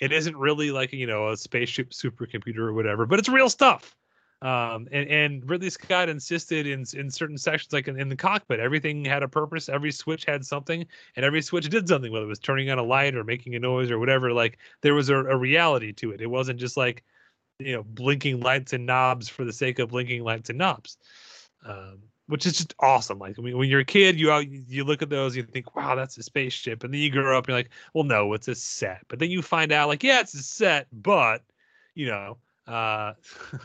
It 0.00 0.12
isn't 0.12 0.36
really 0.36 0.70
like 0.70 0.92
you 0.92 1.06
know 1.06 1.30
a 1.30 1.36
spaceship 1.36 1.90
supercomputer 1.90 2.58
or 2.58 2.72
whatever, 2.72 3.06
but 3.06 3.18
it's 3.18 3.28
real 3.28 3.50
stuff 3.50 3.94
um, 4.42 4.88
and 4.90 5.08
and 5.08 5.48
Ridley 5.48 5.70
Scott 5.70 6.08
insisted 6.08 6.66
in 6.66 6.84
in 6.94 7.08
certain 7.08 7.38
sections, 7.38 7.72
like 7.72 7.86
in, 7.86 7.98
in 7.98 8.08
the 8.08 8.16
cockpit, 8.16 8.58
everything 8.58 9.04
had 9.04 9.22
a 9.22 9.28
purpose. 9.28 9.68
Every 9.68 9.92
switch 9.92 10.24
had 10.24 10.44
something, 10.44 10.84
and 11.14 11.24
every 11.24 11.42
switch 11.42 11.68
did 11.68 11.86
something, 11.86 12.10
whether 12.10 12.24
it 12.24 12.28
was 12.28 12.40
turning 12.40 12.68
on 12.68 12.78
a 12.78 12.82
light 12.82 13.14
or 13.14 13.22
making 13.22 13.54
a 13.54 13.60
noise 13.60 13.88
or 13.92 14.00
whatever. 14.00 14.32
Like 14.32 14.58
there 14.80 14.94
was 14.94 15.10
a, 15.10 15.16
a 15.16 15.36
reality 15.36 15.92
to 15.92 16.10
it. 16.10 16.20
It 16.20 16.26
wasn't 16.26 16.58
just 16.58 16.76
like 16.76 17.04
you 17.60 17.76
know 17.76 17.84
blinking 17.84 18.40
lights 18.40 18.72
and 18.72 18.84
knobs 18.84 19.28
for 19.28 19.44
the 19.44 19.52
sake 19.52 19.78
of 19.78 19.90
blinking 19.90 20.24
lights 20.24 20.50
and 20.50 20.58
knobs, 20.58 20.98
um, 21.64 22.00
which 22.26 22.44
is 22.44 22.54
just 22.54 22.74
awesome. 22.80 23.20
Like 23.20 23.38
when, 23.38 23.56
when 23.56 23.68
you're 23.68 23.80
a 23.80 23.84
kid, 23.84 24.18
you 24.18 24.36
you 24.40 24.82
look 24.82 25.02
at 25.02 25.08
those, 25.08 25.36
you 25.36 25.44
think, 25.44 25.76
wow, 25.76 25.94
that's 25.94 26.18
a 26.18 26.22
spaceship, 26.24 26.82
and 26.82 26.92
then 26.92 27.00
you 27.00 27.10
grow 27.10 27.38
up, 27.38 27.44
and 27.44 27.50
you're 27.50 27.58
like, 27.58 27.70
well, 27.94 28.02
no, 28.02 28.32
it's 28.32 28.48
a 28.48 28.56
set. 28.56 29.02
But 29.06 29.20
then 29.20 29.30
you 29.30 29.40
find 29.40 29.70
out, 29.70 29.86
like, 29.86 30.02
yeah, 30.02 30.18
it's 30.18 30.34
a 30.34 30.42
set, 30.42 30.88
but 30.92 31.44
you 31.94 32.06
know. 32.06 32.38
Uh, 32.64 33.14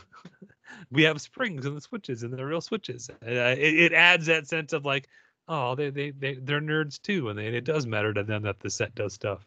we 0.91 1.03
have 1.03 1.22
springs 1.22 1.65
and 1.65 1.76
the 1.76 1.81
switches 1.81 2.23
and 2.23 2.34
they're 2.34 2.48
real 2.48 2.61
switches. 2.61 3.10
Uh, 3.10 3.15
it, 3.26 3.91
it 3.91 3.94
adds 3.94 4.26
that 4.27 4.48
sense 4.48 4.73
of 4.73 4.85
like, 4.85 5.07
oh, 5.48 5.76
they 5.76 5.89
they 5.89 6.11
they 6.11 6.35
they're 6.35 6.61
nerds 6.61 7.02
too, 7.02 7.30
and 7.30 7.38
they, 7.38 7.48
it 7.48 7.65
does 7.65 7.85
matter 7.85 8.14
to 8.14 8.23
them 8.23 8.44
that 8.44 8.60
the 8.60 8.69
set 8.69 8.94
does 8.95 9.14
stuff. 9.14 9.45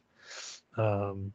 Um, 0.77 1.33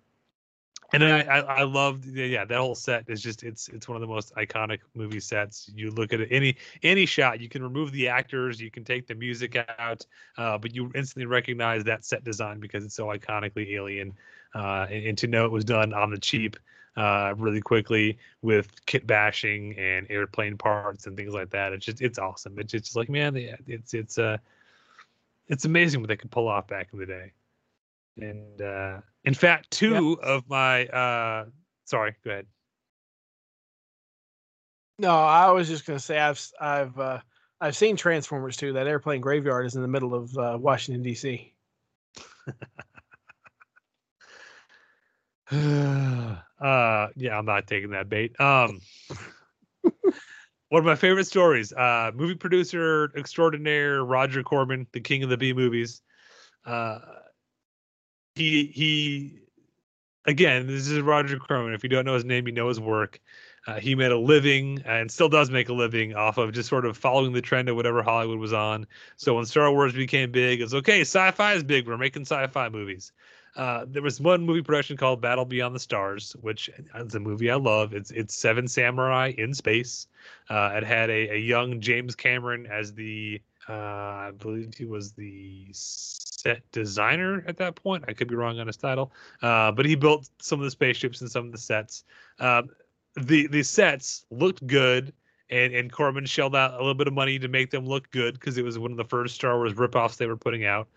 and 0.93 1.03
I 1.03 1.21
I, 1.21 1.39
I 1.39 1.63
loved 1.63 2.05
yeah 2.05 2.45
that 2.45 2.57
whole 2.57 2.75
set 2.75 3.05
is 3.07 3.21
just 3.21 3.43
it's 3.43 3.67
it's 3.69 3.87
one 3.87 3.95
of 3.95 4.01
the 4.01 4.07
most 4.07 4.33
iconic 4.35 4.79
movie 4.93 5.19
sets. 5.19 5.69
You 5.73 5.91
look 5.91 6.13
at 6.13 6.19
any 6.31 6.55
any 6.83 7.05
shot, 7.05 7.39
you 7.39 7.49
can 7.49 7.63
remove 7.63 7.91
the 7.91 8.07
actors, 8.07 8.61
you 8.61 8.71
can 8.71 8.83
take 8.83 9.07
the 9.07 9.15
music 9.15 9.57
out, 9.79 10.05
uh, 10.37 10.57
but 10.57 10.75
you 10.75 10.91
instantly 10.95 11.25
recognize 11.25 11.83
that 11.85 12.05
set 12.05 12.23
design 12.23 12.59
because 12.59 12.85
it's 12.85 12.95
so 12.95 13.07
iconically 13.07 13.73
alien. 13.73 14.13
Uh, 14.53 14.87
and, 14.89 15.07
and 15.07 15.17
to 15.17 15.27
know 15.27 15.45
it 15.45 15.51
was 15.51 15.65
done 15.65 15.93
on 15.93 16.09
the 16.09 16.17
cheap 16.17 16.55
uh, 16.97 17.33
really 17.37 17.61
quickly 17.61 18.17
with 18.41 18.85
kit 18.85 19.05
bashing 19.05 19.77
and 19.77 20.07
airplane 20.09 20.57
parts 20.57 21.07
and 21.07 21.17
things 21.17 21.33
like 21.33 21.49
that. 21.51 21.73
It's 21.73 21.85
just 21.85 22.01
it's 22.01 22.19
awesome. 22.19 22.57
It's 22.57 22.71
just 22.71 22.95
like 22.95 23.09
man, 23.09 23.35
it's 23.67 23.93
it's 23.93 24.17
uh 24.17 24.37
it's 25.47 25.65
amazing 25.65 26.01
what 26.01 26.07
they 26.07 26.17
could 26.17 26.31
pull 26.31 26.47
off 26.47 26.67
back 26.67 26.89
in 26.93 26.99
the 26.99 27.05
day. 27.05 27.31
And 28.19 28.61
uh 28.61 29.01
in 29.23 29.33
fact, 29.33 29.71
two 29.71 30.19
of 30.21 30.47
my 30.49 30.85
uh 30.87 31.45
sorry, 31.85 32.15
go 32.23 32.31
ahead. 32.31 32.45
No, 34.97 35.13
I 35.13 35.51
was 35.51 35.67
just 35.67 35.85
gonna 35.85 35.99
say 35.99 36.17
I've 36.17 36.41
I've 36.59 36.97
uh, 36.97 37.19
I've 37.59 37.75
seen 37.75 37.97
Transformers 37.97 38.55
too. 38.55 38.73
That 38.73 38.87
airplane 38.87 39.19
graveyard 39.19 39.65
is 39.65 39.75
in 39.75 39.81
the 39.81 39.87
middle 39.87 40.13
of 40.15 40.37
uh, 40.37 40.57
Washington 40.59 41.03
D.C. 41.03 41.53
uh 46.59 47.07
yeah, 47.15 47.37
I'm 47.37 47.45
not 47.45 47.67
taking 47.67 47.91
that 47.91 48.09
bait. 48.09 48.39
Um 48.39 48.81
one 50.69 50.79
of 50.79 50.85
my 50.85 50.95
favorite 50.95 51.27
stories, 51.27 51.73
uh 51.73 52.11
movie 52.13 52.35
producer 52.35 53.11
extraordinaire 53.15 54.03
Roger 54.03 54.43
Corman, 54.43 54.87
the 54.91 55.01
king 55.01 55.23
of 55.23 55.29
the 55.29 55.37
B 55.37 55.53
movies. 55.53 56.01
Uh 56.65 56.99
he 58.35 58.65
he 58.65 59.39
again, 60.25 60.67
this 60.67 60.87
is 60.87 61.01
Roger 61.01 61.37
Corman. 61.37 61.73
If 61.73 61.83
you 61.83 61.89
don't 61.89 62.05
know 62.05 62.13
his 62.13 62.25
name, 62.25 62.47
you 62.47 62.53
know 62.53 62.67
his 62.67 62.79
work. 62.79 63.19
Uh, 63.67 63.79
he 63.79 63.95
made 63.95 64.11
a 64.11 64.17
living 64.17 64.79
and 64.85 65.09
still 65.09 65.29
does 65.29 65.49
make 65.49 65.69
a 65.69 65.73
living 65.73 66.13
off 66.15 66.37
of 66.37 66.51
just 66.51 66.69
sort 66.69 66.85
of 66.85 66.95
following 66.95 67.33
the 67.33 67.41
trend 67.41 67.67
of 67.67 67.75
whatever 67.75 68.03
Hollywood 68.03 68.37
was 68.37 68.53
on. 68.53 68.85
So 69.15 69.35
when 69.35 69.45
Star 69.45 69.71
Wars 69.71 69.93
became 69.93 70.31
big, 70.31 70.61
it's 70.61 70.73
okay, 70.73 71.01
sci-fi 71.01 71.53
is 71.53 71.63
big. 71.63 71.87
We're 71.87 71.97
making 71.97 72.23
sci-fi 72.23 72.69
movies. 72.69 73.11
Uh, 73.55 73.85
there 73.87 74.01
was 74.01 74.19
one 74.19 74.45
movie 74.45 74.61
production 74.61 74.97
called 74.97 75.21
Battle 75.21 75.45
Beyond 75.45 75.73
the 75.73 75.79
Stars, 75.79 76.35
which 76.41 76.69
is 76.95 77.15
a 77.15 77.19
movie 77.19 77.49
I 77.49 77.55
love. 77.55 77.93
It's 77.93 78.11
it's 78.11 78.35
Seven 78.35 78.67
Samurai 78.67 79.33
in 79.37 79.53
space. 79.53 80.07
Uh, 80.49 80.71
it 80.75 80.83
had 80.83 81.09
a, 81.09 81.35
a 81.35 81.37
young 81.37 81.79
James 81.79 82.15
Cameron 82.15 82.65
as 82.65 82.93
the 82.93 83.41
uh, 83.69 83.73
I 83.73 84.31
believe 84.37 84.73
he 84.75 84.85
was 84.85 85.13
the 85.13 85.67
set 85.71 86.69
designer 86.71 87.43
at 87.47 87.57
that 87.57 87.75
point. 87.75 88.05
I 88.07 88.13
could 88.13 88.27
be 88.27 88.35
wrong 88.35 88.59
on 88.59 88.67
his 88.67 88.77
title, 88.77 89.11
uh, 89.41 89.71
but 89.71 89.85
he 89.85 89.95
built 89.95 90.29
some 90.41 90.59
of 90.59 90.65
the 90.65 90.71
spaceships 90.71 91.21
and 91.21 91.31
some 91.31 91.45
of 91.45 91.51
the 91.51 91.57
sets. 91.57 92.03
Um, 92.39 92.69
the 93.15 93.47
the 93.47 93.63
sets 93.63 94.25
looked 94.31 94.67
good, 94.67 95.13
and 95.49 95.73
and 95.73 95.91
Corman 95.91 96.25
shelled 96.25 96.55
out 96.55 96.73
a 96.73 96.77
little 96.77 96.93
bit 96.93 97.07
of 97.07 97.13
money 97.13 97.39
to 97.39 97.47
make 97.47 97.71
them 97.71 97.85
look 97.85 98.11
good 98.11 98.33
because 98.33 98.57
it 98.57 98.65
was 98.65 98.77
one 98.77 98.91
of 98.91 98.97
the 98.97 99.05
first 99.05 99.35
Star 99.35 99.55
Wars 99.55 99.73
ripoffs 99.73 100.17
they 100.17 100.27
were 100.27 100.37
putting 100.37 100.65
out. 100.65 100.87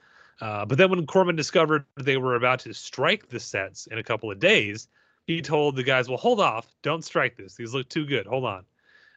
Uh, 0.41 0.65
but 0.65 0.79
then 0.79 0.91
when 0.91 1.07
Corman 1.07 1.37
discovered 1.37 1.85
they 1.97 2.17
were 2.17 2.37
about 2.37 2.61
to 2.61 2.73
strike 2.73 3.29
the 3.29 3.41
sets 3.41 3.87
in 3.89 3.99
a 3.99 4.03
couple 4.05 4.31
of 4.31 4.39
days, 4.39 4.89
he 5.27 5.43
told 5.43 5.77
the 5.77 5.83
guys, 5.83 6.09
"Well, 6.09 6.19
hold 6.19 6.41
off, 6.41 6.67
don't 6.83 7.05
strike 7.05 7.37
this. 7.37 7.55
These 7.55 7.75
look 7.75 7.89
too 7.89 8.07
good. 8.07 8.27
Hold 8.27 8.45
on." 8.45 8.65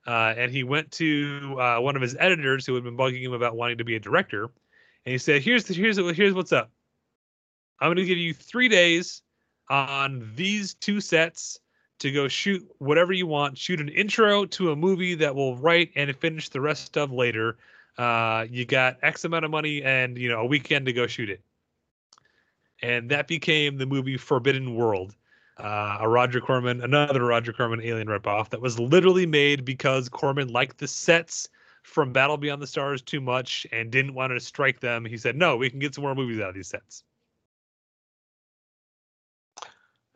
Uh, 0.07 0.33
and 0.35 0.51
he 0.51 0.63
went 0.63 0.91
to 0.93 1.57
uh, 1.59 1.79
one 1.79 1.95
of 1.95 2.01
his 2.01 2.15
editors 2.19 2.65
who 2.65 2.73
had 2.73 2.83
been 2.83 2.97
bugging 2.97 3.21
him 3.21 3.33
about 3.33 3.55
wanting 3.55 3.77
to 3.77 3.83
be 3.83 3.95
a 3.95 3.99
director, 3.99 4.45
and 5.05 5.11
he 5.11 5.17
said, 5.17 5.41
"Here's 5.41 5.65
the, 5.65 5.73
here's 5.73 5.97
here's 5.97 6.33
what's 6.33 6.51
up. 6.51 6.71
I'm 7.79 7.87
going 7.87 7.97
to 7.97 8.05
give 8.05 8.17
you 8.17 8.33
three 8.33 8.67
days 8.67 9.21
on 9.69 10.31
these 10.35 10.73
two 10.75 10.99
sets 11.01 11.59
to 11.99 12.11
go 12.11 12.27
shoot 12.27 12.67
whatever 12.79 13.13
you 13.13 13.27
want. 13.27 13.57
Shoot 13.57 13.79
an 13.79 13.89
intro 13.89 14.45
to 14.45 14.71
a 14.71 14.75
movie 14.75 15.15
that 15.15 15.35
we'll 15.35 15.55
write 15.55 15.91
and 15.95 16.15
finish 16.15 16.49
the 16.49 16.61
rest 16.61 16.97
of 16.97 17.11
later. 17.11 17.57
Uh, 17.97 18.45
you 18.49 18.65
got 18.65 18.97
X 19.01 19.25
amount 19.25 19.45
of 19.45 19.51
money 19.51 19.83
and 19.83 20.17
you 20.17 20.29
know 20.29 20.39
a 20.39 20.45
weekend 20.45 20.85
to 20.85 20.93
go 20.93 21.07
shoot 21.07 21.29
it." 21.29 21.41
And 22.81 23.09
that 23.11 23.27
became 23.27 23.77
the 23.77 23.85
movie 23.85 24.17
Forbidden 24.17 24.75
World 24.75 25.15
uh, 25.61 25.97
a 25.99 26.09
Roger 26.09 26.41
Corman, 26.41 26.81
another 26.81 27.23
Roger 27.23 27.53
Corman 27.53 27.81
Alien 27.81 28.07
ripoff 28.07 28.49
that 28.49 28.61
was 28.61 28.79
literally 28.79 29.25
made 29.25 29.63
because 29.63 30.09
Corman 30.09 30.47
liked 30.47 30.77
the 30.77 30.87
sets 30.87 31.49
from 31.83 32.11
Battle 32.11 32.37
Beyond 32.37 32.61
the 32.61 32.67
Stars 32.67 33.01
too 33.01 33.21
much 33.21 33.67
and 33.71 33.91
didn't 33.91 34.13
want 34.13 34.31
to 34.31 34.39
strike 34.39 34.79
them. 34.79 35.05
He 35.05 35.17
said, 35.17 35.35
"No, 35.35 35.57
we 35.57 35.69
can 35.69 35.79
get 35.79 35.95
some 35.95 36.03
more 36.03 36.15
movies 36.15 36.39
out 36.39 36.49
of 36.49 36.55
these 36.55 36.67
sets." 36.67 37.03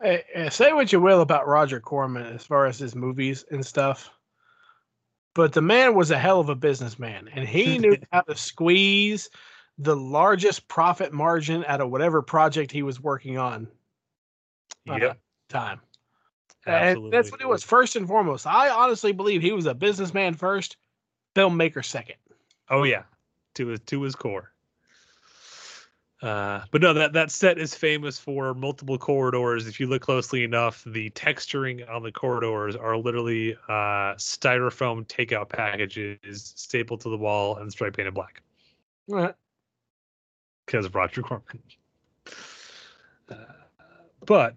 Hey, 0.02 0.24
hey, 0.32 0.50
say 0.50 0.72
what 0.72 0.92
you 0.92 1.00
will 1.00 1.22
about 1.22 1.46
Roger 1.46 1.80
Corman 1.80 2.26
as 2.26 2.44
far 2.44 2.66
as 2.66 2.78
his 2.78 2.94
movies 2.94 3.44
and 3.50 3.64
stuff, 3.64 4.10
but 5.36 5.52
the 5.52 5.60
man 5.60 5.94
was 5.94 6.10
a 6.10 6.18
hell 6.18 6.40
of 6.40 6.48
a 6.48 6.54
businessman, 6.54 7.28
and 7.34 7.46
he 7.46 7.78
knew 7.78 7.96
how 8.10 8.22
to 8.22 8.34
squeeze 8.34 9.28
the 9.78 9.94
largest 9.94 10.66
profit 10.66 11.12
margin 11.12 11.62
out 11.68 11.82
of 11.82 11.90
whatever 11.90 12.22
project 12.22 12.72
he 12.72 12.82
was 12.82 13.00
working 13.00 13.36
on. 13.36 13.68
uh, 14.88 14.96
Yep, 14.96 15.18
time. 15.50 15.80
absolutely. 16.66 17.04
And 17.04 17.12
that's 17.12 17.30
what 17.30 17.42
it 17.42 17.48
was 17.48 17.62
first 17.62 17.96
and 17.96 18.08
foremost. 18.08 18.46
I 18.46 18.70
honestly 18.70 19.12
believe 19.12 19.42
he 19.42 19.52
was 19.52 19.66
a 19.66 19.74
businessman 19.74 20.32
first, 20.32 20.78
filmmaker 21.34 21.84
second. 21.84 22.16
Oh 22.70 22.84
yeah, 22.84 23.02
to 23.56 23.66
his 23.66 23.80
to 23.80 24.00
his 24.02 24.16
core. 24.16 24.50
Uh, 26.22 26.62
but 26.70 26.80
no, 26.80 26.94
that 26.94 27.12
that 27.12 27.30
set 27.30 27.58
is 27.58 27.74
famous 27.74 28.18
for 28.18 28.54
multiple 28.54 28.96
corridors. 28.96 29.66
If 29.66 29.78
you 29.78 29.86
look 29.86 30.00
closely 30.00 30.44
enough, 30.44 30.82
the 30.86 31.10
texturing 31.10 31.88
on 31.90 32.02
the 32.02 32.10
corridors 32.10 32.74
are 32.74 32.96
literally 32.96 33.54
uh, 33.68 34.14
styrofoam 34.16 35.06
takeout 35.06 35.50
packages 35.50 36.54
stapled 36.56 37.02
to 37.02 37.10
the 37.10 37.18
wall 37.18 37.56
and 37.58 37.70
stripe 37.70 37.96
painted 37.96 38.14
black 38.14 38.42
Right. 39.08 39.34
because 40.64 40.86
of 40.86 40.94
Roger 40.94 41.22
Corman. 41.22 41.62
Uh, 43.30 43.34
but 44.24 44.56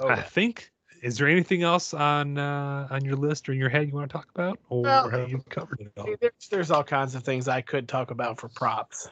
Oh, 0.00 0.08
I 0.08 0.20
think 0.20 0.70
is 1.02 1.18
there 1.18 1.28
anything 1.28 1.62
else 1.62 1.94
on 1.94 2.38
uh, 2.38 2.88
on 2.90 3.04
your 3.04 3.16
list 3.16 3.48
or 3.48 3.52
in 3.52 3.58
your 3.58 3.68
head 3.68 3.86
you 3.88 3.94
want 3.94 4.10
to 4.10 4.12
talk 4.12 4.28
about, 4.34 4.58
or 4.68 4.82
Well, 4.82 5.08
have 5.08 5.30
you 5.30 5.42
covered 5.48 5.80
it 5.80 5.92
all? 5.96 6.14
There's, 6.20 6.48
there's 6.50 6.70
all 6.70 6.84
kinds 6.84 7.14
of 7.14 7.22
things 7.22 7.48
I 7.48 7.60
could 7.60 7.88
talk 7.88 8.10
about 8.10 8.38
for 8.38 8.48
props 8.48 9.08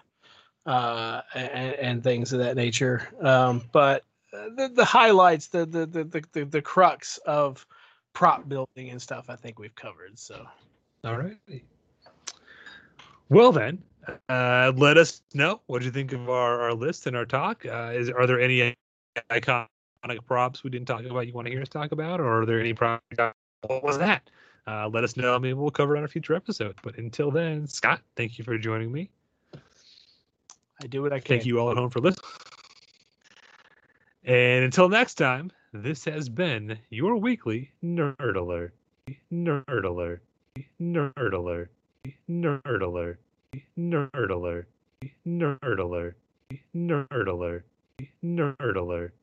uh, 0.66 1.22
and, 1.34 1.74
and 1.74 2.04
things 2.04 2.32
of 2.32 2.38
that 2.38 2.56
nature. 2.56 3.08
Um, 3.20 3.62
but 3.72 4.04
the, 4.32 4.70
the 4.72 4.84
highlights, 4.84 5.48
the, 5.48 5.66
the, 5.66 5.86
the, 5.86 6.04
the, 6.04 6.24
the, 6.32 6.44
the 6.44 6.62
crux 6.62 7.18
of 7.26 7.66
prop 8.12 8.48
building 8.48 8.90
and 8.90 9.00
stuff, 9.00 9.26
I 9.28 9.36
think 9.36 9.58
we've 9.58 9.74
covered. 9.74 10.18
So 10.18 10.46
All 11.04 11.16
right. 11.16 11.36
Well 13.28 13.52
then, 13.52 13.82
uh, 14.28 14.72
let 14.76 14.98
us 14.98 15.22
know 15.34 15.60
what 15.66 15.82
you 15.82 15.90
think 15.90 16.12
of 16.12 16.28
our, 16.28 16.60
our 16.60 16.74
list 16.74 17.06
and 17.06 17.16
our 17.16 17.24
talk. 17.24 17.64
Uh, 17.66 17.92
is 17.94 18.10
are 18.10 18.26
there 18.26 18.40
any 18.40 18.74
iconic 19.30 19.66
props 20.26 20.62
we 20.62 20.70
didn't 20.70 20.86
talk 20.86 21.04
about 21.04 21.26
you 21.26 21.32
want 21.32 21.46
to 21.46 21.52
hear 21.52 21.62
us 21.62 21.68
talk 21.68 21.92
about, 21.92 22.20
or 22.20 22.42
are 22.42 22.46
there 22.46 22.60
any 22.60 22.74
props? 22.74 23.02
What 23.62 23.82
was 23.82 23.98
that? 23.98 24.30
Uh, 24.66 24.88
let 24.88 25.02
us 25.02 25.16
know. 25.16 25.38
Maybe 25.38 25.54
we'll 25.54 25.70
cover 25.70 25.96
it 25.96 25.98
on 25.98 26.04
a 26.04 26.08
future 26.08 26.34
episode. 26.34 26.76
But 26.82 26.96
until 26.98 27.30
then, 27.30 27.66
Scott, 27.66 28.00
thank 28.16 28.38
you 28.38 28.44
for 28.44 28.56
joining 28.58 28.92
me. 28.92 29.10
I 30.82 30.86
do 30.88 31.02
what 31.02 31.12
I 31.12 31.20
can. 31.20 31.36
Thank 31.36 31.46
you 31.46 31.60
all 31.60 31.70
at 31.70 31.76
home 31.76 31.90
for 31.90 32.00
listening. 32.00 32.28
And 34.24 34.64
until 34.64 34.88
next 34.88 35.14
time, 35.14 35.52
this 35.72 36.04
has 36.04 36.28
been 36.28 36.78
your 36.90 37.16
weekly 37.16 37.70
Nerd 37.84 38.36
Alert. 38.36 38.74
Nerd 39.32 39.84
Alert. 39.84 40.22
Nerd 40.80 41.32
Alert. 41.32 41.70
Nerd 42.28 42.82
Alert. 42.82 43.20
Nerd 43.78 44.30
Alert. 44.30 44.68
Nerd 45.26 45.78
Alert. 45.80 46.16
Nerd 46.74 47.28
Alert. 47.28 47.64
Nerd 48.24 48.76
Alert. 48.76 49.14